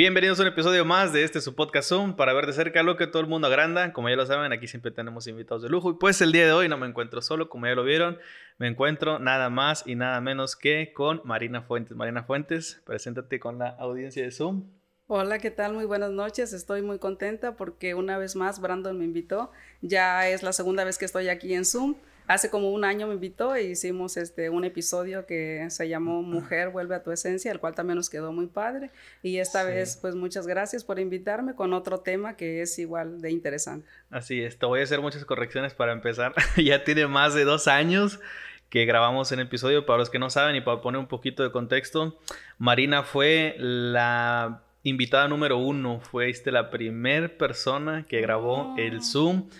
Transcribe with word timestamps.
Bienvenidos 0.00 0.40
a 0.40 0.44
un 0.44 0.48
episodio 0.48 0.86
más 0.86 1.12
de 1.12 1.24
este 1.24 1.42
su 1.42 1.54
podcast 1.54 1.90
Zoom 1.90 2.16
para 2.16 2.32
ver 2.32 2.46
de 2.46 2.54
cerca 2.54 2.82
lo 2.82 2.96
que 2.96 3.06
todo 3.06 3.20
el 3.20 3.28
mundo 3.28 3.48
agranda. 3.48 3.92
Como 3.92 4.08
ya 4.08 4.16
lo 4.16 4.24
saben, 4.24 4.50
aquí 4.50 4.66
siempre 4.66 4.90
tenemos 4.90 5.26
invitados 5.26 5.62
de 5.62 5.68
lujo. 5.68 5.90
Y 5.90 5.94
pues 5.96 6.22
el 6.22 6.32
día 6.32 6.46
de 6.46 6.52
hoy 6.52 6.70
no 6.70 6.78
me 6.78 6.86
encuentro 6.86 7.20
solo, 7.20 7.50
como 7.50 7.66
ya 7.66 7.74
lo 7.74 7.84
vieron, 7.84 8.18
me 8.56 8.66
encuentro 8.66 9.18
nada 9.18 9.50
más 9.50 9.86
y 9.86 9.96
nada 9.96 10.18
menos 10.22 10.56
que 10.56 10.94
con 10.94 11.20
Marina 11.24 11.60
Fuentes. 11.60 11.94
Marina 11.98 12.22
Fuentes, 12.22 12.80
preséntate 12.86 13.38
con 13.38 13.58
la 13.58 13.68
audiencia 13.68 14.22
de 14.22 14.30
Zoom. 14.30 14.70
Hola, 15.06 15.38
¿qué 15.38 15.50
tal? 15.50 15.74
Muy 15.74 15.84
buenas 15.84 16.12
noches. 16.12 16.54
Estoy 16.54 16.80
muy 16.80 16.98
contenta 16.98 17.58
porque 17.58 17.94
una 17.94 18.16
vez 18.16 18.36
más 18.36 18.58
Brandon 18.58 18.96
me 18.96 19.04
invitó. 19.04 19.52
Ya 19.82 20.26
es 20.30 20.42
la 20.42 20.54
segunda 20.54 20.82
vez 20.84 20.96
que 20.96 21.04
estoy 21.04 21.28
aquí 21.28 21.52
en 21.52 21.66
Zoom 21.66 21.96
hace 22.30 22.48
como 22.48 22.70
un 22.70 22.84
año 22.84 23.08
me 23.08 23.14
invitó 23.14 23.56
e 23.56 23.64
hicimos 23.64 24.16
este, 24.16 24.50
un 24.50 24.64
episodio 24.64 25.26
que 25.26 25.66
se 25.68 25.88
llamó 25.88 26.22
Mujer 26.22 26.68
vuelve 26.70 26.94
a 26.94 27.02
tu 27.02 27.10
esencia, 27.10 27.50
el 27.50 27.58
cual 27.58 27.74
también 27.74 27.96
nos 27.96 28.08
quedó 28.08 28.32
muy 28.32 28.46
padre. 28.46 28.90
Y 29.20 29.38
esta 29.38 29.64
vez, 29.64 29.98
pues 30.00 30.14
muchas 30.14 30.46
gracias 30.46 30.84
por 30.84 31.00
invitarme 31.00 31.56
con 31.56 31.72
otro 31.72 31.98
tema 32.00 32.36
que 32.36 32.62
es 32.62 32.78
igual 32.78 33.20
de 33.20 33.32
interesante. 33.32 33.88
Así 34.10 34.40
es, 34.42 34.60
te 34.60 34.66
voy 34.66 34.78
a 34.78 34.84
hacer 34.84 35.00
muchas 35.00 35.24
correcciones 35.24 35.74
para 35.74 35.92
empezar. 35.92 36.32
ya 36.56 36.84
tiene 36.84 37.08
más 37.08 37.34
de 37.34 37.42
dos 37.42 37.66
años 37.66 38.20
que 38.68 38.84
grabamos 38.84 39.32
en 39.32 39.40
episodio. 39.40 39.84
Para 39.84 39.98
los 39.98 40.08
que 40.08 40.20
no 40.20 40.30
saben 40.30 40.54
y 40.54 40.60
para 40.60 40.80
poner 40.80 41.00
un 41.00 41.08
poquito 41.08 41.42
de 41.42 41.50
contexto, 41.50 42.16
Marina 42.58 43.02
fue 43.02 43.56
la 43.58 44.62
invitada 44.84 45.26
número 45.26 45.58
uno, 45.58 46.00
fue 46.00 46.32
la 46.44 46.70
primera 46.70 47.28
persona 47.28 48.06
que 48.08 48.20
grabó 48.20 48.76
el 48.78 48.98
oh. 48.98 49.02
Zoom 49.02 49.50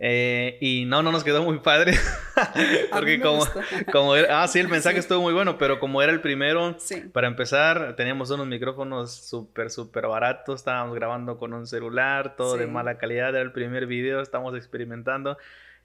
eh, 0.00 0.58
y 0.60 0.84
no, 0.84 1.02
no 1.02 1.10
nos 1.10 1.24
quedó 1.24 1.42
muy 1.42 1.58
padre. 1.58 1.94
Porque 2.92 3.20
como, 3.20 3.44
como 3.90 4.14
era, 4.14 4.42
ah, 4.42 4.48
sí, 4.48 4.60
el 4.60 4.68
mensaje 4.68 4.98
estuvo 4.98 5.20
muy 5.20 5.32
bueno, 5.32 5.58
pero 5.58 5.80
como 5.80 6.00
era 6.02 6.12
el 6.12 6.20
primero, 6.20 6.76
para 7.12 7.26
empezar, 7.26 7.96
teníamos 7.96 8.30
unos 8.30 8.46
micrófonos 8.46 9.12
súper, 9.12 9.70
súper 9.70 10.06
baratos, 10.06 10.60
estábamos 10.60 10.94
grabando 10.94 11.36
con 11.36 11.52
un 11.52 11.66
celular, 11.66 12.36
todo 12.36 12.56
de 12.56 12.66
mala 12.68 12.96
calidad, 12.98 13.30
era 13.30 13.40
el 13.40 13.52
primer 13.52 13.86
video, 13.86 14.20
estamos 14.20 14.54
experimentando. 14.54 15.36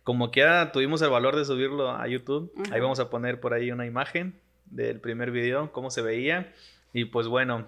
Como 0.04 0.32
quiera, 0.32 0.72
tuvimos 0.72 1.02
el 1.02 1.10
valor 1.10 1.36
de 1.36 1.46
subirlo 1.46 1.90
a 1.90 2.08
YouTube. 2.08 2.54
Ahí 2.72 2.82
vamos 2.82 3.00
a 3.00 3.10
poner 3.10 3.40
por 3.40 3.54
ahí 3.54 3.72
una 3.72 3.86
imagen 3.86 4.36
del 4.66 5.00
primer 5.00 5.32
video, 5.32 5.72
cómo 5.72 5.90
se 5.90 6.02
veía. 6.02 6.54
Y 6.92 7.06
pues 7.06 7.28
bueno, 7.28 7.68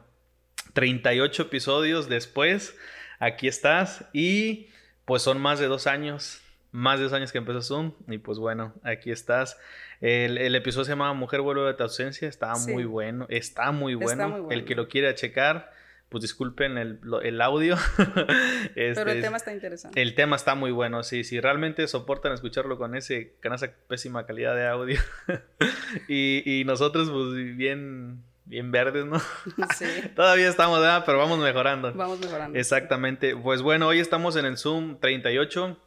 38 0.74 1.44
episodios 1.44 2.10
después, 2.10 2.78
aquí 3.20 3.48
estás 3.48 4.06
y 4.14 4.68
pues 5.06 5.22
son 5.22 5.40
más 5.40 5.60
de 5.60 5.68
dos 5.68 5.88
años, 5.88 6.42
más 6.72 7.00
de 7.00 7.06
dos 7.06 7.14
años 7.14 7.32
que 7.32 7.38
empezó 7.38 7.62
Zoom 7.62 7.94
y 8.08 8.18
pues 8.18 8.38
bueno, 8.38 8.74
aquí 8.84 9.12
estás. 9.12 9.58
El, 10.02 10.56
episodio 10.56 10.86
se 10.86 10.92
llama 10.92 11.14
Mujer 11.14 11.42
vuelve 11.42 11.64
de 11.64 11.74
tu 11.74 11.84
ausencia, 11.84 12.28
está 12.28 12.54
muy 12.56 12.84
bueno, 12.84 13.26
está 13.30 13.72
muy 13.72 13.96
bueno. 13.96 14.50
El 14.52 14.66
que 14.66 14.76
lo 14.76 14.88
quiera 14.88 15.16
checar, 15.16 15.72
pues 16.10 16.22
disculpen 16.24 16.78
el, 16.78 17.42
audio. 17.42 17.78
Pero 18.76 19.02
el 19.02 19.10
este, 19.10 19.22
tema 19.22 19.38
está 19.38 19.54
interesante. 19.54 20.02
El 20.02 20.16
tema 20.16 20.36
está 20.36 20.56
muy 20.56 20.72
bueno, 20.72 21.04
sí, 21.04 21.24
si 21.24 21.40
realmente 21.40 21.88
soportan 21.88 22.34
escucharlo 22.34 22.78
con 22.78 22.96
ese, 22.96 23.36
con 23.42 23.54
esa 23.54 23.72
pésima 23.88 24.26
calidad 24.26 24.56
de 24.56 24.68
audio. 24.68 25.00
y, 26.08 26.60
y 26.60 26.66
nosotros 26.66 27.10
pues 27.10 27.56
bien 27.56 28.24
bien 28.46 28.72
verdes, 28.72 29.06
¿no? 29.06 29.20
Sí. 29.78 29.86
Todavía 30.16 30.48
estamos, 30.48 30.80
¿verdad? 30.80 31.04
Pero 31.06 31.18
vamos 31.18 31.40
mejorando. 31.40 31.94
Vamos 31.94 32.20
mejorando. 32.20 32.58
Exactamente. 32.58 33.36
Pues 33.36 33.62
bueno, 33.62 33.88
hoy 33.88 34.00
estamos 34.00 34.36
en 34.36 34.46
el 34.46 34.58
Zoom 34.58 35.00
38. 35.00 35.78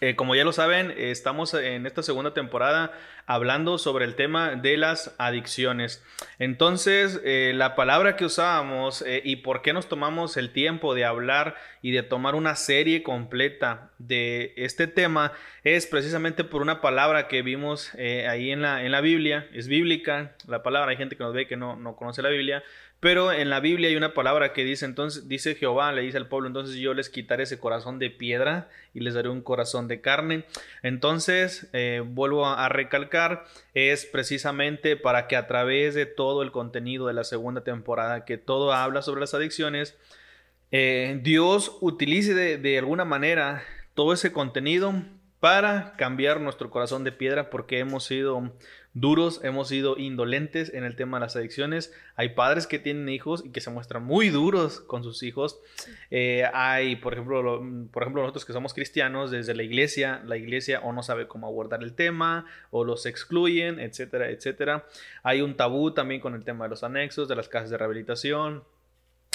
Eh, 0.00 0.16
como 0.16 0.34
ya 0.34 0.44
lo 0.44 0.52
saben, 0.52 0.92
estamos 0.96 1.54
en 1.54 1.86
esta 1.86 2.02
segunda 2.02 2.34
temporada 2.34 2.92
hablando 3.26 3.78
sobre 3.78 4.04
el 4.04 4.16
tema 4.16 4.56
de 4.56 4.76
las 4.76 5.14
adicciones. 5.18 6.04
Entonces, 6.38 7.20
eh, 7.24 7.52
la 7.54 7.74
palabra 7.74 8.16
que 8.16 8.24
usábamos 8.24 9.02
eh, 9.02 9.22
y 9.24 9.36
por 9.36 9.62
qué 9.62 9.72
nos 9.72 9.88
tomamos 9.88 10.36
el 10.36 10.52
tiempo 10.52 10.94
de 10.94 11.04
hablar 11.04 11.56
y 11.80 11.92
de 11.92 12.02
tomar 12.02 12.34
una 12.34 12.56
serie 12.56 13.02
completa 13.02 13.92
de 13.98 14.52
este 14.56 14.86
tema 14.88 15.32
es 15.62 15.86
precisamente 15.86 16.44
por 16.44 16.60
una 16.60 16.80
palabra 16.80 17.28
que 17.28 17.42
vimos 17.42 17.94
ahí 17.94 18.50
en 18.50 18.62
la, 18.62 18.84
en 18.84 18.92
la 18.92 19.00
Biblia. 19.00 19.48
Es 19.52 19.68
bíblica 19.68 20.34
la 20.46 20.62
palabra, 20.62 20.90
hay 20.90 20.96
gente 20.96 21.16
que 21.16 21.24
nos 21.24 21.34
ve 21.34 21.46
que 21.46 21.56
no, 21.56 21.76
no 21.76 21.94
conoce 21.96 22.20
la 22.20 22.30
Biblia, 22.30 22.62
pero 23.04 23.32
en 23.32 23.50
la 23.50 23.60
Biblia 23.60 23.90
hay 23.90 23.96
una 23.96 24.14
palabra 24.14 24.54
que 24.54 24.64
dice, 24.64 24.86
entonces, 24.86 25.28
dice 25.28 25.56
Jehová, 25.56 25.92
le 25.92 26.00
dice 26.00 26.16
al 26.16 26.26
pueblo, 26.26 26.46
entonces 26.46 26.76
yo 26.76 26.94
les 26.94 27.10
quitaré 27.10 27.42
ese 27.42 27.58
corazón 27.58 27.98
de 27.98 28.08
piedra 28.08 28.70
y 28.94 29.00
les 29.00 29.12
daré 29.12 29.28
un 29.28 29.42
corazón 29.42 29.88
de 29.88 30.00
carne. 30.00 30.46
Entonces, 30.82 31.68
eh, 31.74 32.02
vuelvo 32.02 32.46
a, 32.46 32.66
recalcar, 32.70 33.44
es 33.74 34.06
precisamente 34.06 34.96
para 34.96 35.26
que 35.26 35.36
a 35.36 35.46
través 35.46 35.94
de 35.94 36.06
todo 36.06 36.42
el 36.42 36.50
contenido 36.50 37.06
de 37.06 37.12
la 37.12 37.24
segunda 37.24 37.62
temporada, 37.62 38.24
que 38.24 38.38
todo 38.38 38.72
habla 38.72 39.02
sobre 39.02 39.20
las 39.20 39.34
adicciones, 39.34 39.98
eh, 40.70 41.20
Dios 41.22 41.76
utilice 41.82 42.32
de, 42.32 42.56
de 42.56 42.78
alguna 42.78 43.04
manera 43.04 43.64
todo 43.92 44.14
ese 44.14 44.32
contenido 44.32 44.94
para 45.40 45.92
cambiar 45.98 46.40
nuestro 46.40 46.70
corazón 46.70 47.04
de 47.04 47.12
piedra 47.12 47.50
porque 47.50 47.80
hemos 47.80 48.04
sido 48.04 48.54
duros, 48.94 49.40
hemos 49.42 49.68
sido 49.68 49.98
indolentes 49.98 50.72
en 50.72 50.84
el 50.84 50.94
tema 50.94 51.18
de 51.18 51.22
las 51.22 51.36
adicciones. 51.36 51.92
Hay 52.14 52.30
padres 52.30 52.66
que 52.66 52.78
tienen 52.78 53.08
hijos 53.08 53.42
y 53.44 53.50
que 53.50 53.60
se 53.60 53.70
muestran 53.70 54.04
muy 54.04 54.30
duros 54.30 54.80
con 54.80 55.02
sus 55.02 55.22
hijos. 55.24 55.60
Eh, 56.10 56.44
hay, 56.54 56.96
por 56.96 57.12
ejemplo, 57.12 57.62
por 57.90 58.04
ejemplo, 58.04 58.22
nosotros 58.22 58.44
que 58.44 58.52
somos 58.52 58.72
cristianos, 58.72 59.32
desde 59.32 59.54
la 59.54 59.64
iglesia, 59.64 60.22
la 60.24 60.36
iglesia 60.36 60.80
o 60.80 60.92
no 60.92 61.02
sabe 61.02 61.26
cómo 61.26 61.48
abordar 61.48 61.82
el 61.82 61.94
tema, 61.94 62.46
o 62.70 62.84
los 62.84 63.04
excluyen, 63.04 63.80
etcétera, 63.80 64.30
etcétera. 64.30 64.86
Hay 65.24 65.42
un 65.42 65.56
tabú 65.56 65.90
también 65.90 66.20
con 66.20 66.34
el 66.34 66.44
tema 66.44 66.66
de 66.66 66.70
los 66.70 66.84
anexos, 66.84 67.28
de 67.28 67.36
las 67.36 67.48
casas 67.48 67.70
de 67.70 67.78
rehabilitación. 67.78 68.62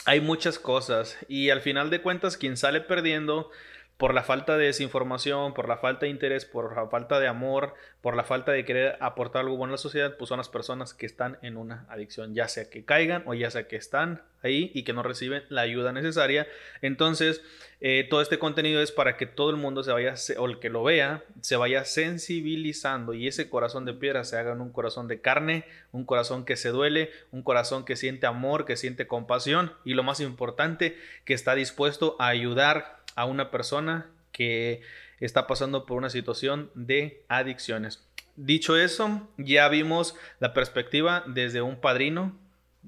Hay 0.06 0.22
muchas 0.22 0.58
cosas 0.58 1.18
y 1.28 1.50
al 1.50 1.59
final 1.59 1.90
de 1.90 2.02
cuentas 2.02 2.38
quien 2.38 2.56
sale 2.56 2.80
perdiendo 2.80 3.52
por 4.00 4.14
la 4.14 4.24
falta 4.24 4.56
de 4.56 4.68
desinformación, 4.68 5.54
por 5.54 5.68
la 5.68 5.76
falta 5.76 6.06
de 6.06 6.10
interés, 6.10 6.46
por 6.46 6.74
la 6.74 6.88
falta 6.88 7.20
de 7.20 7.28
amor, 7.28 7.74
por 8.00 8.16
la 8.16 8.24
falta 8.24 8.54
de 8.54 8.64
querer 8.64 8.96
aportar 9.02 9.42
algo 9.42 9.58
bueno 9.58 9.72
a 9.72 9.76
la 9.76 9.78
sociedad, 9.78 10.16
pues 10.16 10.30
son 10.30 10.38
las 10.38 10.48
personas 10.48 10.94
que 10.94 11.06
están 11.06 11.38
en 11.42 11.58
una 11.58 11.86
adicción, 11.90 12.34
ya 12.34 12.48
sea 12.48 12.70
que 12.70 12.86
caigan 12.86 13.24
o 13.26 13.34
ya 13.34 13.52
sea 13.52 13.68
que 13.68 13.76
están 13.76 14.22
ahí 14.42 14.72
y 14.74 14.84
que 14.84 14.94
no 14.94 15.04
reciben 15.04 15.44
la 15.50 15.64
ayuda 15.64 15.92
necesaria. 15.92 16.48
Entonces, 16.82 17.42
eh, 17.82 18.08
todo 18.10 18.22
este 18.22 18.40
contenido 18.40 18.82
es 18.82 18.94
para 18.94 19.18
que 19.18 19.26
todo 19.26 19.50
el 19.50 19.58
mundo 19.58 19.84
se 19.84 19.92
vaya, 19.92 20.14
o 20.38 20.46
el 20.46 20.60
que 20.60 20.70
lo 20.70 20.81
vea, 20.81 21.26
se 21.42 21.58
vaya 21.58 21.84
sensibilizando 21.84 23.14
y 23.14 23.28
ese 23.28 23.50
corazón 23.50 23.84
de 23.84 23.94
piedra 23.94 24.24
se 24.24 24.38
haga 24.38 24.54
en 24.54 24.62
un 24.62 24.72
corazón 24.72 25.10
de 25.10 25.20
carne, 25.20 25.66
un 25.92 26.06
corazón 26.06 26.46
que 26.46 26.56
se 26.56 26.70
duele, 26.70 27.12
un 27.31 27.44
corazón 27.44 27.84
que 27.84 27.98
siente 27.98 28.28
amor, 28.28 28.64
que 28.64 28.78
siente 28.78 29.08
compasión 29.08 29.74
y 29.84 29.94
lo 29.94 30.04
más 30.04 30.22
importante, 30.22 30.98
que 31.26 31.34
está 31.34 31.54
dispuesto 31.54 32.16
a 32.18 32.28
ayudar 32.28 32.99
a 33.19 33.25
una 33.25 33.52
persona 33.52 34.09
que 34.31 34.81
está 35.19 35.46
pasando 35.46 35.85
por 35.85 35.97
una 35.97 36.09
situación 36.09 36.72
de 36.74 37.25
adicciones. 37.28 38.07
Dicho 38.38 38.78
eso, 38.78 39.28
ya 39.38 39.68
vimos 39.68 40.16
la 40.40 40.53
perspectiva 40.53 41.25
desde 41.28 41.62
un 41.62 41.81
padrino, 41.81 42.40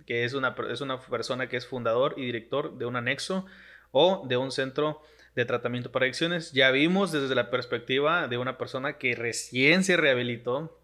que 0.08 0.24
es 0.24 0.34
una, 0.34 0.56
es 0.72 0.80
una 0.80 1.02
persona 1.02 1.50
que 1.50 1.58
es 1.58 1.68
fundador 1.68 2.14
y 2.16 2.26
director 2.26 2.78
de 2.78 2.86
un 2.86 2.96
anexo 2.96 3.46
o 3.92 4.26
de 4.26 4.38
un 4.38 4.54
centro 4.54 5.02
de 5.36 5.44
tratamiento 5.44 5.92
para 5.92 6.06
adicciones. 6.06 6.54
Ya 6.54 6.72
vimos 6.72 7.12
desde 7.12 7.36
la 7.36 7.50
perspectiva 7.50 8.30
de 8.30 8.38
una 8.38 8.58
persona 8.58 8.98
que 8.98 9.16
recién 9.16 9.84
se 9.84 9.98
rehabilitó. 9.98 10.80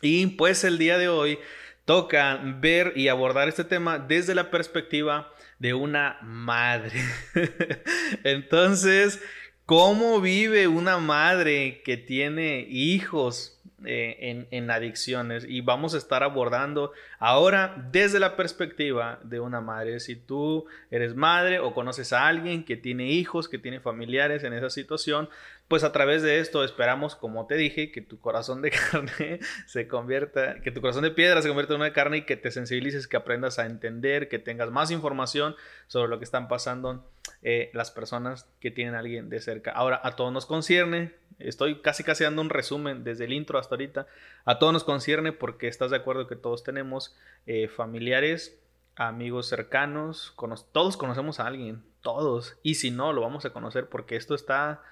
Y 0.00 0.26
pues 0.26 0.64
el 0.64 0.76
día 0.76 0.98
de 0.98 1.08
hoy 1.08 1.38
toca 1.84 2.40
ver 2.58 2.94
y 2.96 3.06
abordar 3.06 3.46
este 3.46 3.62
tema 3.62 4.00
desde 4.00 4.34
la 4.34 4.50
perspectiva 4.50 5.32
de 5.62 5.74
una 5.74 6.18
madre. 6.22 7.00
Entonces, 8.24 9.20
¿cómo 9.64 10.20
vive 10.20 10.66
una 10.66 10.98
madre 10.98 11.82
que 11.84 11.96
tiene 11.96 12.66
hijos 12.68 13.61
eh, 13.86 14.46
en, 14.50 14.70
adicciones? 14.70 15.44
Y 15.48 15.60
vamos 15.60 15.94
a 15.94 15.98
estar 15.98 16.22
abordando 16.22 16.92
ahora 17.18 17.88
desde 17.90 18.20
la 18.20 18.36
perspectiva 18.36 19.20
de 19.22 19.40
una 19.40 19.60
madre. 19.60 20.00
Si 20.00 20.16
tú 20.16 20.66
eres 20.90 21.14
madre 21.14 21.58
o 21.58 21.74
conoces 21.74 22.12
a 22.12 22.26
alguien 22.26 22.64
que 22.64 22.76
tiene 22.76 23.10
hijos, 23.10 23.48
que 23.48 23.58
tiene 23.58 23.80
familiares 23.80 24.44
en 24.44 24.52
esa 24.52 24.70
situación, 24.70 25.28
pues 25.68 25.84
a 25.84 25.92
través 25.92 26.22
de 26.22 26.38
esto 26.38 26.64
esperamos, 26.64 27.16
como 27.16 27.46
te 27.46 27.54
dije, 27.54 27.90
que 27.92 28.02
tu 28.02 28.20
corazón 28.20 28.60
de 28.60 28.70
carne 28.90 29.40
se 29.66 29.88
convierta, 29.88 30.60
que 30.60 30.70
tu 30.70 30.80
corazón 30.80 31.02
de 31.02 31.10
piedra 31.10 31.40
se 31.40 31.48
convierta 31.48 31.74
en 31.74 31.80
una 31.80 31.92
carne 31.92 32.18
y 32.18 32.22
que 32.22 32.36
te 32.36 32.50
sensibilices, 32.50 33.08
que 33.08 33.16
aprendas 33.16 33.58
a 33.58 33.66
entender, 33.66 34.28
que 34.28 34.38
tengas 34.38 34.70
más 34.70 34.90
información 34.90 35.56
sobre 35.86 36.08
lo 36.08 36.18
que 36.18 36.24
están 36.24 36.48
pasando 36.48 37.08
eh, 37.42 37.70
las 37.72 37.90
personas 37.90 38.46
que 38.60 38.70
tienen 38.70 38.94
a 38.94 38.98
alguien 39.00 39.28
de 39.28 39.40
cerca. 39.40 39.70
Ahora, 39.72 40.00
a 40.04 40.14
todos 40.14 40.32
nos 40.32 40.46
concierne, 40.46 41.14
estoy 41.48 41.80
casi 41.80 42.04
casi 42.04 42.24
dando 42.24 42.42
un 42.42 42.50
resumen 42.50 43.04
desde 43.04 43.24
el 43.24 43.32
intro 43.32 43.58
hasta 43.58 43.74
ahorita, 43.74 44.06
a 44.44 44.58
todos 44.58 44.72
nos 44.72 44.84
concierne 44.84 45.32
porque 45.32 45.68
estás 45.68 45.90
de 45.90 45.96
acuerdo 45.96 46.26
que 46.26 46.36
todos 46.36 46.64
tenemos 46.64 47.16
eh, 47.46 47.68
familiares, 47.68 48.58
amigos 48.96 49.48
cercanos, 49.48 50.34
todos 50.72 50.96
conocemos 50.96 51.40
a 51.40 51.46
alguien, 51.46 51.82
todos, 52.00 52.58
y 52.62 52.74
si 52.76 52.90
no, 52.90 53.12
lo 53.12 53.20
vamos 53.20 53.44
a 53.44 53.50
conocer 53.50 53.88
porque 53.88 54.16
esto 54.16 54.34
está 54.34 54.82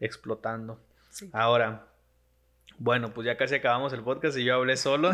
explotando. 0.00 0.80
Ahora, 1.32 1.86
Bueno, 2.82 3.12
pues 3.12 3.26
ya 3.26 3.36
casi 3.36 3.56
acabamos 3.56 3.92
el 3.92 4.02
podcast 4.02 4.38
y 4.38 4.44
yo 4.44 4.54
hablé 4.54 4.74
solo. 4.78 5.12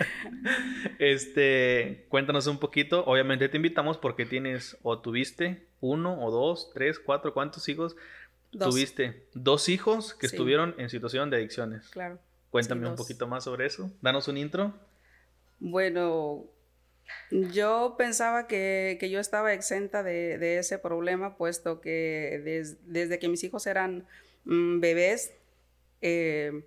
este, 0.98 2.06
cuéntanos 2.08 2.46
un 2.46 2.58
poquito. 2.58 3.04
Obviamente 3.04 3.50
te 3.50 3.58
invitamos 3.58 3.98
porque 3.98 4.24
tienes 4.24 4.78
o 4.82 4.98
tuviste 4.98 5.66
uno 5.80 6.18
o 6.24 6.30
dos, 6.30 6.70
tres, 6.72 6.98
cuatro, 6.98 7.34
¿cuántos 7.34 7.68
hijos? 7.68 7.94
Tuviste 8.50 9.26
dos 9.34 9.68
hijos 9.68 10.14
que 10.14 10.26
estuvieron 10.26 10.74
en 10.78 10.88
situación 10.88 11.30
de 11.30 11.36
adicciones. 11.36 11.88
Claro. 11.88 12.18
Cuéntame 12.50 12.88
un 12.88 12.96
poquito 12.96 13.26
más 13.26 13.44
sobre 13.44 13.66
eso. 13.66 13.90
Danos 14.00 14.26
un 14.28 14.38
intro. 14.38 14.72
Bueno, 15.60 16.46
yo 17.30 17.94
pensaba 17.98 18.46
que, 18.46 18.98
yo 19.10 19.20
estaba 19.20 19.52
exenta 19.52 20.02
de, 20.02 20.58
ese 20.58 20.78
problema, 20.78 21.36
puesto 21.36 21.80
que 21.80 22.72
desde 22.86 23.18
que 23.18 23.28
mis 23.28 23.44
hijos 23.44 23.66
eran 23.66 24.06
mm, 24.44 24.80
bebés, 24.80 25.34
eh, 26.00 26.64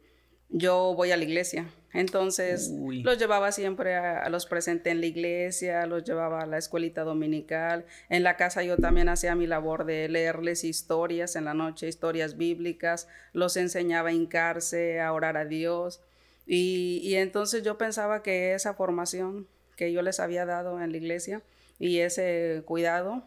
yo 0.52 0.94
voy 0.96 1.12
a 1.12 1.18
la 1.18 1.24
iglesia. 1.24 1.68
Entonces 1.94 2.72
los 2.72 3.18
llevaba 3.18 3.52
siempre 3.52 3.96
a, 3.96 4.30
los 4.30 4.46
presentes 4.46 4.92
en 4.92 5.02
la 5.02 5.08
iglesia, 5.08 5.86
los 5.88 6.06
llevaba 6.06 6.42
a 6.42 6.46
la 6.46 6.58
escuelita 6.58 7.04
dominical. 7.04 7.86
En 8.10 8.24
la 8.24 8.38
casa 8.38 8.64
yo 8.64 8.78
también 8.78 9.10
hacía 9.10 9.36
mi 9.36 9.46
labor 9.46 9.84
de 9.86 10.08
leerles 10.08 10.64
historias 10.64 11.36
en 11.36 11.46
la 11.46 11.54
noche, 11.54 11.90
historias 11.90 12.38
bíblicas, 12.38 13.10
los 13.34 13.58
enseñaba 13.58 14.10
a 14.10 14.14
hincarse, 14.14 15.02
a 15.02 15.12
orar 15.12 15.36
a 15.36 15.46
Dios. 15.46 16.02
Y, 16.46 17.02
y 17.04 17.16
entonces 17.16 17.64
yo 17.64 17.78
pensaba 17.78 18.24
que 18.24 18.54
esa 18.54 18.74
formación 18.74 19.48
que 19.76 19.92
yo 19.92 20.02
les 20.02 20.20
había 20.20 20.46
dado 20.46 20.82
en 20.82 20.92
la 20.92 20.98
iglesia 20.98 21.42
y 21.78 22.00
ese 22.00 22.62
cuidado 22.66 23.24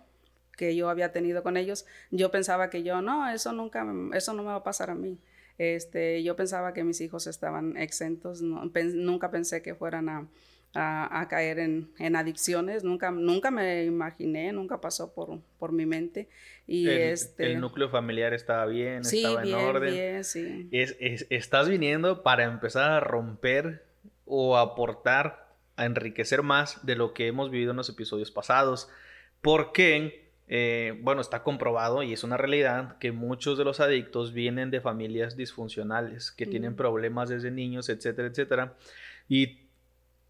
que 0.57 0.75
yo 0.77 0.89
había 0.89 1.13
tenido 1.13 1.43
con 1.43 1.57
ellos, 1.57 1.85
yo 2.11 2.31
pensaba 2.31 2.71
que 2.71 2.83
yo, 2.83 3.03
no, 3.03 3.29
eso 3.29 3.53
nunca, 3.53 3.85
eso 4.15 4.33
no 4.33 4.43
me 4.43 4.49
va 4.49 4.57
a 4.57 4.65
pasar 4.65 4.91
a 4.91 4.95
mí. 4.95 5.19
Este, 5.59 6.23
yo 6.23 6.35
pensaba 6.37 6.75
que 6.75 6.85
mis 6.85 7.01
hijos 7.01 7.27
estaban 7.27 7.77
exentos, 7.77 8.43
nunca 8.43 9.31
pensé 9.31 9.63
que 9.63 9.75
fueran 9.75 10.09
a, 10.09 10.29
a, 10.75 11.27
caer 11.29 11.61
en, 11.61 11.91
en, 11.99 12.17
adicciones, 12.17 12.83
nunca, 12.83 13.11
nunca 13.11 13.51
me 13.51 13.85
imaginé, 13.85 14.53
nunca 14.53 14.81
pasó 14.81 15.15
por, 15.15 15.39
por 15.59 15.73
mi 15.73 15.87
mente. 15.87 16.29
Y 16.67 16.89
el, 16.89 17.01
este, 17.13 17.53
el 17.53 17.61
núcleo 17.61 17.89
familiar 17.89 18.35
estaba 18.35 18.67
bien, 18.67 19.05
sí, 19.05 19.19
estaba 19.19 19.43
bien, 19.43 19.59
en 19.59 19.65
orden. 19.65 19.95
Bien, 19.95 20.25
sí. 20.25 20.69
Es, 20.73 20.97
estás 21.31 21.69
viniendo 21.69 22.23
para 22.23 22.45
empezar 22.45 22.91
a 22.91 23.01
romper 23.01 23.85
o 24.27 24.57
aportar, 24.57 25.55
a 25.77 25.87
enriquecer 25.87 26.43
más 26.43 26.85
de 26.85 26.97
lo 26.97 27.15
que 27.15 27.27
hemos 27.29 27.51
vivido 27.51 27.71
en 27.71 27.77
los 27.77 27.89
episodios 27.89 28.31
pasados. 28.31 28.89
Porque 29.41 30.24
eh, 30.49 30.99
bueno, 31.03 31.21
está 31.21 31.43
comprobado 31.43 32.03
y 32.03 32.13
es 32.13 32.25
una 32.25 32.37
realidad 32.37 32.99
que 32.99 33.13
muchos 33.13 33.57
de 33.59 33.65
los 33.65 33.81
adictos 33.81 34.33
vienen 34.33 34.71
de 34.71 34.81
familias 34.81 35.37
disfuncionales, 35.37 36.31
que 36.31 36.47
tienen 36.47 36.77
problemas 36.77 37.29
desde 37.29 37.51
niños, 37.51 37.89
etcétera, 37.89 38.29
etcétera. 38.29 38.75
Y 39.29 39.65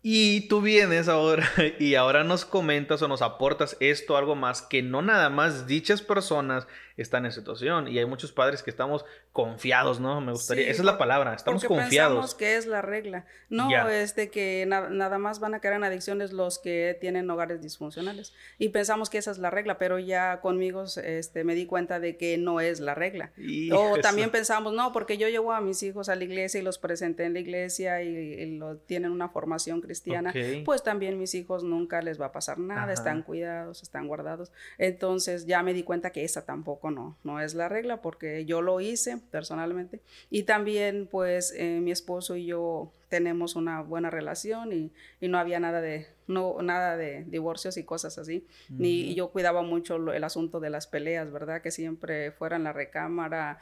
y 0.06 0.48
tú 0.48 0.60
vienes 0.60 1.08
ahora 1.08 1.48
y 1.78 1.94
ahora 1.94 2.24
nos 2.24 2.44
comentas 2.44 3.00
o 3.00 3.08
nos 3.08 3.22
aportas 3.22 3.74
esto, 3.80 4.18
algo 4.18 4.34
más, 4.34 4.60
que 4.60 4.82
no 4.82 5.00
nada 5.00 5.30
más 5.30 5.66
dichas 5.66 6.02
personas 6.02 6.66
están 6.98 7.24
en 7.24 7.32
situación. 7.32 7.88
Y 7.88 7.98
hay 7.98 8.04
muchos 8.04 8.30
padres 8.30 8.62
que 8.62 8.68
estamos 8.68 9.06
confiados, 9.34 9.98
¿no? 9.98 10.20
Me 10.20 10.30
gustaría, 10.30 10.70
esa 10.70 10.82
es 10.82 10.86
la 10.86 10.96
palabra, 10.96 11.34
estamos 11.34 11.62
porque 11.64 11.80
confiados. 11.80 12.12
Pensamos 12.12 12.34
que 12.36 12.56
es 12.56 12.66
la 12.66 12.82
regla. 12.82 13.26
No 13.50 13.68
es 13.88 14.14
de 14.14 14.30
que 14.30 14.64
nada 14.64 15.18
más 15.18 15.40
van 15.40 15.54
a 15.54 15.60
caer 15.60 15.74
en 15.74 15.82
adicciones 15.82 16.32
los 16.32 16.60
que 16.60 16.96
tienen 17.00 17.28
hogares 17.28 17.60
disfuncionales. 17.60 18.32
Y 18.58 18.68
pensamos 18.68 19.10
que 19.10 19.18
esa 19.18 19.32
es 19.32 19.38
la 19.38 19.50
regla, 19.50 19.76
pero 19.76 19.98
ya 19.98 20.40
conmigo 20.40 20.84
este, 21.02 21.42
me 21.42 21.56
di 21.56 21.66
cuenta 21.66 21.98
de 21.98 22.16
que 22.16 22.38
no 22.38 22.60
es 22.60 22.78
la 22.78 22.94
regla. 22.94 23.32
o 23.72 23.98
también 23.98 24.30
pensamos, 24.30 24.72
no, 24.72 24.92
porque 24.92 25.18
yo 25.18 25.28
llevo 25.28 25.52
a 25.52 25.60
mis 25.60 25.82
hijos 25.82 26.08
a 26.08 26.14
la 26.14 26.22
iglesia 26.22 26.60
y 26.60 26.62
los 26.62 26.78
presenté 26.78 27.24
en 27.24 27.32
la 27.32 27.40
iglesia 27.40 28.02
y, 28.02 28.56
lo, 28.56 28.76
tienen 28.76 29.10
una 29.10 29.28
formación 29.30 29.80
cristiana 29.80 30.32
cristiana, 30.32 30.64
pues 30.64 30.84
también 30.84 31.18
mis 31.18 31.34
hijos 31.34 31.64
nunca 31.64 32.02
les 32.02 32.20
va 32.20 32.26
a 32.26 32.32
pasar 32.32 32.58
nada, 32.58 32.92
están 32.92 33.22
cuidados, 33.22 33.82
están 33.82 34.06
guardados. 34.06 34.52
Entonces 34.78 35.46
ya 35.46 35.62
me 35.64 35.74
di 35.74 35.82
cuenta 35.82 36.10
que 36.10 36.22
esa 36.22 36.44
tampoco 36.44 36.92
no, 36.92 37.18
no 37.24 37.40
es 37.40 37.54
la 37.54 37.68
regla 37.68 38.00
porque 38.00 38.44
yo 38.44 38.62
lo 38.62 38.80
hice 38.80 39.23
personalmente. 39.30 40.00
Y 40.30 40.44
también 40.44 41.06
pues 41.10 41.54
eh, 41.56 41.80
mi 41.80 41.90
esposo 41.90 42.36
y 42.36 42.46
yo 42.46 42.90
tenemos 43.08 43.54
una 43.54 43.82
buena 43.82 44.10
relación 44.10 44.72
y, 44.72 44.90
y, 45.20 45.28
no 45.28 45.38
había 45.38 45.60
nada 45.60 45.80
de 45.80 46.08
no 46.26 46.60
nada 46.62 46.96
de 46.96 47.24
divorcios 47.24 47.76
y 47.76 47.84
cosas 47.84 48.18
así. 48.18 48.44
Ni 48.68 49.14
yo 49.14 49.28
cuidaba 49.28 49.62
mucho 49.62 49.96
el 50.12 50.24
asunto 50.24 50.58
de 50.60 50.70
las 50.70 50.86
peleas 50.86 51.30
verdad 51.30 51.62
que 51.62 51.70
siempre 51.70 52.32
fuera 52.32 52.56
en 52.56 52.64
la 52.64 52.72
recámara 52.72 53.58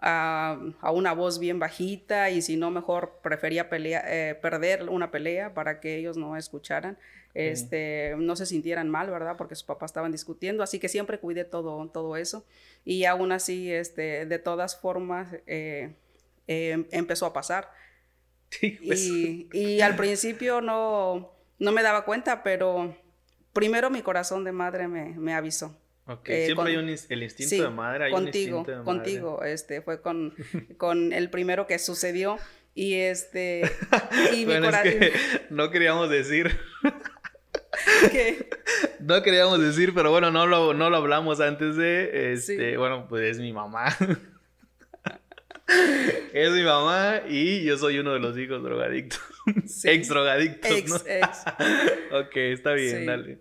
a, 0.00 0.58
una 0.92 1.12
voz 1.12 1.38
bien 1.38 1.58
bajita 1.58 2.30
y 2.30 2.42
si 2.42 2.56
no 2.56 2.70
mejor 2.70 3.18
prefería 3.22 3.68
eh, 3.72 4.38
perder 4.40 4.88
una 4.88 5.10
pelea 5.10 5.54
para 5.54 5.80
que 5.80 5.96
ellos 5.96 6.16
no 6.16 6.36
escucharan, 6.36 6.98
este, 7.34 8.14
no 8.18 8.36
se 8.36 8.46
sintieran 8.46 8.88
mal, 8.88 9.10
¿verdad? 9.10 9.36
Porque 9.36 9.54
sus 9.54 9.64
papás 9.64 9.90
estaban 9.90 10.12
discutiendo, 10.12 10.62
así 10.62 10.78
que 10.78 10.88
siempre 10.88 11.18
cuidé 11.18 11.44
todo, 11.44 11.88
todo 11.88 12.16
eso 12.16 12.44
y 12.84 13.04
aún 13.04 13.32
así, 13.32 13.72
este, 13.72 14.26
de 14.26 14.38
todas 14.38 14.80
formas, 14.80 15.28
eh, 15.46 15.94
em, 16.46 16.86
empezó 16.90 17.26
a 17.26 17.32
pasar. 17.32 17.70
Pues. 18.86 19.04
y, 19.04 19.46
y, 19.52 19.82
al 19.82 19.94
principio 19.94 20.62
no, 20.62 21.34
no 21.58 21.70
me 21.70 21.82
daba 21.82 22.06
cuenta, 22.06 22.42
pero 22.42 22.96
primero 23.52 23.90
mi 23.90 24.00
corazón 24.00 24.42
de 24.42 24.52
madre 24.52 24.88
me, 24.88 25.10
me 25.18 25.34
avisó. 25.34 25.76
Ok, 26.08 26.26
eh, 26.30 26.46
siempre 26.46 26.70
hay 26.70 26.76
un, 26.76 26.88
el 26.88 27.22
instinto 27.22 27.64
de 27.64 27.68
madre. 27.68 28.06
Hay 28.06 28.12
contigo, 28.12 28.56
un 28.56 28.60
instinto 28.60 28.78
de 28.78 28.84
contigo, 28.84 29.44
este, 29.44 29.82
fue 29.82 30.00
con, 30.00 30.34
con 30.78 31.12
el 31.12 31.28
primero 31.28 31.66
que 31.66 31.78
sucedió 31.78 32.38
y 32.74 32.94
este, 32.94 33.70
y 34.34 34.46
bueno, 34.46 34.70
es 34.70 34.76
que 34.78 35.12
no 35.50 35.70
queríamos 35.70 36.08
decir. 36.08 36.58
¿Qué? 38.10 38.48
No 39.00 39.22
queríamos 39.22 39.60
decir, 39.60 39.92
pero 39.94 40.10
bueno, 40.10 40.30
no 40.30 40.46
lo, 40.46 40.72
no 40.72 40.88
lo 40.88 40.96
hablamos 40.96 41.40
antes 41.40 41.76
de, 41.76 42.32
este, 42.32 42.78
bueno, 42.78 43.06
pues 43.06 43.32
es 43.32 43.38
mi 43.38 43.52
mamá. 43.52 43.94
es 46.32 46.50
mi 46.52 46.62
mamá 46.62 47.20
y 47.28 47.64
yo 47.64 47.76
soy 47.76 47.98
uno 47.98 48.14
de 48.14 48.20
los 48.20 48.38
hijos 48.38 48.62
drogadictos. 48.62 49.20
Ex 49.84 50.08
drogadictos, 50.08 50.70
ex, 50.70 50.90
¿no? 50.90 50.96
Ex. 50.96 51.44
ok, 52.12 52.36
está 52.36 52.72
bien, 52.72 53.04
dale. 53.04 53.40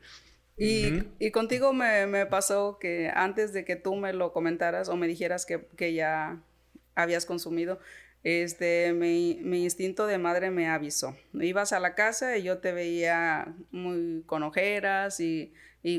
Y, 0.58 1.32
contigo 1.32 1.72
me, 1.72 2.26
pasó 2.26 2.80
que 2.80 3.12
antes 3.14 3.54
de 3.54 3.64
que 3.64 3.76
tú 3.76 3.96
me 3.96 4.12
lo 4.12 4.34
comentaras 4.34 4.90
o 4.90 4.96
me 4.96 5.08
dijeras 5.08 5.46
que, 5.46 5.94
ya 5.94 6.42
habías 6.96 7.26
consumido, 7.26 7.80
este, 8.24 8.94
mi, 8.94 9.40
instinto 9.64 10.08
de 10.08 10.18
madre 10.18 10.50
me 10.50 10.68
avisó. 10.68 11.16
Ibas 11.34 11.74
a 11.74 11.80
la 11.80 11.94
casa 11.94 12.38
y 12.38 12.44
yo 12.44 12.58
te 12.58 12.74
veía 12.74 13.54
muy 13.72 14.24
con 14.26 14.44
ojeras 14.44 15.20
y, 15.20 15.54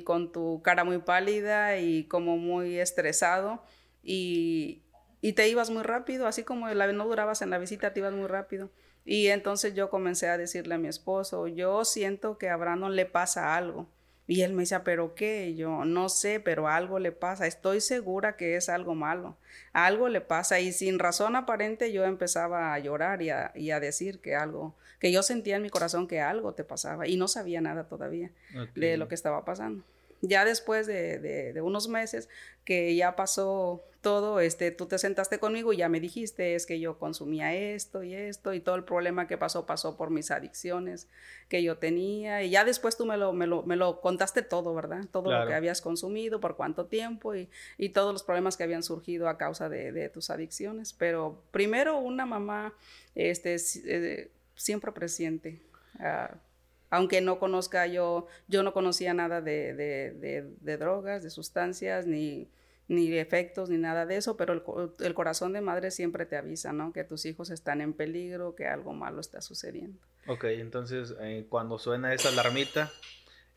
con 0.05 0.33
tu 0.33 0.61
cara 0.63 0.85
muy 0.85 0.99
pálida 0.99 1.79
y 1.79 2.05
como 2.05 2.37
muy 2.37 2.79
estresado 2.79 3.63
y, 4.03 4.83
y 5.23 5.33
te 5.33 5.49
ibas 5.49 5.71
muy 5.71 5.83
rápido, 5.83 6.27
así 6.27 6.45
como 6.45 6.69
la, 6.69 6.93
no 6.93 7.07
durabas 7.07 7.43
en 7.43 7.51
la 7.51 7.59
visita, 7.59 7.93
te 7.93 8.01
ibas 8.01 8.13
muy 8.13 8.27
rápido. 8.27 8.71
Y 9.05 9.29
entonces 9.29 9.75
yo 9.75 9.89
comencé 9.89 10.29
a 10.29 10.37
decirle 10.37 10.75
a 10.75 10.79
mi 10.79 10.89
esposo, 10.89 11.49
yo 11.49 11.85
siento 11.85 12.37
que 12.37 12.51
a 12.51 12.57
Brandon 12.57 12.95
le 12.95 13.07
pasa 13.07 13.57
algo. 13.57 13.89
Y 14.29 14.43
él 14.43 14.53
me 14.53 14.63
decía, 14.63 14.85
¿pero 14.85 15.15
qué? 15.15 15.55
yo, 15.57 15.87
no 15.87 16.11
sé, 16.11 16.39
pero 16.39 16.69
algo 16.69 16.99
le 16.99 17.13
pasa. 17.13 17.47
Estoy 17.47 17.81
segura 17.81 18.37
que 18.37 18.57
es 18.57 18.69
algo 18.69 18.95
malo. 18.95 19.37
Algo 19.73 20.09
le 20.09 20.21
pasa. 20.21 20.61
Y 20.61 20.73
sin 20.73 20.99
razón 20.99 21.35
aparente 21.35 21.93
yo 21.93 22.05
empezaba 22.05 22.75
a 22.75 22.79
llorar 22.79 23.23
y 23.23 23.31
a, 23.31 23.53
y 23.55 23.71
a 23.71 23.81
decir 23.81 24.21
que 24.21 24.37
algo, 24.37 24.75
que 25.01 25.11
yo 25.11 25.23
sentía 25.23 25.57
en 25.57 25.63
mi 25.63 25.71
corazón 25.71 26.07
que 26.07 26.21
algo 26.21 26.53
te 26.53 26.63
pasaba. 26.63 27.09
Y 27.09 27.17
no 27.17 27.27
sabía 27.27 27.63
nada 27.63 27.89
todavía 27.89 28.31
de 28.75 28.99
lo 28.99 29.09
que 29.09 29.15
estaba 29.15 29.47
pasando 29.47 29.83
ya 30.21 30.45
después 30.45 30.87
de, 30.87 31.59
unos 31.63 31.89
meses 31.89 32.29
que 32.65 32.95
ya 32.97 33.17
pasó 33.17 33.85
todo, 34.01 34.41
este, 34.41 34.71
tú 34.71 34.87
te 34.87 34.99
sentaste 34.99 35.39
conmigo 35.39 35.73
y 35.73 35.79
ya 35.79 35.89
me 35.89 36.01
dijiste, 36.01 36.55
es 36.55 36.67
que 36.67 36.79
yo 36.79 36.99
consumía 36.99 37.55
esto 37.55 38.05
y 38.05 38.15
esto 38.15 38.55
y 38.55 38.61
todo 38.61 38.77
el 38.77 38.85
problema 38.85 39.27
que 39.27 39.37
pasó 39.37 39.67
pasó 39.67 39.97
por 39.97 40.11
mis 40.11 40.31
adicciones 40.31 41.09
que 41.49 41.63
yo 41.63 41.79
tenía 41.79 42.43
y 42.43 42.51
ya 42.51 42.65
después 42.65 42.97
tú 42.97 43.07
me 43.07 43.17
lo, 43.17 43.33
me 43.33 43.47
lo, 43.47 44.01
contaste 44.01 44.43
todo, 44.43 44.75
¿verdad? 44.75 45.05
Todo 45.11 45.33
lo 45.33 45.47
que 45.47 45.55
habías 45.55 45.81
consumido, 45.81 46.41
por 46.41 46.57
cuánto 46.57 46.87
tiempo 46.87 47.35
y, 47.35 47.49
todos 47.93 48.13
los 48.13 48.23
problemas 48.23 48.57
que 48.57 48.63
habían 48.63 48.83
surgido 48.83 49.29
a 49.29 49.39
causa 49.39 49.69
de, 49.69 50.09
tus 50.11 50.31
adicciones. 50.31 50.93
Pero 50.93 51.43
primero 51.51 51.99
una 51.99 52.27
mamá 52.27 52.75
este, 53.15 53.57
eh, 53.85 54.31
siempre 54.55 54.93
presente. 54.93 55.61
Ah, 55.99 56.37
aunque 56.91 57.21
no 57.21 57.39
conozca 57.39 57.87
yo, 57.87 58.27
yo 58.47 58.63
no 58.63 58.73
conocía 58.73 59.15
nada 59.15 59.41
de, 59.41 59.75
de, 59.75 60.77
drogas, 60.77 61.23
de 61.23 61.31
sustancias, 61.31 62.07
ni, 62.07 62.49
ni 62.89 63.13
efectos, 63.17 63.69
ni 63.69 63.79
nada 63.79 64.07
de 64.07 64.17
eso, 64.17 64.37
pero 64.37 64.55
el, 64.99 65.15
corazón 65.15 65.53
de 65.53 65.61
madre 65.61 65.91
siempre 65.91 66.27
te 66.27 66.37
avisa, 66.37 66.73
¿no? 66.73 66.93
Que 66.93 67.05
tus 67.05 67.27
hijos 67.27 67.51
están 67.51 67.81
en 67.81 67.93
peligro, 67.93 68.55
que 68.55 68.67
algo 68.67 68.93
malo 68.93 69.21
está 69.21 69.41
sucediendo. 69.41 69.99
Ok, 70.27 70.45
entonces 70.45 71.15
eh, 71.21 71.47
cuando 71.49 71.79
suena 71.79 72.15
esa 72.15 72.31
alarmita, 72.31 72.91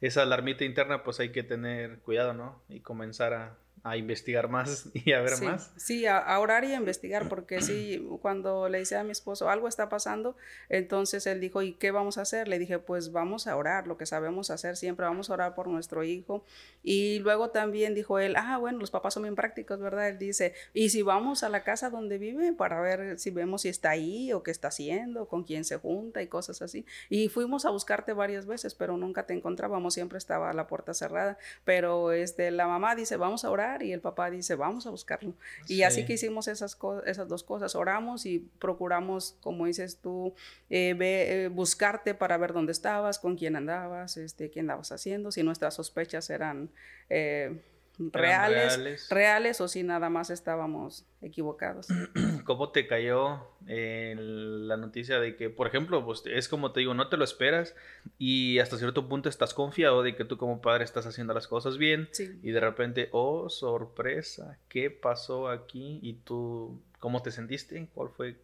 esa 0.02 0.24
alarmita 0.24 0.66
interna, 0.66 1.04
pues 1.04 1.20
hay 1.20 1.32
que 1.32 1.44
tener 1.44 2.00
cuidado, 2.00 2.34
¿no? 2.34 2.62
Y 2.70 2.80
comenzar 2.82 3.34
a, 3.34 3.58
a 3.84 3.98
investigar 3.98 4.48
más 4.48 4.90
y 4.94 5.14
a 5.14 5.22
ver 5.22 5.42
más. 5.42 5.72
Sí, 5.76 6.06
a, 6.06 6.40
orar 6.40 6.64
y 6.64 6.74
a 6.74 6.76
investigar, 6.76 7.28
porque 7.28 7.62
sí, 7.62 8.08
cuando 8.22 8.70
le 8.70 8.82
hice 8.82 8.96
a 8.96 9.04
mi 9.04 9.12
esposo, 9.12 9.50
algo 9.50 9.68
está 9.68 9.90
pasando, 9.90 10.36
entonces 10.70 11.26
él 11.26 11.40
dijo, 11.40 11.62
¿y 11.62 11.74
qué 11.74 11.92
vamos 11.92 12.18
a 12.18 12.22
hacer? 12.22 12.48
Le 12.48 12.60
dije, 12.60 12.80
pues 12.80 13.12
vamos 13.12 13.48
a 13.48 13.56
orar, 13.56 13.88
lo 13.88 13.98
que 13.98 14.06
sabemos 14.06 14.52
hacer 14.52 14.78
siempre, 14.78 15.06
vamos 15.06 15.30
a 15.30 15.34
orar 15.34 15.56
por 15.56 15.68
nuestro 15.68 16.04
hijo. 16.04 16.44
Y 16.84 17.20
luego 17.20 17.50
también 17.50 17.96
dijo 17.96 18.20
él, 18.20 18.36
ah, 18.36 18.58
bueno, 18.58 18.80
los 18.80 18.92
papás 18.92 19.16
son 19.16 19.24
bien 19.24 19.36
prácticos, 19.36 19.80
¿verdad? 19.80 20.10
Él 20.10 20.18
dice, 20.18 20.54
¿y 20.74 20.90
si 20.90 21.02
vamos 21.02 21.44
a 21.44 21.50
la 21.50 21.64
casa 21.64 21.90
donde 21.90 22.18
vive 22.18 22.54
para 22.54 22.82
ver 22.82 23.20
si 23.20 23.32
vemos 23.32 23.64
si 23.64 23.70
está 23.70 23.92
ahí 23.92 24.32
o 24.34 24.44
qué 24.44 24.52
está 24.52 24.68
haciendo, 24.68 25.28
con 25.28 25.44
quién 25.44 25.64
se 25.64 25.78
junta 25.78 26.22
y 26.22 26.28
cosas 26.28 26.62
así? 26.62 26.86
Y 27.10 27.30
fuimos 27.30 27.66
a 27.66 27.72
buscarte 27.72 28.14
varias 28.14 28.46
veces, 28.46 28.76
pero 28.76 28.98
nunca 28.98 29.26
te 29.26 29.34
encontrábamos, 29.34 29.94
siempre 29.94 30.18
estaba 30.18 30.54
la 30.54 30.68
puerta 30.68 30.94
cerrada, 30.94 31.38
pero 31.66 32.12
este, 32.12 32.52
la 32.52 32.68
mamá 32.68 32.96
dice, 32.96 33.18
vamos 33.18 33.44
a 33.44 33.50
orar 33.50 33.71
y 33.82 33.92
el 33.94 34.02
papá 34.02 34.30
dice, 34.30 34.56
vamos 34.56 34.88
a 34.88 34.90
buscarlo. 34.90 35.34
Y 35.68 35.84
así 35.84 36.06
que 36.06 36.14
hicimos 36.14 36.48
esas, 36.48 36.78
esas 37.06 37.28
dos 37.28 37.44
cosas, 37.44 37.76
oramos 37.76 38.26
y 38.26 38.40
procuramos, 38.60 39.38
como 39.42 39.66
dices 39.66 39.98
tú, 40.02 40.34
eh, 40.70 40.96
eh, 41.00 41.50
buscarte 41.52 42.14
para 42.14 42.38
ver 42.38 42.54
dónde 42.54 42.72
estabas, 42.72 43.20
con 43.20 43.36
quién 43.36 43.56
andabas, 43.56 44.18
este, 44.18 44.50
qué 44.50 44.60
andabas 44.60 44.92
haciendo, 44.92 45.32
si 45.32 45.44
nuestras 45.44 45.76
sospechas 45.76 46.30
eran... 46.30 46.70
Eh, 47.10 47.60
reales, 47.98 49.10
reales, 49.10 49.62
o 49.62 49.68
si 49.68 49.84
nada 49.84 50.10
más 50.10 50.30
estábamos 50.30 51.06
equivocados. 51.22 51.88
¿Cómo 52.46 52.70
te 52.70 52.88
cayó 52.88 53.48
la 53.68 54.78
noticia 54.78 55.20
de 55.20 55.36
que, 55.36 55.50
por 55.50 55.68
ejemplo, 55.68 56.04
pues 56.04 56.24
es 56.26 56.48
como 56.48 56.72
te 56.72 56.80
digo, 56.80 56.94
no 56.94 57.10
te 57.10 57.18
lo 57.18 57.24
esperas 57.24 57.76
y 58.18 58.60
hasta 58.60 58.78
cierto 58.78 59.08
punto 59.08 59.30
estás 59.30 59.54
confiado 59.54 60.04
de 60.04 60.16
que 60.16 60.26
tú 60.26 60.38
como 60.38 60.62
padre 60.62 60.84
estás 60.84 61.06
haciendo 61.06 61.34
las 61.34 61.48
cosas 61.48 61.78
bien 61.78 62.10
y 62.42 62.52
de 62.52 62.60
repente, 62.60 63.10
oh, 63.12 63.50
sorpresa, 63.50 64.58
¿qué 64.70 64.90
pasó 64.90 65.50
aquí? 65.50 66.00
¿Y 66.02 66.14
tú 66.14 66.82
cómo 67.00 67.22
te 67.22 67.32
sentiste? 67.32 67.88
¿Cuál 67.94 68.10
fue 68.10 68.38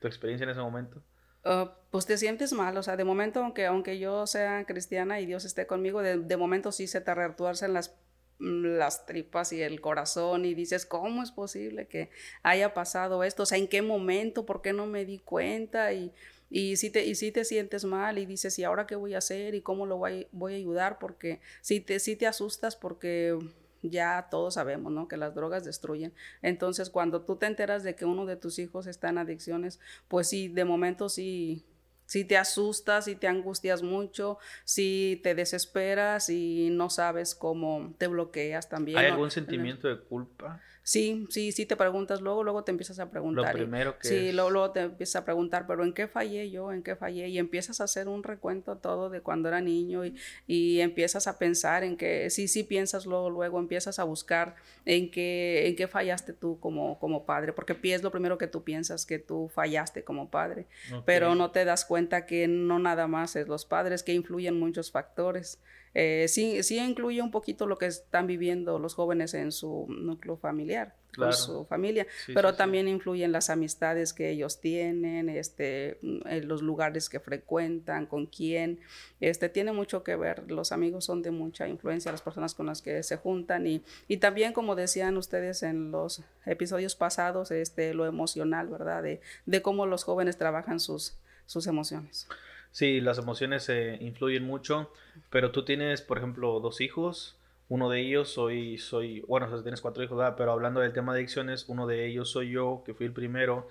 tu 0.00 0.06
experiencia 0.06 0.44
en 0.44 0.50
ese 0.50 0.60
momento? 0.60 1.02
Uh, 1.44 1.68
pues 1.90 2.04
te 2.04 2.18
sientes 2.18 2.52
mal, 2.52 2.76
o 2.76 2.82
sea, 2.82 2.96
de 2.96 3.04
momento, 3.04 3.42
aunque, 3.42 3.66
aunque 3.66 3.98
yo 3.98 4.26
sea 4.26 4.64
cristiana 4.66 5.20
y 5.20 5.26
Dios 5.26 5.44
esté 5.44 5.66
conmigo, 5.66 6.02
de, 6.02 6.18
de 6.18 6.36
momento 6.36 6.72
sí 6.72 6.86
se 6.86 7.00
te 7.00 7.14
retuercen 7.14 7.72
las 7.72 7.96
las 8.38 9.06
tripas 9.06 9.52
y 9.52 9.62
el 9.62 9.80
corazón 9.80 10.44
y 10.44 10.54
dices, 10.54 10.86
¿cómo 10.86 11.22
es 11.22 11.32
posible 11.32 11.86
que 11.86 12.10
haya 12.42 12.74
pasado 12.74 13.24
esto? 13.24 13.42
O 13.42 13.46
sea, 13.46 13.58
¿en 13.58 13.68
qué 13.68 13.82
momento? 13.82 14.46
¿Por 14.46 14.62
qué 14.62 14.72
no 14.72 14.86
me 14.86 15.04
di 15.04 15.18
cuenta? 15.18 15.92
Y, 15.92 16.12
y 16.50 16.76
si 16.76 16.90
te, 16.90 17.04
y 17.04 17.14
si 17.14 17.32
te 17.32 17.44
sientes 17.44 17.84
mal 17.84 18.18
y 18.18 18.26
dices, 18.26 18.58
¿y 18.58 18.64
ahora 18.64 18.86
qué 18.86 18.96
voy 18.96 19.14
a 19.14 19.18
hacer? 19.18 19.54
¿Y 19.54 19.60
cómo 19.60 19.86
lo 19.86 19.98
voy, 19.98 20.28
voy 20.32 20.54
a 20.54 20.56
ayudar? 20.56 20.98
Porque 20.98 21.40
si 21.60 21.80
te, 21.80 21.98
si 21.98 22.16
te 22.16 22.26
asustas 22.26 22.76
porque 22.76 23.36
ya 23.82 24.28
todos 24.30 24.54
sabemos, 24.54 24.92
¿no? 24.92 25.08
Que 25.08 25.16
las 25.16 25.34
drogas 25.34 25.64
destruyen. 25.64 26.12
Entonces, 26.42 26.90
cuando 26.90 27.22
tú 27.22 27.36
te 27.36 27.46
enteras 27.46 27.82
de 27.82 27.94
que 27.94 28.04
uno 28.04 28.26
de 28.26 28.36
tus 28.36 28.58
hijos 28.58 28.86
está 28.86 29.08
en 29.08 29.18
adicciones, 29.18 29.80
pues 30.08 30.28
sí, 30.28 30.48
de 30.48 30.64
momento 30.64 31.08
sí 31.08 31.64
si 32.08 32.24
te 32.24 32.38
asustas, 32.38 33.04
si 33.04 33.16
te 33.16 33.28
angustias 33.28 33.82
mucho, 33.82 34.38
si 34.64 35.20
te 35.22 35.34
desesperas 35.34 36.30
y 36.30 36.70
no 36.70 36.88
sabes 36.88 37.34
cómo 37.34 37.94
te 37.98 38.06
bloqueas 38.06 38.70
también. 38.70 38.96
¿Hay 38.96 39.06
algún 39.06 39.30
sentimiento 39.30 39.88
de 39.88 39.98
culpa? 40.00 40.58
Sí, 40.88 41.26
sí, 41.28 41.52
sí 41.52 41.66
te 41.66 41.76
preguntas, 41.76 42.22
luego, 42.22 42.42
luego 42.42 42.64
te 42.64 42.70
empiezas 42.70 42.98
a 42.98 43.10
preguntar. 43.10 43.52
Lo 43.52 43.52
primero 43.52 43.98
que 43.98 44.08
Sí, 44.08 44.32
luego, 44.32 44.70
te 44.70 44.80
empiezas 44.80 45.20
a 45.20 45.24
preguntar, 45.26 45.66
pero 45.66 45.84
¿en 45.84 45.92
qué 45.92 46.08
fallé 46.08 46.50
yo? 46.50 46.72
¿En 46.72 46.82
qué 46.82 46.96
fallé? 46.96 47.28
Y 47.28 47.36
empiezas 47.36 47.82
a 47.82 47.84
hacer 47.84 48.08
un 48.08 48.22
recuento 48.22 48.78
todo 48.78 49.10
de 49.10 49.20
cuando 49.20 49.48
era 49.48 49.60
niño 49.60 50.06
y, 50.06 50.16
y 50.46 50.80
empiezas 50.80 51.26
a 51.26 51.38
pensar 51.38 51.84
en 51.84 51.98
que, 51.98 52.30
sí, 52.30 52.48
sí 52.48 52.62
piensas 52.64 53.04
luego, 53.04 53.28
luego 53.28 53.58
empiezas 53.58 53.98
a 53.98 54.04
buscar 54.04 54.54
en 54.86 55.10
qué, 55.10 55.68
en 55.68 55.76
qué 55.76 55.88
fallaste 55.88 56.32
tú 56.32 56.58
como, 56.58 56.98
como 56.98 57.26
padre, 57.26 57.52
porque 57.52 57.76
es 57.82 58.02
lo 58.02 58.10
primero 58.10 58.38
que 58.38 58.46
tú 58.46 58.64
piensas, 58.64 59.04
que 59.04 59.18
tú 59.18 59.50
fallaste 59.54 60.04
como 60.04 60.30
padre, 60.30 60.68
pero 61.04 61.34
no 61.34 61.50
te 61.50 61.66
das 61.66 61.84
cuenta 61.84 62.24
que 62.24 62.48
no 62.48 62.78
nada 62.78 63.06
más 63.06 63.36
es 63.36 63.46
los 63.46 63.66
padres, 63.66 64.02
que 64.02 64.14
influyen 64.14 64.58
muchos 64.58 64.90
factores. 64.90 65.58
Eh, 66.00 66.28
sí, 66.28 66.62
sí 66.62 66.78
incluye 66.78 67.20
un 67.20 67.32
poquito 67.32 67.66
lo 67.66 67.76
que 67.76 67.86
están 67.86 68.28
viviendo 68.28 68.78
los 68.78 68.94
jóvenes 68.94 69.34
en 69.34 69.50
su 69.50 69.86
núcleo 69.88 70.36
familiar, 70.36 70.94
con 71.16 71.32
su 71.32 71.64
familia, 71.64 72.06
pero 72.32 72.54
también 72.54 72.86
influyen 72.86 73.32
las 73.32 73.50
amistades 73.50 74.12
que 74.12 74.30
ellos 74.30 74.60
tienen, 74.60 75.28
este, 75.28 75.98
mm, 76.02 76.44
los 76.44 76.62
lugares 76.62 77.08
que 77.08 77.18
frecuentan, 77.18 78.06
con 78.06 78.26
quién, 78.26 78.78
este, 79.18 79.48
tiene 79.48 79.72
mucho 79.72 80.04
que 80.04 80.14
ver, 80.14 80.48
los 80.48 80.70
amigos 80.70 81.04
son 81.04 81.20
de 81.20 81.32
mucha 81.32 81.66
influencia, 81.66 82.12
las 82.12 82.22
personas 82.22 82.54
con 82.54 82.66
las 82.66 82.80
que 82.80 83.02
se 83.02 83.16
juntan 83.16 83.66
y, 83.66 83.82
y 84.06 84.18
también 84.18 84.52
como 84.52 84.76
decían 84.76 85.16
ustedes 85.16 85.64
en 85.64 85.90
los 85.90 86.22
episodios 86.46 86.94
pasados, 86.94 87.50
este, 87.50 87.92
lo 87.92 88.06
emocional, 88.06 88.68
¿verdad? 88.68 89.02
De, 89.02 89.20
de 89.46 89.62
cómo 89.62 89.84
los 89.84 90.04
jóvenes 90.04 90.38
trabajan 90.38 90.78
sus, 90.78 91.16
sus 91.46 91.66
emociones. 91.66 92.28
Sí, 92.70 93.00
las 93.00 93.18
emociones 93.18 93.68
eh, 93.68 93.98
influyen 94.00 94.44
mucho, 94.44 94.92
pero 95.30 95.50
tú 95.50 95.64
tienes, 95.64 96.02
por 96.02 96.18
ejemplo, 96.18 96.60
dos 96.60 96.80
hijos. 96.80 97.36
Uno 97.68 97.90
de 97.90 98.00
ellos 98.00 98.30
soy, 98.30 98.78
soy, 98.78 99.20
bueno, 99.22 99.46
o 99.52 99.62
tienes 99.62 99.80
cuatro 99.80 100.02
hijos, 100.02 100.22
pero 100.36 100.52
hablando 100.52 100.80
del 100.80 100.92
tema 100.92 101.12
de 101.12 101.20
adicciones, 101.20 101.64
uno 101.68 101.86
de 101.86 102.06
ellos 102.06 102.30
soy 102.30 102.50
yo, 102.50 102.82
que 102.86 102.94
fui 102.94 103.06
el 103.06 103.12
primero. 103.12 103.68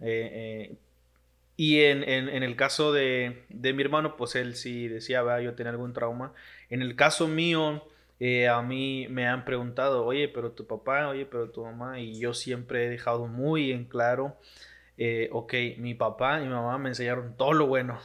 Eh, 0.00 0.70
eh, 0.70 0.76
y 1.56 1.80
en, 1.80 2.04
el 2.04 2.56
caso 2.56 2.92
de, 2.92 3.44
mi 3.48 3.82
hermano, 3.82 4.16
pues 4.16 4.36
él 4.36 4.54
sí 4.54 4.86
decía, 4.88 5.22
yo 5.40 5.54
tenía 5.54 5.70
algún 5.70 5.92
trauma. 5.92 6.32
En 6.70 6.82
el 6.82 6.94
caso 6.94 7.26
mío, 7.26 7.84
a 8.50 8.62
mí 8.62 9.08
me 9.10 9.26
han 9.26 9.44
preguntado, 9.44 10.04
oye, 10.04 10.28
pero 10.28 10.52
tu 10.52 10.66
papá, 10.66 11.08
oye, 11.08 11.26
pero 11.26 11.50
tu 11.50 11.64
mamá, 11.64 12.00
y 12.00 12.18
yo 12.20 12.32
siempre 12.34 12.86
he 12.86 12.88
dejado 12.88 13.26
muy 13.26 13.72
en 13.72 13.86
claro 13.86 14.36
eh, 14.98 15.28
ok, 15.32 15.54
mi 15.78 15.94
papá 15.94 16.40
y 16.40 16.44
mi 16.44 16.52
mamá 16.52 16.76
me 16.78 16.90
enseñaron 16.90 17.34
todo 17.36 17.52
lo 17.52 17.66
bueno. 17.66 17.98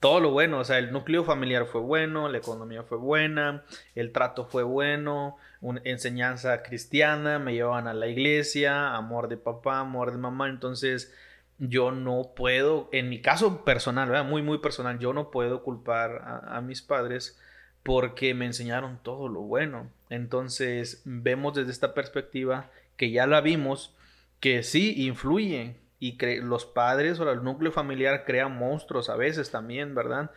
Todo 0.00 0.18
lo 0.18 0.32
bueno, 0.32 0.58
o 0.58 0.64
sea, 0.64 0.78
el 0.78 0.90
núcleo 0.90 1.22
familiar 1.22 1.64
fue 1.66 1.80
bueno, 1.80 2.28
la 2.28 2.38
economía 2.38 2.82
fue 2.82 2.98
buena, 2.98 3.62
el 3.94 4.10
trato 4.10 4.44
fue 4.44 4.64
bueno, 4.64 5.36
una 5.60 5.80
enseñanza 5.84 6.64
cristiana, 6.64 7.38
me 7.38 7.54
llevaban 7.54 7.86
a 7.86 7.94
la 7.94 8.08
iglesia, 8.08 8.96
amor 8.96 9.28
de 9.28 9.36
papá, 9.36 9.78
amor 9.78 10.10
de 10.10 10.18
mamá, 10.18 10.48
entonces 10.48 11.14
yo 11.58 11.92
no 11.92 12.32
puedo, 12.34 12.88
en 12.90 13.08
mi 13.08 13.20
caso 13.20 13.64
personal, 13.64 14.08
¿verdad? 14.08 14.24
muy, 14.24 14.42
muy 14.42 14.58
personal, 14.58 14.98
yo 14.98 15.12
no 15.12 15.30
puedo 15.30 15.62
culpar 15.62 16.22
a, 16.24 16.56
a 16.56 16.60
mis 16.60 16.82
padres 16.82 17.38
porque 17.84 18.34
me 18.34 18.46
enseñaron 18.46 18.98
todo 19.02 19.28
lo 19.28 19.40
bueno. 19.42 19.88
Entonces 20.10 21.02
vemos 21.04 21.54
desde 21.54 21.70
esta 21.70 21.94
perspectiva 21.94 22.70
que 22.96 23.10
ya 23.10 23.26
la 23.26 23.40
vimos, 23.40 23.94
que 24.42 24.64
sí 24.64 25.06
influyen 25.06 25.78
y 26.00 26.18
los 26.40 26.66
padres 26.66 27.20
o 27.20 27.30
el 27.30 27.44
núcleo 27.44 27.70
familiar 27.70 28.24
crean 28.26 28.58
monstruos 28.58 29.08
a 29.08 29.14
veces 29.14 29.52
también, 29.52 29.94
¿verdad? 29.94 30.32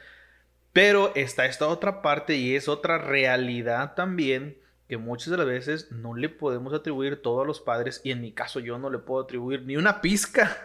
Pero 0.74 1.12
está 1.16 1.48
esta 1.48 1.68
otra 1.68 2.04
parte 2.04 2.36
y 2.36 2.56
es 2.56 2.68
otra 2.68 3.00
realidad 3.00 3.96
también 3.96 4.60
que 4.88 4.98
muchas 4.98 5.32
de 5.32 5.38
las 5.38 5.48
veces 5.48 5.92
no 5.92 6.14
le 6.14 6.30
podemos 6.30 6.72
atribuir 6.72 7.20
todo 7.24 7.42
a 7.42 7.46
los 7.46 7.62
padres 7.62 8.02
y 8.04 8.12
en 8.12 8.22
mi 8.22 8.32
caso 8.32 8.60
yo 8.60 8.78
no 8.78 8.92
le 8.92 9.00
puedo 9.00 9.24
atribuir 9.24 9.64
ni 9.64 9.76
una 9.76 10.02
pizca 10.02 10.56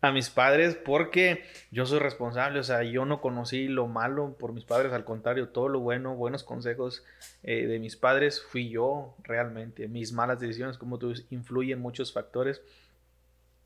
a 0.00 0.12
mis 0.12 0.30
padres 0.30 0.76
porque 0.76 1.44
yo 1.70 1.84
soy 1.86 1.98
responsable, 1.98 2.60
o 2.60 2.64
sea, 2.64 2.82
yo 2.84 3.04
no 3.04 3.20
conocí 3.20 3.66
lo 3.66 3.88
malo 3.88 4.36
por 4.38 4.52
mis 4.52 4.64
padres, 4.64 4.92
al 4.92 5.04
contrario, 5.04 5.48
todo 5.48 5.68
lo 5.68 5.80
bueno, 5.80 6.14
buenos 6.14 6.44
consejos 6.44 7.04
eh, 7.42 7.66
de 7.66 7.78
mis 7.78 7.96
padres 7.96 8.40
fui 8.40 8.68
yo 8.68 9.16
realmente. 9.24 9.88
Mis 9.88 10.12
malas 10.12 10.38
decisiones, 10.38 10.78
como 10.78 10.98
tú 10.98 11.14
influyen 11.30 11.80
muchos 11.80 12.12
factores. 12.12 12.62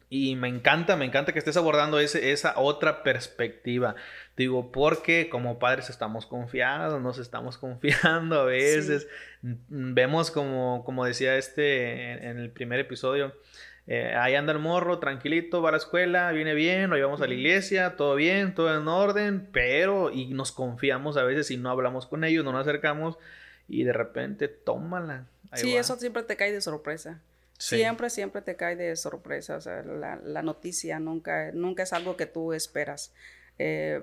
Y 0.09 0.37
me 0.37 0.49
encanta, 0.49 0.95
me 0.95 1.07
encanta 1.07 1.33
que 1.33 1.39
estés 1.39 1.57
abordando 1.57 1.99
ese, 1.99 2.33
esa 2.33 2.59
otra 2.59 3.03
perspectiva. 3.03 3.95
Digo, 4.37 4.71
porque 4.71 5.31
como 5.31 5.59
padres 5.59 5.89
estamos 5.89 6.27
confiados, 6.27 7.01
nos 7.01 7.17
estamos 7.17 7.57
confiando 7.59 8.41
a 8.41 8.45
veces. 8.45 9.09
Vemos 9.41 10.31
como, 10.31 10.85
como 10.85 11.07
decía 11.07 11.37
este 11.37 12.29
en 12.29 12.39
el 12.39 12.51
primer 12.51 12.79
episodio, 12.81 13.35
eh, 13.87 14.15
ahí 14.17 14.35
anda 14.35 14.53
el 14.53 14.59
morro, 14.59 14.99
tranquilito, 14.99 15.61
va 15.61 15.71
a 15.71 15.73
la 15.73 15.79
escuela, 15.79 16.31
viene 16.33 16.55
bien, 16.55 16.91
lo 16.91 16.97
llevamos 16.97 17.21
a 17.21 17.27
la 17.27 17.35
iglesia, 17.35 17.97
todo 17.97 18.15
bien, 18.15 18.55
todo 18.55 18.75
en 18.77 18.87
orden, 18.87 19.49
pero 19.53 20.11
y 20.11 20.27
nos 20.29 20.53
confiamos 20.53 21.17
a 21.17 21.25
veces 21.25 21.51
y 21.51 21.57
no 21.57 21.71
hablamos 21.71 22.07
con 22.07 22.25
ellos, 22.25 22.45
no 22.45 22.53
nos 22.53 22.63
acercamos 22.63 23.19
y 23.69 23.85
de 23.85 23.93
repente 23.93 24.49
tómala. 24.49 25.27
sí, 25.55 25.77
eso 25.77 25.97
siempre 25.97 26.23
te 26.23 26.37
cae 26.37 26.53
de 26.53 26.61
sorpresa. 26.61 27.21
Siempre, 27.59 28.11
siempre 28.11 28.43
te 28.43 28.57
cae 28.57 28.75
de 28.75 28.97
sorpresa. 28.97 29.57
O 29.57 29.61
sea, 29.61 29.83
la, 29.83 30.17
la, 30.17 30.43
noticia 30.43 30.99
nunca, 30.99 31.53
nunca 31.53 31.85
es 31.85 31.93
algo 31.93 32.17
que 32.17 32.27
tú 32.27 32.53
esperas. 32.53 33.13
Eh, 33.59 34.03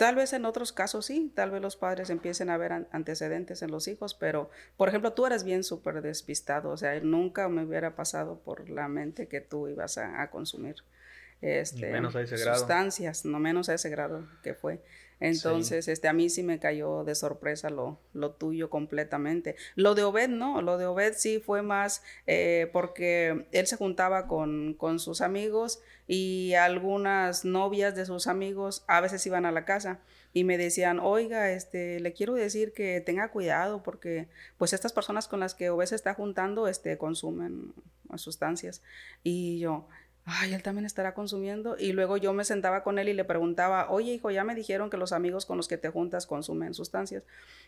Tal 0.00 0.14
vez 0.14 0.32
en 0.32 0.46
otros 0.46 0.72
casos 0.72 1.04
sí, 1.04 1.30
tal 1.34 1.50
vez 1.50 1.60
los 1.60 1.76
padres 1.76 2.08
empiecen 2.08 2.48
a 2.48 2.56
ver 2.56 2.86
antecedentes 2.90 3.60
en 3.60 3.70
los 3.70 3.86
hijos, 3.86 4.14
pero 4.14 4.48
por 4.78 4.88
ejemplo 4.88 5.12
tú 5.12 5.26
eres 5.26 5.44
bien 5.44 5.62
súper 5.62 6.00
despistado, 6.00 6.70
o 6.70 6.76
sea, 6.78 6.98
nunca 7.00 7.50
me 7.50 7.66
hubiera 7.66 7.94
pasado 7.96 8.40
por 8.40 8.70
la 8.70 8.88
mente 8.88 9.28
que 9.28 9.42
tú 9.42 9.68
ibas 9.68 9.98
a, 9.98 10.30
consumir 10.30 10.76
este, 11.42 11.92
sustancias, 12.38 13.26
no 13.26 13.38
menos 13.40 13.68
a 13.68 13.74
ese 13.74 13.90
grado 13.90 14.26
que 14.42 14.54
fue. 14.54 14.80
Entonces, 15.20 15.86
este, 15.86 16.08
a 16.08 16.14
mí 16.14 16.30
sí 16.30 16.42
me 16.42 16.58
cayó 16.58 17.04
de 17.04 17.14
sorpresa 17.14 17.68
lo, 17.68 18.00
lo 18.14 18.32
tuyo 18.32 18.70
completamente. 18.70 19.54
Lo 19.74 19.94
de 19.94 20.02
Obed, 20.02 20.28
no, 20.28 20.62
lo 20.62 20.78
de 20.78 20.86
Obed 20.86 21.12
sí 21.14 21.40
fue 21.40 21.62
más 21.62 22.02
eh, 22.26 22.70
porque 22.72 23.46
él 23.52 23.66
se 23.66 23.76
juntaba 23.76 24.26
con, 24.26 24.74
con 24.74 24.98
sus 24.98 25.20
amigos 25.20 25.80
y 26.06 26.54
algunas 26.54 27.44
novias 27.44 27.94
de 27.94 28.06
sus 28.06 28.26
amigos 28.26 28.82
a 28.88 29.00
veces 29.00 29.24
iban 29.26 29.44
a 29.44 29.52
la 29.52 29.66
casa 29.66 30.00
y 30.32 30.44
me 30.44 30.56
decían, 30.56 31.00
oiga, 31.00 31.50
este, 31.50 32.00
le 32.00 32.12
quiero 32.12 32.34
decir 32.34 32.72
que 32.72 33.00
tenga 33.00 33.30
cuidado 33.30 33.82
porque 33.82 34.28
pues 34.56 34.72
estas 34.72 34.92
personas 34.92 35.28
con 35.28 35.40
las 35.40 35.54
que 35.54 35.70
Obed 35.70 35.86
se 35.86 35.96
está 35.96 36.14
juntando, 36.14 36.66
este, 36.66 36.96
consumen 36.96 37.74
sustancias. 38.16 38.82
Y 39.22 39.58
yo, 39.58 39.86
ay, 40.24 40.54
él 40.54 40.62
también 40.62 40.84
estará 40.84 41.14
consumiendo. 41.14 41.76
Y 41.78 41.92
luego 41.92 42.16
yo 42.16 42.32
me 42.32 42.44
sentaba 42.44 42.82
con 42.82 42.98
él 42.98 43.08
y 43.08 43.14
le 43.14 43.24
preguntaba, 43.24 43.90
oye, 43.90 44.12
hijo, 44.12 44.30
ya 44.30 44.44
me 44.44 44.54
dijeron 44.54 44.90
que 44.90 44.96
los 44.96 45.12
amigos 45.12 45.46
con 45.46 45.56
los 45.56 45.68
que 45.68 45.78
te 45.78 45.88
juntas 45.88 46.26
consumen 46.26 46.74
sustancias, 46.74 47.22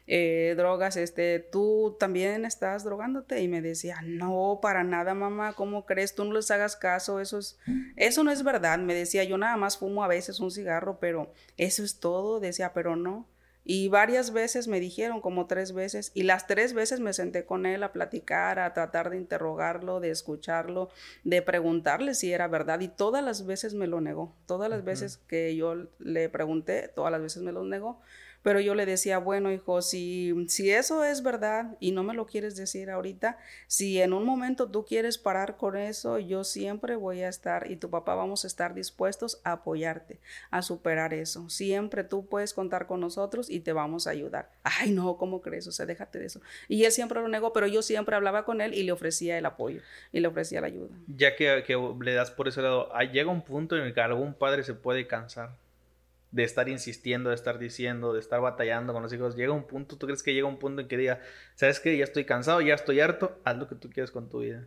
eh, 0.06 0.54
drogas, 0.56 0.96
este, 0.96 1.38
¿tú 1.40 1.96
también 1.98 2.44
estás 2.44 2.84
drogándote? 2.84 3.40
Y 3.40 3.48
me 3.48 3.62
decía, 3.62 4.00
no, 4.04 4.58
para 4.62 4.84
nada, 4.84 5.14
mamá, 5.14 5.54
¿cómo 5.54 5.86
crees? 5.86 6.14
Tú 6.14 6.24
no 6.24 6.34
les 6.34 6.50
hagas 6.50 6.76
caso, 6.76 7.20
eso 7.20 7.38
es, 7.38 7.58
eso 7.96 8.24
no 8.24 8.30
es 8.30 8.42
verdad. 8.42 8.78
Me 8.78 8.94
decía, 8.94 9.24
yo 9.24 9.38
nada 9.38 9.56
más 9.56 9.78
fumo 9.78 10.04
a 10.04 10.08
veces 10.08 10.40
un 10.40 10.50
cigarro, 10.50 10.98
pero 11.00 11.32
eso 11.56 11.82
es 11.82 12.00
todo. 12.00 12.40
Decía, 12.40 12.72
pero 12.72 12.96
no. 12.96 13.26
Y 13.64 13.88
varias 13.88 14.32
veces 14.32 14.66
me 14.66 14.80
dijeron, 14.80 15.20
como 15.20 15.46
tres 15.46 15.72
veces, 15.72 16.10
y 16.14 16.24
las 16.24 16.46
tres 16.46 16.74
veces 16.74 17.00
me 17.00 17.12
senté 17.12 17.44
con 17.44 17.64
él 17.64 17.82
a 17.82 17.92
platicar, 17.92 18.58
a 18.58 18.72
tratar 18.72 19.10
de 19.10 19.16
interrogarlo, 19.16 20.00
de 20.00 20.10
escucharlo, 20.10 20.90
de 21.22 21.42
preguntarle 21.42 22.14
si 22.14 22.32
era 22.32 22.48
verdad, 22.48 22.80
y 22.80 22.88
todas 22.88 23.24
las 23.24 23.46
veces 23.46 23.74
me 23.74 23.86
lo 23.86 24.00
negó. 24.00 24.34
Todas 24.46 24.68
las 24.68 24.84
veces 24.84 25.18
que 25.28 25.54
yo 25.54 25.86
le 25.98 26.28
pregunté, 26.28 26.88
todas 26.88 27.12
las 27.12 27.20
veces 27.20 27.42
me 27.42 27.52
lo 27.52 27.64
negó. 27.64 28.00
Pero 28.42 28.60
yo 28.60 28.74
le 28.74 28.86
decía, 28.86 29.18
bueno, 29.18 29.52
hijo, 29.52 29.82
si, 29.82 30.34
si 30.48 30.70
eso 30.70 31.04
es 31.04 31.22
verdad 31.22 31.76
y 31.80 31.92
no 31.92 32.02
me 32.02 32.14
lo 32.14 32.26
quieres 32.26 32.56
decir 32.56 32.90
ahorita, 32.90 33.38
si 33.66 34.00
en 34.00 34.12
un 34.12 34.24
momento 34.24 34.68
tú 34.68 34.84
quieres 34.84 35.18
parar 35.18 35.56
con 35.56 35.76
eso, 35.76 36.18
yo 36.18 36.44
siempre 36.44 36.96
voy 36.96 37.22
a 37.22 37.28
estar 37.28 37.70
y 37.70 37.76
tu 37.76 37.90
papá 37.90 38.14
vamos 38.14 38.44
a 38.44 38.48
estar 38.48 38.74
dispuestos 38.74 39.40
a 39.44 39.52
apoyarte, 39.52 40.18
a 40.50 40.62
superar 40.62 41.14
eso. 41.14 41.48
Siempre 41.48 42.04
tú 42.04 42.26
puedes 42.26 42.52
contar 42.52 42.86
con 42.86 43.00
nosotros 43.00 43.48
y 43.48 43.60
te 43.60 43.72
vamos 43.72 44.06
a 44.06 44.10
ayudar. 44.10 44.50
Ay, 44.64 44.90
no, 44.90 45.16
¿cómo 45.16 45.40
crees? 45.40 45.66
O 45.66 45.72
sea, 45.72 45.86
déjate 45.86 46.18
de 46.18 46.26
eso. 46.26 46.40
Y 46.68 46.84
él 46.84 46.92
siempre 46.92 47.20
lo 47.20 47.28
negó, 47.28 47.52
pero 47.52 47.66
yo 47.66 47.82
siempre 47.82 48.16
hablaba 48.16 48.44
con 48.44 48.60
él 48.60 48.74
y 48.74 48.82
le 48.82 48.92
ofrecía 48.92 49.38
el 49.38 49.46
apoyo 49.46 49.80
y 50.12 50.20
le 50.20 50.28
ofrecía 50.28 50.60
la 50.60 50.66
ayuda. 50.66 50.90
Ya 51.06 51.36
que, 51.36 51.62
le 52.00 52.14
das 52.14 52.30
por 52.30 52.48
ese 52.48 52.62
lado, 52.62 52.92
llega 53.12 53.30
un 53.30 53.42
punto 53.42 53.76
en 53.76 53.84
el 53.84 53.94
que 53.94 54.00
algún 54.00 54.34
padre 54.34 54.62
se 54.64 54.74
puede 54.74 55.06
cansar 55.06 55.50
de 56.32 56.44
estar 56.44 56.68
insistiendo, 56.68 57.28
de 57.28 57.36
estar 57.36 57.58
diciendo, 57.58 58.12
de 58.12 58.20
estar 58.20 58.40
batallando 58.40 58.92
con 58.92 59.02
los 59.02 59.12
hijos, 59.12 59.36
llega 59.36 59.52
un 59.52 59.66
punto, 59.66 59.96
¿tú 59.96 60.06
crees 60.06 60.22
que 60.22 60.34
llega 60.34 60.48
un 60.48 60.58
punto 60.58 60.80
en 60.80 60.88
que 60.88 60.96
diga, 60.96 61.20
sabes 61.54 61.78
que 61.78 61.96
ya 61.96 62.04
estoy 62.04 62.24
cansado, 62.24 62.60
ya 62.62 62.74
estoy 62.74 63.00
harto, 63.00 63.38
haz 63.44 63.56
lo 63.58 63.68
que 63.68 63.74
tú 63.74 63.90
quieras 63.90 64.10
con 64.10 64.28
tu 64.28 64.40
vida? 64.40 64.66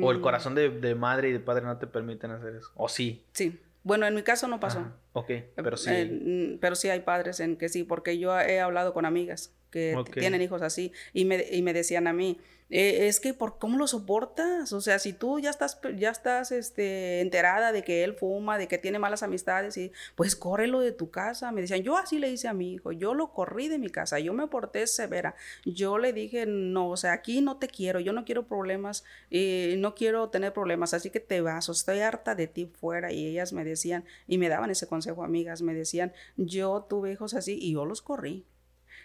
O 0.00 0.10
el 0.10 0.18
mm. 0.18 0.22
corazón 0.22 0.54
de, 0.54 0.94
madre 0.94 1.28
y 1.28 1.32
de 1.32 1.40
padre 1.40 1.64
no 1.64 1.78
te 1.78 1.86
permiten 1.86 2.30
hacer 2.30 2.54
eso. 2.56 2.70
O 2.74 2.88
sí. 2.88 3.24
Sí. 3.32 3.60
Bueno, 3.82 4.06
en 4.06 4.14
mi 4.14 4.22
caso 4.22 4.48
no 4.48 4.58
pasó. 4.60 4.84
Ok, 5.16 5.30
pero 5.56 5.76
sí. 5.76 5.90
Mm, 5.90 6.58
pero 6.58 6.76
sí 6.76 6.88
hay 6.88 7.00
padres 7.00 7.40
en 7.40 7.56
que 7.56 7.68
sí, 7.68 7.84
porque 7.84 8.18
yo 8.18 8.38
he 8.38 8.60
hablado 8.60 8.92
con 8.92 9.04
amigas 9.04 9.54
que 9.70 9.96
tienen 10.12 10.42
hijos 10.42 10.62
así 10.62 10.92
y 11.12 11.24
me, 11.24 11.44
y 11.50 11.62
me 11.62 11.72
decían 11.72 12.06
a 12.06 12.12
mí, 12.12 12.38
eh, 12.68 13.06
es 13.06 13.20
que 13.20 13.32
por 13.32 13.58
cómo 13.58 13.78
lo 13.78 13.86
soportas, 13.86 14.72
o 14.72 14.80
sea, 14.80 14.98
si 14.98 15.12
tú 15.12 15.38
ya 15.38 15.50
estás, 15.50 15.78
ya 15.96 16.10
estás 16.10 16.50
este, 16.50 17.20
enterada 17.20 17.70
de 17.70 17.84
que 17.84 18.02
él 18.02 18.14
fuma, 18.14 18.58
de 18.58 18.66
que 18.66 18.76
tiene 18.76 18.98
malas 18.98 19.22
amistades, 19.22 19.76
y 19.76 19.92
pues 20.16 20.34
córrelo 20.34 20.80
de 20.80 20.90
tu 20.90 21.10
casa. 21.10 21.52
Me 21.52 21.60
decían, 21.60 21.82
yo 21.82 21.96
así 21.96 22.18
le 22.18 22.28
hice 22.28 22.48
a 22.48 22.54
mi 22.54 22.72
hijo, 22.72 22.90
yo 22.90 23.14
lo 23.14 23.32
corrí 23.32 23.68
de 23.68 23.78
mi 23.78 23.88
casa, 23.88 24.18
yo 24.18 24.32
me 24.32 24.48
porté 24.48 24.86
severa, 24.88 25.36
yo 25.64 25.98
le 25.98 26.12
dije, 26.12 26.44
no, 26.46 26.90
o 26.90 26.96
sea, 26.96 27.12
aquí 27.12 27.40
no 27.40 27.58
te 27.58 27.68
quiero, 27.68 28.00
yo 28.00 28.12
no 28.12 28.24
quiero 28.24 28.48
problemas, 28.48 29.04
y 29.30 29.74
no 29.78 29.94
quiero 29.94 30.28
tener 30.30 30.52
problemas, 30.52 30.92
así 30.92 31.10
que 31.10 31.20
te 31.20 31.40
vas, 31.40 31.68
o 31.68 31.72
estoy 31.72 32.00
harta 32.00 32.34
de 32.34 32.48
ti 32.48 32.66
fuera. 32.66 33.12
Y 33.12 33.26
ellas 33.28 33.52
me 33.52 33.64
decían, 33.64 34.04
y 34.26 34.38
me 34.38 34.48
daban 34.48 34.70
ese 34.70 34.88
consejo, 34.88 35.05
amigas, 35.14 35.62
me 35.62 35.74
decían, 35.74 36.12
yo 36.36 36.86
tuve 36.88 37.12
hijos 37.12 37.34
así 37.34 37.58
y 37.60 37.72
yo 37.72 37.84
los 37.84 38.02
corrí. 38.02 38.44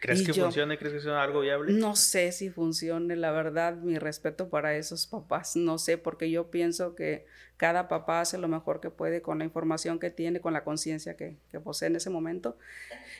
¿Crees 0.02 0.24
que 0.24 0.34
funcione? 0.34 0.80
¿Crees 0.80 0.96
que 0.96 1.00
sea 1.00 1.22
algo 1.22 1.42
viable? 1.42 1.74
No 1.74 1.96
sé 1.96 2.32
si 2.32 2.50
funcione, 2.50 3.16
la 3.16 3.32
verdad, 3.32 3.76
mi 3.76 4.00
respeto 4.00 4.50
para 4.50 4.76
esos 4.76 5.06
papás, 5.06 5.56
no 5.56 5.78
sé, 5.78 6.00
porque 6.00 6.32
yo 6.32 6.50
pienso 6.50 6.96
que 6.96 7.28
cada 7.58 7.88
papá 7.88 8.22
hace 8.22 8.40
lo 8.40 8.48
mejor 8.48 8.82
que 8.82 8.90
puede 8.90 9.22
con 9.22 9.38
la 9.38 9.46
información 9.46 10.00
que 10.00 10.10
tiene, 10.10 10.42
con 10.42 10.54
la 10.54 10.64
conciencia 10.64 11.16
que, 11.16 11.36
que, 11.52 11.60
posee 11.60 11.90
en 11.90 11.98
ese 11.98 12.10
momento. 12.10 12.58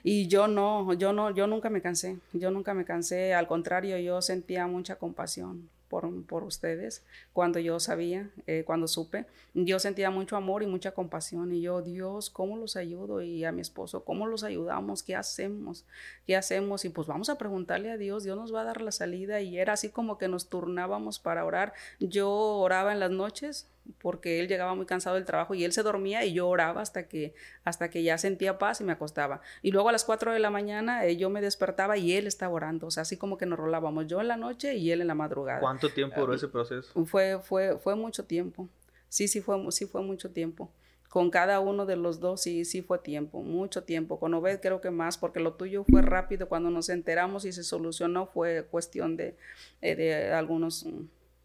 Y 0.02 0.28
yo 0.28 0.48
no, 0.48 0.94
yo 0.94 1.14
no, 1.14 1.30
yo 1.30 1.46
nunca 1.46 1.70
me 1.70 1.84
cansé, 1.84 2.18
yo 2.34 2.50
nunca 2.50 2.74
me 2.74 2.84
cansé, 2.84 3.36
al 3.36 3.46
contrario, 3.46 4.00
yo 4.00 4.20
sentía 4.24 4.66
mucha 4.66 4.96
compasión 4.96 5.70
por, 5.92 6.44
ustedes 6.46 7.04
cuando 7.34 7.60
yo 7.60 7.80
sabía, 7.82 8.30
eh, 8.48 8.64
cuando 8.66 8.88
supe. 8.88 9.26
Yo 9.54 9.78
sentía 9.78 10.10
mucho 10.10 10.38
amor 10.38 10.64
y 10.64 10.68
mucha 10.68 10.92
compasión 10.92 11.54
y 11.54 11.62
yo, 11.62 11.82
Dios, 11.82 12.30
¿cómo 12.30 12.56
los 12.56 12.78
ayudo? 12.78 13.22
Y 13.22 13.44
a 13.44 13.52
mi 13.52 13.60
esposo, 13.60 14.06
¿cómo 14.06 14.26
los 14.26 14.44
ayudamos? 14.46 15.04
¿Qué 15.04 15.16
hacemos? 15.18 15.86
¿Qué 16.26 16.38
hacemos? 16.38 16.86
Y 16.86 16.90
pues 16.90 17.08
vamos 17.08 17.30
a 17.30 17.38
preguntarle 17.38 17.92
a 17.92 17.98
Dios, 17.98 18.24
Dios 18.24 18.38
nos 18.38 18.56
va 18.56 18.62
a 18.62 18.64
dar 18.64 18.82
la 18.82 18.94
salida 18.94 19.42
y 19.42 19.60
era 19.60 19.74
así 19.74 19.90
como 19.90 20.18
que 20.18 20.30
nos 20.30 20.48
turnábamos 20.48 21.20
para 21.20 21.44
orar. 21.44 21.74
Yo 22.00 22.32
oraba 22.32 22.94
en 22.94 23.02
las 23.02 23.12
noches, 23.12 23.68
porque 24.00 24.40
él 24.40 24.48
llegaba 24.48 24.76
muy 24.76 24.86
cansado 24.86 25.16
del 25.16 25.26
trabajo 25.26 25.54
y 25.54 25.64
él 25.64 25.72
se 25.74 25.84
dormía 25.84 26.26
y 26.26 26.34
yo 26.34 26.48
oraba 26.48 26.82
hasta 26.82 27.08
que, 27.08 27.34
hasta 27.64 27.90
que 27.90 28.04
ya 28.04 28.18
sentía 28.18 28.58
paz 28.58 28.82
y 28.82 28.84
me 28.84 28.94
acostaba. 28.94 29.42
Y 29.62 29.72
luego 29.72 29.90
a 29.90 29.92
las 29.92 30.04
4 30.06 30.34
de 30.34 30.40
la 30.40 30.50
mañana 30.50 31.06
eh, 31.06 31.18
yo 31.18 31.30
me 31.30 31.42
despertaba 31.42 31.98
y 31.98 32.14
él 32.14 32.28
estaba 32.28 32.54
orando, 32.54 32.88
o 32.88 32.92
sea, 32.92 33.02
así 33.02 33.18
como 33.18 33.38
que 33.38 33.46
nos 33.46 33.60
rolábamos, 33.60 34.08
yo 34.08 34.22
en 34.22 34.28
la 34.28 34.38
noche 34.38 34.76
y 34.76 34.92
él 34.92 35.02
en 35.02 35.08
la 35.08 35.16
madrugada. 35.16 35.60
¿Cuánto 35.60 35.90
tiempo 35.90 36.20
duró 36.20 36.34
ese 36.34 36.48
proceso? 36.48 37.06
Fue, 37.06 37.40
fue, 37.42 37.78
fue 37.78 37.96
mucho 37.96 38.26
tiempo, 38.26 38.70
sí, 39.10 39.28
sí 39.28 39.42
fue, 39.42 39.60
sí 39.72 39.86
fue 39.86 40.02
mucho 40.02 40.32
tiempo. 40.32 40.72
Con 41.12 41.30
cada 41.30 41.60
uno 41.60 41.86
de 41.86 41.98
los 41.98 42.22
dos 42.22 42.42
sí, 42.42 42.64
sí 42.64 42.82
fue 42.82 42.98
tiempo, 42.98 43.42
mucho 43.42 43.84
tiempo. 43.84 44.18
Con 44.18 44.34
Obed 44.34 44.62
creo 44.62 44.80
que 44.80 44.92
más, 44.92 45.18
porque 45.18 45.42
lo 45.42 45.56
tuyo 45.56 45.84
fue 45.84 46.02
rápido. 46.02 46.48
Cuando 46.48 46.70
nos 46.70 46.88
enteramos 46.88 47.44
y 47.44 47.52
se 47.52 47.66
solucionó 47.66 48.28
fue 48.28 48.66
cuestión 48.72 49.18
de, 49.18 49.36
eh, 49.82 49.98
de 49.98 50.32
algunos 50.32 50.88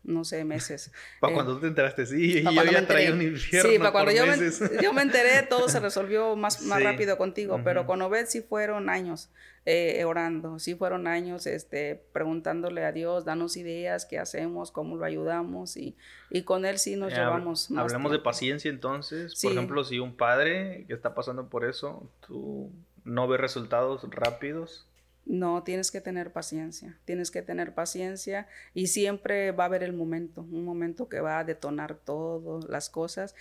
no 0.07 0.25
sé, 0.25 0.45
meses. 0.45 0.93
para 1.21 1.35
cuando 1.35 1.55
tú 1.55 1.61
te 1.61 1.67
enteraste, 1.67 2.07
sí, 2.07 2.39
y 2.39 2.43
yo 2.43 2.65
ya 2.65 2.87
traía 2.87 3.13
un 3.13 3.23
infierno. 3.23 3.71
Sí, 3.71 3.79
para 3.79 3.93
cuando 3.93 4.13
yo 4.13 4.27
me, 4.27 4.37
yo 4.83 4.93
me, 4.93 5.03
enteré, 5.03 5.43
todo 5.43 5.69
se 5.69 5.81
resolvió 5.81 6.37
más, 6.37 6.63
más 6.63 6.83
rápido 6.83 7.19
contigo, 7.19 7.61
pero 7.65 7.87
con 7.87 8.01
Obed 8.03 8.27
sí 8.27 8.41
fueron 8.41 8.89
años 8.89 9.31
eh, 9.69 10.05
orando, 10.05 10.61
sí 10.61 10.77
fueron 10.77 11.09
años 11.09 11.47
este, 11.47 12.01
preguntándole 12.13 12.85
a 12.85 12.93
Dios, 12.93 13.25
danos 13.25 13.57
ideas, 13.57 14.07
qué 14.07 14.19
hacemos, 14.19 14.71
cómo 14.71 14.97
lo 14.97 15.05
ayudamos, 15.05 15.77
y, 15.77 15.97
y 16.31 16.43
con 16.43 16.65
él 16.65 16.79
sí 16.79 16.95
nos 16.95 17.13
eh, 17.13 17.17
llevamos 17.17 17.71
más. 17.71 17.85
Hablemos 17.85 18.13
de 18.13 18.21
paciencia 18.21 18.71
entonces. 18.71 19.41
Por 19.43 19.53
ejemplo, 19.53 19.83
si 19.83 19.99
un 19.99 20.17
padre 20.17 20.85
que 20.87 20.95
está 20.95 21.15
pasando 21.15 21.49
por 21.49 21.65
eso, 21.65 22.09
tú 22.25 22.71
no 23.05 23.27
ves 23.27 23.41
resultados 23.41 24.07
rápidos, 24.11 24.86
no, 25.27 25.65
tienes 25.65 25.91
que 25.91 26.01
tener 26.01 26.33
paciencia, 26.33 26.97
tienes 27.05 27.33
que 27.33 27.43
tener 27.43 27.75
paciencia 27.75 28.47
y 28.75 28.87
siempre 28.87 29.51
va 29.51 29.65
a 29.65 29.67
haber 29.67 29.83
el 29.83 29.93
momento, 29.93 30.43
un 30.43 30.65
momento 30.65 31.09
que 31.09 31.19
va 31.19 31.41
a 31.41 31.45
detonar 31.45 31.97
todas 31.97 32.71
las 32.71 32.89
cosas. 32.89 33.35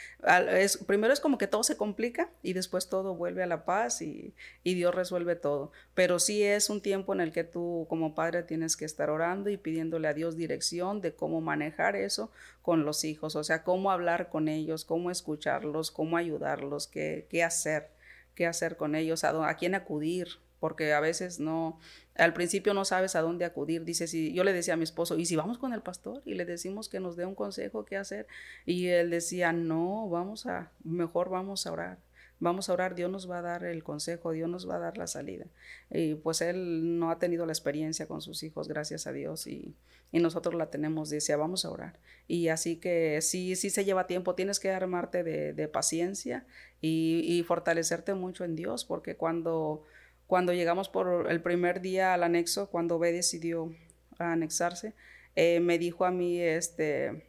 Primero 0.87 1.13
es 1.13 1.19
como 1.19 1.37
que 1.37 1.45
todo 1.45 1.61
se 1.63 1.77
complica 1.77 2.31
y 2.41 2.53
después 2.53 2.89
todo 2.89 3.13
vuelve 3.13 3.43
a 3.43 3.45
la 3.45 3.65
paz 3.65 4.01
y, 4.01 4.33
Dios 4.63 4.95
resuelve 4.95 5.35
todo. 5.35 5.71
Pero 5.93 6.17
sí 6.17 6.41
es 6.43 6.71
un 6.71 6.81
tiempo 6.81 7.13
en 7.13 7.21
el 7.21 7.31
que 7.31 7.43
tú 7.43 7.85
como 7.87 8.15
padre 8.15 8.41
tienes 8.41 8.75
que 8.75 8.85
estar 8.85 9.11
orando 9.11 9.51
y 9.51 9.57
pidiéndole 9.57 10.07
a 10.07 10.13
Dios 10.15 10.35
dirección 10.35 11.01
de 11.01 11.13
cómo 11.13 11.39
manejar 11.39 11.95
eso 11.95 12.31
con 12.63 12.83
los 12.83 13.03
hijos, 13.03 13.35
o 13.35 13.43
sea, 13.43 13.63
cómo 13.63 13.91
hablar 13.91 14.29
con 14.29 14.47
ellos, 14.47 14.85
cómo 14.85 15.11
escucharlos, 15.11 15.91
cómo 15.91 16.17
ayudarlos, 16.17 16.87
qué, 16.87 17.27
qué 17.29 17.43
hacer, 17.43 17.91
qué 18.33 18.47
hacer 18.47 18.75
con 18.75 18.95
ellos, 18.95 19.23
a, 19.23 19.47
a 19.47 19.55
quién 19.55 19.75
acudir 19.75 20.39
porque 20.59 20.93
a 20.93 20.99
veces 20.99 21.39
no, 21.39 21.79
al 22.15 22.33
principio 22.33 22.73
no 22.73 22.85
sabes 22.85 23.15
a 23.15 23.21
dónde 23.21 23.45
acudir. 23.45 23.83
Dice, 23.83 24.07
si 24.07 24.33
yo 24.33 24.43
le 24.43 24.53
decía 24.53 24.75
a 24.75 24.77
mi 24.77 24.83
esposo, 24.83 25.17
¿y 25.17 25.25
si 25.25 25.35
vamos 25.35 25.57
con 25.57 25.73
el 25.73 25.81
pastor 25.81 26.21
y 26.25 26.35
le 26.35 26.45
decimos 26.45 26.89
que 26.89 26.99
nos 26.99 27.15
dé 27.15 27.25
un 27.25 27.35
consejo 27.35 27.85
qué 27.85 27.97
hacer? 27.97 28.27
Y 28.65 28.87
él 28.87 29.09
decía, 29.09 29.51
no, 29.53 30.09
vamos 30.09 30.45
a, 30.45 30.71
mejor 30.83 31.29
vamos 31.29 31.67
a 31.67 31.71
orar. 31.71 31.99
Vamos 32.39 32.69
a 32.69 32.73
orar, 32.73 32.95
Dios 32.95 33.09
nos 33.09 33.29
va 33.29 33.39
a 33.39 33.41
dar 33.41 33.63
el 33.63 33.81
consejo, 33.83 34.31
Dios 34.31 34.49
nos 34.49 34.69
va 34.69 34.75
a 34.75 34.79
dar 34.79 34.97
la 34.97 35.07
salida. 35.07 35.45
Y 35.89 36.15
pues 36.15 36.41
él 36.41 36.99
no 36.99 37.09
ha 37.09 37.17
tenido 37.17 37.45
la 37.45 37.53
experiencia 37.53 38.07
con 38.07 38.21
sus 38.21 38.43
hijos, 38.43 38.67
gracias 38.67 39.07
a 39.07 39.13
Dios, 39.13 39.47
y, 39.47 39.73
y 40.11 40.19
nosotros 40.19 40.53
la 40.53 40.69
tenemos, 40.69 41.09
decía, 41.09 41.37
vamos 41.37 41.63
a 41.63 41.69
orar. 41.71 41.97
Y 42.27 42.49
así 42.49 42.75
que 42.75 43.21
sí, 43.21 43.55
sí 43.55 43.69
se 43.69 43.85
lleva 43.85 44.05
tiempo, 44.05 44.35
tienes 44.35 44.59
que 44.59 44.69
armarte 44.69 45.23
de, 45.23 45.53
de 45.53 45.67
paciencia 45.69 46.45
y, 46.81 47.21
y 47.23 47.43
fortalecerte 47.43 48.15
mucho 48.15 48.43
en 48.43 48.57
Dios, 48.57 48.83
porque 48.83 49.15
cuando 49.15 49.83
cuando 50.27 50.53
llegamos 50.53 50.89
por 50.89 51.29
el 51.29 51.41
primer 51.41 51.81
día 51.81 52.13
al 52.13 52.23
anexo, 52.23 52.69
cuando 52.69 52.99
B 52.99 53.11
decidió 53.11 53.73
anexarse, 54.17 54.93
eh, 55.35 55.59
me 55.59 55.77
dijo 55.77 56.05
a 56.05 56.11
mí, 56.11 56.39
este, 56.39 57.27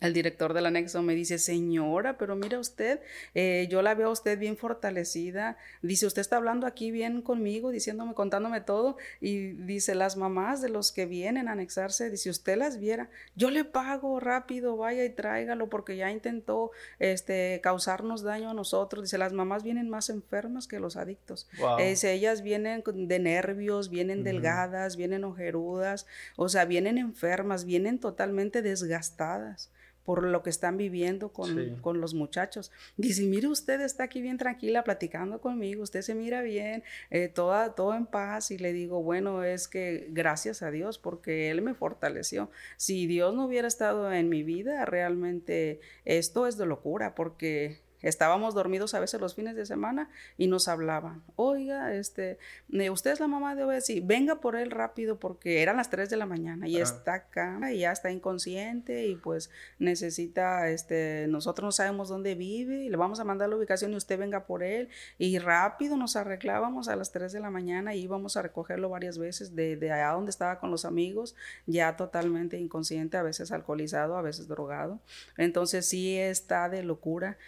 el 0.00 0.12
director 0.12 0.54
del 0.54 0.66
anexo 0.66 1.02
me 1.02 1.14
dice, 1.14 1.38
señora, 1.38 2.18
pero 2.18 2.36
mira 2.36 2.58
usted, 2.60 3.00
eh, 3.34 3.66
yo 3.68 3.82
la 3.82 3.94
veo 3.94 4.08
a 4.08 4.12
usted 4.12 4.38
bien 4.38 4.56
fortalecida. 4.56 5.56
Dice, 5.82 6.06
usted 6.06 6.20
está 6.20 6.36
hablando 6.36 6.66
aquí 6.66 6.92
bien 6.92 7.20
conmigo, 7.20 7.70
diciéndome, 7.70 8.14
contándome 8.14 8.60
todo. 8.60 8.96
Y 9.20 9.52
dice, 9.64 9.96
las 9.96 10.16
mamás 10.16 10.62
de 10.62 10.68
los 10.68 10.92
que 10.92 11.06
vienen 11.06 11.48
a 11.48 11.52
anexarse, 11.52 12.10
dice, 12.10 12.30
usted 12.30 12.56
las 12.56 12.78
viera, 12.78 13.10
yo 13.34 13.50
le 13.50 13.64
pago 13.64 14.20
rápido, 14.20 14.76
vaya 14.76 15.04
y 15.04 15.10
tráigalo, 15.10 15.68
porque 15.68 15.96
ya 15.96 16.12
intentó 16.12 16.70
este, 17.00 17.60
causarnos 17.60 18.22
daño 18.22 18.50
a 18.50 18.54
nosotros. 18.54 19.02
Dice, 19.02 19.18
las 19.18 19.32
mamás 19.32 19.64
vienen 19.64 19.88
más 19.88 20.10
enfermas 20.10 20.68
que 20.68 20.78
los 20.78 20.96
adictos. 20.96 21.48
Dice, 21.78 22.12
ellas 22.12 22.42
vienen 22.42 22.84
de 22.86 23.18
nervios, 23.18 23.90
vienen 23.90 24.22
delgadas, 24.22 24.96
vienen 24.96 25.24
ojerudas, 25.24 26.06
o 26.36 26.48
sea, 26.48 26.66
vienen 26.66 26.98
enfermas, 26.98 27.64
vienen 27.64 27.98
totalmente 27.98 28.62
desgastadas 28.62 29.70
por 30.08 30.22
lo 30.22 30.42
que 30.42 30.48
están 30.48 30.78
viviendo 30.78 31.34
con, 31.34 32.00
los 32.00 32.14
muchachos. 32.14 32.72
Dice, 32.96 33.24
mire, 33.24 33.48
usted 33.48 33.82
está 33.82 34.04
aquí 34.04 34.22
bien 34.22 34.38
tranquila 34.38 34.82
platicando 34.82 35.42
conmigo, 35.42 35.82
usted 35.82 36.00
se 36.00 36.14
mira 36.14 36.40
bien, 36.40 36.82
eh, 37.10 37.28
toda, 37.28 37.74
todo 37.74 37.92
en 37.92 38.06
paz. 38.06 38.50
Y 38.50 38.56
le 38.56 38.72
digo, 38.72 39.02
bueno, 39.02 39.44
es 39.44 39.68
que 39.68 40.06
gracias 40.08 40.62
a 40.62 40.70
Dios, 40.70 40.96
porque 40.96 41.50
Él 41.50 41.60
me 41.60 41.74
fortaleció. 41.74 42.50
Si 42.78 43.06
Dios 43.06 43.34
no 43.34 43.44
hubiera 43.44 43.68
estado 43.68 44.10
en 44.10 44.30
mi 44.30 44.42
vida, 44.42 44.86
realmente 44.86 45.80
esto 46.06 46.46
es 46.46 46.56
de 46.56 46.64
locura, 46.64 47.14
porque 47.14 47.82
Estábamos 48.02 48.54
dormidos 48.54 48.94
a 48.94 49.00
veces 49.00 49.20
los 49.20 49.34
fines 49.34 49.56
de 49.56 49.66
semana 49.66 50.08
y 50.36 50.46
nos 50.46 50.68
hablaban. 50.68 51.22
Oiga, 51.36 51.94
este, 51.94 52.38
eh, 52.72 52.90
usted 52.90 53.12
es 53.12 53.20
la 53.20 53.28
mamá 53.28 53.54
de 53.54 53.64
Obed, 53.64 53.80
sí, 53.80 54.00
venga 54.00 54.40
por 54.40 54.56
él 54.56 54.70
rápido 54.70 55.18
porque 55.18 55.62
eran 55.62 55.76
las 55.76 55.90
3 55.90 56.08
de 56.10 56.16
la 56.16 56.26
mañana 56.26 56.68
y 56.68 56.76
está 56.78 57.14
acá 57.14 57.58
y 57.72 57.80
ya 57.80 57.92
está 57.92 58.10
inconsciente 58.10 59.06
y 59.06 59.16
pues 59.16 59.50
necesita, 59.78 60.68
este, 60.68 61.26
nosotros 61.28 61.64
no 61.64 61.72
sabemos 61.72 62.08
dónde 62.08 62.34
vive 62.34 62.84
y 62.84 62.88
le 62.88 62.96
vamos 62.96 63.20
a 63.20 63.24
mandar 63.24 63.48
la 63.48 63.56
ubicación 63.56 63.92
y 63.92 63.96
usted 63.96 64.18
venga 64.18 64.46
por 64.46 64.62
él 64.62 64.88
y 65.18 65.38
rápido 65.38 65.96
nos 65.96 66.16
arreglábamos 66.16 66.88
a 66.88 66.96
las 66.96 67.12
3 67.12 67.32
de 67.32 67.40
la 67.40 67.50
mañana 67.50 67.94
y 67.94 68.02
íbamos 68.02 68.36
a 68.36 68.42
recogerlo 68.42 68.88
varias 68.88 69.18
veces 69.18 69.54
de, 69.54 69.76
de 69.76 69.92
allá 69.92 70.12
donde 70.12 70.30
estaba 70.30 70.60
con 70.60 70.70
los 70.70 70.84
amigos, 70.84 71.34
ya 71.66 71.96
totalmente 71.96 72.58
inconsciente, 72.58 73.16
a 73.16 73.22
veces 73.22 73.52
alcoholizado, 73.52 74.16
a 74.16 74.22
veces 74.22 74.48
drogado. 74.48 75.00
Entonces 75.36 75.86
sí 75.86 76.16
está 76.16 76.68
de 76.68 76.82
locura 76.82 77.38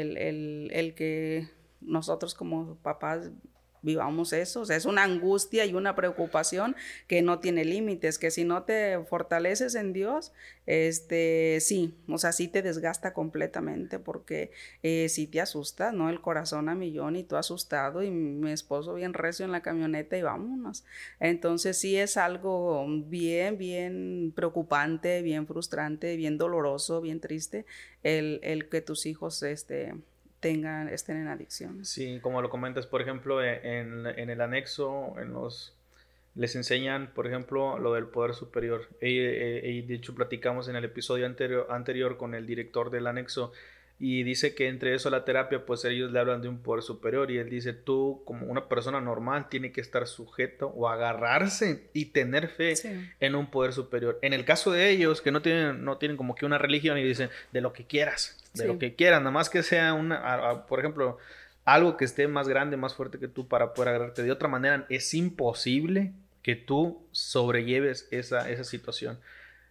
el, 0.00 0.94
que 0.94 1.48
nosotros 1.80 2.34
como 2.34 2.76
papás 2.76 3.30
vivamos 3.82 4.32
eso. 4.32 4.60
O 4.62 4.64
sea, 4.64 4.76
es 4.76 4.84
una 4.84 5.04
angustia 5.04 5.64
y 5.66 5.74
una 5.74 5.94
preocupación 5.94 6.76
que 7.06 7.22
no 7.22 7.38
tiene 7.38 7.64
límites, 7.64 8.18
que 8.18 8.30
si 8.30 8.44
no 8.44 8.62
te 8.64 8.98
fortaleces 9.08 9.74
en 9.74 9.92
Dios, 9.92 10.32
este, 10.66 11.58
sí, 11.60 11.94
o 12.08 12.18
sea, 12.18 12.32
sí 12.32 12.48
te 12.48 12.62
desgasta 12.62 13.14
completamente 13.14 13.98
porque 13.98 14.50
eh, 14.82 15.08
sí 15.08 15.26
te 15.26 15.40
asusta, 15.40 15.92
¿no? 15.92 16.10
El 16.10 16.20
corazón 16.20 16.68
a 16.68 16.74
millón 16.74 17.16
y 17.16 17.24
tú 17.24 17.36
asustado 17.36 18.02
y 18.02 18.10
mi 18.10 18.50
esposo 18.50 18.94
bien 18.94 19.14
recio 19.14 19.44
en 19.44 19.52
la 19.52 19.62
camioneta 19.62 20.16
y 20.18 20.22
vámonos. 20.22 20.84
Entonces 21.20 21.78
sí 21.78 21.96
es 21.96 22.16
algo 22.16 22.86
bien, 23.06 23.58
bien 23.58 24.32
preocupante, 24.34 25.22
bien 25.22 25.46
frustrante, 25.46 26.16
bien 26.16 26.38
doloroso, 26.38 27.00
bien 27.00 27.20
triste 27.20 27.64
el, 28.02 28.40
el 28.42 28.68
que 28.68 28.80
tus 28.80 29.06
hijos, 29.06 29.42
este, 29.42 29.94
tengan, 30.40 30.88
estén 30.88 31.18
en 31.18 31.28
adicción. 31.28 31.84
Sí, 31.84 32.18
como 32.20 32.42
lo 32.42 32.50
comentas, 32.50 32.86
por 32.86 33.02
ejemplo, 33.02 33.42
e, 33.42 33.78
en, 33.78 34.06
en, 34.06 34.30
el 34.30 34.40
anexo, 34.40 35.14
en 35.18 35.32
los 35.32 35.74
les 36.34 36.54
enseñan, 36.54 37.10
por 37.14 37.26
ejemplo, 37.26 37.78
lo 37.78 37.94
del 37.94 38.06
poder 38.06 38.34
superior. 38.34 38.88
Y, 39.02 39.18
y, 39.18 39.82
de 39.82 39.94
hecho 39.94 40.14
platicamos 40.14 40.68
en 40.68 40.76
el 40.76 40.84
episodio 40.84 41.26
anterior, 41.26 41.66
anterior 41.70 42.16
con 42.16 42.34
el 42.34 42.46
director 42.46 42.90
del 42.90 43.08
anexo 43.08 43.52
y 44.00 44.22
dice 44.22 44.54
que 44.54 44.68
entre 44.68 44.94
eso 44.94 45.10
la 45.10 45.24
terapia, 45.24 45.66
pues 45.66 45.84
ellos 45.84 46.12
le 46.12 46.20
hablan 46.20 46.40
de 46.40 46.48
un 46.48 46.58
poder 46.58 46.84
superior 46.84 47.30
y 47.32 47.38
él 47.38 47.50
dice, 47.50 47.72
tú 47.72 48.22
como 48.24 48.46
una 48.46 48.68
persona 48.68 49.00
normal 49.00 49.48
tiene 49.48 49.72
que 49.72 49.80
estar 49.80 50.06
sujeto 50.06 50.68
o 50.68 50.88
agarrarse 50.88 51.88
y 51.92 52.06
tener 52.06 52.48
fe 52.48 52.74
en 53.18 53.34
un 53.34 53.50
poder 53.50 53.72
superior. 53.72 54.18
En 54.22 54.32
el 54.32 54.44
caso 54.44 54.70
de 54.70 54.90
ellos, 54.90 55.20
que 55.20 55.32
no 55.32 55.42
tienen, 55.42 55.84
no 55.84 55.98
tienen 55.98 56.16
como 56.16 56.36
que 56.36 56.46
una 56.46 56.58
religión 56.58 56.96
y 56.96 57.02
dicen, 57.02 57.30
de 57.52 57.60
lo 57.60 57.72
que 57.72 57.86
quieras, 57.86 58.38
de 58.58 58.68
lo 58.68 58.78
que 58.78 58.94
quieras, 58.94 59.20
nada 59.20 59.30
más 59.30 59.48
que 59.48 59.62
sea 59.62 59.94
una, 59.94 60.66
por 60.66 60.80
ejemplo, 60.80 61.18
algo 61.64 61.96
que 61.96 62.04
esté 62.04 62.28
más 62.28 62.48
grande, 62.48 62.76
más 62.76 62.94
fuerte 62.94 63.18
que 63.18 63.28
tú 63.28 63.48
para 63.48 63.74
poder 63.74 63.90
agarrarte. 63.90 64.22
De 64.22 64.32
otra 64.32 64.48
manera, 64.48 64.86
es 64.88 65.14
imposible 65.14 66.12
que 66.42 66.56
tú 66.56 67.06
sobrelleves 67.12 68.08
esa, 68.10 68.50
esa 68.50 68.64
situación 68.64 69.18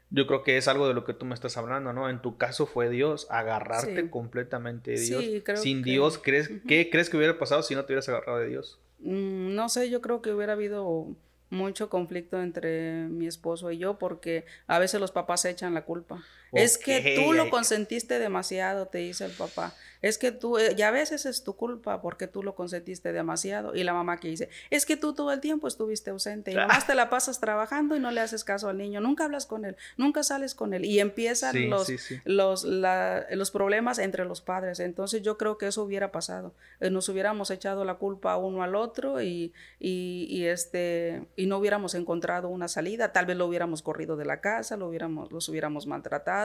yo 0.09 0.25
creo 0.25 0.43
que 0.43 0.57
es 0.57 0.67
algo 0.67 0.87
de 0.87 0.93
lo 0.93 1.03
que 1.03 1.13
tú 1.13 1.25
me 1.25 1.33
estás 1.33 1.57
hablando, 1.57 1.91
¿no? 1.91 2.09
En 2.09 2.21
tu 2.21 2.37
caso 2.37 2.65
fue 2.65 2.89
Dios, 2.89 3.27
agarrarte 3.29 4.09
completamente 4.09 4.91
de 4.91 4.99
Dios. 4.99 5.23
Sí, 5.23 5.41
creo 5.43 5.57
Sin 5.57 5.83
Dios, 5.83 6.17
¿crees, 6.17 6.49
¿qué 6.67 6.89
crees 6.89 7.09
que 7.09 7.17
hubiera 7.17 7.37
pasado 7.37 7.61
si 7.61 7.75
no 7.75 7.83
te 7.83 7.93
hubieras 7.93 8.07
agarrado 8.07 8.39
de 8.39 8.47
Dios? 8.47 8.79
Mm, 8.99 9.53
no 9.55 9.67
sé, 9.69 9.89
yo 9.89 10.01
creo 10.01 10.21
que 10.21 10.31
hubiera 10.31 10.53
habido 10.53 11.07
mucho 11.49 11.89
conflicto 11.89 12.41
entre 12.41 13.07
mi 13.07 13.27
esposo 13.27 13.71
y 13.71 13.77
yo 13.77 13.97
porque 13.97 14.45
a 14.67 14.79
veces 14.79 14.99
los 14.99 15.11
papás 15.11 15.41
se 15.41 15.49
echan 15.49 15.73
la 15.73 15.83
culpa. 15.83 16.23
Es 16.53 16.77
que 16.77 17.15
tú 17.15 17.33
lo 17.33 17.49
consentiste 17.49 18.19
demasiado, 18.19 18.87
te 18.87 18.99
dice 18.99 19.25
el 19.25 19.31
papá. 19.31 19.73
Es 20.01 20.17
que 20.17 20.31
tú, 20.31 20.59
eh, 20.59 20.75
ya 20.75 20.89
a 20.89 20.91
veces 20.91 21.25
es 21.25 21.43
tu 21.43 21.55
culpa 21.55 22.01
porque 22.01 22.27
tú 22.27 22.43
lo 22.43 22.53
consentiste 22.55 23.11
demasiado. 23.11 23.75
Y 23.75 23.83
la 23.83 23.93
mamá 23.93 24.19
que 24.19 24.27
dice, 24.27 24.49
es 24.69 24.85
que 24.85 24.95
tú 24.95 25.13
todo 25.13 25.31
el 25.31 25.39
tiempo 25.39 25.67
estuviste 25.67 26.11
ausente 26.11 26.51
y 26.51 26.55
te 26.85 26.95
la 26.95 27.09
pasas 27.09 27.39
trabajando 27.39 27.95
y 27.95 27.99
no 27.99 28.11
le 28.11 28.21
haces 28.21 28.43
caso 28.43 28.69
al 28.69 28.77
niño, 28.77 29.01
nunca 29.01 29.25
hablas 29.25 29.47
con 29.47 29.65
él, 29.65 29.75
nunca 29.97 30.21
sales 30.23 30.53
con 30.53 30.73
él. 30.73 30.85
Y 30.85 30.99
empiezan 30.99 31.69
los, 31.69 31.91
Los, 32.25 32.63
los 32.63 33.51
problemas 33.51 33.97
entre 33.97 34.25
los 34.25 34.41
padres. 34.41 34.79
Entonces 34.79 35.23
yo 35.23 35.37
creo 35.37 35.57
que 35.57 35.67
eso 35.67 35.83
hubiera 35.83 36.11
pasado. 36.11 36.53
Eh, 36.79 36.89
nos 36.89 37.09
hubiéramos 37.09 37.49
echado 37.49 37.83
la 37.83 37.95
culpa 37.95 38.37
uno 38.37 38.61
al 38.61 38.75
otro 38.75 39.21
y, 39.21 39.51
y, 39.79 40.45
este, 40.45 41.23
y 41.35 41.47
no 41.47 41.57
hubiéramos 41.57 41.95
encontrado 41.95 42.49
una 42.49 42.67
salida. 42.67 43.11
Tal 43.13 43.25
vez 43.25 43.35
lo 43.35 43.47
hubiéramos 43.47 43.81
corrido 43.81 44.15
de 44.15 44.25
la 44.25 44.41
casa, 44.41 44.77
lo 44.77 44.87
hubiéramos, 44.87 45.31
los 45.31 45.49
hubiéramos 45.49 45.87
maltratado 45.87 46.36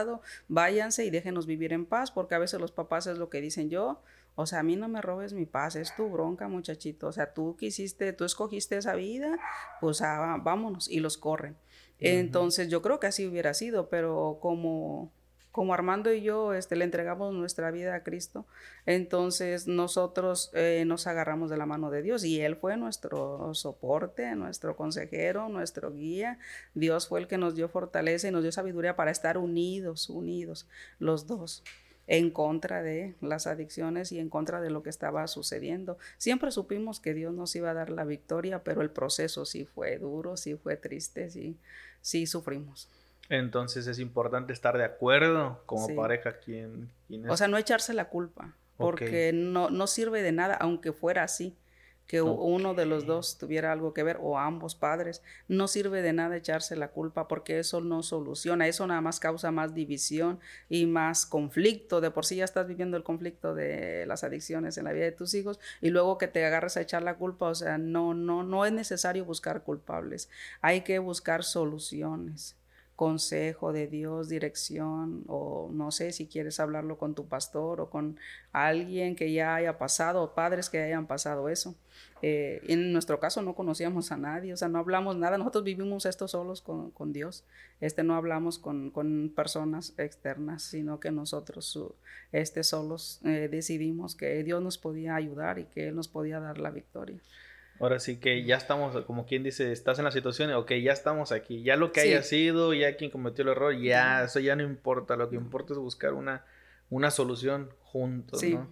váyanse 0.47 1.05
y 1.05 1.09
déjenos 1.09 1.45
vivir 1.45 1.73
en 1.73 1.85
paz, 1.85 2.11
porque 2.11 2.35
a 2.35 2.39
veces 2.39 2.59
los 2.59 2.71
papás 2.71 3.07
es 3.07 3.17
lo 3.17 3.29
que 3.29 3.41
dicen 3.41 3.69
yo, 3.69 4.01
o 4.35 4.45
sea, 4.45 4.59
a 4.59 4.63
mí 4.63 4.75
no 4.75 4.87
me 4.87 5.01
robes 5.01 5.33
mi 5.33 5.45
paz, 5.45 5.75
es 5.75 5.95
tu 5.95 6.09
bronca, 6.09 6.47
muchachito, 6.47 7.07
o 7.07 7.11
sea, 7.11 7.33
tú 7.33 7.55
quisiste, 7.55 8.13
tú 8.13 8.25
escogiste 8.25 8.77
esa 8.77 8.95
vida, 8.95 9.37
pues 9.79 10.01
ah, 10.01 10.39
vámonos, 10.41 10.89
y 10.89 10.99
los 10.99 11.17
corren. 11.17 11.55
Entonces 11.99 12.67
yo 12.69 12.81
creo 12.81 12.99
que 12.99 13.07
así 13.07 13.25
hubiera 13.25 13.53
sido, 13.53 13.89
pero 13.89 14.39
como 14.41 15.11
como 15.53 15.75
Armando 15.75 16.11
y 16.11 16.23
yo 16.23 16.55
este, 16.55 16.75
le 16.75 16.83
entregamos 16.83 17.31
nuestra 17.31 17.69
vida 17.69 17.93
a 17.93 18.03
Cristo, 18.03 18.47
entonces 18.87 19.67
nosotros 19.67 20.49
eh, 20.55 20.83
nos 20.87 21.05
agarramos 21.05 21.51
de 21.51 21.57
la 21.57 21.67
mano 21.67 21.91
de 21.91 22.01
Dios 22.01 22.23
y 22.25 22.41
Él 22.41 22.55
fue 22.55 22.75
nuestro 22.75 23.53
soporte, 23.53 24.35
nuestro 24.35 24.75
consejero, 24.75 25.49
nuestro 25.49 25.93
guía. 25.93 26.39
Dios 26.73 27.07
fue 27.07 27.19
el 27.19 27.27
que 27.27 27.37
nos 27.37 27.53
dio 27.53 27.69
fortaleza 27.69 28.27
y 28.27 28.31
nos 28.31 28.41
dio 28.41 28.51
sabiduría 28.51 28.95
para 28.95 29.11
estar 29.11 29.37
unidos, 29.37 30.09
unidos, 30.09 30.67
los 30.97 31.27
dos 31.27 31.63
en 32.07 32.31
contra 32.31 32.81
de 32.81 33.15
las 33.21 33.45
adicciones 33.45 34.11
y 34.11 34.19
en 34.19 34.29
contra 34.29 34.59
de 34.59 34.71
lo 34.71 34.81
que 34.81 34.89
estaba 34.89 35.27
sucediendo. 35.27 35.99
Siempre 36.17 36.51
supimos 36.51 36.99
que 36.99 37.13
Dios 37.13 37.31
nos 37.31 37.55
iba 37.55 37.69
a 37.69 37.75
dar 37.75 37.91
la 37.91 38.05
victoria, 38.05 38.63
pero 38.63 38.81
el 38.81 38.89
proceso 38.89 39.45
sí 39.45 39.65
fue 39.65 39.99
duro, 39.99 40.35
sí 40.35 40.55
fue 40.55 40.77
triste, 40.77 41.29
sí, 41.29 41.57
sí 42.01 42.25
sufrimos. 42.25 42.89
Entonces 43.37 43.87
es 43.87 43.97
importante 43.97 44.53
estar 44.53 44.77
de 44.77 44.83
acuerdo 44.83 45.61
como 45.65 45.95
pareja 45.95 46.37
quien, 46.37 46.91
O 47.27 47.35
sea, 47.35 47.47
no 47.47 47.57
echarse 47.57 47.93
la 47.93 48.09
culpa, 48.09 48.53
porque 48.77 49.31
no, 49.33 49.69
no 49.69 49.87
sirve 49.87 50.21
de 50.21 50.31
nada, 50.31 50.53
aunque 50.55 50.93
fuera 50.93 51.23
así, 51.23 51.55
que 52.05 52.21
uno 52.21 52.75
de 52.75 52.85
los 52.85 53.07
dos 53.07 53.39
tuviera 53.39 53.71
algo 53.71 53.93
que 53.93 54.03
ver, 54.03 54.19
o 54.21 54.37
ambos 54.37 54.75
padres, 54.75 55.23
no 55.47 55.67
sirve 55.67 56.03
de 56.03 56.13
nada 56.13 56.35
echarse 56.35 56.75
la 56.75 56.89
culpa, 56.89 57.27
porque 57.27 57.57
eso 57.57 57.81
no 57.81 58.03
soluciona, 58.03 58.67
eso 58.67 58.85
nada 58.85 59.01
más 59.01 59.19
causa 59.19 59.49
más 59.51 59.73
división 59.73 60.39
y 60.69 60.85
más 60.85 61.25
conflicto. 61.25 62.01
De 62.01 62.11
por 62.11 62.25
sí 62.25 62.35
ya 62.35 62.45
estás 62.45 62.67
viviendo 62.67 62.97
el 62.97 63.03
conflicto 63.03 63.55
de 63.55 64.05
las 64.05 64.23
adicciones 64.23 64.77
en 64.77 64.83
la 64.83 64.91
vida 64.91 65.05
de 65.05 65.11
tus 65.11 65.33
hijos, 65.33 65.59
y 65.81 65.89
luego 65.89 66.19
que 66.19 66.27
te 66.27 66.45
agarres 66.45 66.77
a 66.77 66.81
echar 66.81 67.01
la 67.01 67.15
culpa, 67.15 67.47
o 67.47 67.55
sea, 67.55 67.79
no, 67.79 68.13
no, 68.13 68.43
no 68.43 68.65
es 68.65 68.73
necesario 68.73 69.25
buscar 69.25 69.63
culpables, 69.63 70.29
hay 70.61 70.81
que 70.81 70.99
buscar 70.99 71.43
soluciones 71.43 72.57
consejo 72.95 73.73
de 73.73 73.87
Dios, 73.87 74.29
dirección, 74.29 75.23
o 75.27 75.69
no 75.73 75.91
sé 75.91 76.11
si 76.11 76.27
quieres 76.27 76.59
hablarlo 76.59 76.97
con 76.97 77.15
tu 77.15 77.27
pastor 77.27 77.81
o 77.81 77.89
con 77.89 78.19
alguien 78.51 79.15
que 79.15 79.31
ya 79.33 79.55
haya 79.55 79.77
pasado, 79.77 80.33
padres 80.35 80.69
que 80.69 80.79
hayan 80.79 81.07
pasado 81.07 81.49
eso. 81.49 81.75
Eh, 82.21 82.61
en 82.67 82.93
nuestro 82.93 83.19
caso 83.19 83.41
no 83.41 83.53
conocíamos 83.53 84.11
a 84.11 84.17
nadie, 84.17 84.53
o 84.53 84.57
sea, 84.57 84.69
no 84.69 84.79
hablamos 84.79 85.17
nada, 85.17 85.37
nosotros 85.37 85.65
vivimos 85.65 86.05
esto 86.05 86.27
solos 86.27 86.61
con, 86.61 86.91
con 86.91 87.11
Dios, 87.11 87.43
este, 87.81 88.03
no 88.03 88.15
hablamos 88.15 88.59
con, 88.59 88.91
con, 88.91 89.33
personas 89.35 89.93
externas, 89.97 90.63
sino 90.63 91.01
que 91.01 91.11
nosotros 91.11 91.77
este, 92.31 92.63
solos 92.63 93.19
eh, 93.25 93.49
decidimos 93.51 94.15
que 94.15 94.41
Dios 94.43 94.61
nos 94.61 94.77
podía 94.77 95.15
ayudar 95.15 95.59
y 95.59 95.65
que 95.65 95.89
Él 95.89 95.95
nos 95.95 96.07
podía 96.07 96.39
dar 96.39 96.59
la 96.59 96.71
victoria. 96.71 97.19
Ahora 97.79 97.99
sí 97.99 98.17
que 98.17 98.43
ya 98.43 98.55
estamos, 98.55 99.03
como 99.05 99.25
quien 99.25 99.43
dice, 99.43 99.71
estás 99.71 99.97
en 99.97 100.05
la 100.05 100.11
situación, 100.11 100.51
ok, 100.53 100.73
ya 100.73 100.93
estamos 100.93 101.31
aquí, 101.31 101.63
ya 101.63 101.75
lo 101.75 101.91
que 101.91 102.01
haya 102.01 102.23
sido, 102.23 102.73
ya 102.73 102.95
quien 102.95 103.11
cometió 103.11 103.43
el 103.43 103.49
error, 103.49 103.77
ya, 103.77 104.23
eso 104.23 104.39
ya 104.39 104.55
no 104.55 104.63
importa, 104.63 105.15
lo 105.15 105.29
que 105.29 105.35
importa 105.35 105.73
es 105.73 105.79
buscar 105.79 106.13
una, 106.13 106.45
una 106.89 107.11
solución 107.11 107.69
juntos, 107.81 108.43
¿no? 108.43 108.69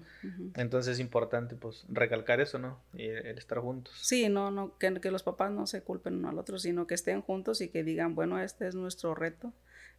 Entonces 0.55 0.93
es 0.93 0.99
importante, 0.99 1.55
pues, 1.55 1.85
recalcar 1.89 2.41
eso, 2.41 2.59
¿no? 2.59 2.79
Y 2.93 3.07
el 3.07 3.37
estar 3.37 3.59
juntos. 3.59 3.93
Sí, 4.01 4.29
no, 4.29 4.51
no, 4.51 4.77
que, 4.77 4.93
que, 5.01 5.11
los 5.11 5.23
papás 5.23 5.51
no 5.51 5.67
se 5.67 5.81
culpen 5.81 6.15
uno 6.15 6.29
al 6.29 6.37
otro, 6.37 6.59
sino 6.59 6.85
que 6.87 6.93
estén 6.93 7.21
juntos 7.21 7.61
y 7.61 7.69
que 7.69 7.83
digan, 7.83 8.15
bueno, 8.15 8.39
este 8.39 8.67
es 8.67 8.75
nuestro 8.75 9.15
reto, 9.15 9.51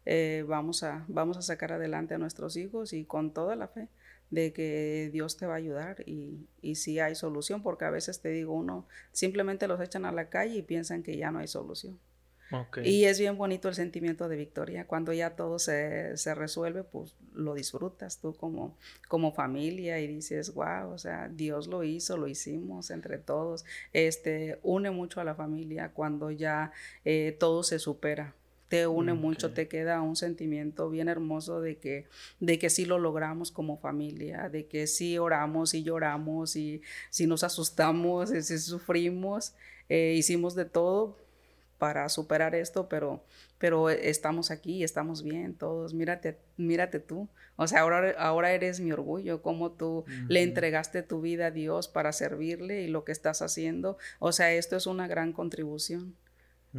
eh, 0.05 0.43
vamos, 0.47 0.83
a, 0.83 1.05
vamos 1.07 1.37
a 1.37 1.41
sacar 1.41 1.73
adelante 1.73 2.15
a 2.15 2.17
nuestros 2.17 2.57
hijos 2.57 2.93
y 2.93 3.05
con 3.05 3.31
toda 3.31 3.55
la 3.55 3.67
fe 3.67 3.89
de 4.33 4.51
que 4.51 5.09
Dios 5.13 5.37
te 5.37 5.45
va 5.45 5.53
a 5.53 5.57
ayudar 5.57 6.03
y, 6.07 6.47
y 6.61 6.75
sí 6.75 6.99
hay 6.99 7.15
solución, 7.15 7.61
porque 7.61 7.85
a 7.85 7.91
veces 7.91 8.19
te 8.19 8.29
digo, 8.29 8.53
uno 8.53 8.87
simplemente 9.11 9.67
los 9.67 9.79
echan 9.79 10.05
a 10.05 10.11
la 10.11 10.29
calle 10.29 10.57
y 10.57 10.61
piensan 10.63 11.03
que 11.03 11.17
ya 11.17 11.31
no 11.31 11.39
hay 11.39 11.47
solución. 11.47 11.99
Y 12.83 13.05
es 13.05 13.19
bien 13.19 13.37
bonito 13.37 13.67
el 13.67 13.73
sentimiento 13.73 14.27
de 14.29 14.35
victoria. 14.35 14.85
Cuando 14.85 15.11
ya 15.11 15.35
todo 15.35 15.57
se, 15.57 16.15
se, 16.17 16.35
resuelve, 16.35 16.83
pues 16.83 17.15
lo 17.33 17.55
disfrutas 17.55 18.19
tú 18.19 18.35
como, 18.35 18.77
como 19.07 19.33
familia 19.33 19.99
y 19.99 20.07
dices, 20.07 20.53
wow, 20.53 20.91
o 20.91 20.97
sea, 20.99 21.29
Dios 21.29 21.67
lo 21.67 21.83
hizo, 21.83 22.15
lo 22.15 22.27
hicimos 22.27 22.91
entre 22.91 23.17
todos. 23.17 23.65
Este, 23.91 24.59
une 24.61 24.91
mucho 24.91 25.19
a 25.19 25.23
la 25.23 25.33
familia 25.33 25.93
cuando 25.93 26.29
ya 26.29 26.71
eh, 27.05 27.35
todo 27.39 27.63
se 27.63 27.79
supera 27.79 28.35
te 28.73 28.87
une 28.87 29.13
mucho, 29.13 29.53
te 29.53 29.67
queda 29.67 30.01
un 30.01 30.15
sentimiento 30.15 30.89
bien 30.89 31.07
hermoso 31.07 31.61
de 31.61 31.77
que, 31.77 32.07
de 32.39 32.57
que 32.57 32.71
sí 32.71 32.85
lo 32.85 32.97
logramos 32.97 33.51
como 33.51 33.77
familia, 33.77 34.49
de 34.49 34.65
que 34.65 34.87
sí 34.87 35.19
oramos 35.19 35.75
y 35.75 35.83
lloramos 35.83 36.55
y 36.55 36.81
si 37.11 37.27
nos 37.27 37.43
asustamos 37.43 38.33
y 38.33 38.41
si 38.41 38.57
sufrimos, 38.57 39.53
eh, 39.89 40.15
hicimos 40.17 40.55
de 40.55 40.65
todo 40.65 41.15
para 41.77 42.09
superar 42.09 42.55
esto, 42.55 42.89
pero, 42.89 43.23
pero 43.59 43.91
estamos 43.91 44.49
aquí, 44.49 44.83
estamos 44.83 45.21
bien 45.21 45.53
todos, 45.53 45.93
mírate, 45.93 46.39
mírate 46.57 46.99
tú, 46.99 47.29
o 47.57 47.67
sea, 47.67 47.81
ahora, 47.81 48.15
ahora 48.17 48.53
eres 48.53 48.79
mi 48.79 48.91
orgullo, 48.91 49.43
como 49.43 49.73
tú 49.73 50.03
le 50.29 50.41
entregaste 50.41 51.03
tu 51.03 51.21
vida 51.21 51.47
a 51.47 51.51
Dios 51.51 51.87
para 51.87 52.11
servirle 52.11 52.81
y 52.81 52.87
lo 52.87 53.03
que 53.03 53.11
estás 53.11 53.43
haciendo, 53.43 53.99
o 54.17 54.31
sea, 54.31 54.51
esto 54.51 54.75
es 54.75 54.87
una 54.87 55.05
gran 55.05 55.31
contribución. 55.31 56.15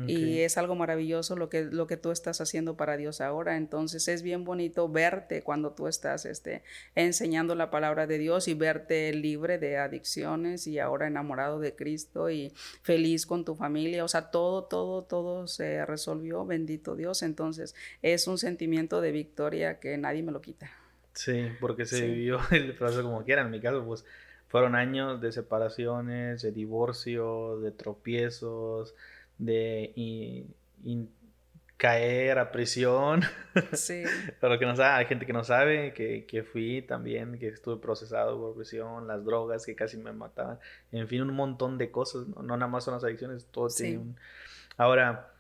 Y 0.09 0.41
es 0.41 0.59
algo 0.59 0.75
maravilloso 0.75 1.37
lo 1.37 1.49
que, 1.49 1.65
lo 1.65 1.87
que 1.87 1.97
tú 1.97 2.11
estás 2.11 2.41
haciendo 2.41 2.77
para 2.77 2.97
Dios 2.97 3.21
ahora. 3.21 3.57
Entonces 3.57 4.09
es 4.09 4.23
bien 4.23 4.45
bonito 4.45 4.89
verte 4.89 5.43
cuando 5.43 5.73
tú 5.73 5.87
estás 5.87 6.25
este, 6.25 6.65
enseñando 6.97 7.55
la 7.55 7.71
palabra 7.71 8.09
de 8.09 8.19
Dios 8.19 8.49
y 8.49 8.55
verte 8.55 9.13
libre 9.13 9.59
de 9.59 9.79
adicciones 9.79 10.67
y 10.67 10.81
ahora 10.81 11.07
enamorado 11.07 11.61
de 11.61 11.77
Cristo 11.77 12.29
y 12.29 12.53
feliz 12.83 13.25
con 13.25 13.45
tu 13.45 13.55
familia. 13.55 14.05
O 14.05 14.09
sea, 14.09 14.31
todo, 14.31 14.65
todo, 14.65 15.05
todo 15.05 15.47
se 15.47 15.87
resolvió, 15.87 16.45
bendito 16.45 16.97
Dios. 16.97 17.23
Entonces 17.23 17.77
es 18.03 18.27
un 18.27 18.39
sentimiento 18.39 19.01
de 19.01 19.13
victoria 19.13 19.79
que 19.79 19.97
nadie 19.97 20.25
me 20.25 20.33
lo 20.33 20.41
quita. 20.41 20.73
Sí, 21.13 21.51
porque 21.61 21.87
se 21.87 22.05
vivió 22.07 22.41
el 22.51 22.75
proceso 22.75 23.05
como 23.05 23.23
quiera. 23.25 23.43
En 23.43 23.51
mi 23.51 23.61
caso, 23.61 23.85
pues 23.85 24.05
fueron 24.49 24.75
años 24.75 25.21
de 25.21 25.31
separaciones, 25.31 26.43
de 26.43 26.53
divorcio, 26.53 27.61
de 27.61 27.71
tropiezos 27.71 28.95
de 29.39 30.47
caer 31.77 32.39
a 32.39 32.51
prisión. 32.51 33.23
Sí. 33.73 34.05
Pero 34.41 34.59
que 34.59 34.67
no 34.67 34.75
sabe, 34.75 35.01
hay 35.01 35.07
gente 35.07 35.27
que 35.27 35.33
no 35.33 35.45
sabe 35.45 35.93
que, 35.93 36.25
que, 36.25 36.43
fui 36.43 36.83
también, 36.83 37.39
que 37.39 37.49
estuve 37.49 37.77
procesado 37.77 38.39
por 38.39 38.57
prisión, 38.57 39.07
las 39.07 39.25
drogas 39.25 39.67
que 39.67 39.75
casi 39.75 39.97
me 39.97 40.13
mataban, 40.13 40.59
en 40.93 41.09
fin, 41.09 41.23
un 41.23 41.35
montón 41.35 41.79
de 41.79 41.91
cosas, 41.91 42.27
no, 42.29 42.43
nada 42.57 42.69
más 42.69 42.85
son 42.85 42.95
las 42.95 43.05
adicciones, 43.05 43.47
todo 43.51 43.69
tiene 43.69 43.99
un... 43.99 44.17
Ahora, 44.77 45.31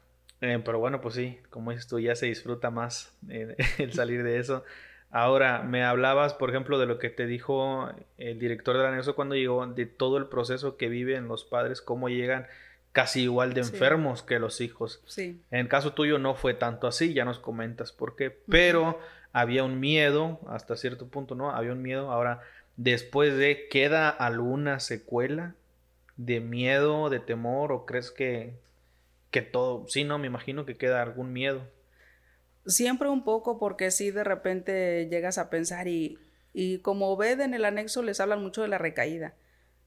eh, 0.42 0.60
pero 0.64 0.78
bueno, 0.78 1.00
pues 1.00 1.14
sí, 1.14 1.38
como 1.50 1.70
dices 1.70 1.88
tú, 1.88 1.98
ya 1.98 2.14
se 2.14 2.26
disfruta 2.26 2.70
más 2.70 3.16
eh, 3.30 3.56
el 3.78 3.92
salir 3.92 4.22
de 4.22 4.38
eso. 4.38 4.64
Ahora, 5.10 5.62
me 5.62 5.84
hablabas, 5.84 6.34
por 6.34 6.50
ejemplo, 6.50 6.78
de 6.78 6.86
lo 6.86 6.98
que 6.98 7.08
te 7.08 7.26
dijo 7.26 7.88
el 8.18 8.38
director 8.38 8.76
de 8.76 8.82
la 8.82 8.90
NESO 8.90 9.14
cuando 9.14 9.36
llegó, 9.36 9.64
de 9.66 9.86
todo 9.86 10.18
el 10.18 10.26
proceso 10.26 10.76
que 10.76 10.88
viven 10.88 11.28
los 11.28 11.44
padres, 11.44 11.80
cómo 11.80 12.08
llegan 12.08 12.48
casi 12.94 13.22
igual 13.22 13.54
de 13.54 13.60
enfermos 13.60 14.22
que 14.22 14.38
los 14.38 14.60
hijos. 14.60 15.02
Sí. 15.06 15.40
En 15.50 15.58
el 15.58 15.68
caso 15.68 15.94
tuyo 15.94 16.20
no 16.20 16.36
fue 16.36 16.54
tanto 16.54 16.86
así, 16.86 17.12
ya 17.12 17.24
nos 17.24 17.40
comentas 17.40 17.90
por 17.90 18.14
qué, 18.14 18.30
pero 18.30 19.00
había 19.32 19.64
un 19.64 19.80
miedo, 19.80 20.38
hasta 20.46 20.76
cierto 20.76 21.08
punto, 21.08 21.34
¿no? 21.34 21.50
Había 21.50 21.72
un 21.72 21.82
miedo. 21.82 22.12
Ahora, 22.12 22.40
después 22.76 23.36
de, 23.36 23.66
¿queda 23.68 24.08
alguna 24.10 24.78
secuela 24.78 25.56
de 26.16 26.38
miedo, 26.38 27.10
de 27.10 27.18
temor, 27.18 27.72
o 27.72 27.84
crees 27.84 28.12
que, 28.12 28.54
que 29.32 29.42
todo, 29.42 29.86
sí, 29.88 30.04
no, 30.04 30.20
me 30.20 30.28
imagino 30.28 30.64
que 30.64 30.76
queda 30.76 31.02
algún 31.02 31.32
miedo? 31.32 31.62
Siempre 32.64 33.08
un 33.08 33.24
poco, 33.24 33.58
porque 33.58 33.90
si 33.90 34.12
de 34.12 34.22
repente 34.22 35.08
llegas 35.10 35.38
a 35.38 35.50
pensar 35.50 35.88
y, 35.88 36.16
y 36.52 36.78
como 36.78 37.16
ven 37.16 37.40
en 37.40 37.54
el 37.54 37.64
anexo 37.64 38.04
les 38.04 38.20
hablan 38.20 38.40
mucho 38.40 38.62
de 38.62 38.68
la 38.68 38.78
recaída. 38.78 39.34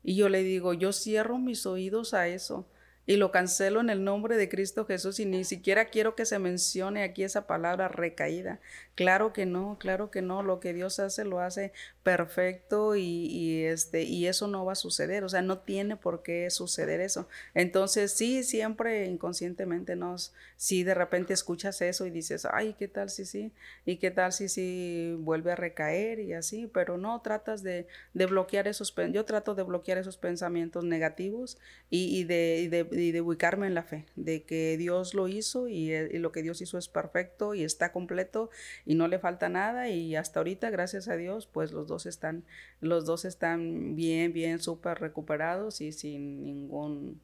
Y 0.03 0.17
yo 0.17 0.27
le 0.27 0.43
digo, 0.43 0.73
yo 0.73 0.91
cierro 0.91 1.37
mis 1.37 1.65
oídos 1.65 2.13
a 2.13 2.27
eso 2.27 2.67
y 3.07 3.15
lo 3.15 3.31
cancelo 3.31 3.79
en 3.79 3.89
el 3.89 4.03
nombre 4.03 4.35
de 4.35 4.49
Cristo 4.49 4.85
Jesús 4.85 5.21
y 5.21 5.25
ni 5.25 5.45
siquiera 5.45 5.85
quiero 5.85 6.13
que 6.13 6.25
se 6.25 6.39
mencione 6.39 7.03
aquí 7.03 7.23
esa 7.23 7.47
palabra 7.47 7.87
recaída. 7.87 8.59
Claro 8.95 9.31
que 9.31 9.45
no, 9.45 9.77
claro 9.79 10.11
que 10.11 10.21
no, 10.21 10.43
lo 10.43 10.59
que 10.59 10.73
Dios 10.73 10.99
hace 10.99 11.23
lo 11.23 11.39
hace 11.39 11.71
perfecto 12.03 12.95
y, 12.95 13.63
este, 13.63 14.03
y 14.03 14.27
eso 14.27 14.47
no 14.47 14.65
va 14.65 14.73
a 14.73 14.75
suceder, 14.75 15.23
o 15.23 15.29
sea, 15.29 15.41
no 15.41 15.59
tiene 15.59 15.95
por 15.95 16.21
qué 16.21 16.49
suceder 16.49 16.99
eso. 16.99 17.29
Entonces 17.53 18.11
sí, 18.11 18.43
siempre 18.43 19.05
inconscientemente 19.05 19.95
nos, 19.95 20.33
si 20.57 20.83
de 20.83 20.93
repente 20.93 21.33
escuchas 21.33 21.81
eso 21.81 22.05
y 22.05 22.09
dices, 22.09 22.45
ay, 22.51 22.75
¿qué 22.77 22.89
tal 22.89 23.09
si 23.09 23.23
sí? 23.23 23.53
¿Y 23.85 23.97
qué 23.97 24.11
tal 24.11 24.33
si 24.33 24.49
sí 24.49 25.15
vuelve 25.19 25.53
a 25.53 25.55
recaer 25.55 26.19
y 26.19 26.33
así? 26.33 26.69
Pero 26.73 26.97
no, 26.97 27.21
tratas 27.21 27.63
de, 27.63 27.87
de 28.13 28.25
bloquear 28.25 28.67
esos, 28.67 28.93
yo 29.13 29.23
trato 29.23 29.55
de 29.55 29.63
bloquear 29.63 29.97
esos 29.97 30.17
pensamientos 30.17 30.83
negativos 30.83 31.57
y, 31.89 32.25
de, 32.25 32.67
de 32.69 32.96
y 33.01 33.11
de 33.11 33.21
ubicarme 33.21 33.67
en 33.67 33.75
la 33.75 33.83
fe, 33.83 34.05
de 34.15 34.43
que 34.43 34.77
Dios 34.77 35.13
lo 35.13 35.27
hizo 35.27 35.67
eh, 35.67 36.09
y, 36.11 36.17
lo 36.17 36.31
que 36.31 36.41
Dios 36.41 36.61
hizo 36.61 36.77
es 36.77 36.87
perfecto 36.87 37.53
y 37.53 37.63
está 37.63 37.91
completo 37.91 38.49
y 38.85 38.95
no 38.95 39.07
le 39.07 39.19
falta 39.19 39.49
nada 39.49 39.89
y 39.89 40.15
hasta 40.15 40.39
ahorita, 40.39 40.69
gracias 40.69 41.07
a 41.07 41.15
Dios, 41.15 41.47
pues 41.47 41.71
los 41.71 41.87
dos 41.87 42.05
están, 42.05 42.43
los 42.81 43.05
dos 43.05 43.25
están 43.25 43.95
bien, 43.95 44.33
bien, 44.33 44.59
súper 44.59 44.99
recuperados 44.99 45.81
y 45.81 45.91
sin 45.91 46.43
ningún 46.43 47.21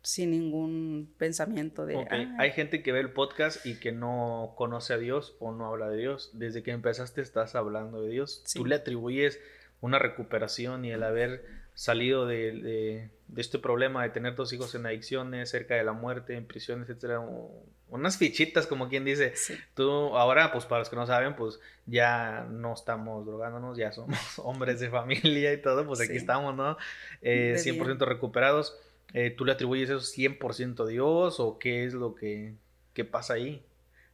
sin 0.00 0.30
ningún 0.30 1.12
pensamiento 1.18 1.84
de... 1.84 2.06
Hay 2.38 2.52
gente 2.52 2.82
que 2.82 2.92
ve 2.92 3.00
el 3.00 3.12
podcast 3.12 3.66
y 3.66 3.78
que 3.78 3.92
no 3.92 4.54
conoce 4.56 4.94
a 4.94 4.98
Dios 4.98 5.36
o 5.40 5.52
no 5.52 5.66
habla 5.66 5.90
de 5.90 5.98
Dios. 5.98 6.30
Desde 6.32 6.62
que 6.62 6.70
empezaste 6.70 7.20
estás 7.20 7.54
hablando 7.56 8.00
de 8.00 8.08
Dios. 8.08 8.44
Tú 8.54 8.64
le 8.64 8.76
atribuyes 8.76 9.38
una 9.80 9.98
recuperación 9.98 10.84
y 10.84 10.92
el 10.92 11.02
haber 11.02 11.44
salido 11.78 12.26
de, 12.26 13.08
este 13.36 13.60
problema 13.60 14.02
de 14.02 14.10
tener 14.10 14.34
dos 14.34 14.52
hijos 14.52 14.74
en 14.74 14.84
adicciones, 14.84 15.50
cerca 15.50 15.76
de 15.76 15.84
la 15.84 15.92
muerte, 15.92 16.34
en 16.34 16.44
prisiones, 16.44 16.90
etcétera, 16.90 17.24
unas 17.88 18.18
fichitas 18.18 18.66
como 18.66 18.88
quien 18.88 19.04
dice. 19.04 19.32
Tú 19.74 19.88
ahora, 20.16 20.50
pues 20.50 20.64
para 20.64 20.80
los 20.80 20.88
que 20.88 20.96
no 20.96 21.06
saben, 21.06 21.36
pues 21.36 21.60
ya 21.86 22.48
no 22.50 22.74
estamos 22.74 23.24
drogándonos, 23.24 23.78
ya 23.78 23.92
somos 23.92 24.18
hombres 24.38 24.80
de 24.80 24.90
familia 24.90 25.52
y 25.52 25.62
todo, 25.62 25.86
pues 25.86 26.00
aquí 26.00 26.16
estamos, 26.16 26.56
¿no? 26.56 26.76
Eh, 27.22 27.54
100% 27.58 28.04
recuperados. 28.06 28.76
Eh, 29.14 29.30
¿Tú 29.30 29.44
le 29.44 29.52
atribuyes 29.52 29.88
eso 29.88 30.00
100% 30.00 30.82
a 30.82 30.86
Dios 30.88 31.38
o 31.38 31.60
qué 31.60 31.84
es 31.84 31.94
lo 31.94 32.16
que, 32.16 32.54
que 32.92 33.04
pasa 33.04 33.34
ahí? 33.34 33.62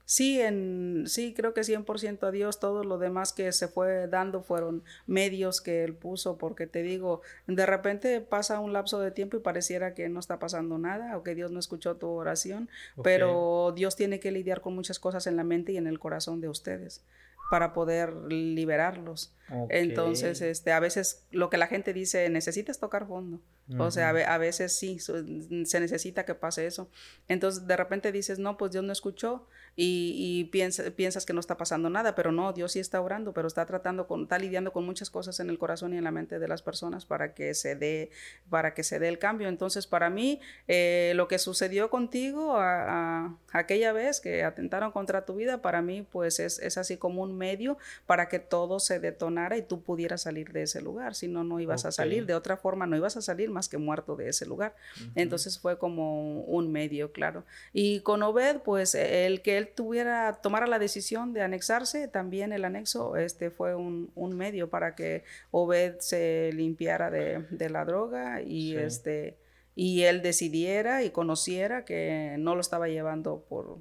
Sí, 0.06 0.40
en, 0.40 1.04
sí, 1.06 1.32
creo 1.34 1.54
que 1.54 1.62
100% 1.62 2.26
a 2.26 2.30
Dios, 2.30 2.60
todo 2.60 2.84
lo 2.84 2.98
demás 2.98 3.32
que 3.32 3.50
se 3.52 3.68
fue 3.68 4.06
dando 4.06 4.42
fueron 4.42 4.82
medios 5.06 5.62
que 5.62 5.82
Él 5.82 5.94
puso, 5.94 6.36
porque 6.36 6.66
te 6.66 6.82
digo, 6.82 7.22
de 7.46 7.64
repente 7.64 8.20
pasa 8.20 8.60
un 8.60 8.74
lapso 8.74 9.00
de 9.00 9.10
tiempo 9.10 9.36
y 9.36 9.40
pareciera 9.40 9.94
que 9.94 10.08
no 10.10 10.20
está 10.20 10.38
pasando 10.38 10.76
nada 10.76 11.16
o 11.16 11.22
que 11.22 11.34
Dios 11.34 11.50
no 11.50 11.58
escuchó 11.58 11.96
tu 11.96 12.08
oración, 12.08 12.68
pero 13.02 13.72
Dios 13.74 13.96
tiene 13.96 14.20
que 14.20 14.30
lidiar 14.30 14.60
con 14.60 14.74
muchas 14.74 14.98
cosas 14.98 15.26
en 15.26 15.36
la 15.36 15.44
mente 15.44 15.72
y 15.72 15.78
en 15.78 15.86
el 15.86 15.98
corazón 15.98 16.40
de 16.40 16.48
ustedes 16.48 17.02
para 17.50 17.72
poder 17.72 18.12
liberarlos. 18.32 19.32
Entonces, 19.68 20.40
este, 20.40 20.72
a 20.72 20.80
veces 20.80 21.24
lo 21.30 21.50
que 21.50 21.58
la 21.58 21.66
gente 21.66 21.92
dice, 21.92 22.28
necesitas 22.30 22.80
tocar 22.80 23.06
fondo. 23.06 23.40
O 23.78 23.90
sea, 23.90 24.08
a, 24.10 24.38
veces 24.38 24.76
sí, 24.76 24.98
se 24.98 25.80
necesita 25.80 26.24
que 26.24 26.34
pase 26.34 26.66
eso. 26.66 26.90
Entonces, 27.28 27.66
de 27.66 27.76
repente 27.76 28.12
dices, 28.12 28.38
no, 28.38 28.56
pues 28.56 28.72
Dios 28.72 28.84
no 28.84 28.92
escuchó 28.92 29.46
y, 29.76 30.44
piensas 30.44 31.24
que 31.26 31.32
no 31.32 31.40
está 31.40 31.56
pasando 31.56 31.90
nada, 31.90 32.14
pero 32.14 32.32
no, 32.32 32.52
Dios 32.52 32.72
sí 32.72 32.80
está 32.80 33.00
orando, 33.00 33.32
pero 33.32 33.48
está 33.48 33.66
tratando 33.66 34.06
con, 34.06 34.22
está 34.22 34.38
lidiando 34.38 34.72
con 34.72 34.84
muchas 34.84 35.10
cosas 35.10 35.40
en 35.40 35.50
el 35.50 35.58
corazón 35.58 35.94
y 35.94 35.98
en 35.98 36.04
la 36.04 36.10
mente 36.10 36.38
de 36.38 36.48
las 36.48 36.62
personas 36.62 37.04
para 37.06 37.34
que 37.34 37.54
se 37.54 37.74
dé, 37.74 38.10
para 38.50 38.74
que 38.74 38.84
se 38.84 38.98
dé 38.98 39.08
el 39.08 39.18
cambio. 39.18 39.48
Entonces, 39.48 39.86
para 39.86 40.10
mí, 40.10 40.40
eh, 40.68 41.12
lo 41.16 41.28
que 41.28 41.38
sucedió 41.38 41.90
contigo 41.90 42.56
a, 42.56 43.36
aquella 43.52 43.92
vez 43.92 44.20
que 44.20 44.44
atentaron 44.44 44.92
contra 44.92 45.24
tu 45.24 45.34
vida, 45.34 45.62
para 45.62 45.82
mí, 45.82 46.06
pues 46.10 46.40
es, 46.40 46.58
es 46.58 46.78
así 46.78 46.96
como 46.96 47.22
un 47.22 47.36
medio 47.36 47.76
para 48.06 48.28
que 48.28 48.38
todo 48.38 48.78
se 48.78 49.00
detonara 49.00 49.56
y 49.56 49.62
tú 49.62 49.82
pudieras 49.82 50.22
salir 50.22 50.52
de 50.52 50.62
ese 50.62 50.80
lugar. 50.80 51.14
Si 51.14 51.28
no, 51.28 51.44
no 51.44 51.60
ibas 51.60 51.84
a 51.84 51.92
salir. 51.92 52.26
De 52.26 52.34
otra 52.34 52.56
forma, 52.56 52.86
no 52.86 52.96
ibas 52.96 53.16
a 53.16 53.22
salir 53.22 53.50
más 53.50 53.68
que 53.68 53.78
muerto 53.78 54.16
de 54.16 54.28
ese 54.28 54.46
lugar. 54.46 54.74
Entonces 55.14 55.58
fue 55.58 55.78
como 55.78 56.40
un 56.42 56.70
medio, 56.70 57.12
claro. 57.12 57.44
Y 57.72 58.00
con 58.00 58.22
Obed, 58.22 58.58
pues 58.58 58.94
el 58.94 59.42
que 59.42 59.58
él 59.58 59.63
tuviera, 59.66 60.40
tomara 60.42 60.66
la 60.66 60.78
decisión 60.78 61.32
de 61.32 61.42
anexarse, 61.42 62.08
también 62.08 62.52
el 62.52 62.64
anexo 62.64 63.16
este, 63.16 63.50
fue 63.50 63.74
un, 63.74 64.10
medio 64.36 64.70
para 64.70 64.94
que 64.94 65.24
Obed 65.50 65.98
se 66.00 66.50
limpiara 66.52 67.10
de, 67.10 67.68
la 67.70 67.84
droga 67.84 68.42
y 68.42 68.76
este 68.76 69.36
y 69.76 70.02
él 70.02 70.22
decidiera 70.22 71.02
y 71.02 71.10
conociera 71.10 71.84
que 71.84 72.36
no 72.38 72.54
lo 72.54 72.60
estaba 72.60 72.88
llevando 72.88 73.44
por, 73.48 73.78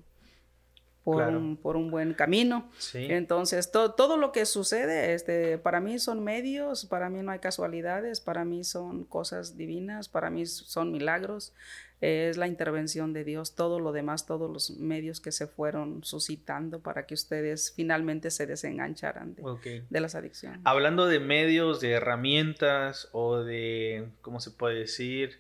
por, 1.04 1.22
un, 1.24 1.58
por 1.58 1.76
un, 1.76 1.92
buen 1.92 2.14
camino. 2.14 2.70
Entonces, 2.94 3.72
todo 3.72 4.18
lo 4.18 4.32
que 4.32 4.46
sucede, 4.46 5.14
este, 5.14 5.58
para 5.58 5.80
mí 5.80 6.00
son 6.00 6.24
medios, 6.24 6.86
para 6.86 7.10
mí 7.10 7.22
no 7.22 7.32
hay 7.32 7.40
casualidades, 7.40 8.22
para 8.22 8.46
mí 8.46 8.64
son 8.64 9.04
cosas 9.04 9.58
divinas, 9.58 10.08
para 10.10 10.30
mí 10.30 10.46
son 10.46 10.92
milagros, 10.92 11.54
es 12.04 12.36
la 12.36 12.48
intervención 12.48 13.14
de 13.14 13.24
Dios, 13.24 13.56
todo 13.56 13.80
lo 13.80 13.94
demás, 13.94 14.26
todos 14.26 14.52
los 14.52 14.72
medios 14.72 15.22
que 15.22 15.32
se 15.32 15.48
fueron 15.48 16.04
suscitando 16.04 16.82
para 16.82 17.06
que 17.06 17.14
ustedes 17.14 17.72
finalmente 17.74 18.30
se 18.30 18.46
desengancharan 18.46 19.36
de, 19.36 19.84
de 19.90 20.00
las 20.02 20.14
adicciones. 20.14 20.60
Hablando 20.66 21.06
de 21.06 21.22
medios, 21.22 21.80
de 21.80 21.92
herramientas 21.92 23.08
o 23.14 23.38
de, 23.38 24.10
¿cómo 24.22 24.42
se 24.42 24.52
puede 24.52 24.80
decir? 24.80 25.40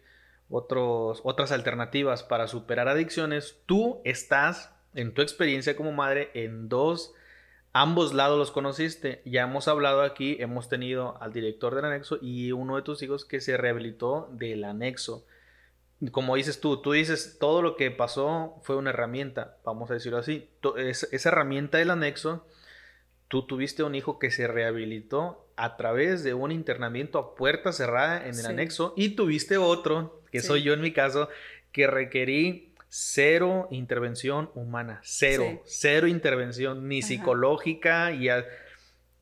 Otros, 0.49 1.19
otras 1.25 1.51
alternativas 1.51 2.23
para 2.23 2.47
superar 2.47 2.87
adicciones, 2.87 3.57
tú 3.65 3.99
estás 4.05 4.71
en 4.95 5.13
tu 5.13 5.21
experiencia 5.21 5.75
como 5.75 5.91
madre 5.91 6.29
en 6.33 6.69
dos, 6.69 7.13
ambos 7.73 8.13
lados 8.13 8.37
los 8.39 8.51
conociste. 8.51 9.21
Ya 9.25 9.43
hemos 9.43 9.67
hablado 9.67 10.01
aquí, 10.01 10.37
hemos 10.39 10.69
tenido 10.69 11.21
al 11.21 11.33
director 11.33 11.75
del 11.75 11.83
anexo 11.83 12.19
y 12.21 12.53
uno 12.53 12.77
de 12.77 12.83
tus 12.83 13.03
hijos 13.03 13.25
que 13.25 13.41
se 13.41 13.57
rehabilitó 13.57 14.29
del 14.31 14.63
anexo. 14.63 15.25
Como 16.11 16.35
dices 16.35 16.59
tú, 16.59 16.81
tú 16.81 16.91
dices 16.91 17.37
todo 17.39 17.61
lo 17.61 17.75
que 17.75 17.91
pasó 17.91 18.59
fue 18.63 18.75
una 18.75 18.89
herramienta, 18.89 19.57
vamos 19.63 19.89
a 19.91 19.93
decirlo 19.93 20.17
así. 20.17 20.49
Esa 20.77 21.29
herramienta 21.29 21.77
del 21.77 21.91
anexo, 21.91 22.47
tú 23.27 23.45
tuviste 23.45 23.83
un 23.83 23.95
hijo 23.95 24.19
que 24.19 24.31
se 24.31 24.47
rehabilitó 24.47 25.47
a 25.55 25.77
través 25.77 26.23
de 26.23 26.33
un 26.33 26.51
internamiento 26.51 27.19
a 27.19 27.35
puerta 27.35 27.71
cerrada 27.71 28.27
en 28.27 28.37
el 28.37 28.45
anexo 28.45 28.93
y 28.97 29.09
tuviste 29.09 29.57
otro, 29.57 30.21
que 30.31 30.41
soy 30.41 30.63
yo 30.63 30.73
en 30.73 30.81
mi 30.81 30.93
caso, 30.93 31.29
que 31.71 31.87
requerí 31.87 32.73
cero 32.87 33.67
intervención 33.71 34.51
humana, 34.53 34.99
cero, 35.03 35.61
cero 35.65 36.07
intervención, 36.07 36.87
ni 36.87 37.01
psicológica, 37.01 38.11
y 38.11 38.29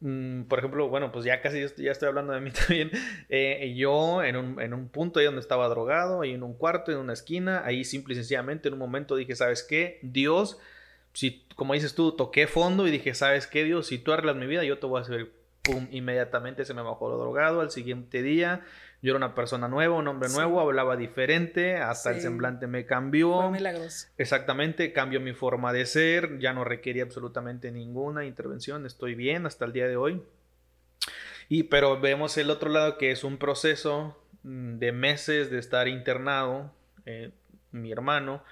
mm, 0.01 0.43
por 0.43 0.59
ejemplo, 0.59 0.89
bueno, 0.89 1.11
pues 1.11 1.25
ya 1.25 1.41
casi 1.41 1.59
ya 1.77 1.91
estoy 1.91 2.07
hablando 2.07 2.33
de 2.33 2.41
mí 2.41 2.51
también, 2.67 2.91
eh, 3.29 3.73
yo 3.75 4.23
en 4.23 4.35
un, 4.35 4.61
en 4.61 4.73
un, 4.73 4.89
punto 4.89 5.19
ahí 5.19 5.25
donde 5.25 5.41
estaba 5.41 5.67
drogado, 5.69 6.21
ahí 6.21 6.33
en 6.33 6.43
un 6.43 6.53
cuarto, 6.53 6.91
en 6.91 6.97
una 6.97 7.13
esquina, 7.13 7.63
ahí 7.65 7.83
simple 7.83 8.13
y 8.13 8.17
sencillamente 8.17 8.67
en 8.67 8.73
un 8.73 8.79
momento 8.79 9.15
dije, 9.15 9.35
¿sabes 9.35 9.63
qué? 9.63 9.99
Dios, 10.01 10.59
si, 11.13 11.45
como 11.55 11.73
dices 11.73 11.95
tú, 11.95 12.11
toqué 12.11 12.47
fondo 12.47 12.87
y 12.87 12.91
dije, 12.91 13.13
¿sabes 13.13 13.47
qué, 13.47 13.63
Dios? 13.63 13.87
Si 13.87 13.97
tú 13.97 14.11
arreglas 14.11 14.35
mi 14.35 14.47
vida, 14.47 14.63
yo 14.63 14.79
te 14.79 14.87
voy 14.87 14.99
a 14.99 15.01
hacer, 15.03 15.31
pum, 15.61 15.87
inmediatamente 15.91 16.65
se 16.65 16.73
me 16.73 16.81
bajó 16.81 17.09
lo 17.09 17.17
drogado, 17.17 17.61
al 17.61 17.71
siguiente 17.71 18.21
día 18.21 18.61
yo 19.01 19.11
era 19.11 19.17
una 19.17 19.33
persona 19.33 19.67
nueva, 19.67 19.95
un 19.95 20.07
hombre 20.07 20.29
nuevo, 20.29 20.59
hablaba 20.59 20.95
diferente, 20.95 21.77
hasta 21.77 22.11
el 22.11 22.21
semblante 22.21 22.67
me 22.67 22.85
cambió. 22.85 23.41
Fue 23.41 23.51
milagroso. 23.51 24.07
Exactamente, 24.17 24.93
cambió 24.93 25.19
mi 25.19 25.33
forma 25.33 25.73
de 25.73 25.85
ser, 25.87 26.37
ya 26.37 26.53
no 26.53 26.63
requería 26.63 27.03
absolutamente 27.03 27.71
ninguna 27.71 28.25
intervención, 28.25 28.85
estoy 28.85 29.15
bien 29.15 29.45
hasta 29.47 29.65
el 29.65 29.73
día 29.73 29.87
de 29.87 29.97
hoy. 29.97 30.21
Y 31.49 31.63
pero 31.63 31.99
vemos 31.99 32.37
el 32.37 32.49
otro 32.51 32.69
lado 32.69 32.97
que 32.97 33.11
es 33.11 33.23
un 33.23 33.37
proceso 33.37 34.17
mm, 34.43 34.77
de 34.77 34.91
meses 34.91 35.49
de 35.49 35.57
estar 35.57 35.87
internado, 35.87 36.71
eh, 37.05 37.31
mi 37.71 37.91
hermano, 37.91 38.43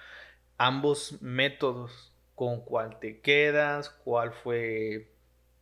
ambos 0.58 1.22
métodos, 1.22 2.12
con 2.34 2.62
cuál 2.62 2.98
te 2.98 3.20
quedas, 3.20 3.90
cuál 3.90 4.32
fue 4.32 5.10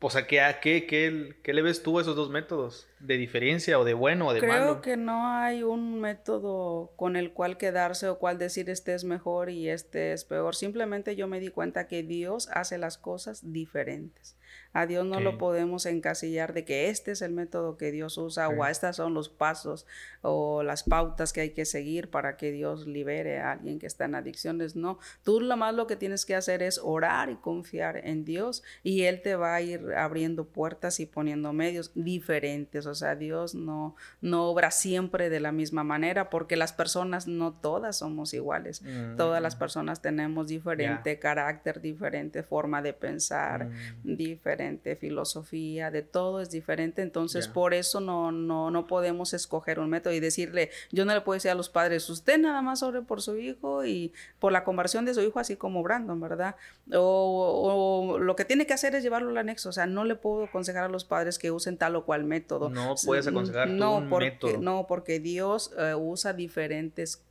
o 0.00 0.11
sea, 0.11 0.26
¿qué, 0.26 0.40
qué, 0.62 0.87
qué, 0.87 1.37
qué 1.42 1.52
le 1.52 1.62
ves 1.62 1.82
tú 1.82 1.98
a 1.98 2.02
esos 2.02 2.14
dos 2.14 2.30
métodos? 2.30 2.87
¿De 3.00 3.16
diferencia 3.16 3.78
o 3.78 3.84
de 3.84 3.94
bueno 3.94 4.28
o 4.28 4.32
de 4.32 4.40
malo? 4.40 4.80
Creo 4.80 4.80
que 4.80 4.96
no 4.96 5.26
hay 5.26 5.64
un 5.64 6.00
método 6.00 6.92
con 6.94 7.16
el 7.16 7.32
cual 7.32 7.58
quedarse 7.58 8.08
o 8.08 8.18
cual 8.18 8.38
decir 8.38 8.70
este 8.70 8.94
es 8.94 9.02
mejor 9.02 9.50
y 9.50 9.68
este 9.68 10.12
es 10.12 10.24
peor. 10.24 10.54
Simplemente 10.54 11.16
yo 11.16 11.26
me 11.26 11.40
di 11.40 11.48
cuenta 11.48 11.88
que 11.88 12.04
Dios 12.04 12.48
hace 12.52 12.78
las 12.78 12.96
cosas 12.96 13.52
diferentes. 13.52 14.38
A 14.74 14.87
Dios 14.87 15.07
no 15.07 15.20
lo 15.20 15.38
podemos 15.38 15.87
encasillar 15.87 16.52
de 16.52 16.64
que 16.64 16.90
este 16.90 17.12
es 17.12 17.22
el 17.22 17.33
método 17.33 17.76
que 17.76 17.90
Dios 17.90 18.18
usa 18.18 18.48
o 18.48 18.66
estos 18.66 18.96
son 18.96 19.14
los 19.14 19.28
pasos 19.28 19.87
o 20.20 20.62
las 20.62 20.83
pautas 20.83 21.33
que 21.33 21.40
hay 21.40 21.50
que 21.50 21.64
seguir 21.64 22.11
para 22.11 22.37
que 22.37 22.52
Dios 22.52 22.87
libere 22.87 23.40
a 23.40 23.52
alguien 23.52 23.78
que 23.78 23.87
está 23.87 24.04
en 24.04 24.14
adicciones. 24.14 24.76
No, 24.76 24.98
tú 25.24 25.40
lo 25.40 25.57
más 25.57 25.74
lo 25.74 25.87
que 25.87 25.96
tienes 25.96 26.26
que 26.26 26.35
hacer 26.35 26.62
es 26.62 26.81
orar 26.83 27.31
y 27.31 27.37
confiar 27.37 27.96
en 28.07 28.24
Dios 28.24 28.62
y 28.83 29.02
Él 29.02 29.22
te 29.22 29.37
va 29.37 29.54
a 29.54 29.62
ir 29.62 29.94
abriendo 29.96 30.44
puertas 30.44 31.00
y 31.00 31.07
poniendo 31.07 31.52
medios 31.52 31.92
diferentes. 31.94 32.87
O 32.87 32.94
sea, 32.94 33.16
Dios 33.16 33.54
no, 33.54 33.96
no 34.20 34.44
obra 34.50 34.70
siempre 34.70 35.31
de 35.31 35.40
la 35.40 35.50
misma 35.50 35.83
manera 35.83 36.28
porque 36.28 36.57
las 36.57 36.74
personas 36.74 37.26
no 37.26 37.54
todas 37.54 37.98
somos 37.98 38.35
iguales. 38.35 38.83
Todas 39.16 39.40
las 39.40 39.57
mm. 39.57 39.59
personas 39.59 40.02
tenemos 40.02 40.48
diferente 40.48 41.18
carácter, 41.18 41.81
diferente 41.81 42.42
forma 42.42 42.83
de 42.83 42.92
pensar, 42.92 43.66
mm. 44.04 44.16
diferente 44.16 44.58
filosofía, 45.01 45.90
de 45.90 46.03
todo 46.03 46.40
es 46.40 46.51
diferente. 46.51 47.03
Entonces, 47.03 47.49
por 47.49 47.75
eso 47.75 48.01
no, 48.01 48.33
no, 48.33 48.71
no 48.71 48.87
podemos 48.87 49.35
escoger 49.35 49.79
un 49.79 49.90
método 49.90 50.12
y 50.12 50.21
decirle, 50.21 50.71
yo 50.90 51.05
no 51.05 51.14
le 51.14 51.21
puedo 51.21 51.35
decir 51.35 51.51
a 51.51 51.55
los 51.55 51.68
padres, 51.68 52.09
usted 52.11 52.38
nada 52.38 52.62
más 52.62 52.81
sobre 52.81 53.03
por 53.03 53.23
su 53.23 53.37
hijo 53.37 53.85
y 53.85 54.12
por 54.38 54.53
la 54.53 54.64
conversión 54.64 55.05
de 55.05 55.14
su 55.14 55.21
hijo, 55.21 55.38
así 55.38 55.57
como 55.57 55.83
Brandon, 55.83 56.21
¿verdad? 56.21 56.57
O, 56.92 58.12
o 58.12 58.18
lo 58.18 58.37
que 58.37 58.44
tiene 58.44 58.66
que 58.66 58.75
hacer 58.75 58.94
es 58.94 59.03
llevarlo 59.03 59.31
al 59.31 59.38
anexo. 59.38 59.68
O 59.68 59.73
sea, 59.73 59.87
no 59.87 60.05
le 60.05 60.14
puedo 60.14 60.44
aconsejar 60.44 60.85
a 60.85 60.88
los 60.88 61.05
padres 61.05 61.38
que 61.38 61.51
usen 61.51 61.77
tal 61.77 61.97
o 61.97 62.05
cual 62.05 62.25
método. 62.25 62.71
No 62.71 62.94
puedes 63.05 63.27
aconsejar 63.27 63.68
no, 63.68 63.99
un 63.99 64.09
porque, 64.09 64.31
método. 64.31 64.59
No, 64.59 64.87
porque 64.87 65.21
Dios 65.21 65.73
eh, 65.79 65.94
usa 65.94 66.33
diferentes 66.33 67.23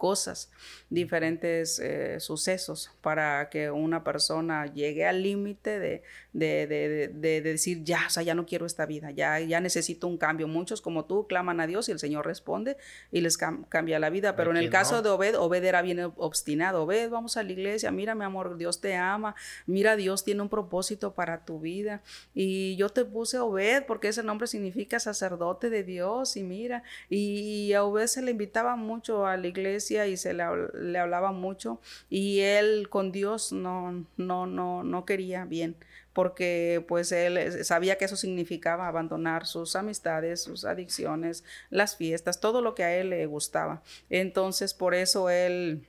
cosas, 0.00 0.50
diferentes 0.88 1.78
eh, 1.78 2.18
sucesos 2.20 2.90
para 3.02 3.50
que 3.50 3.70
una 3.70 4.02
persona 4.02 4.64
llegue 4.64 5.06
al 5.06 5.22
límite 5.22 5.78
de, 5.78 6.02
de, 6.32 7.40
decir, 7.42 7.84
ya, 7.84 8.06
o 8.06 8.10
sea, 8.10 8.22
ya 8.22 8.34
no 8.34 8.46
quiero 8.46 8.64
esta 8.64 8.86
vida, 8.86 9.10
ya, 9.10 9.38
ya 9.40 9.60
necesito 9.60 10.06
un 10.06 10.16
cambio. 10.16 10.48
Muchos 10.48 10.80
como 10.80 11.04
tú 11.04 11.26
claman 11.26 11.60
a 11.60 11.66
Dios 11.66 11.88
y 11.90 11.92
el 11.92 11.98
Señor 11.98 12.24
responde 12.24 12.78
y 13.12 13.20
les 13.20 13.36
cambia 13.36 13.98
la 13.98 14.08
vida. 14.08 14.36
Pero 14.36 14.50
en 14.50 14.56
el 14.56 14.70
caso 14.70 15.02
de 15.02 15.10
Obed, 15.10 15.38
Obed 15.38 15.62
era 15.64 15.82
bien 15.82 16.00
obstinado. 16.16 16.84
Obed, 16.84 17.10
vamos 17.10 17.36
a 17.36 17.42
la 17.42 17.52
iglesia, 17.52 17.90
mira 17.90 18.14
mi 18.14 18.24
amor, 18.24 18.56
Dios 18.56 18.80
te 18.80 18.96
ama, 18.96 19.34
mira, 19.66 19.96
Dios 19.96 20.24
tiene 20.24 20.40
un 20.40 20.48
propósito 20.48 21.12
para 21.12 21.44
tu 21.44 21.60
vida. 21.60 22.00
Y 22.34 22.74
yo 22.76 22.88
te 22.88 23.04
puse 23.04 23.38
Obed 23.38 23.84
porque 23.86 24.08
ese 24.08 24.22
nombre 24.22 24.46
significa 24.46 24.98
sacerdote 24.98 25.68
de 25.68 25.84
Dios 25.84 26.38
y 26.38 26.42
mira, 26.42 26.84
y 27.10 27.74
a 27.74 27.84
Obed 27.84 28.06
se 28.06 28.22
le 28.22 28.30
invitaba 28.30 28.76
mucho 28.76 29.26
a 29.26 29.36
la 29.36 29.46
iglesia 29.46 29.89
y 29.90 30.16
se 30.16 30.32
le, 30.34 30.44
le, 30.74 30.98
hablaba 30.98 31.32
mucho 31.32 31.80
y 32.08 32.40
él 32.40 32.88
con 32.88 33.12
Dios 33.12 33.52
no, 33.52 34.06
no, 34.16 34.46
no, 34.46 34.84
no 34.84 35.04
quería 35.04 35.44
bien 35.44 35.76
porque 36.12 36.84
pues 36.88 37.12
él 37.12 37.64
sabía 37.64 37.96
que 37.96 38.04
eso 38.04 38.16
significaba 38.16 38.88
abandonar 38.88 39.46
sus 39.46 39.76
amistades, 39.76 40.42
sus 40.42 40.64
adicciones, 40.64 41.44
las 41.70 41.96
fiestas, 41.96 42.40
todo 42.40 42.62
lo 42.62 42.74
que 42.74 42.84
a 42.84 42.96
él 42.96 43.10
le 43.10 43.26
gustaba. 43.26 43.82
Entonces 44.08 44.74
por 44.74 44.94
eso 44.94 45.30
él 45.30 45.86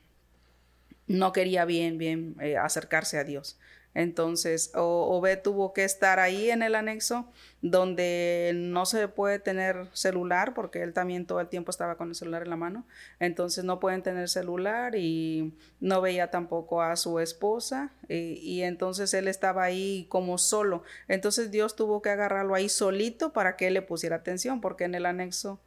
no 1.07 1.31
quería 1.33 1.65
bien, 1.65 1.97
bien 1.97 2.35
eh, 2.39 2.57
acercarse 2.57 3.17
a 3.17 3.23
Dios. 3.23 3.57
Entonces, 3.93 4.71
Obed 4.73 5.41
tuvo 5.41 5.73
que 5.73 5.83
estar 5.83 6.19
ahí 6.19 6.49
en 6.49 6.63
el 6.63 6.75
anexo 6.75 7.27
donde 7.61 8.53
no 8.55 8.85
se 8.85 9.07
puede 9.09 9.37
tener 9.37 9.87
celular 9.93 10.53
porque 10.53 10.81
él 10.81 10.93
también 10.93 11.25
todo 11.25 11.41
el 11.41 11.49
tiempo 11.49 11.71
estaba 11.71 11.97
con 11.97 12.09
el 12.09 12.15
celular 12.15 12.43
en 12.43 12.49
la 12.49 12.55
mano. 12.55 12.85
Entonces 13.19 13.65
no 13.65 13.79
pueden 13.79 14.01
tener 14.01 14.29
celular 14.29 14.95
y 14.95 15.53
no 15.81 15.99
veía 15.99 16.31
tampoco 16.31 16.81
a 16.81 16.95
su 16.95 17.19
esposa 17.19 17.91
y, 18.07 18.61
entonces 18.61 19.13
él 19.13 19.27
estaba 19.27 19.63
ahí 19.63 20.05
como 20.09 20.37
solo. 20.37 20.83
Entonces 21.09 21.51
Dios 21.51 21.75
tuvo 21.75 22.01
que 22.01 22.09
agarrarlo 22.09 22.55
ahí 22.55 22.69
solito 22.69 23.33
para 23.33 23.57
que 23.57 23.67
él 23.67 23.73
le 23.73 23.81
pusiera 23.81 24.17
atención 24.17 24.61
porque 24.61 24.85
en 24.85 24.95
el 24.95 25.05
anexo 25.05 25.59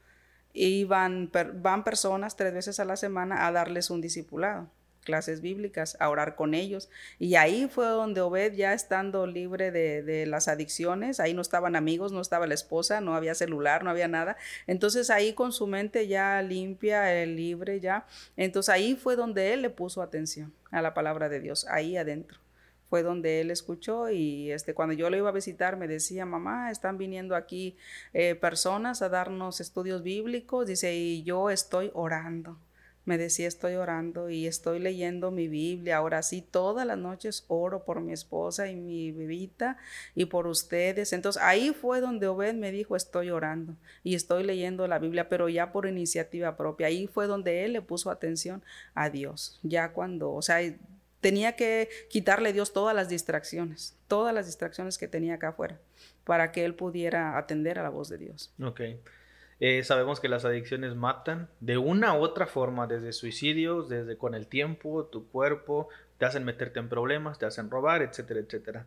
iban 0.55 1.31
van 1.57 1.85
personas 1.85 2.37
tres 2.37 2.55
veces 2.55 2.81
a 2.81 2.85
la 2.85 2.97
semana 2.97 3.47
a 3.47 3.53
darles 3.53 3.91
un 3.91 4.01
discipulado 4.01 4.71
clases 5.05 5.41
bíblicas, 5.41 5.97
a 6.01 6.09
orar 6.09 6.35
con 6.35 6.55
ellos. 6.55 6.89
Y 7.19 7.37
ahí 7.37 7.69
fue 7.69 7.87
donde 7.87 8.21
Obed, 8.21 8.55
ya 8.55 8.73
estando 8.73 9.27
libre 9.27 9.71
de, 9.71 10.27
las 10.27 10.49
adicciones, 10.49 11.21
ahí 11.21 11.35
no 11.35 11.43
estaban 11.43 11.77
amigos, 11.77 12.13
no 12.13 12.21
estaba 12.21 12.47
la 12.47 12.55
esposa, 12.55 13.01
no 13.01 13.15
había 13.15 13.35
celular, 13.35 13.85
no 13.85 13.91
había 13.91 14.09
nada. 14.09 14.37
Entonces 14.67 15.11
ahí 15.11 15.35
con 15.35 15.53
su 15.53 15.67
mente 15.67 16.09
ya 16.09 16.43
limpia, 16.43 17.15
eh, 17.15 17.27
libre 17.27 17.81
ya. 17.81 18.07
Entonces 18.37 18.75
ahí 18.75 18.97
fue 18.97 19.17
donde 19.17 19.53
él 19.53 19.63
le 19.63 19.71
puso 19.71 20.03
atención 20.03 20.53
a 20.71 20.83
la 20.83 20.95
palabra 20.95 21.29
de 21.29 21.41
Dios, 21.41 21.67
ahí 21.69 21.97
adentro 21.97 22.45
fue 22.95 23.03
donde 23.03 23.41
él 23.41 23.51
escuchó 23.51 24.09
y 24.09 24.53
este, 24.53 24.73
cuando 24.73 24.95
yo 24.95 25.11
lo 25.11 25.17
iba 25.17 25.29
a 25.29 25.33
visitar 25.33 25.77
me 25.77 25.89
decía, 25.89 26.27
mamá, 26.27 26.71
están 26.71 26.97
viniendo 26.97 27.35
aquí 27.35 27.77
eh, 28.13 28.37
personas 28.37 29.03
a 29.03 29.09
darnos 29.09 29.61
estudios 29.61 30.05
bíblicos, 30.05 30.69
dice, 30.69 30.95
y 30.95 31.25
yo 31.25 31.51
estoy 31.51 31.91
orando. 31.93 32.57
Me 33.05 33.19
decía, 33.19 33.49
estoy 33.49 33.75
orando 33.75 34.31
y 34.31 34.47
estoy 34.47 34.79
leyendo 34.79 35.31
mi 35.31 35.49
Biblia. 35.49 35.99
Ahora 35.99 36.23
sí, 36.23 36.43
todas 36.43 36.87
las 36.87 36.99
noches 36.99 37.45
oro 37.49 37.85
por 37.85 38.01
mi 38.01 38.13
esposa 38.13 38.69
y 38.69 38.77
mi 38.77 39.13
bebita 39.13 39.77
y 40.15 40.27
por 40.27 40.47
ustedes. 40.47 41.13
Entonces 41.13 41.43
ahí 41.43 41.73
fue 41.73 42.01
donde 42.01 42.27
Obed 42.27 42.55
me 42.55 42.73
dijo, 42.73 42.97
estoy 42.97 43.31
orando 43.31 43.77
y 44.03 44.15
estoy 44.15 44.45
leyendo 44.45 44.87
la 44.89 44.99
Biblia, 44.99 45.29
pero 45.29 45.49
ya 45.49 45.73
por 45.73 45.87
iniciativa 45.87 46.57
propia. 46.57 46.87
Ahí 46.87 47.07
fue 47.07 47.27
donde 47.27 47.65
él 47.65 47.75
le 47.75 47.83
puso 47.83 48.11
atención 48.11 48.63
a 48.95 49.11
Dios. 49.11 49.61
Ya 49.63 49.93
cuando, 49.93 50.33
o 50.33 50.43
sea, 50.43 50.61
tenía 51.21 51.57
que 51.57 51.89
quitarle 52.11 52.51
a 52.51 52.53
Dios 52.53 52.75
todas 52.75 52.95
las 52.95 53.09
distracciones, 53.09 53.97
todas 54.09 54.35
las 54.35 54.45
distracciones 54.45 54.99
que 54.99 55.09
tenía 55.09 55.35
acá 55.35 55.49
afuera, 55.49 55.81
para 56.25 56.53
que 56.53 56.67
él 56.67 56.75
pudiera 56.75 57.39
atender 57.39 57.79
a 57.79 57.83
la 57.83 57.89
voz 57.89 58.11
de 58.11 58.19
Dios. 58.19 58.53
Ok. 58.63 58.81
Eh, 59.61 59.85
sabemos 59.85 60.21
que 60.21 60.29
las 60.29 60.45
adicciones 60.45 60.95
matan 60.95 61.49
de 61.61 61.79
una 61.79 62.15
u 62.15 62.23
otra 62.23 62.47
forma, 62.47 62.87
desde 62.87 63.13
suicidios, 63.13 63.89
desde 63.89 64.17
con 64.17 64.35
el 64.35 64.47
tiempo, 64.47 65.05
tu 65.05 65.29
cuerpo, 65.29 65.89
te 66.19 66.27
hacen 66.27 66.45
meterte 66.45 66.81
en 66.81 66.89
problemas, 66.89 67.39
te 67.39 67.47
hacen 67.47 67.71
robar, 67.71 68.03
etcétera, 68.03 68.41
etcétera. 68.41 68.87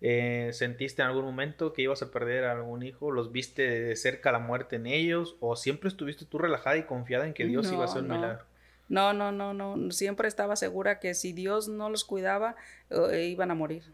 Eh, 0.00 0.50
¿Sentiste 0.52 1.02
en 1.02 1.08
algún 1.08 1.24
momento 1.24 1.72
que 1.72 1.82
ibas 1.82 2.02
a 2.02 2.10
perder 2.10 2.44
a 2.44 2.52
algún 2.52 2.82
hijo? 2.82 3.10
¿Los 3.10 3.32
viste 3.32 3.62
de 3.62 3.96
cerca 3.96 4.32
la 4.32 4.38
muerte 4.38 4.76
en 4.76 4.86
ellos? 4.86 5.36
¿O 5.40 5.56
siempre 5.56 5.88
estuviste 5.88 6.24
tú 6.24 6.38
relajada 6.38 6.76
y 6.76 6.84
confiada 6.84 7.26
en 7.26 7.34
que 7.34 7.46
Dios 7.46 7.70
iba 7.72 7.82
a 7.82 7.84
hacer 7.86 8.02
un 8.02 8.10
milagro? 8.10 8.44
No, 8.88 9.14
no, 9.14 9.32
no, 9.32 9.54
no. 9.54 9.90
Siempre 9.90 10.28
estaba 10.28 10.56
segura 10.56 11.00
que 11.00 11.14
si 11.14 11.32
Dios 11.32 11.68
no 11.68 11.88
los 11.88 12.04
cuidaba, 12.04 12.54
eh, 12.90 13.28
iban 13.28 13.50
a 13.50 13.54
morir 13.54 13.84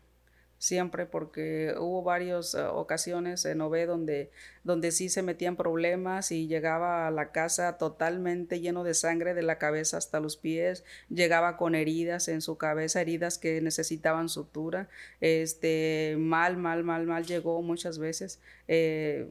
siempre 0.60 1.06
porque 1.06 1.74
hubo 1.78 2.02
varias 2.02 2.54
eh, 2.54 2.62
ocasiones 2.62 3.46
en 3.46 3.62
Ove 3.62 3.86
donde, 3.86 4.30
donde 4.62 4.92
sí 4.92 5.08
se 5.08 5.22
metían 5.22 5.56
problemas 5.56 6.30
y 6.32 6.48
llegaba 6.48 7.06
a 7.06 7.10
la 7.10 7.32
casa 7.32 7.78
totalmente 7.78 8.60
lleno 8.60 8.84
de 8.84 8.92
sangre 8.92 9.32
de 9.32 9.42
la 9.42 9.56
cabeza 9.56 9.96
hasta 9.96 10.20
los 10.20 10.36
pies, 10.36 10.84
llegaba 11.08 11.56
con 11.56 11.74
heridas 11.74 12.28
en 12.28 12.42
su 12.42 12.58
cabeza, 12.58 13.00
heridas 13.00 13.38
que 13.38 13.62
necesitaban 13.62 14.28
sutura, 14.28 14.90
este, 15.22 16.16
mal, 16.18 16.58
mal, 16.58 16.84
mal, 16.84 17.06
mal 17.06 17.24
llegó 17.24 17.62
muchas 17.62 17.98
veces. 17.98 18.38
Eh, 18.68 19.26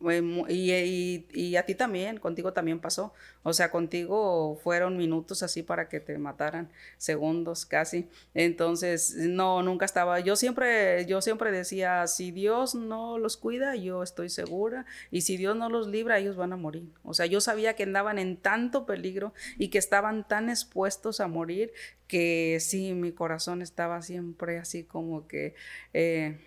y, 0.00 1.56
a 1.56 1.66
ti 1.66 1.74
también, 1.74 2.18
contigo 2.18 2.52
también 2.52 2.80
pasó. 2.80 3.12
O 3.42 3.52
sea, 3.52 3.70
contigo 3.70 4.58
fueron 4.62 4.96
minutos 4.96 5.42
así 5.42 5.62
para 5.62 5.88
que 5.88 6.00
te 6.00 6.16
mataran, 6.18 6.70
segundos 6.96 7.66
casi. 7.66 8.08
Entonces, 8.34 9.14
no, 9.16 9.62
nunca 9.62 9.84
estaba. 9.84 10.20
Yo 10.20 10.36
siempre, 10.36 11.04
yo 11.06 11.20
siempre 11.20 11.50
decía, 11.52 12.06
si 12.06 12.30
Dios 12.30 12.74
no 12.74 13.18
los 13.18 13.36
cuida, 13.36 13.76
yo 13.76 14.02
estoy 14.02 14.30
segura. 14.30 14.86
Y 15.10 15.22
si 15.22 15.36
Dios 15.36 15.56
no 15.56 15.68
los 15.68 15.86
libra, 15.88 16.18
ellos 16.18 16.36
van 16.36 16.52
a 16.52 16.56
morir. 16.56 16.84
O 17.04 17.14
sea, 17.14 17.26
yo 17.26 17.40
sabía 17.40 17.74
que 17.74 17.82
andaban 17.82 18.18
en 18.18 18.36
tanto 18.36 18.86
peligro 18.86 19.34
y 19.58 19.68
que 19.68 19.78
estaban 19.78 20.26
tan 20.26 20.48
expuestos 20.48 21.20
a 21.20 21.28
morir 21.28 21.72
que 22.06 22.58
sí, 22.60 22.92
mi 22.94 23.12
corazón 23.12 23.62
estaba 23.62 24.02
siempre 24.02 24.58
así 24.58 24.84
como 24.84 25.28
que... 25.28 25.54
Eh, 25.92 26.38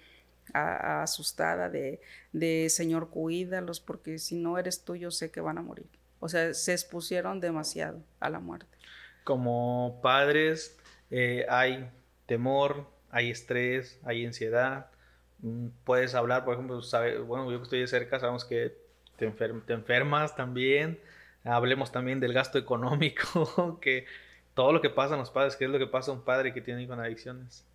asustada 0.54 1.70
de, 1.70 2.00
de, 2.32 2.70
Señor, 2.70 3.10
cuídalos, 3.10 3.80
porque 3.80 4.20
si 4.20 4.36
no 4.36 4.58
eres 4.58 4.84
tú, 4.84 4.96
yo 4.96 5.12
sé 5.12 5.32
que 5.32 5.42
van 5.42 5.58
a 5.58 5.62
morir. 5.62 5.88
O 6.20 6.30
sea, 6.30 6.54
se 6.54 6.72
expusieron 6.72 7.40
demasiado 7.40 8.02
a 8.20 8.30
la 8.30 8.40
muerte. 8.40 8.78
Como 9.24 10.00
padres, 10.02 10.78
eh, 11.12 11.46
hay 11.50 11.90
temor, 12.26 12.88
hay 13.10 13.30
estrés, 13.30 14.00
hay 14.04 14.26
ansiedad. 14.26 14.88
Mm, 15.40 15.68
puedes 15.84 16.16
hablar, 16.16 16.46
por 16.46 16.54
ejemplo, 16.54 16.82
sabe, 16.82 17.20
bueno, 17.20 17.52
yo 17.52 17.58
que 17.58 17.64
estoy 17.64 17.80
de 17.80 17.88
cerca, 17.88 18.20
sabemos 18.20 18.46
que 18.46 18.78
te, 19.18 19.28
te 19.28 19.74
enfermas 19.74 20.36
también. 20.36 21.00
Hablemos 21.44 21.92
también 21.92 22.20
del 22.20 22.32
gasto 22.32 22.58
económico, 22.58 23.80
que 23.82 24.06
todo 24.54 24.72
lo 24.72 24.82
que 24.82 24.90
pasa 24.90 25.16
en 25.16 25.20
los 25.20 25.32
padres, 25.32 25.56
¿qué 25.56 25.66
es 25.66 25.72
lo 25.72 25.80
que 25.80 25.88
pasa 25.88 26.12
a 26.12 26.14
un 26.14 26.22
padre 26.22 26.54
que 26.54 26.62
tiene 26.62 26.88
con 26.88 27.00
adicciones? 27.00 27.66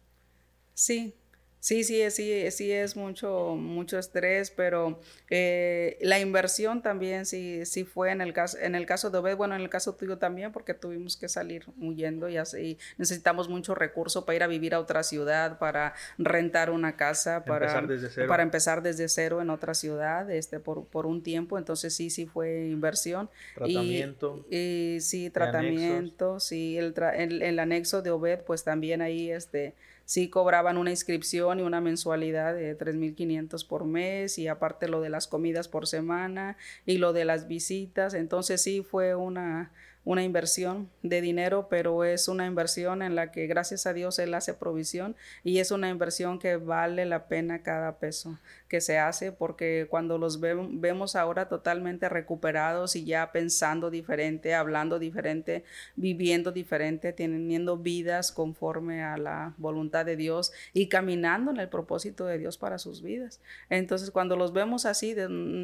Sí, 0.74 1.14
Sí, 1.60 1.82
sí, 1.82 2.08
sí, 2.10 2.50
sí 2.52 2.70
es 2.70 2.96
mucho, 2.96 3.56
mucho 3.56 3.98
estrés, 3.98 4.50
pero 4.50 5.00
eh, 5.28 5.98
la 6.00 6.20
inversión 6.20 6.82
también 6.82 7.26
sí, 7.26 7.66
sí 7.66 7.84
fue 7.84 8.12
en 8.12 8.20
el 8.20 8.32
caso, 8.32 8.58
en 8.60 8.76
el 8.76 8.86
caso 8.86 9.10
de 9.10 9.18
Obed, 9.18 9.36
bueno, 9.36 9.56
en 9.56 9.62
el 9.62 9.68
caso 9.68 9.94
tuyo 9.94 10.18
también, 10.18 10.52
porque 10.52 10.74
tuvimos 10.74 11.16
que 11.16 11.28
salir 11.28 11.64
huyendo 11.80 12.28
y 12.28 12.36
así 12.36 12.78
necesitamos 12.96 13.48
mucho 13.48 13.74
recurso 13.74 14.24
para 14.24 14.36
ir 14.36 14.42
a 14.44 14.46
vivir 14.46 14.74
a 14.74 14.80
otra 14.80 15.02
ciudad, 15.02 15.58
para 15.58 15.94
rentar 16.16 16.70
una 16.70 16.96
casa, 16.96 17.44
para 17.44 17.66
empezar 17.66 17.86
desde 17.88 18.10
cero, 18.10 18.28
para 18.28 18.42
empezar 18.44 18.82
desde 18.82 19.08
cero 19.08 19.42
en 19.42 19.50
otra 19.50 19.74
ciudad, 19.74 20.30
este, 20.30 20.60
por, 20.60 20.86
por 20.86 21.06
un 21.06 21.22
tiempo, 21.22 21.58
entonces 21.58 21.92
sí, 21.92 22.10
sí 22.10 22.26
fue 22.26 22.68
inversión. 22.68 23.30
Tratamiento. 23.56 24.46
Y, 24.48 24.98
sí, 25.00 25.30
tratamiento, 25.30 26.38
sí, 26.38 26.78
el, 26.78 26.94
el, 27.16 27.42
el 27.42 27.58
anexo 27.58 28.00
de 28.00 28.10
Obed, 28.10 28.42
pues 28.42 28.62
también 28.62 29.02
ahí, 29.02 29.30
este, 29.30 29.74
sí 30.08 30.30
cobraban 30.30 30.78
una 30.78 30.88
inscripción 30.88 31.60
y 31.60 31.62
una 31.64 31.82
mensualidad 31.82 32.54
de 32.54 32.78
3.500 32.78 33.66
por 33.66 33.84
mes 33.84 34.38
y 34.38 34.48
aparte 34.48 34.88
lo 34.88 35.02
de 35.02 35.10
las 35.10 35.28
comidas 35.28 35.68
por 35.68 35.86
semana 35.86 36.56
y 36.86 36.96
lo 36.96 37.12
de 37.12 37.26
las 37.26 37.46
visitas. 37.46 38.14
Entonces 38.14 38.62
sí 38.62 38.82
fue 38.82 39.14
una, 39.14 39.70
una 40.08 40.24
inversión 40.24 40.88
de 41.02 41.20
dinero, 41.20 41.68
pero 41.68 42.02
es 42.02 42.28
una 42.28 42.46
inversión 42.46 43.02
en 43.02 43.14
la 43.14 43.30
que 43.30 43.46
gracias 43.46 43.84
a 43.84 43.92
Dios 43.92 44.18
Él 44.18 44.32
hace 44.32 44.54
provisión 44.54 45.14
y 45.44 45.58
es 45.58 45.70
una 45.70 45.90
inversión 45.90 46.38
que 46.38 46.56
vale 46.56 47.04
la 47.04 47.28
pena 47.28 47.62
cada 47.62 47.98
peso 47.98 48.38
que 48.68 48.80
se 48.80 48.98
hace 48.98 49.32
porque 49.32 49.86
cuando 49.90 50.16
los 50.16 50.40
vemos 50.40 51.14
ahora 51.14 51.50
totalmente 51.50 52.08
recuperados 52.08 52.96
y 52.96 53.04
ya 53.04 53.32
pensando 53.32 53.90
diferente, 53.90 54.54
hablando 54.54 54.98
diferente, 54.98 55.64
viviendo 55.94 56.52
diferente, 56.52 57.12
teniendo 57.12 57.76
vidas 57.76 58.32
conforme 58.32 59.02
a 59.02 59.18
la 59.18 59.52
voluntad 59.58 60.06
de 60.06 60.16
Dios 60.16 60.52
y 60.72 60.88
caminando 60.88 61.50
en 61.50 61.58
el 61.58 61.68
propósito 61.68 62.24
de 62.24 62.38
Dios 62.38 62.56
para 62.56 62.78
sus 62.78 63.02
vidas. 63.02 63.42
Entonces 63.68 64.10
cuando 64.10 64.36
los 64.36 64.54
vemos 64.54 64.86
así, 64.86 65.14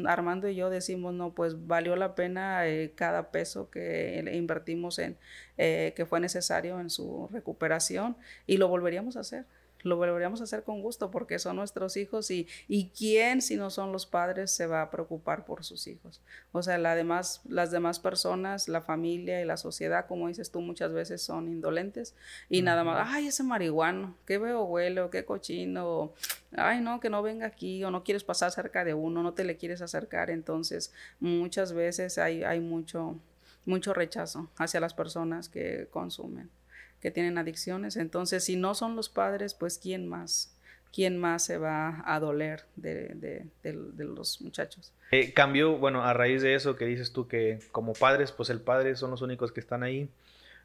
Armando 0.05 0.47
y 0.47 0.55
yo 0.55 0.69
decimos, 0.69 1.15
no, 1.15 1.33
pues 1.33 1.65
valió 1.65 1.95
la 1.95 2.13
pena 2.13 2.67
eh, 2.67 2.93
cada 2.95 3.31
peso 3.31 3.71
que 3.71 4.34
invertimos 4.35 4.99
en, 4.99 5.17
eh, 5.57 5.93
que 5.95 6.05
fue 6.05 6.19
necesario 6.19 6.79
en 6.79 6.89
su 6.89 7.29
recuperación 7.31 8.15
y 8.47 8.57
lo 8.57 8.67
volveríamos 8.67 9.17
a 9.17 9.21
hacer 9.21 9.45
lo 9.85 9.97
volveríamos 9.97 10.41
a 10.41 10.45
hacer 10.45 10.63
con 10.63 10.81
gusto 10.81 11.11
porque 11.11 11.37
son 11.37 11.57
nuestros 11.57 11.95
hijos 11.95 12.31
y, 12.31 12.47
y 12.67 12.89
quién 12.89 13.41
si 13.41 13.55
no 13.55 13.69
son 13.69 13.91
los 13.91 14.07
padres 14.07 14.49
se 14.49 14.65
va 14.65 14.81
a 14.81 14.89
preocupar 14.89 15.45
por 15.45 15.63
sus 15.63 15.85
hijos. 15.85 16.21
O 16.51 16.63
sea, 16.63 16.79
la 16.79 16.95
demás, 16.95 17.41
las 17.47 17.69
demás 17.69 17.99
personas, 17.99 18.67
la 18.67 18.81
familia 18.81 19.41
y 19.41 19.45
la 19.45 19.57
sociedad, 19.57 20.07
como 20.07 20.27
dices 20.27 20.51
tú, 20.51 20.61
muchas 20.61 20.91
veces 20.91 21.21
son 21.21 21.47
indolentes 21.47 22.15
y 22.49 22.63
nada 22.63 22.83
más, 22.83 23.07
ay, 23.09 23.27
ese 23.27 23.43
marihuano, 23.43 24.15
qué 24.25 24.39
veo 24.39 24.63
huele 24.63 25.07
qué 25.11 25.23
cochino, 25.23 26.13
ay, 26.55 26.81
no, 26.81 26.99
que 26.99 27.11
no 27.11 27.21
venga 27.21 27.45
aquí 27.45 27.83
o 27.83 27.91
no 27.91 28.03
quieres 28.03 28.23
pasar 28.23 28.51
cerca 28.51 28.83
de 28.83 28.95
uno, 28.95 29.21
no 29.21 29.33
te 29.33 29.43
le 29.43 29.55
quieres 29.55 29.81
acercar. 29.83 30.31
Entonces, 30.31 30.91
muchas 31.19 31.73
veces 31.73 32.17
hay, 32.17 32.43
hay 32.43 32.59
mucho, 32.59 33.19
mucho 33.65 33.93
rechazo 33.93 34.49
hacia 34.57 34.79
las 34.79 34.93
personas 34.93 35.49
que 35.49 35.87
consumen 35.91 36.49
que 37.05 37.11
tienen 37.11 37.37
adicciones. 37.37 37.97
Entonces, 37.97 38.43
si 38.43 38.55
no 38.55 38.73
son 38.73 38.95
los 38.95 39.09
padres, 39.09 39.53
pues 39.53 39.77
¿quién 39.77 40.07
más? 40.07 40.57
¿Quién 40.91 41.19
más 41.19 41.45
se 41.45 41.59
va 41.59 42.01
a 42.03 42.19
doler 42.19 42.63
de, 42.77 43.45
los 43.95 44.41
muchachos? 44.41 44.91
Eh, 45.11 45.31
cambio, 45.31 45.77
bueno, 45.77 46.03
a 46.03 46.13
raíz 46.13 46.41
de 46.41 46.55
eso 46.55 46.75
que 46.75 46.85
dices 46.85 47.13
tú 47.13 47.27
que 47.27 47.59
como 47.71 47.93
padres, 47.93 48.31
pues 48.31 48.49
el 48.49 48.59
padre 48.59 48.95
son 48.95 49.11
los 49.11 49.21
únicos 49.21 49.51
que 49.51 49.59
están 49.59 49.83
ahí. 49.83 50.09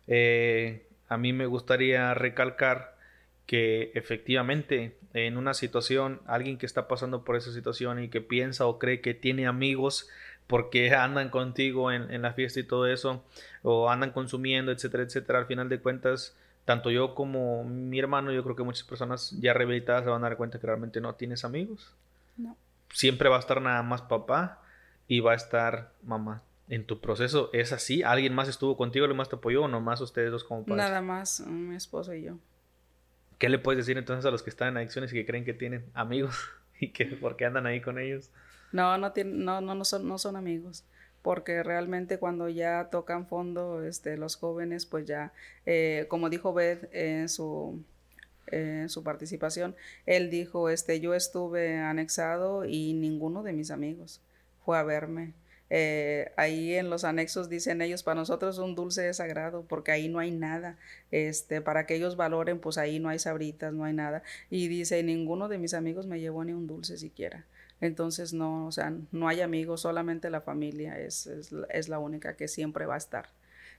Eh, 0.06 0.86
a 1.08 1.18
mí 1.18 1.34
me 1.34 1.44
gustaría 1.44 2.14
recalcar 2.14 2.96
que 3.44 3.90
efectivamente 3.94 4.96
en 5.12 5.36
una 5.36 5.52
situación, 5.52 6.22
alguien 6.26 6.56
que 6.56 6.64
está 6.64 6.88
pasando 6.88 7.22
por 7.22 7.36
esa 7.36 7.52
situación 7.52 8.02
y 8.02 8.08
que 8.08 8.20
piensa 8.22 8.64
o 8.66 8.78
cree 8.78 9.02
que 9.02 9.12
tiene 9.12 9.46
amigos 9.46 10.08
porque 10.50 10.92
andan 10.96 11.28
contigo 11.28 11.92
en, 11.92 12.22
la 12.22 12.32
fiesta 12.32 12.58
y 12.58 12.64
todo 12.64 12.88
eso, 12.88 13.22
o 13.62 13.88
andan 13.88 14.10
consumiendo, 14.10 14.72
etcétera, 14.72 15.04
etcétera. 15.04 15.38
Al 15.38 15.46
final 15.46 15.68
de 15.68 15.78
cuentas, 15.78 16.36
tanto 16.64 16.90
yo 16.90 17.14
como 17.14 17.62
mi 17.62 18.00
hermano, 18.00 18.32
yo 18.32 18.42
creo 18.42 18.56
que 18.56 18.64
muchas 18.64 18.82
personas 18.82 19.30
ya 19.40 19.54
rehabilitadas 19.54 20.02
se 20.02 20.10
van 20.10 20.24
a 20.24 20.28
dar 20.28 20.36
cuenta 20.36 20.58
que 20.58 20.66
realmente 20.66 21.00
no 21.00 21.14
tienes 21.14 21.44
amigos. 21.44 21.94
No. 22.36 22.56
Siempre 22.92 23.28
va 23.28 23.36
a 23.36 23.38
estar 23.38 23.62
nada 23.62 23.84
más 23.84 24.02
papá 24.02 24.60
y 25.06 25.20
va 25.20 25.32
a 25.32 25.36
estar 25.36 25.92
mamá. 26.02 26.42
En 26.68 26.84
tu 26.84 27.00
proceso, 27.00 27.50
¿es 27.52 27.72
así? 27.72 28.02
¿Alguien 28.02 28.34
más 28.34 28.48
estuvo 28.48 28.76
contigo, 28.76 29.04
alguien 29.04 29.18
más 29.18 29.28
te 29.28 29.36
apoyó 29.36 29.62
o 29.62 29.68
nomás 29.68 30.00
ustedes 30.00 30.32
dos 30.32 30.42
como 30.42 30.64
padres? 30.64 30.84
Nada 30.84 31.00
más, 31.00 31.38
mi 31.46 31.76
esposo 31.76 32.12
y 32.12 32.22
yo. 32.22 32.38
¿Qué 33.38 33.48
le 33.48 33.60
puedes 33.60 33.78
decir 33.78 33.98
entonces 33.98 34.26
a 34.26 34.32
los 34.32 34.42
que 34.42 34.50
están 34.50 34.68
en 34.68 34.78
adicciones 34.78 35.12
y 35.12 35.14
que 35.14 35.26
creen 35.26 35.44
que 35.44 35.54
tienen 35.54 35.86
amigos 35.94 36.50
y 36.80 36.88
que 36.88 37.04
porque 37.06 37.44
andan 37.44 37.66
ahí 37.66 37.80
con 37.80 38.00
ellos? 38.00 38.30
No, 38.72 38.96
no, 38.98 39.12
no, 39.24 39.60
no, 39.60 39.84
son, 39.84 40.08
no 40.08 40.18
son 40.18 40.36
amigos 40.36 40.84
porque 41.22 41.62
realmente 41.62 42.18
cuando 42.18 42.48
ya 42.48 42.88
tocan 42.90 43.26
fondo 43.26 43.84
este, 43.84 44.16
los 44.16 44.36
jóvenes, 44.36 44.86
pues 44.86 45.06
ya, 45.06 45.32
eh, 45.66 46.06
como 46.08 46.30
dijo 46.30 46.54
Beth 46.54 46.88
en 46.92 47.28
su, 47.28 47.82
eh, 48.48 48.86
su 48.88 49.02
participación, 49.04 49.76
él 50.06 50.30
dijo, 50.30 50.70
este, 50.70 51.00
yo 51.00 51.14
estuve 51.14 51.78
anexado 51.78 52.64
y 52.64 52.94
ninguno 52.94 53.42
de 53.42 53.52
mis 53.52 53.70
amigos 53.70 54.20
fue 54.64 54.78
a 54.78 54.82
verme. 54.82 55.34
Eh, 55.72 56.32
ahí 56.36 56.74
en 56.74 56.90
los 56.90 57.04
anexos 57.04 57.48
dicen 57.48 57.80
ellos, 57.80 58.02
para 58.02 58.16
nosotros 58.16 58.58
un 58.58 58.74
dulce 58.74 59.08
es 59.08 59.18
sagrado, 59.18 59.64
porque 59.68 59.92
ahí 59.92 60.08
no 60.08 60.18
hay 60.18 60.30
nada. 60.32 60.78
Este, 61.12 61.60
para 61.60 61.86
que 61.86 61.94
ellos 61.94 62.16
valoren, 62.16 62.58
pues 62.58 62.76
ahí 62.78 62.98
no 62.98 63.08
hay 63.08 63.18
sabritas, 63.18 63.72
no 63.72 63.84
hay 63.84 63.92
nada. 63.92 64.22
Y 64.50 64.68
dice, 64.68 65.02
ninguno 65.02 65.48
de 65.48 65.58
mis 65.58 65.74
amigos 65.74 66.06
me 66.06 66.18
llevó 66.20 66.44
ni 66.44 66.52
un 66.52 66.66
dulce 66.66 66.98
siquiera. 66.98 67.44
Entonces, 67.80 68.32
no, 68.32 68.66
o 68.66 68.72
sea, 68.72 68.92
no 69.12 69.28
hay 69.28 69.40
amigos, 69.40 69.82
solamente 69.82 70.30
la 70.30 70.40
familia 70.40 70.98
es, 70.98 71.26
es 71.26 71.88
la 71.88 71.98
única 71.98 72.36
que 72.36 72.48
siempre 72.48 72.86
va 72.86 72.94
a 72.94 72.98
estar 72.98 73.30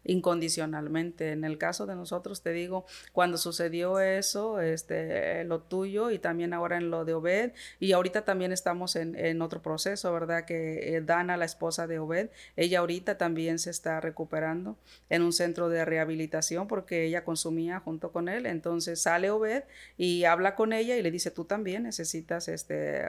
incondicionalmente. 0.03 1.31
En 1.31 1.43
el 1.43 1.57
caso 1.57 1.85
de 1.85 1.95
nosotros, 1.95 2.41
te 2.41 2.51
digo, 2.51 2.85
cuando 3.11 3.37
sucedió 3.37 3.99
eso, 3.99 4.59
este, 4.59 5.43
lo 5.43 5.61
tuyo 5.61 6.11
y 6.11 6.19
también 6.19 6.53
ahora 6.53 6.77
en 6.77 6.89
lo 6.89 7.05
de 7.05 7.13
Obed, 7.13 7.51
y 7.79 7.91
ahorita 7.91 8.25
también 8.25 8.51
estamos 8.51 8.95
en, 8.95 9.15
en 9.15 9.41
otro 9.41 9.61
proceso, 9.61 10.11
¿verdad? 10.13 10.45
Que 10.45 10.95
eh, 10.95 11.01
Dana, 11.01 11.37
la 11.37 11.45
esposa 11.45 11.87
de 11.87 11.99
Obed, 11.99 12.29
ella 12.55 12.79
ahorita 12.79 13.17
también 13.17 13.59
se 13.59 13.69
está 13.69 13.99
recuperando 14.01 14.77
en 15.09 15.21
un 15.21 15.33
centro 15.33 15.69
de 15.69 15.85
rehabilitación 15.85 16.67
porque 16.67 17.05
ella 17.05 17.23
consumía 17.23 17.79
junto 17.79 18.11
con 18.11 18.29
él. 18.29 18.45
Entonces 18.45 19.01
sale 19.01 19.29
Obed 19.29 19.63
y 19.97 20.23
habla 20.25 20.55
con 20.55 20.73
ella 20.73 20.97
y 20.97 21.01
le 21.01 21.11
dice, 21.11 21.31
tú 21.31 21.45
también 21.45 21.83
necesitas 21.83 22.47
este 22.47 23.05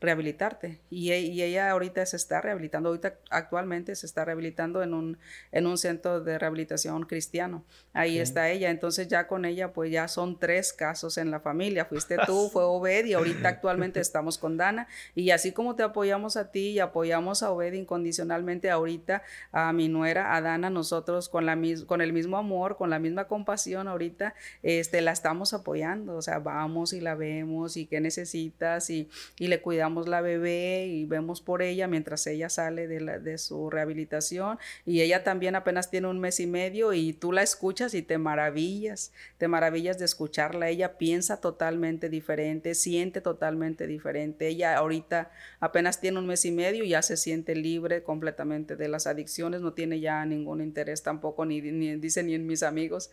rehabilitarte. 0.00 0.80
Y, 0.90 1.12
y, 1.12 1.42
ella 1.42 1.70
ahorita 1.70 2.04
se 2.06 2.16
está 2.16 2.40
rehabilitando, 2.40 2.88
ahorita 2.88 3.18
actualmente 3.30 3.94
se 3.94 4.06
está 4.06 4.24
rehabilitando 4.24 4.82
en 4.82 4.94
un, 4.94 5.18
en 5.52 5.66
un 5.66 5.78
centro 5.78 6.20
de 6.20 6.38
rehabilitación 6.38 7.04
cristiano. 7.04 7.64
Ahí 7.92 8.18
está 8.18 8.50
ella. 8.50 8.70
Entonces 8.70 9.08
ya 9.08 9.26
con 9.26 9.44
ella 9.44 9.72
pues 9.72 9.90
ya 9.90 10.08
son 10.08 10.38
tres 10.38 10.72
casos 10.72 11.18
en 11.18 11.30
la 11.30 11.40
familia. 11.40 11.84
Fuiste 11.84 12.16
tú, 12.26 12.48
fue 12.52 12.64
Obed 12.64 13.06
y 13.06 13.14
ahorita 13.14 13.48
actualmente 13.48 14.00
estamos 14.00 14.38
con 14.38 14.56
Dana. 14.56 14.88
Y 15.14 15.30
así 15.30 15.52
como 15.52 15.76
te 15.76 15.82
apoyamos 15.82 16.36
a 16.36 16.50
ti 16.50 16.70
y 16.70 16.78
apoyamos 16.80 17.42
a 17.42 17.50
Obed 17.50 17.72
incondicionalmente 17.74 18.70
ahorita, 18.70 19.22
a 19.52 19.72
mi 19.72 19.88
nuera, 19.88 20.34
a 20.34 20.40
Dana, 20.40 20.70
nosotros 20.70 21.28
con, 21.28 21.46
la, 21.46 21.58
con 21.86 22.00
el 22.00 22.12
mismo 22.12 22.36
amor, 22.36 22.76
con 22.76 22.90
la 22.90 22.98
misma 22.98 23.26
compasión 23.26 23.88
ahorita, 23.88 24.34
este, 24.62 25.00
la 25.00 25.12
estamos 25.12 25.54
apoyando. 25.54 26.16
O 26.16 26.22
sea, 26.22 26.38
vamos 26.38 26.92
y 26.92 27.00
la 27.00 27.14
vemos 27.14 27.76
y 27.76 27.86
qué 27.86 28.00
necesitas 28.00 28.90
y, 28.90 29.08
y 29.38 29.48
le 29.48 29.60
cuidamos 29.60 29.73
cuidamos 29.74 30.06
la 30.06 30.20
bebé 30.20 30.86
y 30.86 31.04
vemos 31.04 31.40
por 31.40 31.60
ella 31.60 31.88
mientras 31.88 32.28
ella 32.28 32.48
sale 32.48 32.86
de, 32.86 33.38
su 33.38 33.70
rehabilitación 33.70 34.56
y 34.86 35.00
ella 35.00 35.24
también 35.24 35.56
apenas 35.56 35.90
tiene 35.90 36.06
un 36.06 36.20
mes 36.20 36.38
y 36.38 36.46
medio 36.46 36.92
y 36.92 37.12
tú 37.12 37.32
la 37.32 37.42
escuchas 37.42 37.92
y 37.94 38.02
te 38.02 38.16
maravillas, 38.16 39.12
te 39.36 39.48
maravillas 39.48 39.98
de 39.98 40.04
escucharla, 40.04 40.68
ella 40.68 40.96
piensa 40.96 41.40
totalmente 41.40 42.08
diferente, 42.08 42.76
siente 42.76 43.20
totalmente 43.20 43.88
diferente, 43.88 44.46
ella 44.46 44.76
ahorita 44.76 45.32
apenas 45.58 46.00
tiene 46.00 46.20
un 46.20 46.28
mes 46.28 46.44
y 46.44 46.52
medio 46.52 46.84
y 46.84 46.90
ya 46.90 47.02
se 47.02 47.16
siente 47.16 47.56
libre 47.56 48.04
completamente 48.04 48.76
de 48.76 48.86
las 48.86 49.08
adicciones, 49.08 49.60
no 49.60 49.72
tiene 49.72 49.98
ya 49.98 50.24
ningún 50.24 50.60
interés 50.60 51.02
tampoco, 51.02 51.46
ni, 51.46 51.60
ni 51.60 51.96
dice 51.96 52.22
ni 52.22 52.34
en 52.34 52.46
mis 52.46 52.62
amigos. 52.62 53.10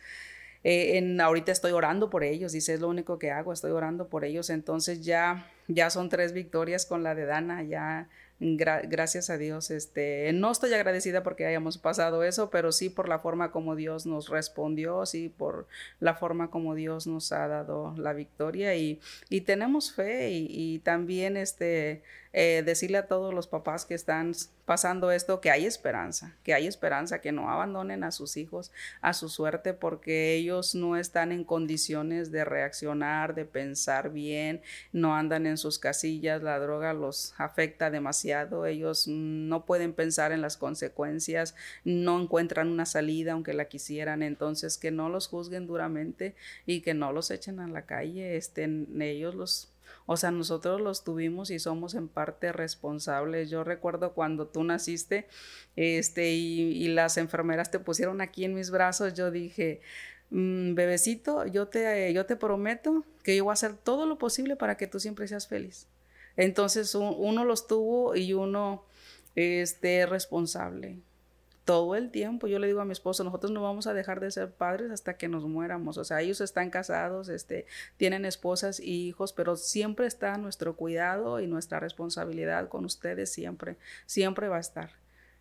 Eh, 0.64 0.97
en, 0.97 1.20
ahorita 1.20 1.51
estoy 1.51 1.72
orando 1.72 2.09
por 2.09 2.24
ellos, 2.24 2.51
dice, 2.51 2.74
es 2.76 2.80
lo 2.80 2.89
único 2.89 3.18
que 3.18 3.32
hago, 3.32 3.51
estoy 3.51 3.72
orando 3.72 4.07
por 4.07 4.26
ellos, 4.26 4.49
entonces 4.49 5.03
ya 5.03 5.47
ya 5.74 5.89
son 5.89 6.09
tres 6.09 6.34
victorias 6.34 6.86
con 6.86 7.03
la 7.03 7.16
de 7.16 7.26
Dana, 7.26 7.64
ya 7.64 8.07
gracias 8.39 9.30
a 9.30 9.38
Dios, 9.38 9.70
este, 9.70 10.32
no 10.34 10.51
estoy 10.51 10.74
agradecida 10.74 11.22
porque 11.22 11.45
hayamos 11.45 11.78
pasado 11.78 12.24
eso, 12.24 12.49
pero 12.49 12.72
sí 12.72 12.89
por 12.89 13.07
la 13.07 13.20
forma 13.20 13.51
como 13.51 13.76
Dios 13.76 14.07
nos 14.07 14.30
respondió, 14.30 15.05
sí 15.05 15.30
por 15.30 15.68
la 15.99 16.16
forma 16.16 16.49
como 16.49 16.74
Dios 16.74 17.05
nos 17.05 17.32
ha 17.34 17.47
dado 17.47 17.93
la 17.97 18.14
victoria 18.14 18.76
y, 18.76 18.99
y 19.30 19.41
tenemos 19.41 19.93
fe 19.93 20.32
y, 20.32 20.47
y 20.49 20.80
también 20.80 21.38
este, 21.38 22.01
eh, 22.34 22.63
decirle 22.65 22.97
a 22.97 23.07
todos 23.07 23.34
los 23.34 23.47
papás 23.47 23.86
que 23.86 23.93
están 23.93 24.34
pasando 24.65 25.11
esto 25.11 25.41
que 25.41 25.51
hay 25.51 25.65
esperanza, 25.65 26.38
que 26.43 26.53
hay 26.53 26.65
esperanza, 26.65 27.19
que 27.19 27.34
no 27.34 27.49
abandonen 27.49 28.05
a 28.05 28.11
sus 28.11 28.38
hijos 28.38 28.71
a 29.01 29.13
su 29.13 29.27
suerte 29.27 29.73
porque 29.73 30.36
ellos 30.36 30.73
no 30.75 30.95
están 30.95 31.34
en 31.34 31.43
condiciones 31.43 32.32
de 32.32 32.45
reaccionar, 32.45 33.36
de 33.36 33.43
pensar 33.43 34.11
bien, 34.11 34.61
no 34.93 35.15
andan 35.15 35.45
en 35.45 35.57
sus 35.57 35.77
casillas, 35.77 36.41
la 36.41 36.57
droga 36.59 36.93
los 36.93 37.34
afecta 37.38 37.89
demasiado, 37.89 38.65
ellos 38.65 39.07
no 39.07 39.65
pueden 39.65 39.91
pensar 39.91 40.32
en 40.32 40.41
las 40.41 40.55
consecuencias, 40.55 41.55
no 41.84 42.21
encuentran 42.21 42.69
una 42.69 42.86
salida 42.86 43.34
aunque 43.34 43.53
la 43.53 43.65
quisieran, 43.65 44.23
entonces 44.23 44.77
que 44.77 44.91
no 44.91 45.09
los 45.09 45.27
juzguen 45.27 45.67
duramente 45.67 46.36
y 46.65 46.82
que 46.82 46.93
no 46.93 47.11
los 47.11 47.29
echen 47.32 47.59
a 47.59 47.67
la 47.67 47.86
calle, 47.86 48.38
estén 48.38 49.01
ellos 49.01 49.36
los 49.36 49.70
o 50.12 50.18
sea, 50.18 50.30
nosotros 50.30 50.82
los 50.82 51.05
tuvimos 51.05 51.51
y 51.51 51.59
somos 51.59 51.95
en 51.95 52.09
parte 52.09 52.51
responsables. 52.51 53.49
Yo 53.49 53.64
recuerdo 53.64 54.14
cuando 54.14 54.45
tú 54.45 54.62
naciste, 54.66 55.26
este, 55.78 56.32
y, 56.34 56.89
las 56.89 57.16
enfermeras 57.16 57.72
te 57.72 57.80
pusieron 57.80 58.20
aquí 58.20 58.43
en 58.43 58.53
mis 58.53 58.72
brazos, 58.72 59.14
yo 59.14 59.32
dije, 59.32 59.80
mm, 60.30 60.74
bebecito, 60.76 61.45
yo 61.45 61.70
te, 61.70 62.12
yo 62.14 62.26
te 62.26 62.36
prometo 62.36 63.05
que 63.24 63.38
yo 63.38 63.45
voy 63.45 63.51
a 63.51 63.53
hacer 63.53 63.78
todo 63.78 64.05
lo 64.05 64.18
posible 64.18 64.57
para 64.57 64.76
que 64.76 64.86
tú 64.86 64.99
siempre 64.99 65.30
seas 65.30 65.47
feliz. 65.47 65.88
Entonces 66.36 66.93
uno 66.93 67.45
los 67.45 67.68
tuvo 67.68 68.14
y 68.16 68.34
uno 68.34 68.84
este, 69.36 70.05
responsable 70.05 70.99
todo 71.72 71.95
el 71.95 72.11
tiempo. 72.11 72.47
Yo 72.47 72.59
le 72.59 72.67
digo 72.67 72.82
a 72.82 72.86
mi 72.86 72.91
esposo, 72.91 73.24
nosotros 73.24 73.49
no 73.53 73.63
vamos 73.63 73.88
a 73.88 73.93
dejar 73.93 74.19
de 74.19 74.30
ser 74.30 74.51
padres 74.51 74.91
hasta 74.91 75.13
que 75.13 75.30
nos 75.30 75.45
muéramos. 75.45 75.97
O 75.97 76.03
sea, 76.03 76.19
ellos 76.19 76.41
están 76.41 76.69
casados, 76.69 77.30
este, 77.30 77.65
tienen 77.95 78.26
esposas 78.26 78.82
y 78.82 79.07
hijos, 79.07 79.32
pero 79.32 79.55
siempre 79.55 80.05
está 80.05 80.36
nuestro 80.38 80.76
cuidado 80.76 81.39
y 81.39 81.47
nuestra 81.47 81.80
responsabilidad 81.80 82.67
con 82.67 82.84
ustedes 82.84 83.32
siempre, 83.32 83.78
siempre 84.05 84.49
va 84.49 84.57
a 84.57 84.59
estar. 84.59 84.89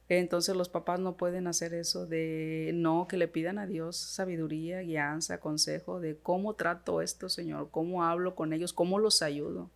Entonces 0.09 0.55
los 0.55 0.69
papás 0.69 1.01
no 1.01 1.17
pueden 1.17 1.49
hacer 1.49 1.75
eso 1.75 2.07
de 2.07 2.71
no, 2.75 3.09
que 3.09 3.17
le 3.17 3.27
pidan 3.27 3.59
a 3.59 3.67
Dios 3.67 3.97
sabiduría, 3.97 4.83
guianza, 4.83 5.41
consejo 5.41 5.99
de 5.99 6.17
cómo 6.17 6.55
trato 6.55 7.03
esto, 7.03 7.29
Señor, 7.29 7.71
cómo 7.73 8.05
hablo 8.05 8.37
con 8.37 8.53
ellos, 8.53 8.73
cómo 8.73 9.01
los 9.01 9.21
ayudo. 9.21 9.69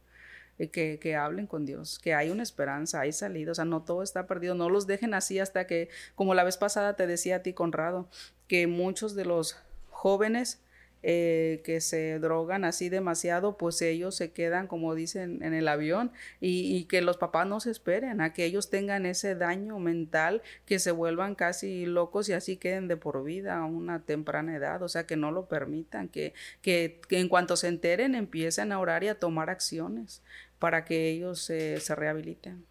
Eh, 0.58 0.68
que, 0.68 0.98
que, 1.00 1.16
hablen 1.16 1.48
con 1.48 1.66
Dios, 1.66 1.98
que 1.98 2.14
hay 2.14 2.30
una 2.30 2.44
esperanza, 2.44 3.00
hay 3.00 3.12
salida, 3.12 3.52
o 3.52 3.54
sea, 3.56 3.64
no 3.64 3.82
todo 3.82 4.04
está 4.04 4.28
perdido, 4.28 4.54
no 4.54 4.70
los 4.70 4.86
dejen 4.86 5.12
así 5.12 5.40
hasta 5.40 5.66
que, 5.66 5.88
como 6.14 6.34
la 6.34 6.44
vez 6.44 6.56
pasada 6.56 6.94
te 6.94 7.08
decía 7.08 7.36
a 7.36 7.42
ti, 7.42 7.54
Conrado, 7.54 8.08
que 8.46 8.68
muchos 8.68 9.16
de 9.16 9.24
los 9.24 9.56
jóvenes 9.90 10.60
eh, 11.06 11.60
que 11.64 11.82
se 11.82 12.18
drogan 12.18 12.64
así 12.64 12.88
demasiado, 12.88 13.58
pues 13.58 13.82
ellos 13.82 14.14
se 14.14 14.32
quedan, 14.32 14.66
como 14.66 14.94
dicen, 14.94 15.42
en 15.42 15.52
el 15.52 15.68
avión 15.68 16.10
y, 16.40 16.84
que 16.84 17.02
los 17.02 17.18
papás 17.18 17.46
no 17.46 17.60
se 17.60 17.70
esperen 17.70 18.22
a 18.22 18.32
que 18.32 18.46
ellos 18.46 18.70
tengan 18.70 19.04
ese 19.04 19.34
daño 19.34 19.78
mental, 19.78 20.40
que 20.64 20.78
se 20.78 20.92
vuelvan 20.92 21.34
casi 21.34 21.84
locos 21.84 22.30
y 22.30 22.32
así 22.32 22.56
queden 22.56 22.88
de 22.88 22.96
por 22.96 23.22
vida 23.22 23.58
a 23.58 23.66
una 23.66 24.00
temprana 24.00 24.56
edad, 24.56 24.82
o 24.82 24.88
sea, 24.88 25.06
que 25.06 25.16
no 25.16 25.30
lo 25.30 25.44
permitan, 25.44 26.08
que, 26.08 26.32
que, 26.62 27.02
en 27.10 27.28
cuanto 27.28 27.56
se 27.56 27.68
enteren 27.68 28.14
empiecen 28.14 28.72
a 28.72 28.80
orar 28.80 29.04
y 29.04 29.08
a 29.08 29.18
tomar 29.18 29.50
acciones 29.50 30.22
para 30.58 30.86
que 30.86 31.10
ellos 31.10 31.38
se 31.38 31.94
rehabiliten. 31.94 32.64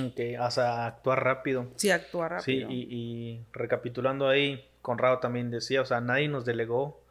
Ok, 0.00 0.20
o 0.40 0.50
sea, 0.52 0.86
actuar 0.86 1.24
rápido. 1.24 1.66
Sí, 1.74 1.90
actuar 1.90 2.30
rápido. 2.30 2.68
Sí, 2.68 2.74
y, 2.74 2.86
y 2.90 3.44
recapitulando 3.52 4.28
ahí, 4.28 4.64
Conrado 4.82 5.18
también 5.18 5.50
decía, 5.50 5.82
o 5.82 5.84
sea, 5.84 6.00
nadie 6.00 6.28
nos 6.28 6.44
delegó 6.44 7.01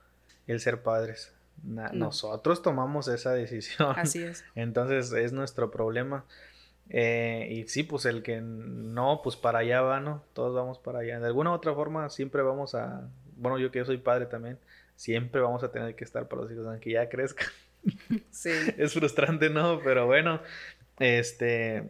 el 0.47 0.59
ser 0.59 0.81
padres. 0.83 1.33
Nosotros 1.63 2.61
tomamos 2.61 3.07
esa 3.07 3.33
decisión. 3.33 3.93
Así 3.95 4.23
es. 4.23 4.43
Entonces 4.55 5.11
es 5.13 5.31
nuestro 5.31 5.71
problema. 5.71 6.25
Eh, 6.89 7.47
y 7.51 7.67
sí, 7.67 7.83
pues 7.83 8.05
el 8.05 8.23
que 8.23 8.41
no, 8.41 9.21
pues 9.23 9.35
para 9.35 9.59
allá 9.59 9.81
va, 9.81 9.99
¿no? 9.99 10.23
Todos 10.33 10.53
vamos 10.53 10.79
para 10.79 10.99
allá. 10.99 11.19
De 11.19 11.27
alguna 11.27 11.51
u 11.51 11.53
otra 11.53 11.73
forma 11.73 12.09
siempre 12.09 12.41
vamos 12.41 12.75
a, 12.75 13.07
bueno, 13.37 13.59
yo 13.59 13.71
que 13.71 13.79
yo 13.79 13.85
soy 13.85 13.97
padre 13.97 14.25
también, 14.25 14.57
siempre 14.95 15.39
vamos 15.39 15.63
a 15.63 15.71
tener 15.71 15.95
que 15.95 16.03
estar 16.03 16.27
para 16.27 16.41
los 16.41 16.51
hijos, 16.51 16.65
aunque 16.67 16.91
ya 16.91 17.07
crezcan. 17.09 17.47
Sí. 18.29 18.51
es 18.77 18.93
frustrante, 18.93 19.49
¿no? 19.49 19.79
Pero 19.83 20.05
bueno, 20.05 20.39
este... 20.99 21.83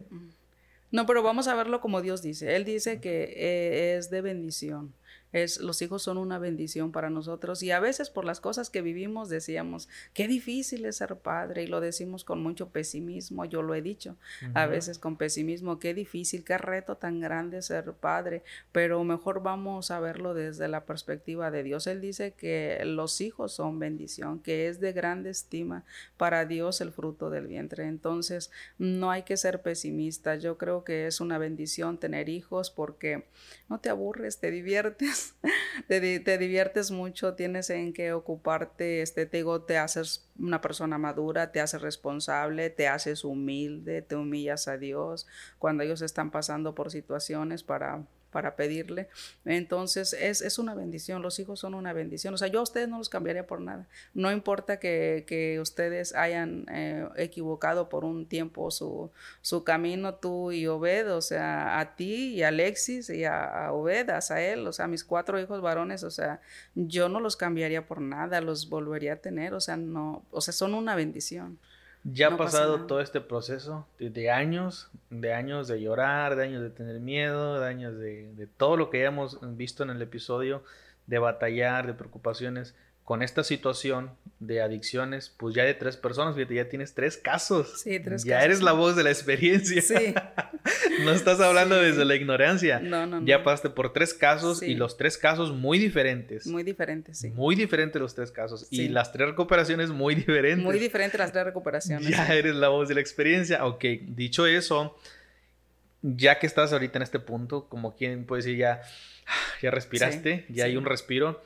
No, 0.90 1.04
pero 1.04 1.22
vamos 1.22 1.46
a 1.46 1.54
verlo 1.54 1.82
como 1.82 2.00
Dios 2.00 2.22
dice. 2.22 2.56
Él 2.56 2.64
dice 2.64 2.98
que 2.98 3.24
eh, 3.24 3.96
es 3.98 4.08
de 4.08 4.22
bendición 4.22 4.94
es, 5.32 5.60
los 5.60 5.80
hijos 5.82 6.02
son 6.02 6.18
una 6.18 6.38
bendición 6.38 6.92
para 6.92 7.10
nosotros 7.10 7.62
y 7.62 7.70
a 7.70 7.80
veces 7.80 8.10
por 8.10 8.24
las 8.24 8.40
cosas 8.40 8.70
que 8.70 8.82
vivimos 8.82 9.28
decíamos, 9.28 9.88
qué 10.14 10.28
difícil 10.28 10.84
es 10.84 10.96
ser 10.96 11.16
padre 11.16 11.62
y 11.64 11.66
lo 11.66 11.80
decimos 11.80 12.24
con 12.24 12.42
mucho 12.42 12.68
pesimismo, 12.68 13.44
yo 13.44 13.62
lo 13.62 13.74
he 13.74 13.82
dicho, 13.82 14.16
a 14.54 14.66
veces 14.66 14.98
con 14.98 15.16
pesimismo, 15.16 15.78
qué 15.78 15.94
difícil, 15.94 16.44
qué 16.44 16.58
reto 16.58 16.96
tan 16.96 17.20
grande 17.20 17.62
ser 17.62 17.92
padre, 17.92 18.42
pero 18.72 19.02
mejor 19.04 19.42
vamos 19.42 19.90
a 19.90 20.00
verlo 20.00 20.34
desde 20.34 20.68
la 20.68 20.84
perspectiva 20.84 21.50
de 21.50 21.62
Dios. 21.62 21.86
Él 21.86 22.00
dice 22.00 22.32
que 22.32 22.82
los 22.84 23.20
hijos 23.20 23.52
son 23.52 23.78
bendición, 23.78 24.40
que 24.40 24.68
es 24.68 24.80
de 24.80 24.92
grande 24.92 25.30
estima 25.30 25.84
para 26.16 26.44
Dios 26.44 26.80
el 26.80 26.92
fruto 26.92 27.30
del 27.30 27.46
vientre. 27.46 27.86
Entonces, 27.86 28.50
no 28.78 29.10
hay 29.10 29.22
que 29.22 29.36
ser 29.36 29.62
pesimistas. 29.62 30.42
Yo 30.42 30.58
creo 30.58 30.84
que 30.84 31.06
es 31.06 31.20
una 31.20 31.38
bendición 31.38 31.98
tener 31.98 32.28
hijos 32.28 32.70
porque 32.70 33.26
no 33.68 33.80
te 33.80 33.88
aburres, 33.88 34.38
te 34.38 34.50
diviertes 34.50 35.21
te, 35.88 36.20
te, 36.20 36.38
diviertes 36.38 36.90
mucho, 36.90 37.34
tienes 37.34 37.70
en 37.70 37.92
qué 37.92 38.12
ocuparte, 38.12 39.02
este, 39.02 39.26
te 39.26 39.44
te 39.66 39.78
haces 39.78 40.28
una 40.38 40.60
persona 40.60 40.98
madura, 40.98 41.52
te 41.52 41.60
haces 41.60 41.82
responsable, 41.82 42.70
te 42.70 42.88
haces 42.88 43.24
humilde, 43.24 44.02
te 44.02 44.16
humillas 44.16 44.68
a 44.68 44.78
Dios 44.78 45.26
cuando 45.58 45.82
ellos 45.82 46.02
están 46.02 46.30
pasando 46.30 46.74
por 46.74 46.90
situaciones 46.90 47.62
para 47.62 48.04
para 48.32 48.56
pedirle. 48.56 49.08
Entonces 49.44 50.12
es, 50.14 50.42
es, 50.42 50.58
una 50.58 50.74
bendición, 50.74 51.22
los 51.22 51.38
hijos 51.38 51.60
son 51.60 51.74
una 51.74 51.92
bendición. 51.92 52.34
O 52.34 52.38
sea, 52.38 52.48
yo 52.48 52.58
a 52.58 52.62
ustedes 52.62 52.88
no 52.88 52.98
los 52.98 53.08
cambiaría 53.08 53.46
por 53.46 53.60
nada. 53.60 53.86
No 54.14 54.32
importa 54.32 54.80
que, 54.80 55.24
que 55.28 55.60
ustedes 55.60 56.14
hayan 56.14 56.66
eh, 56.68 57.06
equivocado 57.16 57.88
por 57.88 58.04
un 58.04 58.26
tiempo 58.26 58.70
su, 58.70 59.10
su, 59.42 59.62
camino, 59.62 60.14
tú 60.14 60.50
y 60.50 60.66
Obed, 60.66 61.12
o 61.12 61.20
sea, 61.20 61.78
a 61.78 61.94
ti 61.94 62.34
y 62.34 62.42
a 62.42 62.48
Alexis 62.48 63.10
y 63.10 63.24
a, 63.24 63.66
a 63.66 63.72
Obed, 63.72 64.10
a 64.10 64.40
él, 64.40 64.66
o 64.66 64.72
sea, 64.72 64.86
mis 64.86 65.04
cuatro 65.04 65.38
hijos 65.38 65.60
varones, 65.60 66.02
o 66.04 66.10
sea, 66.10 66.40
yo 66.74 67.08
no 67.08 67.20
los 67.20 67.36
cambiaría 67.36 67.86
por 67.86 68.00
nada, 68.00 68.40
los 68.40 68.68
volvería 68.68 69.14
a 69.14 69.16
tener, 69.16 69.54
o 69.54 69.60
sea, 69.60 69.76
no, 69.76 70.24
o 70.30 70.40
sea, 70.40 70.52
son 70.52 70.74
una 70.74 70.94
bendición. 70.94 71.58
Ya 72.04 72.28
ha 72.28 72.36
pasado 72.36 72.86
todo 72.86 73.00
este 73.00 73.20
proceso 73.20 73.86
de, 73.98 74.30
años, 74.30 74.90
de 75.10 75.32
años 75.32 75.68
de 75.68 75.80
llorar, 75.80 76.34
de 76.34 76.44
años 76.44 76.62
de 76.62 76.70
tener 76.70 76.98
miedo, 76.98 77.60
de 77.60 77.68
años 77.68 77.96
de, 77.96 78.34
de 78.34 78.46
todo 78.46 78.76
lo 78.76 78.90
que 78.90 79.00
ya 79.00 79.06
hemos 79.06 79.38
visto 79.56 79.84
en 79.84 79.90
el 79.90 80.02
episodio, 80.02 80.64
de 81.06 81.18
batallar, 81.18 81.86
de 81.86 81.94
preocupaciones 81.94 82.74
con 83.04 83.22
esta 83.22 83.42
situación 83.42 84.10
de 84.38 84.62
adicciones, 84.62 85.32
pues 85.36 85.54
ya 85.54 85.64
de 85.64 85.74
tres 85.74 85.96
personas, 85.96 86.36
fíjate, 86.36 86.54
ya 86.54 86.68
tienes 86.68 86.94
tres 86.94 87.16
casos. 87.16 87.80
Sí, 87.80 87.98
tres 87.98 88.24
ya 88.24 88.44
eres 88.44 88.62
la 88.62 88.72
voz 88.72 88.94
de 88.94 89.02
la 89.02 89.10
experiencia. 89.10 89.82
Sí. 89.82 90.14
no 91.04 91.10
estás 91.10 91.40
hablando 91.40 91.76
desde 91.76 92.04
la 92.04 92.14
ignorancia. 92.14 92.78
No, 92.78 93.06
no, 93.06 93.20
no. 93.20 93.26
Ya 93.26 93.42
pasaste 93.42 93.70
por 93.70 93.92
tres 93.92 94.14
casos 94.14 94.62
y 94.62 94.74
los 94.74 94.96
tres 94.96 95.18
casos 95.18 95.52
muy 95.52 95.78
diferentes. 95.78 96.46
Muy 96.46 96.62
diferentes, 96.62 97.18
sí. 97.18 97.30
Muy 97.30 97.56
diferentes 97.56 98.00
los 98.00 98.14
tres 98.14 98.30
casos. 98.30 98.68
Y 98.70 98.88
las 98.88 99.12
tres 99.12 99.28
recuperaciones 99.30 99.90
muy 99.90 100.14
diferentes. 100.14 100.64
Muy 100.64 100.78
diferentes 100.78 101.18
las 101.18 101.32
tres 101.32 101.44
recuperaciones. 101.44 102.08
Ya 102.08 102.32
eres 102.34 102.54
la 102.54 102.68
voz 102.68 102.88
de 102.88 102.94
la 102.94 103.00
experiencia. 103.00 103.64
Ok, 103.66 103.84
dicho 104.02 104.46
eso, 104.46 104.96
ya 106.02 106.38
que 106.38 106.46
estás 106.46 106.72
ahorita 106.72 106.98
en 106.98 107.02
este 107.02 107.18
punto, 107.18 107.68
como 107.68 107.96
quien 107.96 108.26
puede 108.26 108.42
decir, 108.42 108.56
ya, 108.56 108.80
ya 109.60 109.72
respiraste, 109.72 110.46
ya 110.48 110.66
hay 110.66 110.76
un 110.76 110.84
respiro 110.84 111.42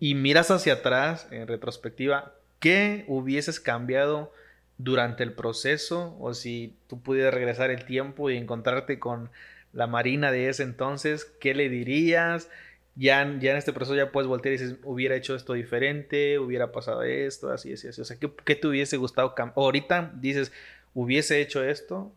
y 0.00 0.14
miras 0.14 0.50
hacia 0.50 0.72
atrás 0.74 1.28
en 1.30 1.46
retrospectiva, 1.46 2.32
¿qué 2.58 3.04
hubieses 3.06 3.60
cambiado 3.60 4.32
durante 4.78 5.22
el 5.22 5.34
proceso? 5.34 6.16
O 6.18 6.32
si 6.32 6.74
tú 6.88 7.00
pudieras 7.00 7.34
regresar 7.34 7.70
el 7.70 7.84
tiempo 7.84 8.30
y 8.30 8.38
encontrarte 8.38 8.98
con 8.98 9.30
la 9.74 9.86
Marina 9.86 10.32
de 10.32 10.48
ese 10.48 10.62
entonces, 10.62 11.26
¿qué 11.38 11.54
le 11.54 11.68
dirías? 11.68 12.48
Ya, 12.96 13.22
ya 13.38 13.52
en 13.52 13.56
este 13.58 13.74
proceso 13.74 13.94
ya 13.94 14.10
puedes 14.10 14.26
voltear 14.26 14.54
y 14.54 14.58
dices, 14.58 14.78
hubiera 14.84 15.14
hecho 15.14 15.36
esto 15.36 15.52
diferente, 15.52 16.38
hubiera 16.38 16.72
pasado 16.72 17.02
esto, 17.02 17.52
así, 17.52 17.74
así, 17.74 17.88
así. 17.88 18.00
O 18.00 18.04
sea, 18.04 18.16
¿qué, 18.18 18.56
te 18.56 18.66
hubiese 18.66 18.96
gustado 18.96 19.34
cambiar? 19.34 19.58
Ahorita 19.58 20.12
dices, 20.14 20.50
hubiese 20.94 21.42
hecho 21.42 21.62
esto, 21.62 22.10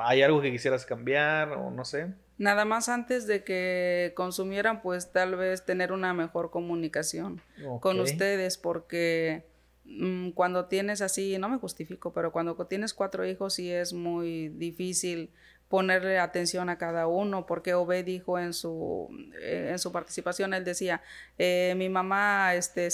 ¿hay 0.00 0.22
algo 0.22 0.40
que 0.40 0.50
quisieras 0.50 0.86
cambiar 0.86 1.52
o 1.52 1.70
no 1.70 1.84
sé? 1.84 2.08
Nada 2.38 2.64
más 2.64 2.88
antes 2.88 3.26
de 3.26 3.44
que 3.44 4.12
consumieran, 4.14 4.82
pues 4.82 5.12
tal 5.12 5.36
vez 5.36 5.64
tener 5.64 5.92
una 5.92 6.12
mejor 6.12 6.50
comunicación 6.50 7.40
con 7.80 7.98
ustedes, 8.00 8.58
porque 8.58 9.44
mm, 9.84 10.30
cuando 10.30 10.66
tienes 10.66 11.00
así, 11.00 11.38
no 11.38 11.48
me 11.48 11.58
justifico, 11.58 12.12
pero 12.12 12.32
cuando 12.32 12.54
tienes 12.66 12.92
cuatro 12.92 13.24
hijos 13.24 13.54
sí 13.54 13.70
es 13.70 13.92
muy 13.92 14.48
difícil 14.48 15.30
ponerle 15.68 16.18
atención 16.18 16.68
a 16.68 16.78
cada 16.78 17.06
uno, 17.06 17.46
porque 17.46 17.74
Obed 17.74 18.04
dijo 18.04 18.38
en 18.38 18.52
su, 18.52 19.08
eh, 19.40 19.70
en 19.72 19.78
su 19.78 19.90
participación, 19.90 20.54
él 20.54 20.64
decía, 20.64 21.02
eh, 21.38 21.74
mi 21.76 21.88
mamá 21.88 22.54
este, 22.54 22.88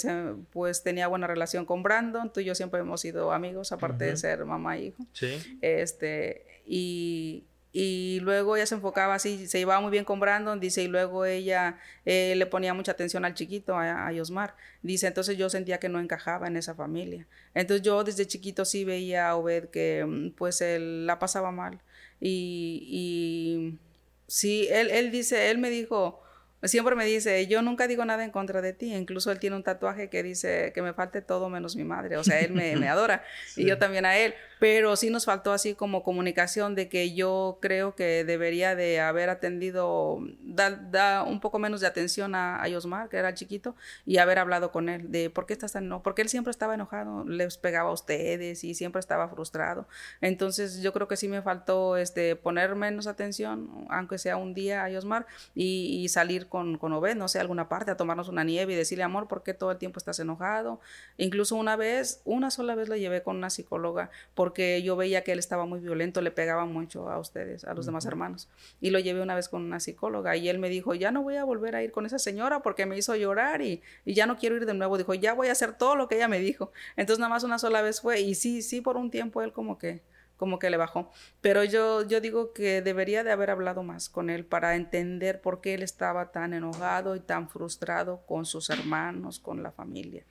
pues 0.51 0.81
tenía 0.81 1.07
buena 1.07 1.27
relación 1.27 1.65
con 1.65 1.83
Brandon, 1.83 2.31
tú 2.33 2.39
y 2.39 2.45
yo 2.45 2.55
siempre 2.55 2.79
hemos 2.79 3.01
sido 3.01 3.31
amigos, 3.31 3.71
aparte 3.71 4.05
de 4.05 4.17
ser 4.17 4.45
mamá 4.45 4.77
e 4.77 4.85
hijo. 4.85 5.05
Sí. 5.13 5.59
Este, 5.61 6.61
y, 6.65 7.43
y 7.75 8.19
luego 8.21 8.55
ella 8.55 8.67
se 8.67 8.75
enfocaba 8.75 9.15
así, 9.15 9.47
se 9.47 9.57
llevaba 9.57 9.81
muy 9.81 9.89
bien 9.89 10.05
con 10.05 10.19
Brandon, 10.19 10.59
dice, 10.59 10.83
y 10.83 10.87
luego 10.87 11.25
ella 11.25 11.79
eh, 12.05 12.35
le 12.37 12.45
ponía 12.45 12.75
mucha 12.75 12.91
atención 12.91 13.25
al 13.25 13.33
chiquito, 13.33 13.75
a, 13.75 14.07
a, 14.07 14.11
Yosmar. 14.11 14.55
Dice, 14.83 15.07
entonces 15.07 15.37
yo 15.37 15.49
sentía 15.49 15.79
que 15.79 15.89
no 15.89 15.99
encajaba 15.99 16.45
en 16.45 16.55
esa 16.55 16.75
familia. 16.75 17.25
Entonces 17.55 17.83
yo 17.83 18.03
desde 18.03 18.27
chiquito 18.27 18.63
sí 18.63 18.85
veía 18.85 19.29
a 19.29 19.35
Obed 19.35 19.69
que 19.69 20.05
mm, 20.05 20.31
pues 20.37 20.61
él 20.61 21.07
la 21.07 21.17
pasaba 21.17 21.51
mal. 21.51 21.81
Y, 22.21 22.87
y 22.91 23.79
sí, 24.27 24.67
él, 24.69 24.91
él 24.91 25.09
dice, 25.09 25.49
él 25.49 25.57
me 25.57 25.71
dijo, 25.71 26.23
siempre 26.67 26.95
me 26.95 27.05
dice, 27.05 27.45
yo 27.47 27.61
nunca 27.61 27.87
digo 27.87 28.05
nada 28.05 28.23
en 28.23 28.31
contra 28.31 28.61
de 28.61 28.73
ti, 28.73 28.93
incluso 28.93 29.31
él 29.31 29.39
tiene 29.39 29.55
un 29.55 29.63
tatuaje 29.63 30.09
que 30.09 30.23
dice 30.23 30.71
que 30.73 30.81
me 30.81 30.93
falte 30.93 31.21
todo 31.21 31.49
menos 31.49 31.75
mi 31.75 31.83
madre, 31.83 32.17
o 32.17 32.23
sea, 32.23 32.39
él 32.39 32.53
me, 32.53 32.75
me 32.75 32.87
adora 32.89 33.23
y 33.55 33.65
yo 33.65 33.77
también 33.77 34.05
a 34.05 34.17
él, 34.17 34.33
pero 34.63 34.95
sí 34.95 35.09
nos 35.09 35.25
faltó 35.25 35.51
así 35.51 35.75
como 35.75 36.03
comunicación 36.03 36.73
de 36.73 36.87
que 36.87 37.13
yo 37.13 37.57
creo 37.61 37.95
que 37.95 38.23
debería 38.23 38.77
de 38.77 39.01
haber 39.01 39.29
atendido, 39.29 40.19
da, 40.41 41.25
un 41.27 41.41
poco 41.41 41.59
menos 41.59 41.81
de 41.81 41.87
atención 41.87 42.33
a, 42.33 42.63
a, 42.63 42.69
Yosmar, 42.69 43.09
que 43.09 43.17
era 43.17 43.33
chiquito, 43.33 43.75
y 44.05 44.19
haber 44.19 44.39
hablado 44.39 44.71
con 44.71 44.87
él 44.87 45.11
de 45.11 45.29
por 45.29 45.47
qué 45.47 45.51
estás 45.51 45.73
tan 45.73 45.83
enojado, 45.83 46.03
porque 46.03 46.21
él 46.21 46.29
siempre 46.29 46.51
estaba 46.51 46.75
enojado, 46.75 47.25
les 47.25 47.57
pegaba 47.57 47.89
a 47.89 47.91
ustedes 47.91 48.63
y 48.63 48.73
siempre 48.73 49.01
estaba 49.01 49.27
frustrado. 49.27 49.85
Entonces 50.21 50.81
yo 50.81 50.93
creo 50.93 51.09
que 51.09 51.17
sí 51.17 51.27
me 51.27 51.41
faltó 51.41 51.97
este, 51.97 52.37
poner 52.37 52.75
menos 52.75 53.05
atención, 53.05 53.85
aunque 53.89 54.17
sea 54.17 54.37
un 54.37 54.53
día 54.53 54.85
a 54.85 54.89
Yosmar, 54.89 55.27
y, 55.53 56.01
y 56.01 56.07
salir 56.07 56.47
con, 56.47 56.77
con 56.77 56.93
Obed, 56.93 57.17
no 57.17 57.27
sé, 57.27 57.41
alguna 57.41 57.67
parte, 57.67 57.91
a 57.91 57.97
tomarnos 57.97 58.29
una 58.29 58.45
nieve 58.45 58.71
y 58.71 58.75
decirle, 58.77 59.03
amor, 59.03 59.27
¿por 59.27 59.43
qué 59.43 59.53
todo 59.53 59.71
el 59.71 59.77
tiempo 59.77 59.97
estás 59.97 60.21
enojado? 60.21 60.79
Incluso 61.17 61.57
una 61.57 61.75
vez, 61.75 62.21
una 62.23 62.49
sola 62.49 62.75
vez 62.75 62.87
lo 62.87 62.95
llevé 62.95 63.23
con 63.23 63.35
una 63.35 63.49
psicóloga, 63.49 64.09
porque 64.35 64.52
porque 64.53 64.83
yo 64.83 64.95
veía 64.95 65.23
que 65.23 65.31
él 65.31 65.39
estaba 65.39 65.65
muy 65.65 65.79
violento, 65.79 66.21
le 66.21 66.29
pegaba 66.29 66.65
mucho 66.65 67.09
a 67.09 67.17
ustedes, 67.17 67.63
a 67.63 67.73
los 67.73 67.87
demás 67.87 68.05
hermanos. 68.05 68.49
Y 68.81 68.91
lo 68.91 68.99
llevé 68.99 69.19
una 69.19 69.33
vez 69.33 69.49
con 69.49 69.63
una 69.63 69.79
psicóloga 69.79 70.35
y 70.37 70.47
él 70.47 70.59
me 70.59 70.69
dijo, 70.69 70.93
ya 70.93 71.09
no 71.09 71.23
voy 71.23 71.37
a 71.37 71.43
volver 71.43 71.75
a 71.75 71.81
ir 71.81 71.91
con 71.91 72.05
esa 72.05 72.19
señora 72.19 72.61
porque 72.61 72.85
me 72.85 72.95
hizo 72.95 73.15
llorar 73.15 73.63
y, 73.63 73.81
y 74.05 74.13
ya 74.13 74.27
no 74.27 74.37
quiero 74.37 74.55
ir 74.55 74.67
de 74.67 74.75
nuevo. 74.75 74.99
Dijo, 74.99 75.15
ya 75.15 75.33
voy 75.33 75.47
a 75.47 75.53
hacer 75.53 75.75
todo 75.75 75.95
lo 75.95 76.07
que 76.07 76.17
ella 76.17 76.27
me 76.27 76.37
dijo. 76.37 76.71
Entonces 76.97 77.17
nada 77.17 77.31
más 77.31 77.43
una 77.43 77.57
sola 77.57 77.81
vez 77.81 77.99
fue 77.99 78.21
y 78.21 78.35
sí, 78.35 78.61
sí, 78.61 78.79
por 78.79 78.95
un 78.95 79.09
tiempo 79.09 79.41
él 79.41 79.53
como 79.53 79.79
que 79.79 80.01
como 80.43 80.59
que 80.59 80.69
le 80.69 80.75
bajó. 80.75 81.09
Pero 81.39 81.63
yo, 81.63 82.05
yo 82.05 82.19
digo 82.19 82.51
que 82.51 82.81
debería 82.81 83.23
de 83.23 83.31
haber 83.31 83.49
hablado 83.49 83.81
más 83.81 84.09
con 84.09 84.29
él 84.29 84.43
para 84.43 84.75
entender 84.75 85.39
por 85.39 85.61
qué 85.61 85.73
él 85.73 85.83
estaba 85.83 86.33
tan 86.33 86.53
enojado 86.53 87.15
y 87.15 87.21
tan 87.21 87.47
frustrado 87.47 88.25
con 88.25 88.45
sus 88.45 88.69
hermanos, 88.69 89.39
con 89.39 89.63
la 89.63 89.71
familia. 89.71 90.25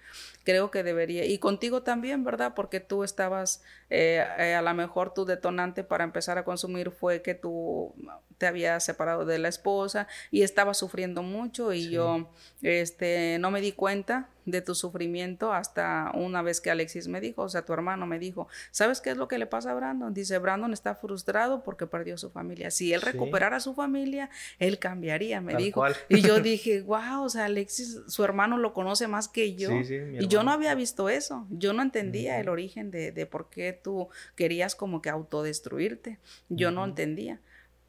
Creo 0.45 0.71
que 0.71 0.83
debería, 0.83 1.25
y 1.25 1.39
contigo 1.39 1.83
también, 1.83 2.25
¿verdad? 2.25 2.53
Porque 2.55 2.79
tú 2.79 3.05
estabas, 3.05 3.63
eh, 3.89 4.23
eh, 4.37 4.55
a 4.55 4.61
lo 4.61 4.75
mejor 4.75 5.15
tu 5.15 5.25
detonante 5.25 5.83
para 5.83 6.05
empezar 6.05 6.37
a 6.37 6.45
consumir 6.45 6.91
fue 6.91 7.23
que 7.23 7.35
tú 7.35 7.95
te 8.43 8.49
habías 8.49 8.83
separado 8.83 9.25
de 9.25 9.39
la 9.39 9.47
esposa 9.47 10.09
y 10.33 10.43
estabas 10.43 10.77
sufriendo 10.77 11.23
mucho 11.23 11.73
y 11.73 11.91
yo 11.91 12.29
este, 12.61 13.39
no 13.39 13.53
me 13.53 13.61
di 13.61 13.71
cuenta 13.71 14.31
de 14.47 14.61
tu 14.63 14.75
sufrimiento 14.75 15.53
hasta 15.53 16.11
una 16.15 16.43
vez 16.43 16.61
que 16.61 16.69
Alexis 16.69 17.07
me 17.07 17.21
dijo, 17.21 17.43
o 17.43 17.49
sea, 17.49 17.65
tu 17.65 17.73
hermano 17.73 18.05
me 18.05 18.19
dijo, 18.19 18.49
¿sabes 18.73 19.01
qué 19.01 19.11
es 19.11 19.17
lo 19.17 19.29
que 19.29 19.39
le 19.39 19.47
pasa 19.47 19.71
a 19.71 19.75
Brandon? 19.75 20.13
Dice, 20.13 20.39
Brandon 20.39 20.73
está 20.73 20.97
frustrado 20.97 21.63
porque 21.63 21.87
perdió 21.87 22.19
su 22.19 22.31
familia. 22.31 22.73
Si 22.73 22.93
él 22.93 23.01
recuperara 23.01 23.61
su 23.61 23.75
familia, 23.75 24.29
él 24.59 24.81
cambiaría, 24.81 25.41
me 25.41 25.55
dijo. 25.55 25.85
Y 26.09 26.23
yo 26.23 26.41
dije, 26.41 26.83
wow, 26.83 27.23
o 27.23 27.29
sea, 27.29 27.45
Alexis, 27.45 28.01
su 28.09 28.25
hermano 28.25 28.59
lo 28.59 28.75
conoce 28.75 29.07
más 29.07 29.29
que 29.29 29.55
yo. 29.55 29.71
y 29.71 30.27
yo 30.27 30.43
no 30.43 30.51
había 30.51 30.75
visto 30.75 31.09
eso. 31.09 31.47
Yo 31.49 31.73
no 31.73 31.81
entendía 31.81 32.41
el 32.41 32.49
origen 32.49 32.91
de, 32.91 33.13
de, 33.13 33.27
por 33.27 33.51
qué 33.51 33.73
tú 33.73 34.09
querías 34.35 34.75
como 34.75 35.01
que 35.01 35.11
autodestruirte. 35.11 36.19
Yo 36.49 36.73
no 36.73 36.85
entendía. 36.85 37.41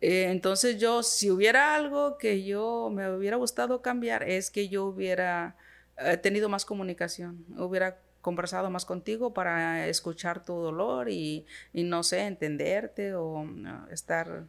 Eh, 0.06 0.28
entonces 0.32 0.80
yo, 0.80 1.01
si 1.01 1.32
hubiera 1.32 1.76
algo 1.76 2.18
que 2.18 2.43
yo 2.43 2.89
me 2.91 3.10
hubiera 3.10 3.38
gustado 3.38 3.82
cambiar, 3.82 4.24
es 4.24 4.51
que 4.51 4.68
yo 4.68 4.84
hubiera 4.86 5.56
He 5.97 6.18
tenido 6.18 6.49
más 6.49 6.66
comunicación, 6.66 7.45
hubiera 7.58 7.99
conversado 8.22 8.70
más 8.70 8.84
contigo 8.86 9.34
para 9.34 9.88
escuchar 9.88 10.43
tu 10.43 10.54
dolor 10.56 11.10
y, 11.10 11.45
no 11.74 12.04
sé, 12.04 12.26
entenderte 12.26 13.16
o 13.16 13.47
estar, 13.91 14.45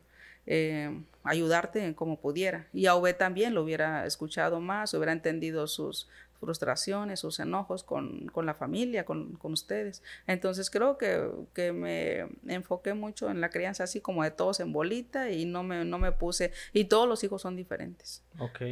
eh, 0.46 0.90
ayudarte 1.22 1.94
como 1.94 2.18
pudiera. 2.18 2.66
Y 2.72 2.86
a 2.86 2.94
también 3.18 3.55
lo 3.55 3.62
hubiera 3.62 4.07
escuchado 4.07 4.61
más, 4.61 4.94
hubiera 4.94 5.12
entendido 5.12 5.66
sus 5.68 6.09
frustraciones, 6.45 7.20
sus 7.20 7.40
enojos 7.40 7.82
con, 7.82 8.26
con 8.26 8.47
la 8.47 8.55
familia, 8.55 9.05
con, 9.05 9.34
con, 9.36 9.53
ustedes. 9.53 10.03
Entonces 10.26 10.70
creo 10.70 10.99
que, 10.99 11.30
que, 11.55 11.72
me 11.72 12.26
enfoqué 12.47 12.95
mucho 12.95 13.30
en 13.30 13.40
la 13.40 13.51
crianza 13.51 13.84
así 13.84 14.01
como 14.01 14.22
de 14.22 14.30
todos 14.30 14.61
en 14.61 14.72
bolita 14.72 15.30
y 15.30 15.45
no 15.45 15.62
me, 15.62 15.84
no 15.84 15.99
me 15.99 16.12
puse, 16.12 16.53
y 16.72 16.84
todos 16.84 17.09
los 17.09 17.24
hijos 17.24 17.42
son 17.42 17.57
diferentes. 17.57 18.22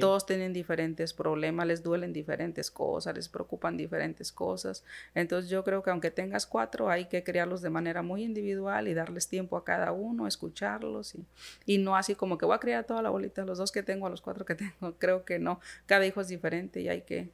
Todos 0.01 0.27
tienen 0.27 0.53
diferentes 0.53 1.13
problemas, 1.13 1.67
les 1.67 1.83
duelen 1.83 2.13
diferentes 2.13 2.71
cosas, 2.71 3.15
les 3.15 3.29
preocupan 3.29 3.77
diferentes 3.77 4.33
cosas. 4.33 4.85
Entonces 5.15 5.51
yo 5.51 5.63
creo 5.63 5.83
que 5.83 5.91
aunque 5.91 6.11
tengas 6.11 6.47
cuatro, 6.47 6.91
hay 6.91 7.05
que 7.05 7.23
criarlos 7.23 7.63
de 7.63 7.71
manera 7.71 8.03
muy 8.03 8.25
individual 8.25 8.89
y 8.89 8.95
darles 8.95 9.29
tiempo 9.29 9.57
a 9.57 9.65
cada 9.65 9.93
uno, 9.93 10.27
escucharlos 10.27 11.15
y, 11.15 11.25
y 11.65 11.79
no 11.79 11.97
así 11.97 12.15
como 12.15 12.39
que 12.39 12.45
voy 12.45 12.57
a 12.57 12.59
criar 12.59 12.85
toda 12.85 13.03
la 13.03 13.11
bolita, 13.11 13.45
los 13.45 13.59
dos 13.59 13.71
que 13.71 13.83
tengo, 13.83 14.07
a 14.07 14.11
los 14.11 14.21
cuatro 14.21 14.45
que 14.45 14.55
tengo. 14.55 14.95
Creo 14.99 15.25
que 15.25 15.39
no. 15.39 15.61
Cada 15.87 16.07
hijo 16.07 16.21
es 16.21 16.29
diferente 16.29 16.81
y 16.81 16.89
hay 16.89 17.03
que... 17.03 17.31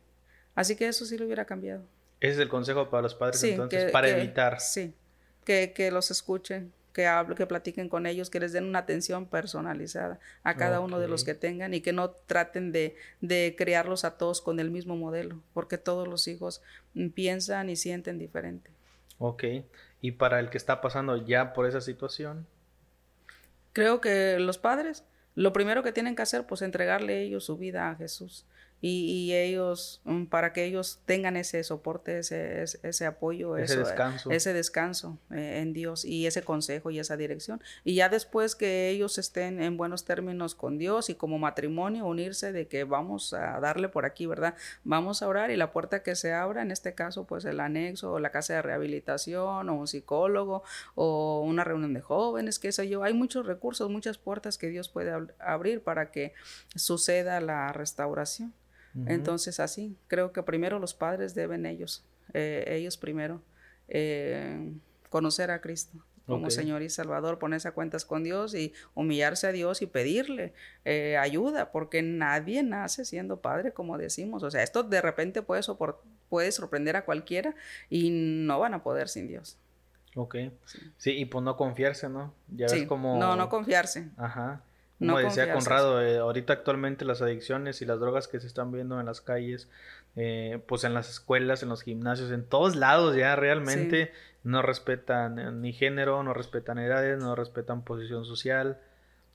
Así 0.58 0.74
que 0.74 0.88
eso 0.88 1.06
sí 1.06 1.16
lo 1.16 1.24
hubiera 1.24 1.44
cambiado. 1.44 1.84
Ese 2.18 2.32
es 2.32 2.38
el 2.40 2.48
consejo 2.48 2.90
para 2.90 3.02
los 3.02 3.14
padres 3.14 3.40
entonces, 3.44 3.92
para 3.92 4.08
evitar. 4.08 4.58
Sí, 4.58 4.92
que, 5.44 5.72
que 5.72 5.92
los 5.92 6.10
escuchen, 6.10 6.72
que 6.92 7.06
hablen, 7.06 7.36
que 7.36 7.46
platiquen 7.46 7.88
con 7.88 8.06
ellos, 8.06 8.28
que 8.28 8.40
les 8.40 8.52
den 8.52 8.64
una 8.64 8.80
atención 8.80 9.26
personalizada 9.26 10.18
a 10.42 10.56
cada 10.56 10.80
uno 10.80 10.98
de 10.98 11.06
los 11.06 11.22
que 11.22 11.34
tengan 11.34 11.74
y 11.74 11.80
que 11.80 11.92
no 11.92 12.10
traten 12.10 12.72
de, 12.72 12.96
de 13.20 13.54
criarlos 13.56 14.04
a 14.04 14.18
todos 14.18 14.40
con 14.40 14.58
el 14.58 14.72
mismo 14.72 14.96
modelo, 14.96 15.40
porque 15.54 15.78
todos 15.78 16.08
los 16.08 16.26
hijos 16.26 16.60
piensan 17.14 17.70
y 17.70 17.76
sienten 17.76 18.18
diferente. 18.18 18.68
Ok, 19.18 19.44
y 20.00 20.10
para 20.10 20.40
el 20.40 20.50
que 20.50 20.58
está 20.58 20.80
pasando 20.80 21.24
ya 21.24 21.52
por 21.52 21.66
esa 21.66 21.80
situación. 21.80 22.48
Creo 23.72 24.00
que 24.00 24.40
los 24.40 24.58
padres, 24.58 25.04
lo 25.36 25.52
primero 25.52 25.84
que 25.84 25.92
tienen 25.92 26.16
que 26.16 26.22
hacer, 26.22 26.48
pues 26.48 26.62
entregarle 26.62 27.22
ellos 27.22 27.44
su 27.44 27.56
vida 27.56 27.90
a 27.90 27.94
Jesús 27.94 28.44
y, 28.80 29.32
ellos, 29.32 30.00
mm, 30.04 30.26
para 30.26 30.52
que 30.52 30.64
ellos 30.64 31.00
tengan 31.04 31.36
ese 31.36 31.64
soporte, 31.64 32.18
ese, 32.18 32.62
ese, 32.62 33.06
apoyo, 33.06 33.56
ese 33.56 33.74
eh, 33.74 33.78
descanso, 33.78 34.30
ese 34.30 34.52
descanso 34.52 35.18
eh, 35.32 35.58
en 35.60 35.72
Dios 35.72 36.04
y 36.04 36.26
ese 36.26 36.42
consejo 36.42 36.90
y 36.90 37.00
esa 37.00 37.16
dirección. 37.16 37.60
Y 37.82 37.96
ya 37.96 38.08
después 38.08 38.54
que 38.54 38.88
ellos 38.90 39.18
estén 39.18 39.60
en 39.60 39.76
buenos 39.76 40.04
términos 40.04 40.54
con 40.54 40.78
Dios 40.78 41.10
y 41.10 41.16
como 41.16 41.38
matrimonio, 41.38 42.06
unirse 42.06 42.52
de 42.52 42.68
que 42.68 42.84
vamos 42.84 43.32
a 43.34 43.58
darle 43.58 43.88
por 43.88 44.04
aquí, 44.04 44.26
¿verdad? 44.26 44.54
Vamos 44.84 45.22
a 45.22 45.28
orar 45.28 45.50
y 45.50 45.56
la 45.56 45.72
puerta 45.72 46.04
que 46.04 46.14
se 46.14 46.32
abra, 46.32 46.62
en 46.62 46.70
este 46.70 46.94
caso, 46.94 47.26
pues 47.26 47.44
el 47.44 47.58
anexo 47.58 48.12
o 48.12 48.20
la 48.20 48.30
casa 48.30 48.54
de 48.54 48.62
rehabilitación 48.62 49.68
o 49.68 49.74
un 49.74 49.88
psicólogo 49.88 50.62
o 50.94 51.42
una 51.44 51.64
reunión 51.64 51.94
de 51.94 52.00
jóvenes, 52.00 52.60
qué 52.60 52.70
sé 52.70 52.88
yo. 52.88 53.02
Hay 53.02 53.12
muchos 53.12 53.44
recursos, 53.44 53.90
muchas 53.90 54.18
puertas 54.18 54.56
que 54.56 54.68
Dios 54.68 54.88
puede 54.88 55.12
abrir 55.40 55.82
para 55.82 56.12
que 56.12 56.32
suceda 56.76 57.40
la 57.40 57.72
restauración. 57.72 58.54
Entonces, 59.06 59.60
así, 59.60 59.96
creo 60.06 60.32
que 60.32 60.42
primero 60.42 60.78
los 60.78 60.94
padres 60.94 61.34
deben 61.34 61.66
ellos, 61.66 62.04
eh, 62.34 62.64
ellos 62.68 62.96
primero, 62.96 63.42
eh, 63.88 64.72
conocer 65.10 65.50
a 65.50 65.60
Cristo 65.60 66.02
como 66.28 66.50
Señor 66.50 66.82
y 66.82 66.90
Salvador, 66.90 67.38
ponerse 67.38 67.68
a 67.68 67.72
cuentas 67.72 68.04
con 68.04 68.22
Dios 68.22 68.54
y 68.54 68.74
humillarse 68.94 69.46
a 69.46 69.52
Dios 69.52 69.80
y 69.80 69.86
pedirle 69.86 70.52
eh, 70.84 71.16
ayuda, 71.16 71.72
porque 71.72 72.02
nadie 72.02 72.62
nace 72.62 73.06
siendo 73.06 73.40
padre, 73.40 73.72
como 73.72 73.96
decimos. 73.96 74.42
O 74.42 74.50
sea, 74.50 74.62
esto 74.62 74.82
de 74.82 75.00
repente 75.00 75.40
puede, 75.40 75.62
puede 76.28 76.52
sorprender 76.52 76.96
a 76.96 77.04
cualquiera 77.06 77.54
y 77.88 78.10
no 78.10 78.58
van 78.58 78.74
a 78.74 78.82
poder 78.82 79.08
sin 79.08 79.26
Dios. 79.26 79.56
Ok. 80.14 80.36
Sí, 80.98 81.12
y 81.12 81.24
pues 81.24 81.42
no 81.42 81.56
confiarse, 81.56 82.08
¿no? 82.08 82.34
Ya 82.48 82.66
ves 82.66 82.86
como... 82.86 83.18
No, 83.18 83.34
no 83.34 83.48
confiarse. 83.48 84.08
Ajá. 84.16 84.62
Como 84.98 85.18
decía 85.18 85.52
Conrado, 85.52 86.02
eh, 86.02 86.18
ahorita 86.18 86.52
actualmente 86.52 87.04
las 87.04 87.22
adicciones 87.22 87.82
y 87.82 87.86
las 87.86 88.00
drogas 88.00 88.26
que 88.26 88.40
se 88.40 88.48
están 88.48 88.72
viendo 88.72 88.98
en 88.98 89.06
las 89.06 89.20
calles, 89.20 89.68
eh, 90.16 90.60
pues 90.66 90.82
en 90.82 90.92
las 90.92 91.08
escuelas, 91.08 91.62
en 91.62 91.68
los 91.68 91.82
gimnasios, 91.82 92.32
en 92.32 92.44
todos 92.44 92.74
lados 92.74 93.14
ya 93.16 93.36
realmente 93.36 94.12
no 94.42 94.60
respetan 94.60 95.38
eh, 95.38 95.52
ni 95.52 95.72
género, 95.72 96.22
no 96.24 96.34
respetan 96.34 96.78
edades, 96.78 97.18
no 97.18 97.36
respetan 97.36 97.84
posición 97.84 98.24
social. 98.24 98.78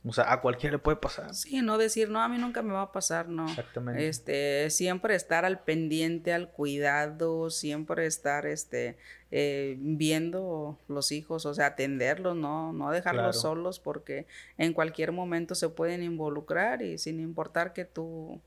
O 0.05 0.11
sea, 0.11 0.33
a 0.33 0.41
cualquiera 0.41 0.73
le 0.75 0.79
puede 0.79 0.97
pasar. 0.97 1.33
Sí, 1.33 1.61
no 1.61 1.77
decir, 1.77 2.09
no, 2.09 2.21
a 2.21 2.27
mí 2.27 2.37
nunca 2.37 2.61
me 2.61 2.73
va 2.73 2.81
a 2.81 2.91
pasar, 2.91 3.29
no. 3.29 3.47
Exactamente. 3.47 4.07
Este, 4.07 4.69
siempre 4.69 5.15
estar 5.15 5.45
al 5.45 5.61
pendiente, 5.61 6.33
al 6.33 6.49
cuidado, 6.49 7.49
siempre 7.49 8.05
estar, 8.05 8.45
este, 8.45 8.97
eh, 9.31 9.77
viendo 9.79 10.77
los 10.89 11.13
hijos, 11.13 11.45
o 11.45 11.53
sea, 11.53 11.67
atenderlos, 11.67 12.35
no, 12.35 12.73
no 12.73 12.91
dejarlos 12.91 13.39
solos 13.39 13.79
porque 13.79 14.27
en 14.57 14.73
cualquier 14.73 15.13
momento 15.13 15.55
se 15.55 15.69
pueden 15.69 16.03
involucrar 16.03 16.81
y 16.81 16.97
sin 16.97 17.21
importar 17.21 17.71
que 17.71 17.85
tú, 17.85 18.41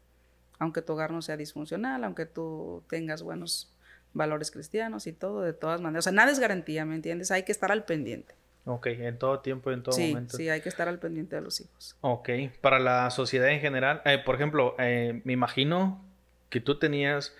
aunque 0.58 0.82
tu 0.82 0.92
hogar 0.92 1.10
no 1.10 1.22
sea 1.22 1.38
disfuncional, 1.38 2.04
aunque 2.04 2.26
tú 2.26 2.84
tengas 2.88 3.22
buenos 3.22 3.72
valores 4.12 4.50
cristianos 4.50 5.06
y 5.06 5.12
todo, 5.12 5.40
de 5.40 5.54
todas 5.54 5.80
maneras, 5.80 6.04
o 6.04 6.10
sea, 6.10 6.12
nada 6.12 6.30
es 6.30 6.38
garantía, 6.38 6.84
¿me 6.84 6.94
entiendes? 6.96 7.30
Hay 7.30 7.44
que 7.44 7.52
estar 7.52 7.72
al 7.72 7.84
pendiente. 7.84 8.34
Ok, 8.68 8.88
en 8.88 9.16
todo 9.16 9.38
tiempo, 9.38 9.70
en 9.70 9.84
todo 9.84 9.96
momento. 9.96 10.36
Sí, 10.36 10.50
hay 10.50 10.60
que 10.60 10.68
estar 10.68 10.88
al 10.88 10.98
pendiente 10.98 11.36
de 11.36 11.42
los 11.42 11.60
hijos. 11.60 11.96
Ok, 12.00 12.30
para 12.60 12.80
la 12.80 13.08
sociedad 13.10 13.48
en 13.50 13.60
general, 13.60 14.02
eh, 14.04 14.18
por 14.18 14.34
ejemplo, 14.34 14.74
eh, 14.80 15.20
me 15.24 15.32
imagino 15.32 16.04
que 16.50 16.60
tú 16.60 16.76
tenías 16.76 17.32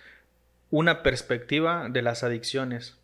una 0.70 1.03
perspectiva 1.03 1.89
de 1.91 2.03
las 2.03 2.22
adicciones. 2.22 2.97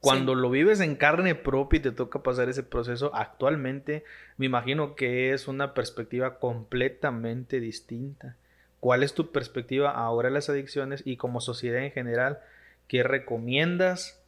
Cuando 0.00 0.34
lo 0.34 0.50
vives 0.50 0.80
en 0.80 0.94
carne 0.94 1.34
propia 1.34 1.78
y 1.78 1.82
te 1.82 1.92
toca 1.92 2.22
pasar 2.22 2.48
ese 2.48 2.62
proceso, 2.62 3.14
actualmente 3.14 4.04
me 4.36 4.46
imagino 4.46 4.94
que 4.94 5.32
es 5.32 5.48
una 5.48 5.74
perspectiva 5.74 6.38
completamente 6.38 7.60
distinta. 7.60 8.36
¿Cuál 8.80 9.02
es 9.02 9.12
tu 9.12 9.30
perspectiva 9.30 9.90
ahora 9.90 10.28
de 10.28 10.34
las 10.34 10.48
adicciones 10.48 11.02
y 11.04 11.16
como 11.16 11.40
sociedad 11.40 11.82
en 11.82 11.92
general? 11.92 12.40
¿Qué 12.88 13.02
recomiendas? 13.02 14.22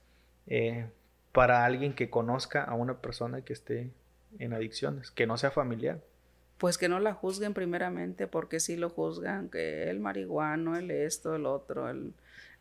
Eh, 0.47 0.87
para 1.33 1.65
alguien 1.65 1.95
que 1.95 2.11
conozca 2.11 2.63
a 2.63 2.75
una 2.75 2.99
persona 2.99 3.43
que 3.43 3.53
esté 3.53 3.91
en 4.39 4.53
adicciones, 4.53 5.11
que 5.11 5.27
no 5.27 5.37
sea 5.37 5.51
familiar? 5.51 6.01
Pues 6.59 6.79
que 6.79 6.89
no 6.89 7.01
la 7.01 7.15
juzguen 7.15 7.55
primeramente, 7.55 8.27
porque 8.27 8.61
si 8.61 8.77
lo 8.77 8.91
juzgan, 8.91 9.49
que 9.49 9.91
el 9.91 9.99
marihuano, 9.99 10.77
el 10.77 10.91
esto, 10.91 11.35
el 11.35 11.47
otro, 11.47 11.89
el, 11.89 12.13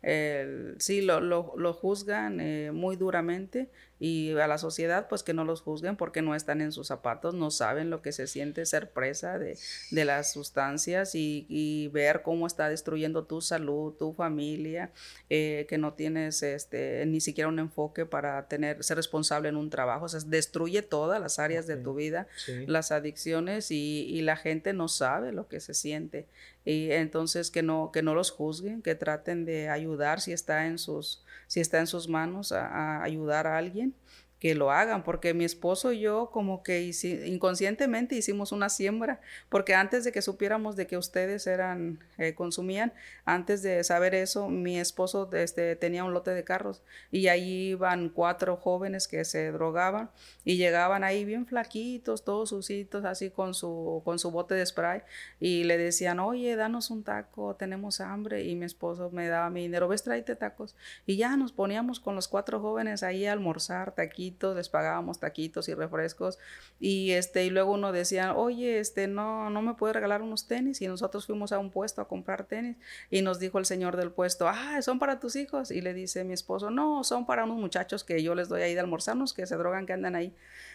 el 0.02 0.74
sí, 0.78 1.02
lo, 1.02 1.20
lo, 1.20 1.54
lo 1.56 1.72
juzgan 1.72 2.40
eh, 2.40 2.72
muy 2.72 2.96
duramente 2.96 3.68
y 4.02 4.36
a 4.36 4.48
la 4.48 4.58
sociedad 4.58 5.06
pues 5.08 5.22
que 5.22 5.32
no 5.32 5.44
los 5.44 5.60
juzguen 5.60 5.94
porque 5.94 6.22
no 6.22 6.34
están 6.34 6.60
en 6.60 6.72
sus 6.72 6.88
zapatos, 6.88 7.34
no 7.34 7.52
saben 7.52 7.88
lo 7.88 8.02
que 8.02 8.10
se 8.10 8.26
siente 8.26 8.66
ser 8.66 8.90
presa 8.90 9.38
de, 9.38 9.56
de 9.92 10.04
las 10.04 10.32
sustancias 10.32 11.14
y, 11.14 11.46
y, 11.48 11.86
ver 11.86 12.22
cómo 12.22 12.48
está 12.48 12.68
destruyendo 12.68 13.26
tu 13.26 13.40
salud, 13.40 13.92
tu 13.92 14.12
familia, 14.12 14.90
eh, 15.30 15.66
que 15.68 15.78
no 15.78 15.92
tienes 15.92 16.42
este, 16.42 17.06
ni 17.06 17.20
siquiera 17.20 17.46
un 17.46 17.60
enfoque 17.60 18.04
para 18.04 18.48
tener, 18.48 18.82
ser 18.82 18.96
responsable 18.96 19.50
en 19.50 19.56
un 19.56 19.70
trabajo, 19.70 20.06
o 20.06 20.08
sea, 20.08 20.18
destruye 20.26 20.82
todas 20.82 21.20
las 21.20 21.38
áreas 21.38 21.68
de 21.68 21.76
tu 21.76 21.94
vida, 21.94 22.26
las 22.66 22.90
adicciones 22.90 23.70
y, 23.70 24.06
y 24.08 24.22
la 24.22 24.34
gente 24.34 24.72
no 24.72 24.88
sabe 24.88 25.30
lo 25.30 25.46
que 25.46 25.60
se 25.60 25.74
siente. 25.74 26.26
Y 26.64 26.90
entonces 26.90 27.50
que 27.50 27.62
no 27.62 27.90
que 27.92 28.02
no 28.02 28.14
los 28.14 28.30
juzguen 28.30 28.82
que 28.82 28.94
traten 28.94 29.44
de 29.44 29.68
ayudar 29.68 30.20
si 30.20 30.32
está 30.32 30.66
en 30.66 30.78
sus 30.78 31.21
si 31.46 31.60
está 31.60 31.78
en 31.80 31.86
sus 31.86 32.08
manos 32.08 32.52
a 32.52 33.02
ayudar 33.02 33.46
a 33.46 33.58
alguien 33.58 33.94
que 34.42 34.56
lo 34.56 34.72
hagan, 34.72 35.04
porque 35.04 35.34
mi 35.34 35.44
esposo 35.44 35.92
y 35.92 36.00
yo 36.00 36.30
como 36.32 36.64
que 36.64 36.90
inconscientemente 37.26 38.16
hicimos 38.16 38.50
una 38.50 38.70
siembra, 38.70 39.20
porque 39.48 39.72
antes 39.72 40.02
de 40.02 40.10
que 40.10 40.20
supiéramos 40.20 40.74
de 40.74 40.88
que 40.88 40.96
ustedes 40.96 41.46
eran, 41.46 42.00
eh, 42.18 42.34
consumían, 42.34 42.92
antes 43.24 43.62
de 43.62 43.84
saber 43.84 44.16
eso, 44.16 44.48
mi 44.48 44.80
esposo 44.80 45.30
este, 45.32 45.76
tenía 45.76 46.02
un 46.02 46.12
lote 46.12 46.32
de 46.32 46.42
carros 46.42 46.82
y 47.12 47.28
ahí 47.28 47.68
iban 47.68 48.08
cuatro 48.08 48.56
jóvenes 48.56 49.06
que 49.06 49.24
se 49.24 49.52
drogaban 49.52 50.10
y 50.44 50.56
llegaban 50.56 51.04
ahí 51.04 51.24
bien 51.24 51.46
flaquitos, 51.46 52.24
todos 52.24 52.48
sucitos, 52.48 53.04
así 53.04 53.30
con 53.30 53.54
su, 53.54 54.02
con 54.04 54.18
su 54.18 54.32
bote 54.32 54.56
de 54.56 54.66
spray 54.66 55.02
y 55.38 55.62
le 55.62 55.78
decían, 55.78 56.18
oye, 56.18 56.56
danos 56.56 56.90
un 56.90 57.04
taco, 57.04 57.54
tenemos 57.54 58.00
hambre 58.00 58.42
y 58.42 58.56
mi 58.56 58.64
esposo 58.64 59.08
me 59.12 59.28
daba 59.28 59.50
mi 59.50 59.62
dinero, 59.62 59.86
ves, 59.86 60.02
tráete 60.02 60.34
tacos 60.34 60.74
y 61.06 61.16
ya 61.16 61.36
nos 61.36 61.52
poníamos 61.52 62.00
con 62.00 62.16
los 62.16 62.26
cuatro 62.26 62.58
jóvenes 62.58 63.04
ahí 63.04 63.24
a 63.26 63.32
almorzar, 63.32 63.94
taquitos, 63.94 64.31
les 64.40 64.68
pagábamos 64.68 65.18
taquitos 65.20 65.68
y 65.68 65.74
refrescos 65.74 66.38
y 66.80 67.12
este 67.12 67.44
y 67.44 67.50
luego 67.50 67.72
uno 67.72 67.92
decía, 67.92 68.34
"Oye, 68.34 68.78
este 68.78 69.06
no 69.08 69.50
no 69.50 69.62
me 69.62 69.74
puede 69.74 69.94
regalar 69.94 70.22
unos 70.22 70.46
tenis" 70.48 70.80
y 70.82 70.88
nosotros 70.88 71.26
fuimos 71.26 71.52
a 71.52 71.58
un 71.58 71.70
puesto 71.70 72.00
a 72.02 72.08
comprar 72.08 72.44
tenis 72.44 72.76
y 73.10 73.22
nos 73.22 73.38
dijo 73.38 73.58
el 73.58 73.66
señor 73.66 73.96
del 73.96 74.10
puesto, 74.10 74.48
"Ah, 74.48 74.80
son 74.82 74.98
para 74.98 75.20
tus 75.20 75.36
hijos." 75.36 75.70
Y 75.70 75.80
le 75.80 75.94
dice 75.94 76.24
mi 76.24 76.32
esposo, 76.34 76.70
"No, 76.70 77.04
son 77.04 77.26
para 77.26 77.44
unos 77.44 77.58
muchachos 77.58 78.04
que 78.04 78.22
yo 78.22 78.34
les 78.34 78.48
doy 78.48 78.62
ahí 78.62 78.74
de 78.74 78.80
almorzarnos 78.80 79.32
que 79.34 79.46
se 79.46 79.56
drogan 79.56 79.86
que 79.86 79.92
andan 79.92 80.16
ahí." 80.16 80.34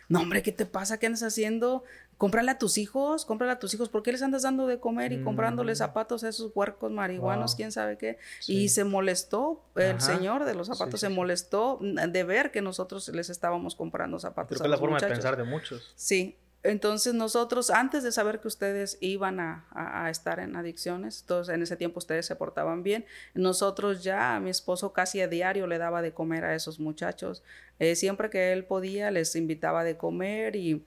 No, 0.10 0.22
hombre, 0.22 0.42
¿qué 0.42 0.52
te 0.52 0.66
pasa? 0.66 1.00
¿Qué 1.00 1.06
andas 1.06 1.24
haciendo? 1.24 1.84
cómprale 2.18 2.52
a 2.52 2.58
tus 2.58 2.78
hijos, 2.78 3.26
cómprale 3.26 3.54
a 3.54 3.60
tus 3.60 3.74
hijos, 3.74 3.90
¿por 3.90 4.02
qué 4.04 4.12
les 4.12 4.22
andas 4.22 4.42
dando 4.42 4.66
de 4.68 4.80
comer 4.80 5.14
y 5.14 5.24
comprándole 5.24 5.74
mm. 5.74 5.76
zapatos 5.76 6.24
a 6.24 6.30
esos 6.30 6.52
huercos 6.56 6.92
marihuanos, 6.92 7.56
quién 7.56 7.72
sabe 7.72 7.98
qué? 7.98 8.18
Y 8.48 8.70
se 8.70 8.84
molestó, 8.84 9.64
el 9.76 10.02
señor 10.02 10.46
de 10.46 10.56
los 10.56 10.68
zapatos 10.68 11.00
se 11.00 11.10
molestó 11.10 11.80
de 11.82 12.24
ver 12.24 12.52
que 12.52 12.62
nosotros 12.62 13.08
les 13.10 13.30
estábamos 13.30 13.76
comprando 13.76 14.20
zapatos. 14.20 14.58
Creo 14.58 14.60
que 14.60 14.68
es 14.68 14.72
la 14.72 14.78
forma 14.78 15.00
de 15.00 15.08
pensar 15.08 15.38
de 15.38 15.44
muchos. 15.44 15.94
Sí, 15.96 16.38
Entonces 16.64 17.14
nosotros, 17.14 17.70
antes 17.70 18.04
de 18.04 18.12
saber 18.12 18.40
que 18.40 18.48
ustedes 18.48 18.98
iban 19.00 19.40
a, 19.40 20.10
estar 20.10 20.40
en 20.40 20.56
adicciones, 20.56 21.22
entonces 21.22 21.54
en 21.54 21.62
ese 21.62 21.78
tiempo 21.78 22.00
ustedes 22.00 22.26
se 22.26 22.36
portaban 22.36 22.84
bien, 22.84 23.06
nosotros 23.34 24.04
ya, 24.04 24.40
mi 24.40 24.50
esposo 24.50 24.92
casi 24.92 25.22
a 25.22 25.28
diario 25.28 25.68
le 25.68 25.78
daba 25.78 26.02
de 26.02 26.14
comer 26.14 26.44
a 26.44 26.56
esos 26.56 26.80
muchachos. 26.80 27.44
Eh, 27.80 27.96
siempre 27.96 28.30
que 28.30 28.54
él 28.54 28.66
podía, 28.66 29.12
les 29.12 29.36
invitaba 29.36 29.84
de 29.84 29.98
comer 29.98 30.56
y 30.56 30.84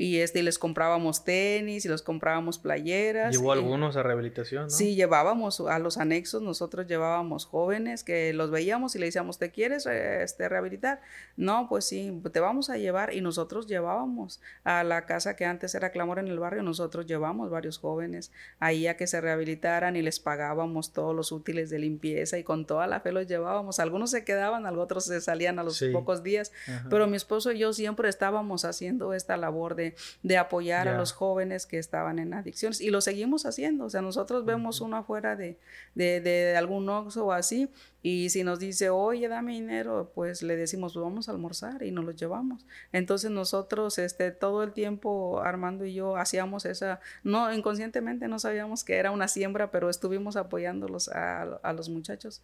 y 0.00 0.20
este, 0.20 0.42
les 0.42 0.58
comprábamos 0.58 1.24
tenis 1.24 1.84
y 1.84 1.88
les 1.90 2.00
comprábamos 2.00 2.58
playeras. 2.58 3.36
¿Llevó 3.36 3.52
algunos 3.52 3.96
a 3.96 4.02
rehabilitación? 4.02 4.62
¿no? 4.62 4.70
Sí, 4.70 4.94
llevábamos 4.94 5.60
a 5.60 5.78
los 5.78 5.98
anexos, 5.98 6.40
nosotros 6.40 6.86
llevábamos 6.86 7.44
jóvenes 7.44 8.02
que 8.02 8.32
los 8.32 8.50
veíamos 8.50 8.96
y 8.96 8.98
le 8.98 9.04
decíamos, 9.04 9.38
¿te 9.38 9.50
quieres 9.50 9.84
este, 9.84 10.48
rehabilitar? 10.48 11.02
No, 11.36 11.68
pues 11.68 11.84
sí, 11.84 12.18
te 12.32 12.40
vamos 12.40 12.70
a 12.70 12.78
llevar 12.78 13.12
y 13.12 13.20
nosotros 13.20 13.66
llevábamos 13.66 14.40
a 14.64 14.84
la 14.84 15.04
casa 15.04 15.36
que 15.36 15.44
antes 15.44 15.74
era 15.74 15.90
Clamor 15.90 16.18
en 16.18 16.28
el 16.28 16.38
barrio, 16.38 16.62
nosotros 16.62 17.04
llevamos 17.04 17.50
varios 17.50 17.76
jóvenes 17.76 18.32
ahí 18.58 18.86
a 18.86 18.96
que 18.96 19.06
se 19.06 19.20
rehabilitaran 19.20 19.96
y 19.96 20.02
les 20.02 20.18
pagábamos 20.18 20.94
todos 20.94 21.14
los 21.14 21.30
útiles 21.30 21.68
de 21.68 21.78
limpieza 21.78 22.38
y 22.38 22.42
con 22.42 22.64
toda 22.64 22.86
la 22.86 23.00
fe 23.00 23.12
los 23.12 23.26
llevábamos. 23.26 23.80
Algunos 23.80 24.12
se 24.12 24.24
quedaban, 24.24 24.64
algunos 24.64 25.04
se 25.04 25.20
salían 25.20 25.58
a 25.58 25.62
los 25.62 25.78
pocos 25.92 26.22
días, 26.22 26.52
pero 26.88 27.06
mi 27.06 27.16
esposo 27.16 27.52
y 27.52 27.58
yo 27.58 27.74
siempre 27.74 28.08
estábamos 28.08 28.64
haciendo 28.64 29.12
esta 29.12 29.36
labor 29.36 29.74
de 29.74 29.89
de, 30.22 30.38
apoyar 30.38 30.88
a 30.88 30.96
los 30.96 31.12
jóvenes 31.12 31.66
que 31.66 31.78
estaban 31.78 32.18
en 32.18 32.34
adicciones 32.34 32.80
y 32.80 32.90
lo 32.90 33.00
seguimos 33.00 33.46
haciendo. 33.46 33.84
O 33.84 33.90
sea, 33.90 34.02
nosotros 34.02 34.44
vemos 34.44 34.80
uno 34.80 34.96
afuera 34.96 35.36
de, 35.36 35.58
de, 35.94 36.20
de 36.20 36.56
algún 36.56 36.88
oxo 36.88 37.26
o 37.26 37.32
así 37.32 37.68
y 38.02 38.30
si 38.30 38.44
nos 38.44 38.58
dice, 38.58 38.88
oye, 38.88 39.28
dame 39.28 39.52
dinero, 39.52 40.10
pues 40.14 40.42
le 40.42 40.56
decimos, 40.56 40.94
pues 40.94 41.02
vamos 41.02 41.28
a 41.28 41.32
almorzar 41.32 41.82
y 41.82 41.90
nos 41.90 42.04
lo 42.04 42.12
llevamos. 42.12 42.64
Entonces 42.92 43.30
nosotros, 43.30 43.98
este, 43.98 44.30
todo 44.30 44.62
el 44.62 44.72
tiempo, 44.72 45.42
Armando 45.42 45.84
y 45.84 45.92
yo 45.92 46.16
hacíamos 46.16 46.64
esa, 46.64 47.00
no, 47.24 47.52
inconscientemente 47.52 48.26
no 48.26 48.38
sabíamos 48.38 48.84
que 48.84 48.96
era 48.96 49.10
una 49.10 49.28
siembra, 49.28 49.70
pero 49.70 49.90
estuvimos 49.90 50.36
apoyándolos 50.36 51.08
a, 51.08 51.42
a 51.42 51.72
los 51.74 51.90
muchachos. 51.90 52.42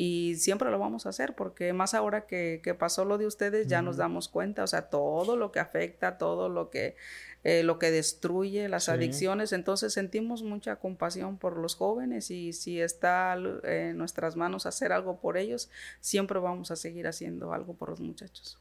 Y 0.00 0.36
siempre 0.36 0.70
lo 0.70 0.78
vamos 0.78 1.06
a 1.06 1.08
hacer, 1.08 1.34
porque 1.34 1.72
más 1.72 1.92
ahora 1.92 2.26
que, 2.26 2.60
que 2.62 2.72
pasó 2.72 3.04
lo 3.04 3.18
de 3.18 3.26
ustedes, 3.26 3.66
ya 3.66 3.82
nos 3.82 3.96
damos 3.96 4.28
cuenta, 4.28 4.62
o 4.62 4.66
sea, 4.68 4.82
todo 4.90 5.36
lo 5.36 5.50
que 5.50 5.58
afecta, 5.58 6.18
todo 6.18 6.48
lo 6.48 6.70
que 6.70 6.94
eh, 7.42 7.64
lo 7.64 7.80
que 7.80 7.90
destruye 7.90 8.68
las 8.68 8.88
adicciones. 8.88 9.52
Entonces 9.52 9.92
sentimos 9.92 10.44
mucha 10.44 10.76
compasión 10.76 11.36
por 11.36 11.56
los 11.56 11.74
jóvenes 11.74 12.30
y 12.30 12.52
si 12.52 12.80
está 12.80 13.36
en 13.64 13.98
nuestras 13.98 14.36
manos 14.36 14.66
hacer 14.66 14.92
algo 14.92 15.20
por 15.20 15.36
ellos, 15.36 15.68
siempre 16.00 16.38
vamos 16.38 16.70
a 16.70 16.76
seguir 16.76 17.08
haciendo 17.08 17.52
algo 17.52 17.74
por 17.74 17.90
los 17.90 18.00
muchachos. 18.00 18.56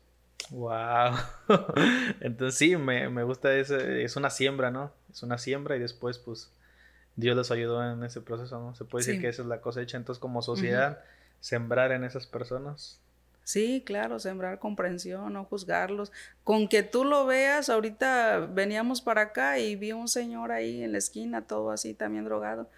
Wow. 0.49 1.17
Entonces 2.19 2.57
sí, 2.57 2.77
me, 2.77 3.09
me 3.09 3.23
gusta 3.23 3.55
ese, 3.55 4.03
es 4.03 4.15
una 4.15 4.31
siembra, 4.31 4.71
¿no? 4.71 4.91
Es 5.11 5.21
una 5.21 5.37
siembra 5.37 5.75
y 5.75 5.79
después 5.79 6.17
pues 6.17 6.51
Dios 7.15 7.35
los 7.35 7.51
ayudó 7.51 7.83
en 7.91 8.03
ese 8.03 8.21
proceso, 8.21 8.59
¿no? 8.59 8.73
Se 8.73 8.85
puede 8.85 9.05
decir 9.05 9.21
que 9.21 9.27
esa 9.27 9.41
es 9.41 9.47
la 9.47 9.61
cosecha. 9.61 9.97
Entonces 9.97 10.19
como 10.19 10.41
sociedad, 10.41 11.03
sembrar 11.39 11.91
en 11.91 12.03
esas 12.03 12.27
personas 12.27 12.99
Sí, 13.47 13.81
claro, 13.85 14.19
sembrar 14.19 14.59
comprensión, 14.59 15.31
no 15.31 15.45
juzgarlos. 15.45 16.11
Con 16.43 16.67
que 16.67 16.83
tú 16.83 17.05
lo 17.05 17.25
veas, 17.25 17.69
ahorita 17.69 18.39
veníamos 18.39 18.99
para 18.99 19.21
acá 19.21 19.57
y 19.57 19.77
vi 19.77 19.93
un 19.93 20.09
señor 20.09 20.51
ahí 20.51 20.83
en 20.83 20.91
la 20.91 20.97
esquina, 20.97 21.47
todo 21.47 21.71
así, 21.71 21.93
también 21.93 22.25
drogado. 22.25 22.69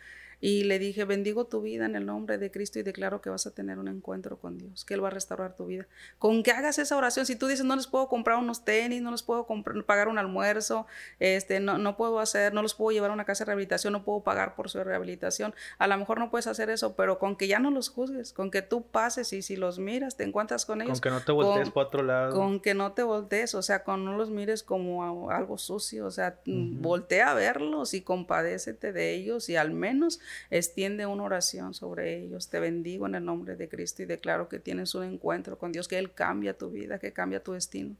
Y 0.41 0.63
le 0.63 0.79
dije, 0.79 1.03
bendigo 1.03 1.45
tu 1.45 1.61
vida 1.61 1.85
en 1.85 1.95
el 1.95 2.05
nombre 2.05 2.37
de 2.37 2.49
Cristo 2.49 2.79
y 2.79 2.83
declaro 2.83 3.21
que 3.21 3.29
vas 3.29 3.45
a 3.45 3.51
tener 3.51 3.77
un 3.77 3.87
encuentro 3.87 4.39
con 4.39 4.57
Dios, 4.57 4.85
que 4.85 4.93
Él 4.93 5.03
va 5.03 5.07
a 5.09 5.11
restaurar 5.11 5.55
tu 5.55 5.65
vida. 5.65 5.87
Con 6.17 6.43
que 6.43 6.51
hagas 6.51 6.79
esa 6.79 6.95
oración, 6.95 7.25
si 7.25 7.35
tú 7.35 7.47
dices, 7.47 7.65
no 7.65 7.75
les 7.75 7.87
puedo 7.87 8.07
comprar 8.07 8.37
unos 8.37 8.63
tenis, 8.63 9.01
no 9.01 9.11
les 9.11 9.23
puedo 9.23 9.47
pagar 9.85 10.07
un 10.07 10.17
almuerzo, 10.17 10.87
este, 11.19 11.59
no, 11.59 11.77
no 11.77 11.97
puedo 11.97 12.19
hacer, 12.19 12.53
no 12.53 12.61
los 12.61 12.73
puedo 12.73 12.91
llevar 12.91 13.11
a 13.11 13.13
una 13.13 13.25
casa 13.25 13.43
de 13.43 13.47
rehabilitación, 13.47 13.91
no 13.93 14.03
puedo 14.03 14.21
pagar 14.21 14.55
por 14.55 14.69
su 14.69 14.81
rehabilitación, 14.83 15.53
a 15.77 15.87
lo 15.87 15.97
mejor 15.97 16.19
no 16.19 16.29
puedes 16.29 16.47
hacer 16.47 16.69
eso, 16.69 16.95
pero 16.95 17.19
con 17.19 17.35
que 17.35 17.47
ya 17.47 17.59
no 17.59 17.71
los 17.71 17.89
juzgues, 17.89 18.31
con 18.31 18.51
que 18.51 18.61
tú 18.61 18.83
pases 18.83 19.33
y 19.33 19.41
si 19.41 19.57
los 19.57 19.79
miras, 19.79 20.15
te 20.15 20.23
encuentras 20.23 20.65
con 20.65 20.81
ellos. 20.81 21.01
Con 21.01 21.01
que 21.01 21.09
no 21.09 21.21
te 21.21 21.31
voltees 21.31 21.69
para 21.71 21.87
otro 21.87 22.03
lado. 22.03 22.33
Con 22.33 22.61
que 22.61 22.73
no 22.73 22.93
te 22.93 23.03
voltees, 23.03 23.55
o 23.55 23.61
sea, 23.61 23.83
con 23.83 24.05
no 24.05 24.15
los 24.15 24.29
mires 24.29 24.63
como 24.63 25.29
algo 25.31 25.57
sucio, 25.57 26.05
o 26.05 26.11
sea, 26.11 26.39
voltea 26.45 27.31
a 27.31 27.33
verlos 27.33 27.93
y 27.93 28.01
compadécete 28.01 28.93
de 28.93 29.13
ellos 29.13 29.49
y 29.49 29.57
al 29.57 29.71
menos 29.71 30.19
extiende 30.49 31.05
una 31.05 31.23
oración 31.23 31.73
sobre 31.73 32.17
ellos. 32.17 32.49
Te 32.49 32.59
bendigo 32.59 33.07
en 33.07 33.15
el 33.15 33.25
nombre 33.25 33.55
de 33.55 33.69
Cristo 33.69 34.03
y 34.03 34.05
declaro 34.05 34.49
que 34.49 34.59
tienes 34.59 34.95
un 34.95 35.03
encuentro 35.03 35.57
con 35.57 35.71
Dios, 35.71 35.87
que 35.87 35.97
Él 35.97 36.11
cambia 36.11 36.57
tu 36.57 36.69
vida, 36.69 36.99
que 36.99 37.13
cambia 37.13 37.43
tu 37.43 37.53
destino, 37.53 37.95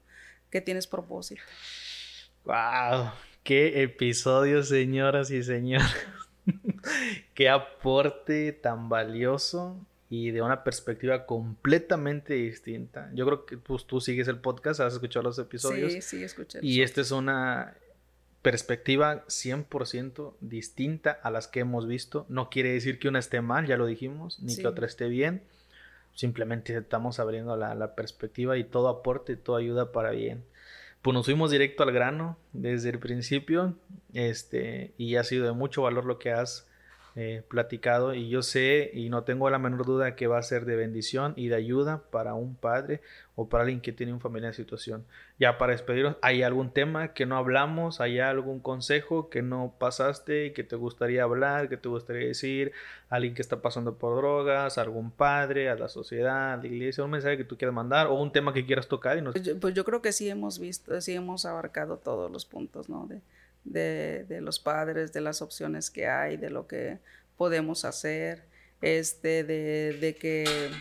que 0.50 0.62
tienes 0.62 0.88
propósito. 0.88 1.42
¡Wow! 2.46 3.12
¡Qué 3.44 3.84
episodio, 3.84 4.64
señoras 4.64 5.32
y 5.32 5.44
señores! 5.44 5.88
¡Qué 7.34 7.50
aporte 7.50 8.54
tan 8.54 8.90
valioso! 8.90 9.86
y 10.10 10.32
de 10.32 10.42
una 10.42 10.64
perspectiva 10.64 11.26
completamente 11.28 12.34
distinta. 12.34 13.12
Yo 13.14 13.26
creo 13.28 13.46
que 13.46 13.58
pues, 13.58 13.86
tú 13.86 14.02
sigues 14.02 14.28
el 14.28 14.40
podcast, 14.40 14.80
has 14.80 14.94
escuchado 14.94 15.24
los 15.24 15.38
episodios. 15.38 15.94
Sí, 15.94 16.02
sí, 16.02 16.24
escuché. 16.24 16.60
Y 16.64 16.82
esta 16.82 17.02
es 17.02 17.12
una 17.12 17.78
perspectiva 18.42 19.26
100% 19.28 20.34
distinta 20.40 21.12
a 21.12 21.32
las 21.32 21.48
que 21.48 21.60
hemos 21.62 21.88
visto. 21.88 22.26
No 22.30 22.50
quiere 22.50 22.72
decir 22.72 23.00
que 23.00 23.08
una 23.08 23.20
esté 23.20 23.42
mal, 23.42 23.68
ya 23.68 23.78
lo 23.78 23.86
dijimos, 23.86 24.40
ni 24.40 24.56
que 24.56 24.68
otra 24.68 24.86
esté 24.86 25.08
bien. 25.10 25.44
Simplemente 26.16 26.76
estamos 26.76 27.20
abriendo 27.20 27.56
la, 27.56 27.96
perspectiva 27.96 28.58
y 28.58 28.64
todo 28.64 28.90
aporte, 28.90 29.36
toda 29.36 29.60
ayuda 29.60 29.92
para 29.92 30.12
bien. 30.12 30.44
Pues 31.02 31.14
nos 31.14 31.26
fuimos 31.26 31.52
directo 31.52 31.84
al 31.84 31.92
grano 31.92 32.38
desde 32.52 32.90
el 32.90 33.00
principio 33.00 33.76
este, 34.14 34.94
y 34.98 35.16
ha 35.16 35.24
sido 35.24 35.46
de 35.46 35.54
mucho 35.54 35.82
valor 35.82 36.06
lo 36.06 36.20
que 36.20 36.32
has 36.32 36.69
eh, 37.22 37.44
platicado 37.50 38.14
y 38.14 38.30
yo 38.30 38.42
sé 38.42 38.92
y 38.94 39.10
no 39.10 39.26
tengo 39.26 39.50
la 39.50 39.60
menor 39.60 39.86
duda 39.86 40.16
que 40.16 40.28
va 40.28 40.38
a 40.38 40.42
ser 40.42 40.64
de 40.64 40.78
bendición 40.78 41.34
y 41.36 41.50
de 41.50 41.58
ayuda 41.58 42.02
para 42.12 42.34
un 42.34 42.56
padre 42.56 43.02
o 43.36 43.50
para 43.50 43.64
alguien 43.64 43.82
que 43.82 43.92
tiene 43.92 44.14
un 44.14 44.22
familia 44.22 44.48
en 44.48 44.54
situación. 44.54 45.04
Ya 45.38 45.58
para 45.58 45.74
despedirnos, 45.74 46.16
¿hay 46.22 46.44
algún 46.44 46.72
tema 46.72 47.14
que 47.14 47.26
no 47.26 47.36
hablamos? 47.36 48.00
¿Hay 48.00 48.20
algún 48.20 48.62
consejo 48.62 49.30
que 49.30 49.42
no 49.42 49.76
pasaste, 49.78 50.54
que 50.54 50.64
te 50.64 50.78
gustaría 50.78 51.24
hablar, 51.24 51.68
que 51.68 51.76
te 51.76 51.90
gustaría 51.90 52.26
decir? 52.26 52.72
¿Alguien 53.10 53.34
que 53.34 53.42
está 53.42 53.62
pasando 53.62 53.96
por 53.96 54.16
drogas? 54.16 54.78
¿Algún 54.78 55.12
padre? 55.12 55.70
¿A 55.70 55.76
la 55.76 55.90
sociedad? 55.90 56.54
¿A 56.54 56.58
la 56.58 56.68
iglesia? 56.68 57.04
¿Un 57.04 57.12
mensaje 57.12 57.36
que 57.36 57.44
tú 57.44 57.58
quieras 57.58 57.76
mandar? 57.76 58.08
¿O 58.08 58.14
un 58.14 58.32
tema 58.32 58.54
que 58.54 58.66
quieras 58.66 58.88
tocar? 58.88 59.18
Y 59.18 59.24
pues, 59.24 59.44
yo, 59.44 59.60
pues 59.60 59.74
yo 59.74 59.84
creo 59.84 60.02
que 60.02 60.14
sí 60.14 60.30
hemos 60.30 60.58
visto, 60.58 61.02
sí 61.02 61.16
hemos 61.16 61.46
abarcado 61.46 61.98
todos 61.98 62.32
los 62.32 62.46
puntos, 62.46 62.88
¿no? 62.88 63.08
De, 63.08 63.20
de, 63.70 64.40
los 64.42 64.60
padres, 64.60 65.14
de 65.14 65.22
las 65.22 65.42
opciones 65.42 65.90
que 65.90 66.08
hay, 66.08 66.38
de 66.38 66.50
lo 66.50 66.68
que 66.68 67.00
podemos 67.38 67.86
hacer, 67.86 68.44
este, 68.82 69.44
de, 69.44 70.18
que, 70.20 70.72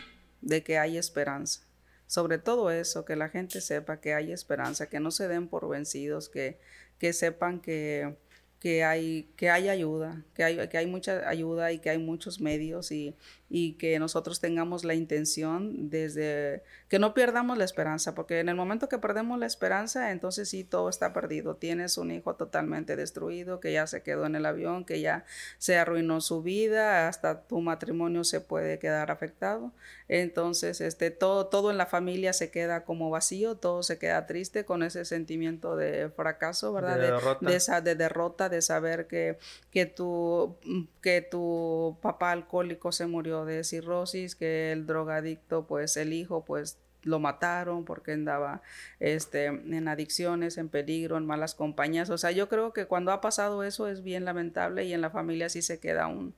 de 0.41 0.63
que 0.63 0.77
hay 0.77 0.97
esperanza. 0.97 1.61
Sobre 2.07 2.39
todo 2.39 2.71
eso, 2.71 3.05
que 3.05 3.15
la 3.15 3.29
gente 3.29 3.61
sepa 3.61 4.01
que 4.01 4.13
hay 4.13 4.31
esperanza, 4.31 4.89
que 4.89 4.99
no 4.99 5.11
se 5.11 5.27
den 5.27 5.47
por 5.47 5.69
vencidos, 5.69 6.27
que, 6.29 6.59
que 6.97 7.13
sepan 7.13 7.61
que, 7.61 8.17
que 8.59 8.83
hay, 8.83 9.31
que 9.35 9.49
hay 9.49 9.69
ayuda, 9.69 10.25
que 10.33 10.43
hay, 10.43 10.67
que 10.67 10.77
hay 10.77 10.87
mucha 10.87 11.29
ayuda 11.29 11.71
y 11.71 11.79
que 11.79 11.91
hay 11.91 11.99
muchos 11.99 12.41
medios 12.41 12.91
y, 12.91 13.15
y 13.49 13.73
que 13.73 13.97
nosotros 13.97 14.39
tengamos 14.39 14.83
la 14.83 14.93
intención 14.93 15.89
desde 15.89 16.63
que 16.87 16.99
no 16.99 17.13
perdamos 17.13 17.57
la 17.57 17.65
esperanza, 17.65 18.13
porque 18.13 18.39
en 18.39 18.49
el 18.49 18.55
momento 18.55 18.89
que 18.89 18.99
perdemos 18.99 19.39
la 19.39 19.47
esperanza, 19.47 20.11
entonces 20.11 20.49
sí, 20.49 20.63
todo 20.63 20.89
está 20.89 21.13
perdido. 21.13 21.55
Tienes 21.55 21.97
un 21.97 22.11
hijo 22.11 22.35
totalmente 22.35 22.95
destruido, 22.95 23.59
que 23.59 23.71
ya 23.71 23.87
se 23.87 24.03
quedó 24.03 24.25
en 24.25 24.35
el 24.35 24.45
avión, 24.45 24.85
que 24.85 25.01
ya 25.01 25.25
se 25.57 25.77
arruinó 25.77 26.21
su 26.21 26.43
vida, 26.43 27.07
hasta 27.07 27.41
tu 27.41 27.59
matrimonio 27.61 28.23
se 28.23 28.39
puede 28.39 28.77
quedar 28.77 29.09
afectado. 29.09 29.71
Entonces, 30.07 30.81
este, 30.81 31.11
todo, 31.11 31.47
todo 31.47 31.71
en 31.71 31.77
la 31.77 31.85
familia 31.85 32.33
se 32.33 32.51
queda 32.51 32.83
como 32.83 33.09
vacío, 33.09 33.55
todo 33.55 33.83
se 33.83 33.97
queda 33.97 34.25
triste 34.27 34.65
con 34.65 34.83
ese 34.83 35.05
sentimiento 35.05 35.75
de 35.75 36.09
fracaso, 36.09 36.73
¿verdad? 36.73 36.97
De, 36.97 37.11
derrota. 37.11 37.45
de, 37.45 37.55
esa, 37.55 37.81
de 37.81 37.95
derrota, 37.95 38.49
de 38.49 38.61
saber 38.61 39.07
que, 39.07 39.37
que, 39.71 39.85
tu, 39.85 40.55
que 41.01 41.21
tu 41.21 41.97
papá 42.01 42.31
alcohólico 42.31 42.91
se 42.91 43.05
murió 43.07 43.38
de 43.45 43.63
cirrosis, 43.63 44.35
que 44.35 44.71
el 44.71 44.85
drogadicto, 44.85 45.67
pues 45.67 45.97
el 45.97 46.13
hijo, 46.13 46.45
pues 46.45 46.77
lo 47.03 47.19
mataron 47.19 47.85
porque 47.85 48.11
andaba 48.11 48.61
este, 48.99 49.45
en 49.45 49.87
adicciones, 49.87 50.57
en 50.57 50.69
peligro, 50.69 51.17
en 51.17 51.25
malas 51.25 51.55
compañías. 51.55 52.09
O 52.09 52.17
sea, 52.17 52.31
yo 52.31 52.49
creo 52.49 52.73
que 52.73 52.85
cuando 52.85 53.11
ha 53.11 53.21
pasado 53.21 53.63
eso 53.63 53.87
es 53.87 54.03
bien 54.03 54.25
lamentable 54.25 54.85
y 54.85 54.93
en 54.93 55.01
la 55.01 55.09
familia 55.09 55.49
sí 55.49 55.61
se 55.61 55.79
queda 55.79 56.07
un, 56.07 56.35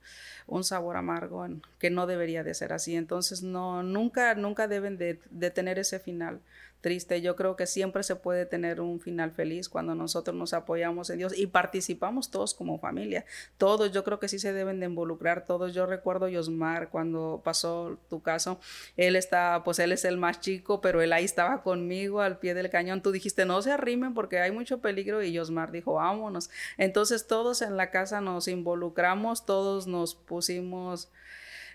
un 0.52 0.64
sabor 0.64 0.96
amargo 0.96 1.46
que 1.78 1.90
no 1.90 2.06
debería 2.06 2.44
de 2.44 2.52
ser 2.52 2.72
así. 2.72 2.94
Entonces, 2.94 3.42
no, 3.42 3.82
nunca, 3.82 4.34
nunca 4.34 4.68
deben 4.68 4.98
de, 4.98 5.14
tener 5.50 5.78
ese 5.78 5.98
final 5.98 6.40
triste. 6.82 7.22
Yo 7.22 7.36
creo 7.36 7.54
que 7.54 7.66
siempre 7.66 8.02
se 8.02 8.16
puede 8.16 8.44
tener 8.44 8.80
un 8.80 9.00
final 9.00 9.30
feliz 9.30 9.68
cuando 9.68 9.94
nosotros 9.94 10.36
nos 10.36 10.52
apoyamos 10.52 11.08
en 11.10 11.18
Dios 11.18 11.32
y 11.38 11.46
participamos 11.46 12.30
todos 12.30 12.54
como 12.54 12.78
familia. 12.78 13.24
Todos, 13.56 13.92
yo 13.92 14.02
creo 14.02 14.18
que 14.18 14.28
sí 14.28 14.40
se 14.40 14.52
deben 14.52 14.80
de 14.80 14.86
involucrar 14.86 15.46
todos. 15.46 15.72
Yo 15.72 15.86
recuerdo 15.86 16.28
Yosmar 16.28 16.90
cuando 16.90 17.40
pasó 17.44 17.98
tu 18.10 18.20
caso, 18.20 18.58
él 18.96 19.14
está, 19.14 19.62
pues 19.64 19.78
él 19.78 19.92
es 19.92 20.04
el 20.04 20.16
más 20.16 20.40
chico, 20.40 20.80
pero 20.80 21.00
él 21.00 21.12
ahí 21.12 21.24
estaba 21.24 21.62
conmigo 21.62 22.20
al 22.20 22.38
pie 22.38 22.52
del 22.52 22.68
cañón. 22.68 23.00
Tú 23.00 23.12
dijiste, 23.12 23.46
no 23.46 23.62
se 23.62 23.70
arrimen 23.70 24.12
porque 24.12 24.40
hay 24.40 24.50
mucho 24.50 24.80
peligro 24.80 25.22
y 25.22 25.32
Yosmar 25.32 25.70
dijo, 25.70 25.94
vámonos. 25.94 26.50
Entonces 26.78 27.28
todos 27.28 27.62
en 27.62 27.76
la 27.76 27.90
casa 27.90 28.20
nos 28.20 28.48
involucramos, 28.48 29.46
todos 29.46 29.86
nos 29.86 30.16
pusimos 30.16 30.41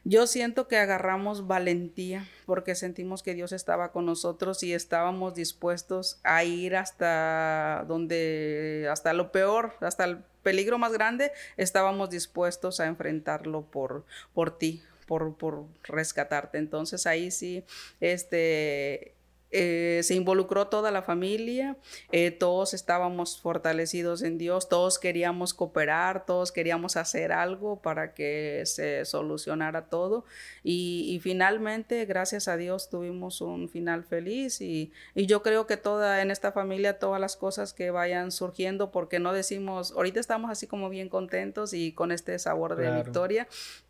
yo 0.04 0.26
siento 0.26 0.70
que 0.70 0.78
agarramos 0.78 1.48
valentía 1.48 2.26
porque 2.46 2.76
sentimos 2.76 3.24
que 3.24 3.34
Dios 3.34 3.52
estaba 3.52 3.92
con 3.92 4.06
nosotros 4.06 4.64
y 4.64 4.74
estábamos 4.74 5.36
dispuestos 5.36 6.20
a 6.24 6.46
ir 6.46 6.78
hasta 6.78 7.84
donde, 7.88 8.88
hasta 8.90 9.12
lo 9.12 9.34
peor, 9.34 9.74
hasta 9.82 10.06
el 10.06 10.20
peligro 10.44 10.78
más 10.78 10.94
grande, 10.94 11.34
estábamos 11.58 12.10
dispuestos 12.10 12.80
a 12.80 12.86
enfrentarlo 12.86 13.64
por, 13.64 14.06
por 14.34 14.58
ti, 14.58 14.82
por, 15.08 15.36
por 15.36 15.66
rescatarte. 15.84 16.58
Entonces 16.58 17.06
ahí 17.06 17.30
sí, 17.30 17.66
este, 18.00 19.17
eh, 19.52 20.02
se 20.04 20.14
involucró 20.16 20.68
toda 20.68 20.92
la 20.92 21.02
familia, 21.02 21.78
eh, 22.12 22.32
todos 22.32 22.74
estábamos 22.74 23.40
fortalecidos 23.40 24.22
en 24.22 24.38
Dios, 24.38 24.68
todos 24.68 25.00
queríamos 25.00 25.54
cooperar, 25.54 26.26
todos 26.26 26.52
queríamos 26.52 26.98
hacer 26.98 27.32
algo 27.32 27.82
para 27.82 28.14
que 28.14 28.64
se 28.66 29.06
solucionara 29.06 29.86
todo. 29.86 30.26
Y, 30.64 31.20
finalmente, 31.24 32.06
gracias 32.06 32.48
a 32.48 32.58
Dios, 32.58 32.90
tuvimos 32.90 33.42
un 33.42 33.70
final 33.70 34.04
feliz 34.04 34.62
y, 34.62 34.92
yo 35.16 35.42
creo 35.42 35.68
que 35.68 35.78
toda 35.78 36.22
en 36.22 36.32
esta 36.32 36.52
familia, 36.52 37.00
todas 37.00 37.20
las 37.20 37.36
cosas 37.36 37.74
que 37.74 37.92
vayan 37.92 38.32
surgiendo, 38.32 38.92
porque 38.92 39.20
no 39.20 39.34
decimos, 39.34 39.92
ahorita 39.92 40.20
estamos 40.20 40.52
así 40.52 40.68
como 40.68 40.90
bien 40.90 41.10
contentos 41.10 41.74
y 41.74 41.94
con 41.94 42.12
este 42.12 42.38
sabor 42.40 42.76
de 42.76 42.92
victoria, 42.92 43.48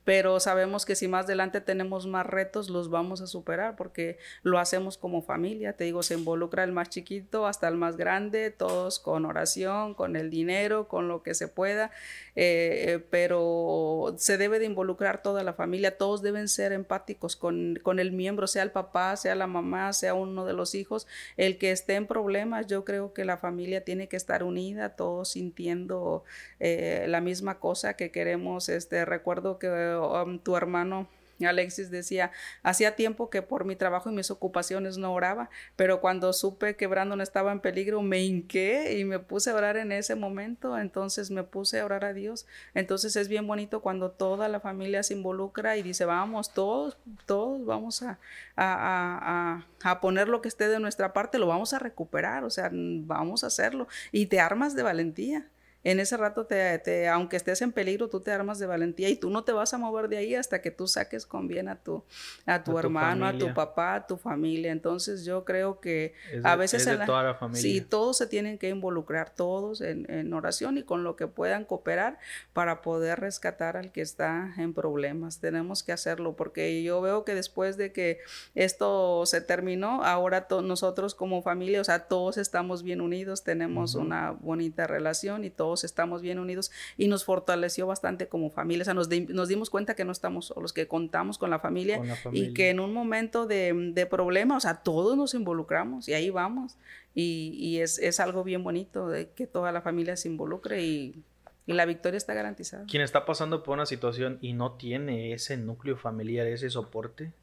pero 0.08 0.40
sabemos 0.40 0.86
que 0.86 0.96
si 0.96 1.10
más 1.10 1.26
adelante 1.26 1.60
tenemos 1.60 2.08
más 2.08 2.26
retos, 2.26 2.70
los 2.70 2.90
vamos 2.90 3.20
a 3.20 3.28
superar 3.28 3.76
porque 3.76 4.18
lo 4.42 4.58
hacemos 4.58 4.98
como 4.98 5.22
familia. 5.22 5.74
Te 5.74 5.84
digo, 5.84 6.02
se 6.02 6.14
involucra 6.14 6.64
el 6.64 6.72
más 6.72 6.88
chiquito 6.88 7.46
hasta 7.46 7.68
el 7.68 7.76
más 7.76 7.98
grande, 7.98 8.50
todos 8.50 9.00
con 9.00 9.26
oración, 9.26 9.96
con 9.96 10.16
el 10.16 10.30
dinero, 10.30 10.88
con 10.88 11.10
lo 11.10 11.24
que 11.24 11.34
se 11.34 11.50
pueda, 11.50 11.92
eh, 12.38 12.86
eh, 12.88 13.06
pero 13.10 14.16
se 14.18 14.38
debe 14.38 14.60
de 14.60 14.66
involucrar 14.66 15.22
toda 15.22 15.44
la 15.44 15.52
familia, 15.52 15.98
todos 15.98 16.22
deben 16.22 16.48
ser 16.48 16.72
empáticos 16.72 17.36
con, 17.36 17.78
con 17.84 18.00
el 18.00 18.14
miembro, 18.14 18.48
sea 18.48 18.64
el 18.64 18.72
papá, 18.72 19.18
sea 19.18 19.36
la 19.36 19.48
mamá, 19.48 19.92
sea 19.92 20.14
uno 20.14 20.46
de 20.46 20.54
los 20.54 20.74
hijos, 20.74 21.06
el 21.36 21.58
que 21.58 21.72
esté 21.72 21.96
en 21.96 22.08
problemas, 22.08 22.68
yo 22.68 22.86
creo 22.86 23.14
que 23.14 23.26
la 23.26 23.36
familia 23.36 23.84
tiene 23.84 24.08
que 24.08 24.16
estar 24.16 24.44
unida, 24.44 24.96
todos 24.96 25.32
sintiendo 25.32 26.24
eh, 26.62 27.08
la 27.10 27.20
misma 27.20 27.60
cosa 27.60 27.96
que 27.96 28.10
queremos. 28.10 28.70
Este, 28.70 29.04
recuerdo 29.04 29.60
que 29.60 29.97
Um, 29.98 30.40
tu 30.40 30.56
hermano 30.56 31.08
Alexis 31.46 31.92
decía, 31.92 32.32
hacía 32.64 32.96
tiempo 32.96 33.30
que 33.30 33.42
por 33.42 33.66
mi 33.66 33.76
trabajo 33.76 34.10
y 34.10 34.14
mis 34.14 34.32
ocupaciones 34.32 34.98
no 34.98 35.14
oraba, 35.14 35.50
pero 35.76 36.02
cuando 36.02 36.34
supe 36.34 36.76
que 36.76 36.88
Brandon 36.88 37.22
estaba 37.22 37.52
en 37.52 37.60
peligro, 37.60 38.02
me 38.02 38.24
hinqué 38.24 38.98
y 38.98 39.04
me 39.04 39.20
puse 39.20 39.52
a 39.52 39.56
orar 39.56 39.78
en 39.78 39.92
ese 39.92 40.16
momento, 40.16 40.78
entonces 40.80 41.30
me 41.30 41.44
puse 41.44 41.80
a 41.80 41.86
orar 41.86 42.06
a 42.06 42.14
Dios. 42.14 42.48
Entonces 42.74 43.16
es 43.16 43.28
bien 43.28 43.46
bonito 43.46 43.82
cuando 43.82 44.10
toda 44.10 44.48
la 44.48 44.60
familia 44.60 45.04
se 45.04 45.14
involucra 45.14 45.78
y 45.78 45.84
dice, 45.84 46.06
vamos, 46.06 46.54
todos, 46.54 46.98
todos 47.26 47.64
vamos 47.66 48.02
a, 48.02 48.18
a, 48.56 49.64
a, 49.84 49.92
a 49.92 50.02
poner 50.02 50.30
lo 50.30 50.42
que 50.42 50.48
esté 50.48 50.68
de 50.68 50.80
nuestra 50.80 51.14
parte, 51.14 51.38
lo 51.38 51.48
vamos 51.48 51.74
a 51.74 51.80
recuperar, 51.80 52.44
o 52.44 52.50
sea, 52.50 52.70
vamos 52.72 53.44
a 53.44 53.48
hacerlo. 53.48 53.88
Y 54.12 54.28
te 54.28 54.40
armas 54.40 54.76
de 54.76 54.84
valentía 54.84 55.48
en 55.92 56.02
ese 56.02 56.18
rato, 56.18 56.46
te, 56.46 57.08
aunque 57.08 57.38
estés 57.38 57.62
en 57.62 57.72
peligro, 57.72 58.10
tú 58.10 58.20
te 58.20 58.30
armas 58.32 58.60
de 58.60 58.66
valentía 58.66 59.08
y 59.08 59.16
tú 59.16 59.30
no 59.30 59.46
te 59.46 59.54
vas 59.54 59.74
a 59.74 59.78
mover 59.78 60.10
de 60.10 60.18
ahí 60.18 60.36
hasta 60.36 60.62
que 60.62 60.70
tú 60.70 60.86
saques 60.86 61.26
con 61.26 61.48
bien 61.48 61.70
a 61.70 61.78
tu, 61.78 62.04
a 62.46 62.62
tu 62.62 62.78
hermano, 62.78 63.26
a 63.26 63.38
tu 63.38 63.54
papá, 63.54 63.96
a 63.96 64.06
tu 64.06 64.18
familia. 64.18 64.74
Entonces 64.74 65.24
yo 65.24 65.46
creo 65.46 65.80
que 65.80 66.14
a 66.44 66.58
veces... 66.58 66.86
Es 66.86 67.00
de 67.00 67.06
toda 67.06 67.24
la 67.24 67.36
familia. 67.36 67.62
Sí, 67.62 67.80
todos 67.80 68.18
se 68.18 68.28
tienen 68.28 68.58
que 68.58 68.68
involucrar, 68.68 69.34
todos 69.34 69.80
en, 69.80 70.12
en, 70.12 70.34
oración 70.34 70.78
y 70.78 70.84
con 70.84 71.06
lo 71.06 71.16
que 71.16 71.28
puedan 71.28 71.64
cooperar 71.64 72.20
para 72.52 72.82
poder 72.82 73.22
rescatar 73.22 73.78
al 73.78 73.94
que 73.94 74.02
está 74.02 74.56
en 74.58 74.74
problemas. 74.74 75.40
Tenemos 75.40 75.84
que 75.84 75.94
hacerlo 75.94 76.36
porque 76.36 76.84
yo 76.84 77.00
veo 77.00 77.24
que 77.24 77.34
después 77.34 77.78
de 77.78 77.94
que 77.94 78.20
esto 78.56 79.26
se 79.26 79.40
terminó, 79.40 80.04
ahora 80.04 80.48
nosotros 80.64 81.16
como 81.16 81.42
familia, 81.44 81.80
o 81.80 81.86
sea, 81.86 82.10
todos 82.10 82.38
estamos 82.38 82.84
bien 82.84 83.00
unidos, 83.00 83.46
tenemos 83.46 83.96
una 83.96 84.32
bonita 84.32 84.86
relación 84.86 85.46
y 85.46 85.50
todos 85.50 85.77
estamos 85.84 86.22
bien 86.22 86.40
unidos 86.40 86.72
y 86.98 87.08
nos 87.08 87.26
fortaleció 87.26 87.88
bastante 87.88 88.28
como 88.28 88.50
familia. 88.50 88.84
O 88.84 88.86
sea, 88.86 88.94
nos, 88.94 89.10
nos 89.10 89.48
dimos 89.48 89.70
cuenta 89.70 89.96
que 89.96 90.06
no 90.06 90.12
estamos 90.12 90.48
solos, 90.48 90.74
que 90.74 90.88
contamos 90.88 91.38
con 91.38 91.50
la 91.50 91.60
familia, 91.60 92.02
y 92.32 92.54
que 92.54 92.70
en 92.70 92.80
un 92.80 92.94
momento 92.94 93.46
de, 93.46 93.92
de, 93.94 94.06
problema, 94.06 94.58
o 94.58 94.60
sea, 94.60 94.76
todos 94.76 95.18
nos 95.18 95.34
involucramos 95.34 96.08
y 96.08 96.14
ahí 96.14 96.30
vamos. 96.30 96.78
Y, 97.14 97.56
y 97.58 97.82
es, 97.82 98.00
es, 98.00 98.20
algo 98.20 98.44
bien 98.44 98.64
bonito 98.64 99.10
de 99.10 99.30
que 99.30 99.48
toda 99.48 99.72
la 99.72 99.82
familia 99.82 100.16
se 100.16 100.28
involucre 100.28 100.84
y, 100.84 101.24
y 101.66 101.74
la 101.74 101.86
victoria 101.86 102.18
está 102.18 102.34
garantizada. 102.34 102.86
Quien 102.86 103.02
está 103.02 103.26
pasando 103.26 103.64
por 103.64 103.74
una 103.74 103.86
situación 103.86 104.38
y 104.42 104.54
no 104.54 104.74
tiene 104.74 105.34
ese 105.34 105.58
núcleo 105.58 105.98
familiar, 105.98 106.48
ese 106.48 106.70
soporte, 106.70 107.34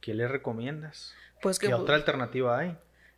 ¿qué 0.00 0.14
le 0.14 0.28
recomiendas? 0.28 1.14
Pues 1.42 1.58
que, 1.58 1.66
¿Qué 1.66 1.74
otra 1.74 1.96
alternativa 1.96 2.58
hay? 2.58 2.76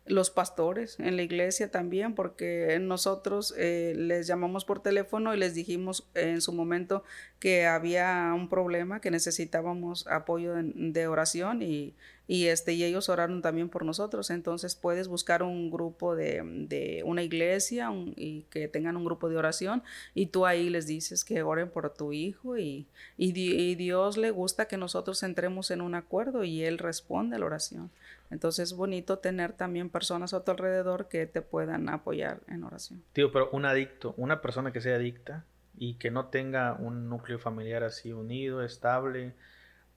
Los 0.09 0.31
pastores 0.31 0.99
en 0.99 1.15
la 1.15 1.21
iglesia 1.21 1.71
también, 1.71 2.15
porque 2.15 2.77
nosotros 2.81 3.53
eh, 3.57 3.93
les 3.95 4.27
llamamos 4.27 4.65
por 4.65 4.81
teléfono 4.81 5.33
y 5.33 5.37
les 5.37 5.53
dijimos 5.53 6.07
en 6.15 6.41
su 6.41 6.51
momento 6.51 7.03
que 7.39 7.67
había 7.67 8.33
un 8.35 8.49
problema, 8.49 8.99
que 9.01 9.11
necesitábamos 9.11 10.07
apoyo 10.07 10.53
de, 10.55 11.07
oración 11.07 11.61
y, 11.61 11.95
y, 12.29 12.45
este, 12.45 12.73
y 12.73 12.83
ellos 12.83 13.09
oraron 13.09 13.41
también 13.41 13.69
por 13.69 13.83
nosotros. 13.83 14.29
Entonces 14.29 14.75
puedes 14.75 15.07
buscar 15.07 15.41
un 15.41 15.71
grupo 15.71 16.15
de, 16.15 16.43
de 16.43 17.01
una 17.03 17.23
iglesia 17.23 17.89
y 18.15 18.43
que 18.51 18.67
tengan 18.67 18.95
un 18.97 19.03
grupo 19.03 19.29
de 19.29 19.37
oración 19.37 19.81
y 20.13 20.27
tú 20.27 20.45
ahí 20.45 20.69
les 20.69 20.85
dices 20.85 21.25
que 21.25 21.41
oren 21.41 21.71
por 21.71 21.91
tu 21.91 22.13
hijo 22.13 22.55
y, 22.59 22.85
y, 23.17 23.33
y 23.35 23.73
Dios 23.73 24.17
le 24.17 24.29
gusta 24.29 24.67
que 24.67 24.77
nosotros 24.77 25.23
entremos 25.23 25.71
en 25.71 25.81
un 25.81 25.95
acuerdo 25.95 26.43
y 26.43 26.63
Él 26.63 26.77
responde 26.77 27.35
a 27.35 27.39
la 27.39 27.47
oración. 27.47 27.89
Entonces 28.29 28.69
es 28.69 28.77
bonito 28.77 29.17
tener 29.17 29.53
también 29.53 29.89
personas 29.89 30.35
a 30.35 30.43
tu 30.43 30.51
alrededor 30.51 31.07
que 31.07 31.25
te 31.25 31.41
puedan 31.41 31.89
apoyar 31.89 32.41
en 32.47 32.63
oración. 32.63 33.01
Tío, 33.13 33.31
pero 33.31 33.49
un 33.53 33.65
adicto, 33.65 34.13
una 34.17 34.39
persona 34.39 34.71
que 34.71 34.81
sea 34.81 34.97
adicta 34.97 35.45
y 35.79 35.95
que 35.95 36.11
no 36.11 36.27
tenga 36.27 36.73
un 36.75 37.09
núcleo 37.09 37.39
familiar 37.39 37.83
así 37.83 38.13
unido, 38.13 38.61
estable, 38.61 39.33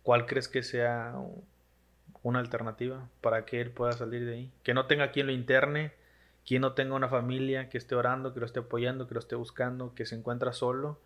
¿cuál 0.03 0.25
crees 0.25 0.49
que 0.49 0.63
sea 0.63 1.15
una 2.23 2.39
alternativa 2.39 3.09
para 3.21 3.45
que 3.45 3.61
él 3.61 3.71
pueda 3.71 3.93
salir 3.93 4.25
de 4.25 4.35
ahí? 4.35 4.53
Que 4.63 4.75
no 4.75 4.87
tenga 4.87 5.11
quien 5.13 5.27
lo 5.27 5.33
interne, 5.33 5.93
quien 6.47 6.63
no 6.63 6.73
tenga 6.73 6.95
una 6.95 7.09
familia 7.09 7.69
que 7.69 7.79
esté 7.79 7.95
orando, 7.95 8.35
que 8.35 8.41
lo 8.41 8.47
esté 8.47 8.61
apoyando, 8.61 9.07
que 9.07 9.15
lo 9.15 9.21
esté 9.21 9.35
buscando, 9.35 9.95
que 9.95 10.07
se 10.07 10.15
encuentra 10.15 10.53
solo. 10.53 11.01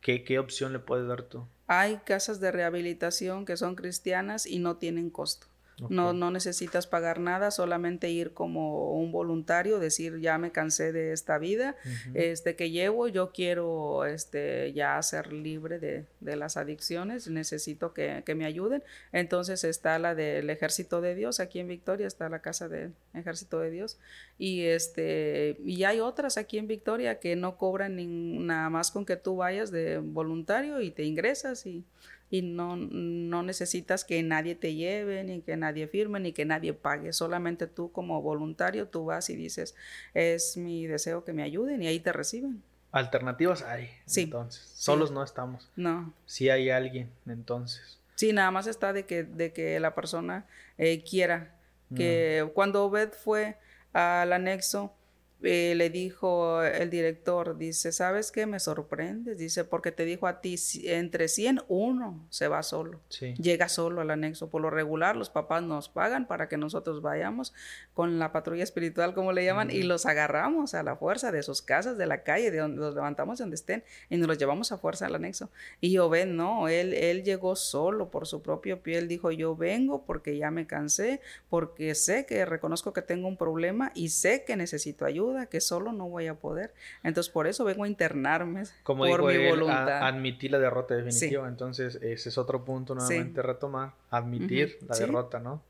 ¿Qué, 0.00 0.24
qué 0.24 0.38
opción 0.38 0.72
le 0.72 0.78
puedes 0.78 1.06
dar 1.06 1.22
tú? 1.22 1.46
Hay 1.66 1.98
casas 1.98 2.40
de 2.40 2.50
rehabilitación 2.50 3.44
que 3.44 3.56
son 3.56 3.74
cristianas 3.74 4.46
y 4.46 4.58
no 4.58 4.76
tienen 4.76 5.10
costo. 5.10 5.46
No, 5.88 6.12
no 6.12 6.30
necesitas 6.30 6.86
pagar 6.86 7.20
nada, 7.20 7.50
solamente 7.50 8.10
ir 8.10 8.32
como 8.32 8.92
un 8.92 9.12
voluntario, 9.12 9.78
decir 9.78 10.20
ya 10.20 10.38
me 10.38 10.52
cansé 10.52 10.92
de 10.92 11.12
esta 11.12 11.38
vida, 11.38 11.76
este 12.14 12.56
que 12.56 12.70
llevo, 12.70 13.08
yo 13.08 13.30
quiero 13.32 14.04
este 14.04 14.72
ya 14.72 15.00
ser 15.02 15.32
libre 15.32 15.78
de, 15.78 16.04
de 16.20 16.36
las 16.36 16.56
adicciones, 16.56 17.28
necesito 17.28 17.94
que, 17.94 18.22
que, 18.26 18.34
me 18.34 18.44
ayuden. 18.44 18.82
Entonces 19.12 19.64
está 19.64 19.98
la 19.98 20.14
del 20.14 20.50
Ejército 20.50 21.00
de 21.00 21.14
Dios, 21.14 21.40
aquí 21.40 21.60
en 21.60 21.68
Victoria 21.68 22.06
está 22.06 22.28
la 22.28 22.40
casa 22.40 22.68
del 22.68 22.92
Ejército 23.14 23.60
de 23.60 23.70
Dios. 23.70 23.98
Y 24.38 24.62
este, 24.62 25.56
y 25.64 25.84
hay 25.84 26.00
otras 26.00 26.36
aquí 26.36 26.58
en 26.58 26.66
Victoria 26.66 27.20
que 27.20 27.36
no 27.36 27.56
cobran 27.56 27.96
ni, 27.96 28.06
nada 28.06 28.70
más 28.70 28.90
con 28.90 29.04
que 29.04 29.16
tú 29.16 29.36
vayas 29.36 29.70
de 29.70 29.98
voluntario 29.98 30.80
y 30.80 30.90
te 30.90 31.04
ingresas 31.04 31.66
y 31.66 31.84
y 32.30 32.42
no, 32.42 32.76
no 32.76 33.42
necesitas 33.42 34.04
que 34.04 34.22
nadie 34.22 34.54
te 34.54 34.74
lleve, 34.74 35.24
ni 35.24 35.42
que 35.42 35.56
nadie 35.56 35.88
firme, 35.88 36.20
ni 36.20 36.32
que 36.32 36.44
nadie 36.44 36.72
pague. 36.72 37.12
Solamente 37.12 37.66
tú 37.66 37.90
como 37.90 38.22
voluntario, 38.22 38.86
tú 38.86 39.06
vas 39.06 39.28
y 39.30 39.36
dices, 39.36 39.74
es 40.14 40.56
mi 40.56 40.86
deseo 40.86 41.24
que 41.24 41.32
me 41.32 41.42
ayuden 41.42 41.82
y 41.82 41.88
ahí 41.88 41.98
te 41.98 42.12
reciben. 42.12 42.62
Alternativas 42.92 43.62
hay. 43.62 43.90
Sí. 44.06 44.22
Entonces, 44.22 44.62
solos 44.74 45.10
no 45.10 45.24
estamos. 45.24 45.68
No. 45.74 46.14
Si 46.24 46.48
hay 46.50 46.70
alguien, 46.70 47.10
entonces. 47.26 47.98
Sí, 48.14 48.32
nada 48.32 48.50
más 48.50 48.68
está 48.68 48.92
de 48.92 49.06
que, 49.06 49.24
de 49.24 49.52
que 49.52 49.80
la 49.80 49.94
persona 49.94 50.46
eh, 50.78 51.02
quiera. 51.02 51.56
Que 51.96 52.48
cuando 52.54 52.84
Obed 52.84 53.10
fue 53.10 53.56
al 53.92 54.32
anexo, 54.32 54.94
eh, 55.42 55.74
le 55.74 55.88
dijo 55.88 56.62
el 56.62 56.90
director, 56.90 57.56
dice, 57.56 57.92
¿sabes 57.92 58.30
qué? 58.30 58.46
Me 58.46 58.60
sorprendes, 58.60 59.38
dice, 59.38 59.64
porque 59.64 59.90
te 59.90 60.04
dijo 60.04 60.26
a 60.26 60.40
ti, 60.40 60.56
entre 60.84 61.28
100, 61.28 61.62
uno 61.68 62.26
se 62.28 62.48
va 62.48 62.62
solo, 62.62 63.00
llega 63.38 63.68
solo 63.68 64.02
al 64.02 64.10
anexo. 64.10 64.50
Por 64.50 64.60
lo 64.60 64.68
regular, 64.68 65.16
los 65.16 65.30
papás 65.30 65.62
nos 65.62 65.88
pagan 65.88 66.26
para 66.26 66.48
que 66.48 66.58
nosotros 66.58 67.00
vayamos 67.00 67.54
con 67.94 68.18
la 68.18 68.32
patrulla 68.32 68.62
espiritual, 68.62 69.14
como 69.14 69.32
le 69.32 69.44
llaman, 69.44 69.70
y 69.70 69.82
los 69.82 70.04
agarramos 70.04 70.74
a 70.74 70.82
la 70.82 70.96
fuerza 70.96 71.32
de 71.32 71.42
sus 71.42 71.62
casas, 71.62 71.96
de 71.96 72.06
la 72.06 72.22
calle, 72.22 72.50
de 72.50 72.58
donde 72.58 72.80
los 72.80 72.94
levantamos 72.94 73.38
de 73.38 73.44
donde 73.44 73.56
estén, 73.56 73.82
y 74.10 74.18
nos 74.18 74.28
los 74.28 74.36
llevamos 74.36 74.72
a 74.72 74.78
fuerza 74.78 75.06
al 75.06 75.14
anexo. 75.14 75.50
Y 75.80 75.92
yo 75.92 76.10
ven, 76.10 76.36
no, 76.36 76.68
él, 76.68 76.92
él 76.92 77.24
llegó 77.24 77.56
solo 77.56 78.10
por 78.10 78.26
su 78.26 78.42
propio 78.42 78.82
pie, 78.82 78.98
él 78.98 79.08
dijo, 79.08 79.30
yo 79.30 79.56
vengo 79.56 80.04
porque 80.04 80.36
ya 80.36 80.50
me 80.50 80.66
cansé, 80.66 81.20
porque 81.48 81.94
sé 81.94 82.26
que 82.26 82.44
reconozco 82.44 82.92
que 82.92 83.02
tengo 83.02 83.26
un 83.26 83.38
problema 83.38 83.90
y 83.94 84.10
sé 84.10 84.44
que 84.44 84.56
necesito 84.56 85.04
ayuda 85.06 85.29
que 85.46 85.60
solo 85.60 85.92
no 85.92 86.08
voy 86.08 86.26
a 86.26 86.34
poder. 86.34 86.72
Entonces, 87.02 87.32
por 87.32 87.46
eso 87.46 87.64
vengo 87.64 87.84
a 87.84 87.88
internarme 87.88 88.64
Como 88.82 89.06
por 89.06 89.24
mi 89.24 89.48
voluntad. 89.48 90.06
admitir 90.06 90.50
la 90.50 90.58
derrota 90.58 90.94
definitiva. 90.94 91.48
Entonces, 91.48 91.96
ese 91.96 92.28
es 92.28 92.38
otro 92.38 92.64
punto 92.64 92.94
nuevamente 92.94 93.42
retomar, 93.42 93.92
admitir 94.10 94.78
la 94.88 94.96
derrota, 94.96 95.38
¿no? 95.40 95.62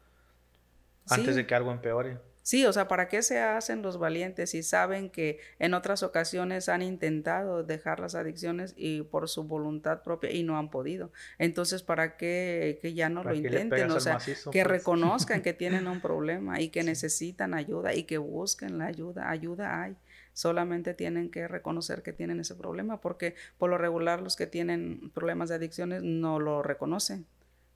Antes 1.09 1.35
de 1.37 1.47
que 1.47 1.55
algo 1.55 1.73
empeore. 1.73 2.19
Sí, 2.43 2.65
o 2.65 2.73
sea, 2.73 2.89
¿para 2.89 3.09
qué 3.09 3.23
se 3.23 3.39
hacen 3.39 3.83
los 3.83 3.99
valientes 3.99 4.51
si 4.51 4.63
saben 4.63 5.11
que 5.11 5.39
en 5.59 5.75
otras 5.75 6.03
ocasiones 6.03 6.69
han 6.69 6.83
intentado 6.83 7.63
dejar 7.63 8.01
las 8.01 8.15
adicciones 8.15 8.75
y 8.77 9.03
por 9.03 9.29
su 9.29 9.45
voluntad 9.45 10.03
propia 10.03 10.33
y 10.33 10.43
no 10.43 10.59
han 10.59 10.71
podido? 10.71 11.13
Entonces, 11.39 11.83
¿para 11.83 12.17
qué 12.17 12.79
que 12.81 12.95
ya 12.95 13.09
no 13.09 13.23
lo 13.23 13.35
intenten? 13.35 13.91
O 13.91 14.01
sea, 14.01 14.19
que 14.19 14.35
pues? 14.45 14.67
reconozcan 14.67 15.43
que 15.43 15.53
tienen 15.53 15.87
un 15.87 16.01
problema 16.01 16.61
y 16.61 16.71
que 16.71 16.83
necesitan 16.83 17.55
ayuda 17.55 17.95
y 17.95 18.05
que 18.05 18.19
busquen 18.19 18.79
la 18.79 18.87
ayuda. 18.87 19.31
Ayuda 19.31 19.83
hay. 19.83 19.97
Solamente 20.33 20.95
tienen 20.95 21.31
que 21.31 21.47
reconocer 21.49 22.03
que 22.03 22.13
tienen 22.13 22.41
ese 22.41 22.55
problema 22.55 23.01
porque 23.01 23.35
por 23.59 23.69
lo 23.69 23.77
regular 23.77 24.23
los 24.23 24.37
que 24.37 24.47
tienen 24.47 25.11
problemas 25.11 25.51
de 25.51 25.57
adicciones 25.57 26.03
no 26.03 26.39
lo 26.39 26.63
reconocen 26.63 27.27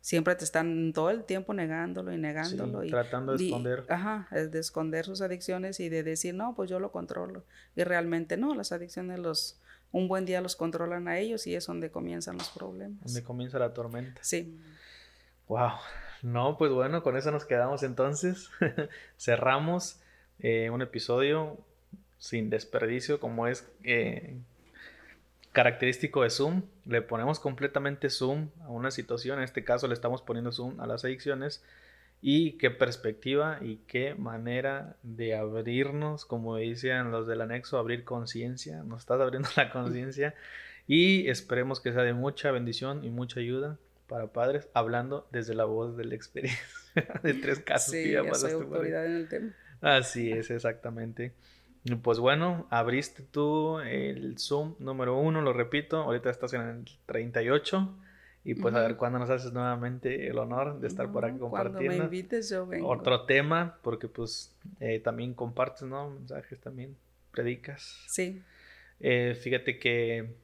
siempre 0.05 0.35
te 0.35 0.45
están 0.45 0.93
todo 0.93 1.09
el 1.09 1.25
tiempo 1.25 1.55
negándolo 1.55 2.13
y 2.13 2.19
negándolo. 2.19 2.85
y, 2.85 2.91
tratando 2.91 3.35
de 3.35 3.43
esconder. 3.43 3.87
Ajá, 3.89 4.29
de 4.31 4.59
esconder 4.59 5.07
sus 5.07 5.23
adicciones 5.23 5.81
y 5.81 5.89
de 5.89 6.03
decir, 6.03 6.35
no, 6.35 6.55
pues 6.55 6.69
yo 6.69 6.79
lo 6.79 6.93
controlo. 6.93 7.43
Y 7.75 7.85
realmente 7.85 8.37
no, 8.37 8.55
las 8.55 8.71
adicciones 8.71 9.19
los, 9.19 9.59
un 9.93 10.07
buen 10.07 10.27
día 10.27 10.43
los 10.43 10.57
controlan 10.57 11.09
a 11.09 11.19
ellos 11.19 11.47
y 11.47 11.55
es 11.55 11.65
donde 11.67 11.91
comienzan 11.91 12.37
los 12.37 12.51
problemas. 12.51 13.03
Donde 13.03 13.23
comienza 13.23 13.59
la 13.59 13.73
tormenta. 13.73 14.21
Sí. 14.23 14.55
Wow. 15.49 15.73
No, 16.21 16.59
pues 16.59 16.71
bueno, 16.71 17.03
con 17.03 17.17
eso 17.17 17.31
nos 17.31 17.47
quedamos 17.47 17.83
entonces. 17.83 18.51
Cerramos 19.17 20.03
eh, 20.39 20.69
un 20.69 20.83
episodio 20.83 21.57
sin 22.19 22.51
desperdicio 22.51 23.21
como 23.21 23.47
es 23.47 23.67
eh, 23.85 24.37
característico 25.55 26.23
de 26.23 26.31
Zoom. 26.31 26.63
Le 26.85 27.01
ponemos 27.01 27.41
completamente 27.41 28.11
Zoom 28.11 28.51
a 28.63 28.69
una 28.69 28.91
situación. 28.91 29.39
En 29.39 29.45
este 29.45 29.65
caso 29.65 29.89
le 29.89 29.95
estamos 29.95 30.21
poniendo 30.21 30.53
Zoom 30.53 30.81
a 30.81 30.87
las 30.87 31.07
adicciones. 31.07 31.65
Y 32.21 32.53
qué 32.53 32.71
perspectiva 32.71 33.59
y 33.63 33.77
qué 33.87 34.15
manera 34.15 34.97
de 35.03 35.35
abrirnos, 35.35 36.25
como 36.25 36.57
decían 36.57 37.11
los 37.11 37.27
del 37.27 37.41
anexo, 37.41 37.79
abrir 37.79 38.05
conciencia. 38.05 38.83
Nos 38.83 39.01
estás 39.01 39.21
abriendo 39.21 39.49
la 39.57 39.71
conciencia. 39.71 40.35
Y 40.87 41.29
esperemos 41.29 41.81
que 41.81 41.93
sea 41.93 42.03
de 42.03 42.13
mucha 42.13 42.51
bendición 42.51 43.05
y 43.05 43.11
mucha 43.11 43.41
ayuda 43.41 43.79
para 44.07 44.33
padres, 44.33 44.69
hablando 44.75 45.27
desde 45.33 45.55
la 45.55 45.65
voz 45.65 45.97
de 45.97 46.05
la 46.05 46.15
experiencia 46.15 46.63
de 47.23 47.35
tres 47.35 47.61
casos 47.61 47.93
sí, 47.93 48.05
que 48.05 48.13
ya 48.13 48.21
autoridad 48.21 49.07
en 49.07 49.17
el 49.17 49.29
tema. 49.29 49.53
Así 49.81 50.31
es, 50.31 50.51
exactamente. 50.51 51.33
Pues 52.03 52.19
bueno, 52.19 52.67
abriste 52.71 53.23
tú 53.23 53.79
el 53.81 54.39
Zoom 54.39 54.75
número 54.79 55.19
uno, 55.19 55.43
lo 55.43 55.53
repito, 55.53 55.99
ahorita 55.99 56.31
estás 56.31 56.55
en 56.55 56.63
el 56.63 56.85
38 57.05 57.95
y 58.45 58.55
pues 58.55 58.75
a 58.75 58.81
ver 58.81 58.97
cuándo 58.97 59.19
nos 59.19 59.29
haces 59.29 59.53
nuevamente 59.53 60.29
el 60.29 60.39
honor 60.39 60.81
de 60.81 60.87
estar 60.87 61.13
por 61.13 61.27
aquí 61.27 61.39
compartiendo. 61.39 61.79
Cuando 61.81 62.11
me 62.11 62.17
invites 62.17 62.49
yo 62.49 62.67
vengo. 62.67 62.89
Otro 62.89 63.27
tema, 63.27 63.79
porque 63.83 64.09
pues 64.09 64.55
eh, 64.81 64.99
también 65.01 65.35
compartes, 65.35 65.83
¿no? 65.83 66.09
Mensajes 66.09 66.59
también, 66.59 66.97
predicas. 67.31 68.03
Sí. 68.09 68.43
Eh, 69.01 69.39
fíjate 69.39 69.79
que, 69.79 70.35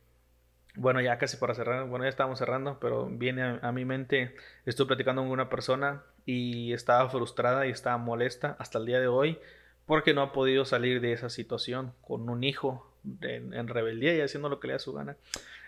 bueno, 0.75 1.01
ya 1.01 1.17
casi 1.17 1.39
para 1.39 1.55
cerrar, 1.55 1.87
bueno, 1.89 2.05
ya 2.05 2.11
estamos 2.11 2.39
cerrando, 2.39 2.79
pero 2.81 3.07
viene 3.07 3.43
a, 3.43 3.61
a 3.63 3.73
mi 3.73 3.87
mente, 3.87 4.35
estuve 4.67 4.89
platicando 4.89 5.23
con 5.23 5.31
una 5.31 5.49
persona 5.49 6.03
y 6.27 6.75
estaba 6.75 7.09
frustrada 7.09 7.67
y 7.67 7.71
estaba 7.71 7.97
molesta 7.97 8.57
hasta 8.59 8.79
el 8.79 8.85
día 8.85 9.01
de 9.01 9.09
hoy 9.09 9.39
porque 9.87 10.15
no 10.15 10.23
ha 10.23 10.33
podido 10.33 10.65
salir 10.65 11.01
de 11.01 11.13
esa 11.13 11.31
situación 11.31 11.93
con 12.03 12.29
un 12.29 12.45
hijo 12.45 12.91
en, 13.23 13.69
rebeldía 13.69 14.15
y 14.15 14.21
haciendo 14.21 14.49
lo 14.49 14.61
que 14.61 14.69
le 14.69 14.75
da 14.75 14.79
su 14.79 14.93
gana. 14.93 15.17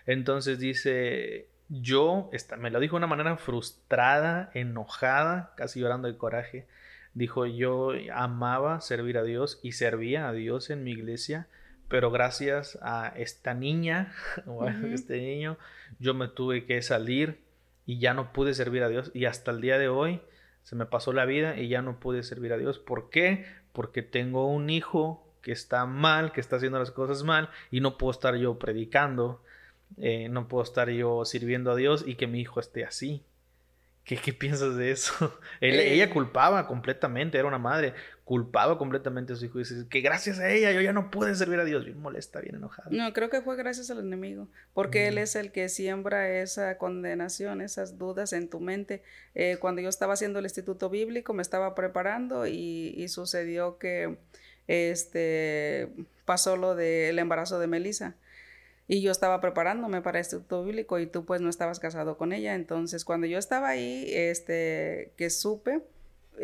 Entonces 0.05 0.59
dice, 0.59 1.47
yo, 1.69 2.29
me 2.57 2.71
lo 2.71 2.79
dijo 2.79 2.95
de 2.95 2.97
una 2.97 3.07
manera 3.07 3.37
frustrada, 3.37 4.51
enojada, 4.53 5.53
casi 5.57 5.79
llorando 5.79 6.07
de 6.07 6.17
coraje. 6.17 6.67
Dijo, 7.13 7.45
yo 7.45 7.91
amaba 8.13 8.81
servir 8.81 9.17
a 9.17 9.23
Dios 9.23 9.59
y 9.61 9.73
servía 9.73 10.27
a 10.27 10.33
Dios 10.33 10.69
en 10.69 10.83
mi 10.83 10.91
iglesia, 10.91 11.47
pero 11.87 12.09
gracias 12.09 12.77
a 12.81 13.13
esta 13.15 13.53
niña 13.53 14.13
o 14.47 14.63
a 14.63 14.71
este 14.71 15.21
niño, 15.21 15.57
yo 15.99 16.13
me 16.13 16.27
tuve 16.27 16.65
que 16.65 16.81
salir 16.81 17.41
y 17.85 17.99
ya 17.99 18.13
no 18.13 18.33
pude 18.33 18.53
servir 18.53 18.83
a 18.83 18.89
Dios 18.89 19.11
y 19.13 19.25
hasta 19.25 19.51
el 19.51 19.61
día 19.61 19.77
de 19.77 19.89
hoy 19.89 20.21
se 20.63 20.75
me 20.75 20.85
pasó 20.85 21.11
la 21.11 21.25
vida 21.25 21.57
y 21.59 21.67
ya 21.67 21.81
no 21.81 21.99
pude 21.99 22.23
servir 22.23 22.53
a 22.53 22.57
Dios. 22.57 22.79
¿Por 22.79 23.09
qué? 23.09 23.45
Porque 23.73 24.01
tengo 24.01 24.47
un 24.47 24.69
hijo 24.69 25.27
que 25.41 25.51
está 25.51 25.85
mal, 25.85 26.31
que 26.31 26.39
está 26.39 26.55
haciendo 26.55 26.79
las 26.79 26.91
cosas 26.91 27.23
mal 27.23 27.49
y 27.69 27.81
no 27.81 27.97
puedo 27.97 28.11
estar 28.11 28.35
yo 28.35 28.57
predicando, 28.57 29.43
eh, 29.97 30.29
no 30.29 30.47
puedo 30.47 30.63
estar 30.63 30.89
yo 30.89 31.25
sirviendo 31.25 31.71
a 31.71 31.75
Dios 31.75 32.05
y 32.07 32.15
que 32.15 32.27
mi 32.27 32.39
hijo 32.39 32.59
esté 32.59 32.85
así. 32.85 33.23
¿Qué, 34.05 34.17
qué 34.17 34.33
piensas 34.33 34.75
de 34.75 34.91
eso? 34.91 35.39
Eh, 35.61 35.93
ella 35.93 36.09
culpaba 36.09 36.67
completamente, 36.67 37.37
era 37.37 37.47
una 37.47 37.57
madre, 37.57 37.93
culpaba 38.23 38.77
completamente 38.77 39.33
a 39.33 39.35
su 39.35 39.45
hijo 39.45 39.59
y 39.59 39.63
dice 39.63 39.85
que 39.89 39.99
gracias 40.01 40.39
a 40.39 40.49
ella 40.49 40.71
yo 40.71 40.79
ya 40.79 40.93
no 40.93 41.11
pude 41.11 41.35
servir 41.35 41.59
a 41.59 41.65
Dios, 41.65 41.83
bien 41.83 42.01
molesta, 42.01 42.39
bien 42.39 42.55
enojada. 42.55 42.87
No, 42.89 43.11
creo 43.11 43.29
que 43.29 43.41
fue 43.41 43.57
gracias 43.57 43.89
al 43.91 43.99
enemigo, 43.99 44.47
porque 44.73 45.07
él 45.07 45.17
es 45.17 45.35
el 45.35 45.51
que 45.51 45.67
siembra 45.67 46.29
esa 46.29 46.77
condenación, 46.77 47.61
esas 47.61 47.97
dudas 47.97 48.31
en 48.31 48.49
tu 48.49 48.59
mente. 48.61 49.03
Eh, 49.35 49.57
cuando 49.59 49.81
yo 49.81 49.89
estaba 49.89 50.13
haciendo 50.13 50.39
el 50.39 50.45
instituto 50.45 50.89
bíblico, 50.89 51.33
me 51.33 51.41
estaba 51.41 51.75
preparando 51.75 52.47
y, 52.47 52.93
y 52.95 53.09
sucedió 53.09 53.77
que 53.77 54.17
este 54.67 55.89
pasó 56.23 56.55
lo 56.55 56.75
del 56.75 57.19
embarazo 57.19 57.59
de 57.59 57.67
Melissa 57.67 58.15
y 58.87 59.01
yo 59.01 59.11
estaba 59.11 59.39
preparándome 59.41 60.01
para 60.01 60.19
este 60.19 60.37
instituto 60.37 60.63
bíblico 60.63 60.99
y 60.99 61.07
tú 61.07 61.25
pues 61.25 61.41
no 61.41 61.49
estabas 61.49 61.79
casado 61.79 62.17
con 62.17 62.33
ella. 62.33 62.55
Entonces 62.55 63.05
cuando 63.05 63.27
yo 63.27 63.37
estaba 63.37 63.69
ahí, 63.69 64.05
este, 64.09 65.13
que 65.17 65.29
supe, 65.29 65.81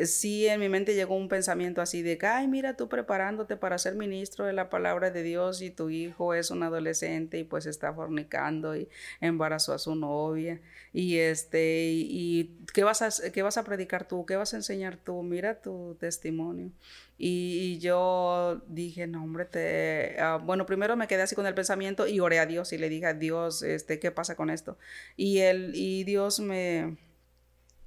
sí 0.06 0.48
en 0.48 0.60
mi 0.60 0.70
mente 0.70 0.96
llegó 0.96 1.16
un 1.16 1.30
pensamiento 1.30 1.82
así 1.82 2.02
de 2.02 2.18
ay, 2.22 2.48
mira 2.48 2.76
tú 2.76 2.90
preparándote 2.90 3.58
para 3.58 3.78
ser 3.78 3.96
ministro 3.96 4.46
de 4.46 4.54
la 4.54 4.70
palabra 4.70 5.12
de 5.12 5.24
Dios 5.24 5.62
y 5.62 5.72
tu 5.72 5.90
hijo 5.90 6.34
es 6.34 6.52
un 6.52 6.64
adolescente 6.64 7.40
y 7.40 7.44
pues 7.44 7.66
está 7.66 7.94
fornicando 7.94 8.76
y 8.76 8.88
embarazó 9.22 9.74
a 9.74 9.80
su 9.80 9.96
novia 9.96 10.60
y 10.92 11.18
este, 11.18 11.92
y, 11.92 12.58
¿qué, 12.74 12.84
vas 12.84 13.02
a, 13.02 13.32
¿qué 13.32 13.42
vas 13.44 13.58
a 13.58 13.64
predicar 13.64 14.08
tú? 14.08 14.26
¿Qué 14.26 14.36
vas 14.36 14.54
a 14.54 14.58
enseñar 14.58 14.98
tú? 14.98 15.22
Mira 15.22 15.62
tu 15.62 15.96
testimonio. 16.00 16.72
Y, 17.18 17.78
yo 17.80 18.62
dije, 18.68 19.06
no, 19.06 19.24
hombre, 19.24 19.46
te... 19.46 20.16
Ah, 20.20 20.38
bueno, 20.38 20.66
primero 20.66 20.96
me 20.96 21.08
quedé 21.08 21.22
así 21.24 21.36
con 21.36 21.46
el 21.46 21.54
pensamiento 21.54 22.08
y 22.08 22.20
oré 22.20 22.40
a 22.40 22.46
Dios 22.46 22.74
y 22.74 22.78
le 22.78 22.90
dije 22.90 23.06
a 23.08 23.14
Dios, 23.14 23.62
este, 23.62 24.00
¿qué 24.00 24.12
pasa 24.12 24.36
con 24.36 24.50
esto? 24.50 24.78
Y, 25.16 25.40
él, 25.40 25.72
y 25.76 26.06
Dios 26.06 26.40
me, 26.40 26.98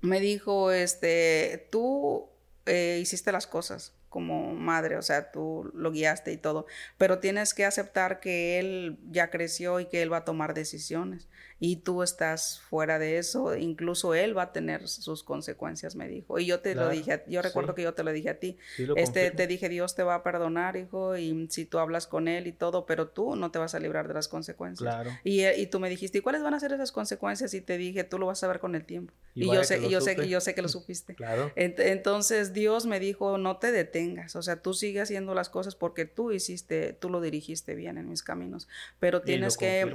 me 0.03 0.21
dijo, 0.21 0.73
este, 0.73 1.69
tú 1.71 2.29
eh, 2.67 2.99
hiciste 3.01 3.33
las 3.33 3.47
cosas 3.47 3.95
como 4.09 4.52
madre, 4.63 4.97
o 4.97 5.03
sea, 5.03 5.31
tú 5.31 5.71
lo 5.75 5.91
guiaste 5.91 6.33
y 6.33 6.37
todo, 6.39 6.67
pero 6.97 7.19
tienes 7.19 7.53
que 7.55 7.65
aceptar 7.65 8.21
que 8.21 8.59
él 8.59 8.99
ya 9.11 9.31
creció 9.31 9.81
y 9.81 9.87
que 9.87 10.03
él 10.03 10.13
va 10.13 10.19
a 10.19 10.25
tomar 10.25 10.55
decisiones 10.55 11.29
y 11.65 11.77
tú 11.77 12.03
estás 12.03 12.59
fuera 12.59 12.99
de 12.99 13.19
eso, 13.19 13.57
incluso 13.57 14.15
él 14.15 14.37
va 14.37 14.43
a 14.43 14.53
tener 14.53 14.89
sus 14.89 15.23
consecuencias, 15.23 15.95
me 15.95 16.09
dijo. 16.09 16.41
Y 16.41 16.47
yo 16.47 16.59
te 16.59 16.75
lo 16.75 16.89
dije, 16.89 17.23
yo 17.29 17.41
recuerdo 17.41 17.77
que 17.77 17.83
yo 17.83 17.95
te 17.95 18.03
lo 18.03 18.11
dije 18.11 18.31
a 18.31 18.41
ti. 18.41 18.59
este 18.97 19.31
te 19.31 19.47
dije, 19.47 19.69
Dios 19.69 19.95
te 19.95 20.03
va 20.03 20.17
a 20.17 20.23
perdonar, 20.25 20.77
hijo, 20.77 21.17
y 21.17 21.47
si 21.51 21.65
tú 21.65 21.79
hablas 21.79 22.09
con 22.09 22.27
él 22.27 22.49
y 22.49 22.53
todo, 22.53 22.85
pero 22.85 23.07
tú 23.07 23.37
no 23.37 23.53
te 23.53 23.61
vas 23.61 23.77
a 23.77 23.79
librar 23.79 24.09
de 24.09 24.15
las 24.15 24.27
consecuencias. 24.27 24.93
Claro. 24.93 25.11
Y, 25.23 25.47
y 25.47 25.67
tú 25.67 25.79
me 25.79 25.89
dijiste, 25.89 26.19
¿y 26.19 26.21
cuáles 26.21 26.43
van 26.43 26.55
a 26.55 26.59
ser 26.59 26.73
esas 26.73 26.91
consecuencias? 26.91 27.55
Y 27.55 27.61
te 27.61 27.79
dije, 27.79 28.03
tú 28.03 28.19
lo 28.19 28.27
vas 28.27 28.43
a 28.43 28.49
ver 28.49 28.59
con 28.59 28.75
el 28.75 28.85
tiempo. 28.85 29.15
Y, 29.37 29.47
yo 29.47 29.63
sé, 29.63 29.89
yo 29.89 30.01
sé 30.01 30.17
que 30.17 30.29
yo 30.29 30.41
sé 30.41 30.57
que 30.57 30.63
lo 30.63 30.69
supiste. 30.69 31.15
Claro. 31.15 31.53
entonces 31.55 32.53
Dios 32.53 32.87
me 32.87 32.99
dijo, 32.99 33.39
no 33.39 33.59
te 33.59 33.71
detengas, 33.71 34.35
o 34.35 34.43
sea, 34.43 34.52
tú 34.61 34.75
sigues 34.75 35.05
haciendo 35.05 35.35
las 35.35 35.49
cosas 35.49 35.77
porque 35.77 36.05
tú 36.05 36.33
hiciste, 36.33 36.93
tú 36.93 37.09
lo 37.09 37.21
dirigiste 37.21 37.75
bien 37.75 37.99
en 37.99 38.09
mis 38.09 38.23
caminos, 38.23 38.69
pero 38.99 39.23
tienes 39.23 39.57
que 39.57 39.95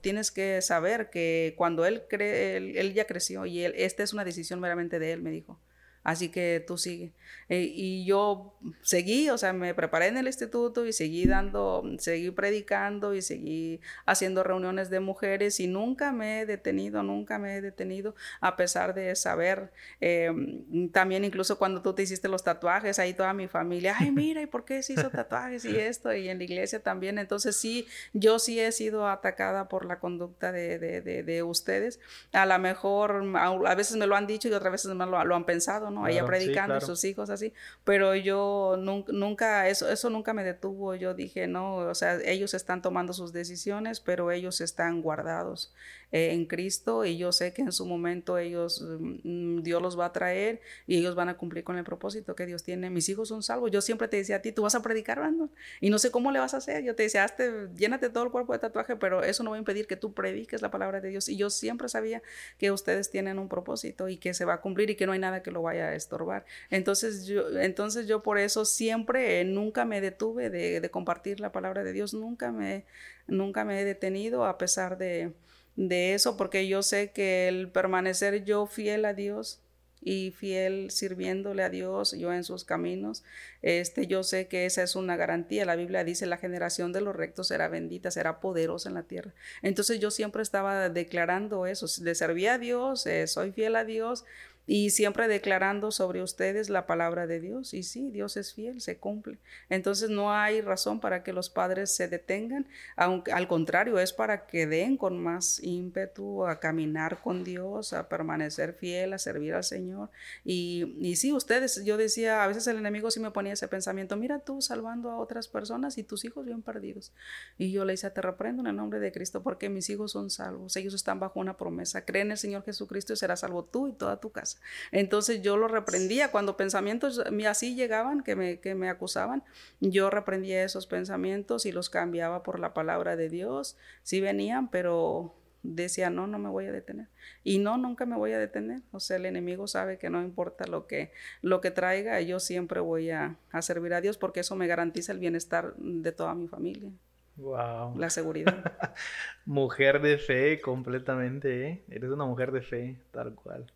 tienes 0.00 0.30
que 0.30 0.62
saber 0.62 1.10
que 1.10 1.54
cuando 1.56 1.84
él 1.84 2.02
cree, 2.08 2.56
él, 2.56 2.94
ya 2.94 3.06
creció 3.06 3.46
y 3.46 3.62
él, 3.62 3.74
esta 3.76 4.02
es 4.02 4.12
una 4.12 4.24
decisión 4.24 4.60
meramente 4.60 4.98
de 4.98 5.12
él, 5.12 5.22
me 5.22 5.30
dijo. 5.30 5.58
Así 6.02 6.30
que 6.30 6.64
tú 6.66 6.78
sigue. 6.78 7.12
Eh, 7.48 7.70
y 7.74 8.04
yo 8.04 8.54
seguí, 8.82 9.30
o 9.30 9.38
sea, 9.38 9.52
me 9.52 9.74
preparé 9.74 10.06
en 10.06 10.16
el 10.16 10.26
instituto 10.26 10.86
y 10.86 10.92
seguí 10.92 11.26
dando, 11.26 11.82
seguí 11.98 12.30
predicando 12.30 13.14
y 13.14 13.22
seguí 13.22 13.80
haciendo 14.06 14.42
reuniones 14.42 14.90
de 14.90 15.00
mujeres 15.00 15.60
y 15.60 15.66
nunca 15.66 16.12
me 16.12 16.40
he 16.40 16.46
detenido, 16.46 17.02
nunca 17.02 17.38
me 17.38 17.56
he 17.56 17.60
detenido, 17.60 18.14
a 18.40 18.56
pesar 18.56 18.94
de 18.94 19.14
saber, 19.16 19.72
em, 20.00 20.90
también 20.90 21.24
incluso 21.24 21.58
cuando 21.58 21.82
tú 21.82 21.94
te 21.94 22.02
hiciste 22.02 22.28
los 22.28 22.44
tatuajes, 22.44 22.98
ahí 22.98 23.14
toda 23.14 23.32
mi 23.32 23.48
familia, 23.48 23.96
ay, 23.98 24.10
mira, 24.10 24.42
¿y 24.42 24.46
por 24.46 24.64
qué 24.64 24.82
se 24.82 24.94
hizo 24.94 25.10
tatuajes 25.10 25.64
y 25.64 25.76
esto? 25.76 26.12
Y 26.14 26.28
en 26.28 26.38
la 26.38 26.44
iglesia 26.44 26.82
también. 26.82 27.18
Entonces 27.18 27.56
sí, 27.56 27.86
yo 28.12 28.38
sí 28.38 28.60
he 28.60 28.72
sido 28.72 29.08
atacada 29.08 29.68
por 29.68 29.84
la 29.84 29.98
conducta 29.98 30.52
de, 30.52 30.78
de, 30.78 31.00
de, 31.00 31.42
ustedes. 31.42 32.00
A 32.32 32.46
lo 32.46 32.58
mejor, 32.58 33.24
a, 33.36 33.74
veces 33.74 33.96
me 33.96 34.06
lo 34.06 34.16
han 34.16 34.26
dicho 34.26 34.48
y 34.48 34.52
otras 34.52 34.72
veces 34.72 34.94
me 34.94 35.06
lo, 35.06 35.24
lo 35.24 35.36
han 35.36 35.44
pensado, 35.44 35.87
¿no? 35.90 36.06
Ella 36.06 36.24
predicando 36.24 36.76
y 36.76 36.80
sus 36.80 37.04
hijos 37.04 37.30
así, 37.30 37.52
pero 37.84 38.14
yo 38.14 38.76
nunca, 38.78 39.68
eso, 39.68 39.88
eso 39.90 40.10
nunca 40.10 40.32
me 40.32 40.44
detuvo, 40.44 40.94
yo 40.94 41.14
dije, 41.14 41.46
no, 41.46 41.76
o 41.76 41.94
sea, 41.94 42.18
ellos 42.24 42.54
están 42.54 42.82
tomando 42.82 43.12
sus 43.12 43.32
decisiones, 43.32 44.00
pero 44.00 44.30
ellos 44.30 44.60
están 44.60 45.02
guardados 45.02 45.72
eh, 46.10 46.30
en 46.32 46.46
Cristo 46.46 47.04
y 47.04 47.18
yo 47.18 47.32
sé 47.32 47.52
que 47.52 47.62
en 47.62 47.72
su 47.72 47.84
momento 47.84 48.38
ellos, 48.38 48.82
mm, 48.82 49.60
Dios 49.62 49.82
los 49.82 49.98
va 49.98 50.06
a 50.06 50.12
traer 50.12 50.60
y 50.86 50.96
ellos 50.96 51.14
van 51.14 51.28
a 51.28 51.36
cumplir 51.36 51.64
con 51.64 51.76
el 51.76 51.84
propósito 51.84 52.34
que 52.34 52.46
Dios 52.46 52.62
tiene. 52.62 52.88
Mis 52.90 53.08
hijos 53.08 53.28
son 53.28 53.42
salvos. 53.42 53.70
Yo 53.70 53.82
siempre 53.82 54.08
te 54.08 54.16
decía 54.16 54.36
a 54.36 54.42
ti, 54.42 54.52
tú 54.52 54.62
vas 54.62 54.74
a 54.74 54.82
predicar, 54.82 55.18
Brandon, 55.18 55.50
y 55.80 55.90
no 55.90 55.98
sé 55.98 56.10
cómo 56.10 56.32
le 56.32 56.38
vas 56.38 56.54
a 56.54 56.58
hacer. 56.58 56.82
Yo 56.82 56.94
te 56.94 57.02
decía, 57.02 57.24
hazte, 57.24 57.68
llénate 57.76 58.08
todo 58.08 58.24
el 58.24 58.30
cuerpo 58.30 58.52
de 58.54 58.58
tatuaje, 58.58 58.96
pero 58.96 59.22
eso 59.22 59.42
no 59.42 59.50
va 59.50 59.56
a 59.56 59.58
impedir 59.58 59.86
que 59.86 59.96
tú 59.96 60.14
prediques 60.14 60.62
la 60.62 60.70
palabra 60.70 61.00
de 61.00 61.10
Dios. 61.10 61.28
Y 61.28 61.36
yo 61.36 61.50
siempre 61.50 61.88
sabía 61.88 62.22
que 62.58 62.70
ustedes 62.70 63.10
tienen 63.10 63.38
un 63.38 63.48
propósito 63.48 64.08
y 64.08 64.16
que 64.16 64.34
se 64.34 64.44
va 64.44 64.54
a 64.54 64.60
cumplir 64.60 64.90
y 64.90 64.96
que 64.96 65.06
no 65.06 65.12
hay 65.12 65.18
nada 65.18 65.42
que 65.42 65.50
lo 65.50 65.62
vaya 65.62 65.88
a 65.88 65.94
estorbar. 65.94 66.44
Entonces 66.70 67.26
yo, 67.26 67.50
entonces 67.58 68.06
yo 68.06 68.22
por 68.22 68.38
eso 68.38 68.64
siempre, 68.64 69.40
eh, 69.40 69.44
nunca 69.44 69.84
me 69.84 70.00
detuve 70.00 70.50
de, 70.50 70.80
de 70.80 70.90
compartir 70.90 71.40
la 71.40 71.52
palabra 71.52 71.84
de 71.84 71.92
Dios, 71.92 72.14
nunca 72.14 72.52
me, 72.52 72.84
nunca 73.26 73.64
me 73.64 73.80
he 73.80 73.84
detenido 73.84 74.44
a 74.46 74.58
pesar 74.58 74.98
de 74.98 75.32
de 75.78 76.14
eso 76.14 76.36
porque 76.36 76.66
yo 76.66 76.82
sé 76.82 77.12
que 77.12 77.46
el 77.46 77.70
permanecer 77.70 78.44
yo 78.44 78.66
fiel 78.66 79.04
a 79.04 79.14
Dios 79.14 79.60
y 80.00 80.32
fiel 80.32 80.90
sirviéndole 80.90 81.62
a 81.62 81.70
Dios, 81.70 82.12
yo 82.18 82.32
en 82.32 82.42
sus 82.42 82.64
caminos, 82.64 83.22
este, 83.62 84.08
yo 84.08 84.24
sé 84.24 84.48
que 84.48 84.66
esa 84.66 84.82
es 84.82 84.96
una 84.96 85.16
garantía. 85.16 85.64
La 85.64 85.76
Biblia 85.76 86.02
dice, 86.02 86.26
la 86.26 86.36
generación 86.36 86.92
de 86.92 87.00
los 87.00 87.14
rectos 87.14 87.48
será 87.48 87.68
bendita, 87.68 88.10
será 88.10 88.40
poderosa 88.40 88.88
en 88.88 88.96
la 88.96 89.04
tierra. 89.04 89.34
Entonces 89.62 90.00
yo 90.00 90.10
siempre 90.10 90.42
estaba 90.42 90.88
declarando 90.88 91.66
eso, 91.66 91.86
le 92.02 92.14
servía 92.16 92.54
a 92.54 92.58
Dios, 92.58 93.06
eh, 93.06 93.28
soy 93.28 93.52
fiel 93.52 93.76
a 93.76 93.84
Dios, 93.84 94.24
y 94.70 94.90
siempre 94.90 95.28
declarando 95.28 95.90
sobre 95.90 96.22
ustedes 96.22 96.68
la 96.68 96.86
palabra 96.86 97.26
de 97.26 97.40
Dios. 97.40 97.72
Y 97.72 97.82
sí, 97.82 98.10
Dios 98.10 98.36
es 98.36 98.52
fiel, 98.52 98.82
se 98.82 98.98
cumple. 98.98 99.38
Entonces 99.70 100.10
no 100.10 100.30
hay 100.30 100.60
razón 100.60 101.00
para 101.00 101.22
que 101.24 101.32
los 101.32 101.48
padres 101.48 101.90
se 101.90 102.06
detengan, 102.06 102.66
aunque 102.94 103.32
al 103.32 103.48
contrario, 103.48 103.98
es 103.98 104.12
para 104.12 104.46
que 104.46 104.66
den 104.66 104.98
con 104.98 105.18
más 105.18 105.58
ímpetu 105.62 106.44
a 106.46 106.60
caminar 106.60 107.22
con 107.22 107.44
Dios, 107.44 107.94
a 107.94 108.10
permanecer 108.10 108.74
fiel, 108.74 109.14
a 109.14 109.18
servir 109.18 109.54
al 109.54 109.64
Señor. 109.64 110.10
Y, 110.44 110.94
y 111.00 111.16
sí, 111.16 111.32
ustedes, 111.32 111.82
yo 111.86 111.96
decía, 111.96 112.44
a 112.44 112.46
veces 112.46 112.66
el 112.66 112.76
enemigo 112.76 113.10
sí 113.10 113.20
me 113.20 113.30
ponía 113.30 113.54
ese 113.54 113.68
pensamiento, 113.68 114.18
mira 114.18 114.40
tú 114.40 114.60
salvando 114.60 115.10
a 115.10 115.16
otras 115.16 115.48
personas 115.48 115.96
y 115.96 116.02
tus 116.02 116.26
hijos 116.26 116.44
bien 116.44 116.60
perdidos. 116.60 117.14
Y 117.56 117.72
yo 117.72 117.86
le 117.86 117.94
decía, 117.94 118.12
te 118.12 118.20
reprendo 118.20 118.60
en 118.60 118.66
el 118.66 118.76
nombre 118.76 119.00
de 119.00 119.12
Cristo 119.12 119.42
porque 119.42 119.70
mis 119.70 119.88
hijos 119.88 120.12
son 120.12 120.28
salvos, 120.28 120.76
ellos 120.76 120.92
están 120.92 121.18
bajo 121.20 121.40
una 121.40 121.56
promesa, 121.56 122.04
creen 122.04 122.26
en 122.26 122.32
el 122.32 122.38
Señor 122.38 122.64
Jesucristo 122.64 123.14
y 123.14 123.16
será 123.16 123.34
salvo 123.34 123.64
tú 123.64 123.88
y 123.88 123.92
toda 123.92 124.20
tu 124.20 124.30
casa. 124.30 124.57
Entonces 124.92 125.42
yo 125.42 125.56
lo 125.56 125.68
reprendía. 125.68 126.30
Cuando 126.30 126.56
pensamientos 126.56 127.22
así 127.46 127.74
llegaban, 127.74 128.22
que 128.22 128.36
me, 128.36 128.60
que 128.60 128.74
me 128.74 128.88
acusaban, 128.88 129.42
yo 129.80 130.10
reprendía 130.10 130.64
esos 130.64 130.86
pensamientos 130.86 131.66
y 131.66 131.72
los 131.72 131.90
cambiaba 131.90 132.42
por 132.42 132.58
la 132.58 132.74
palabra 132.74 133.16
de 133.16 133.28
Dios. 133.28 133.76
Sí 134.02 134.20
venían, 134.20 134.70
pero 134.70 135.34
decía, 135.62 136.10
no, 136.10 136.26
no 136.26 136.38
me 136.38 136.48
voy 136.48 136.66
a 136.66 136.72
detener. 136.72 137.08
Y 137.44 137.58
no, 137.58 137.76
nunca 137.76 138.06
me 138.06 138.16
voy 138.16 138.32
a 138.32 138.38
detener. 138.38 138.82
O 138.92 139.00
sea, 139.00 139.16
el 139.16 139.26
enemigo 139.26 139.66
sabe 139.66 139.98
que 139.98 140.10
no 140.10 140.22
importa 140.22 140.66
lo 140.66 140.86
que, 140.86 141.12
lo 141.42 141.60
que 141.60 141.70
traiga, 141.70 142.20
yo 142.20 142.40
siempre 142.40 142.80
voy 142.80 143.10
a, 143.10 143.36
a 143.50 143.62
servir 143.62 143.94
a 143.94 144.00
Dios 144.00 144.18
porque 144.18 144.40
eso 144.40 144.56
me 144.56 144.66
garantiza 144.66 145.12
el 145.12 145.18
bienestar 145.18 145.74
de 145.76 146.12
toda 146.12 146.34
mi 146.34 146.48
familia. 146.48 146.90
Wow. 147.36 147.96
La 147.96 148.10
seguridad. 148.10 148.78
mujer 149.44 150.02
de 150.02 150.18
fe, 150.18 150.60
completamente, 150.60 151.68
¿eh? 151.68 151.84
Eres 151.88 152.10
una 152.10 152.24
mujer 152.24 152.50
de 152.50 152.62
fe, 152.62 152.96
tal 153.12 153.34
cual 153.34 153.66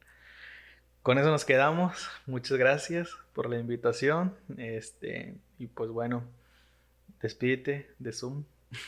con 1.03 1.19
eso 1.19 1.31
nos 1.31 1.45
quedamos. 1.45 2.09
Muchas 2.27 2.59
gracias 2.59 3.11
por 3.33 3.49
la 3.51 3.59
invitación. 3.59 4.35
Este, 4.57 5.35
y 5.59 5.67
pues 5.67 5.91
bueno, 5.91 6.23
despídete 7.21 7.91
de 7.99 8.13
Zoom. 8.13 8.45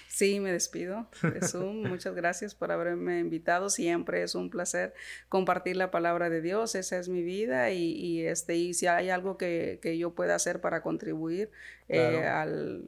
Sí, 0.09 0.41
me 0.41 0.51
despido 0.51 1.09
de 1.23 1.47
Zoom. 1.47 1.83
Muchas 1.89 2.15
gracias 2.15 2.55
por 2.55 2.73
haberme 2.73 3.19
invitado. 3.19 3.69
Siempre 3.69 4.23
es 4.23 4.35
un 4.35 4.49
placer 4.49 4.95
compartir 5.29 5.77
la 5.77 5.91
palabra 5.91 6.31
de 6.31 6.41
Dios. 6.41 6.75
Esa 6.75 6.99
es 6.99 7.09
mi 7.09 7.23
vida 7.23 7.71
y, 7.71 8.25
este, 8.25 8.57
y 8.57 8.75
si 8.75 8.87
hay 8.87 9.11
algo 9.11 9.37
que, 9.37 9.79
yo 9.99 10.15
pueda 10.15 10.37
hacer 10.37 10.61
para 10.61 10.83
contribuir 10.83 11.51
eh, 11.89 12.25
al, 12.27 12.85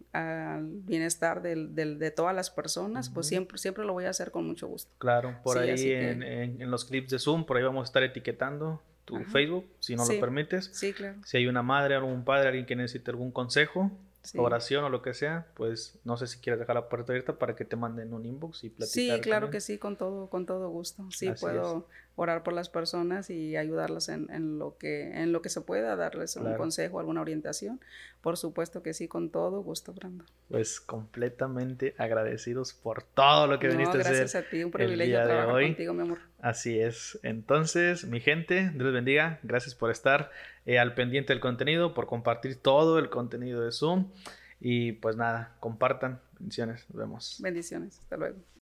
bienestar 0.86 1.42
de 1.42 2.10
todas 2.12 2.34
las 2.34 2.50
personas, 2.50 3.10
pues 3.10 3.26
siempre, 3.26 3.58
siempre 3.58 3.84
lo 3.84 3.92
voy 3.92 4.04
a 4.04 4.10
hacer 4.10 4.30
con 4.30 4.46
mucho 4.46 4.68
gusto. 4.68 4.90
Claro, 4.98 5.38
por 5.42 5.58
ahí 5.58 5.92
en, 5.92 6.22
en 6.22 6.70
los 6.70 6.84
clips 6.84 7.10
de 7.10 7.18
Zoom, 7.18 7.44
por 7.44 7.56
ahí 7.56 7.64
vamos 7.64 7.82
a 7.82 7.86
estar 7.86 8.02
etiquetando 8.02 8.80
tu 9.06 9.24
Facebook, 9.24 9.64
si 9.80 9.96
no 9.96 10.04
lo 10.06 10.20
permites. 10.20 10.68
Sí, 10.72 10.92
claro. 10.92 11.16
Si 11.24 11.38
hay 11.38 11.46
una 11.46 11.62
madre, 11.62 11.94
algún 11.94 12.24
padre, 12.24 12.48
alguien 12.48 12.66
que 12.66 12.76
necesite 12.76 13.10
algún 13.10 13.30
consejo, 13.30 13.90
oración 14.36 14.84
o 14.84 14.88
lo 14.90 15.00
que 15.00 15.14
sea, 15.14 15.46
pues 15.54 15.98
no 16.04 16.16
sé 16.16 16.26
si 16.26 16.38
quieres 16.38 16.58
dejar 16.58 16.74
la 16.74 16.88
puerta 16.88 17.12
abierta 17.12 17.38
para 17.38 17.54
que 17.54 17.64
te 17.64 17.76
manden 17.76 18.12
un 18.12 18.26
inbox 18.26 18.64
y 18.64 18.70
platicar. 18.70 19.16
Sí, 19.16 19.20
claro 19.22 19.50
que 19.50 19.60
sí, 19.60 19.78
con 19.78 19.96
todo, 19.96 20.28
con 20.28 20.44
todo 20.44 20.68
gusto. 20.68 21.06
Sí, 21.12 21.30
puedo 21.40 21.86
orar 22.16 22.42
por 22.42 22.54
las 22.54 22.70
personas 22.70 23.28
y 23.28 23.56
ayudarlas 23.56 24.08
en, 24.08 24.58
lo, 24.58 24.76
que, 24.78 25.22
en 25.22 25.32
lo 25.32 25.42
que 25.42 25.50
se 25.50 25.60
pueda, 25.60 25.96
darles 25.96 26.36
un 26.36 26.54
consejo, 26.56 26.98
alguna 26.98 27.20
orientación. 27.20 27.78
Por 28.22 28.38
supuesto 28.38 28.82
que 28.82 28.94
sí, 28.94 29.06
con 29.06 29.30
todo 29.30 29.62
gusto, 29.62 29.92
Brando. 29.92 30.24
Pues 30.48 30.80
completamente 30.80 31.94
agradecidos 31.98 32.72
por 32.72 33.02
todo 33.02 33.46
lo 33.46 33.58
que 33.58 33.68
viniste 33.68 33.98
a 33.98 34.00
hacer. 34.00 34.16
Gracias 34.16 34.34
a 34.34 34.48
ti, 34.48 34.64
un 34.64 34.70
privilegio 34.70 35.22
trabajar 35.22 35.62
contigo, 35.62 35.92
mi 35.92 36.02
amor. 36.02 36.18
Así 36.40 36.80
es. 36.80 37.18
Entonces, 37.22 38.06
mi 38.06 38.20
gente, 38.20 38.70
Dios 38.74 38.92
bendiga. 38.92 39.38
Gracias 39.42 39.74
por 39.74 39.90
estar 39.90 40.30
eh, 40.64 40.78
al 40.78 40.94
pendiente 40.94 41.34
del 41.34 41.40
contenido, 41.40 41.92
por 41.92 42.06
compartir 42.06 42.56
todo 42.56 42.98
el 42.98 43.10
contenido 43.10 43.60
de 43.62 43.72
Zoom. 43.72 44.10
Y 44.58 44.92
pues 44.92 45.16
nada, 45.16 45.54
compartan. 45.60 46.20
Bendiciones. 46.38 46.86
Nos 46.88 46.98
vemos. 46.98 47.38
Bendiciones. 47.42 48.00
Hasta 48.00 48.16
luego. 48.16 48.38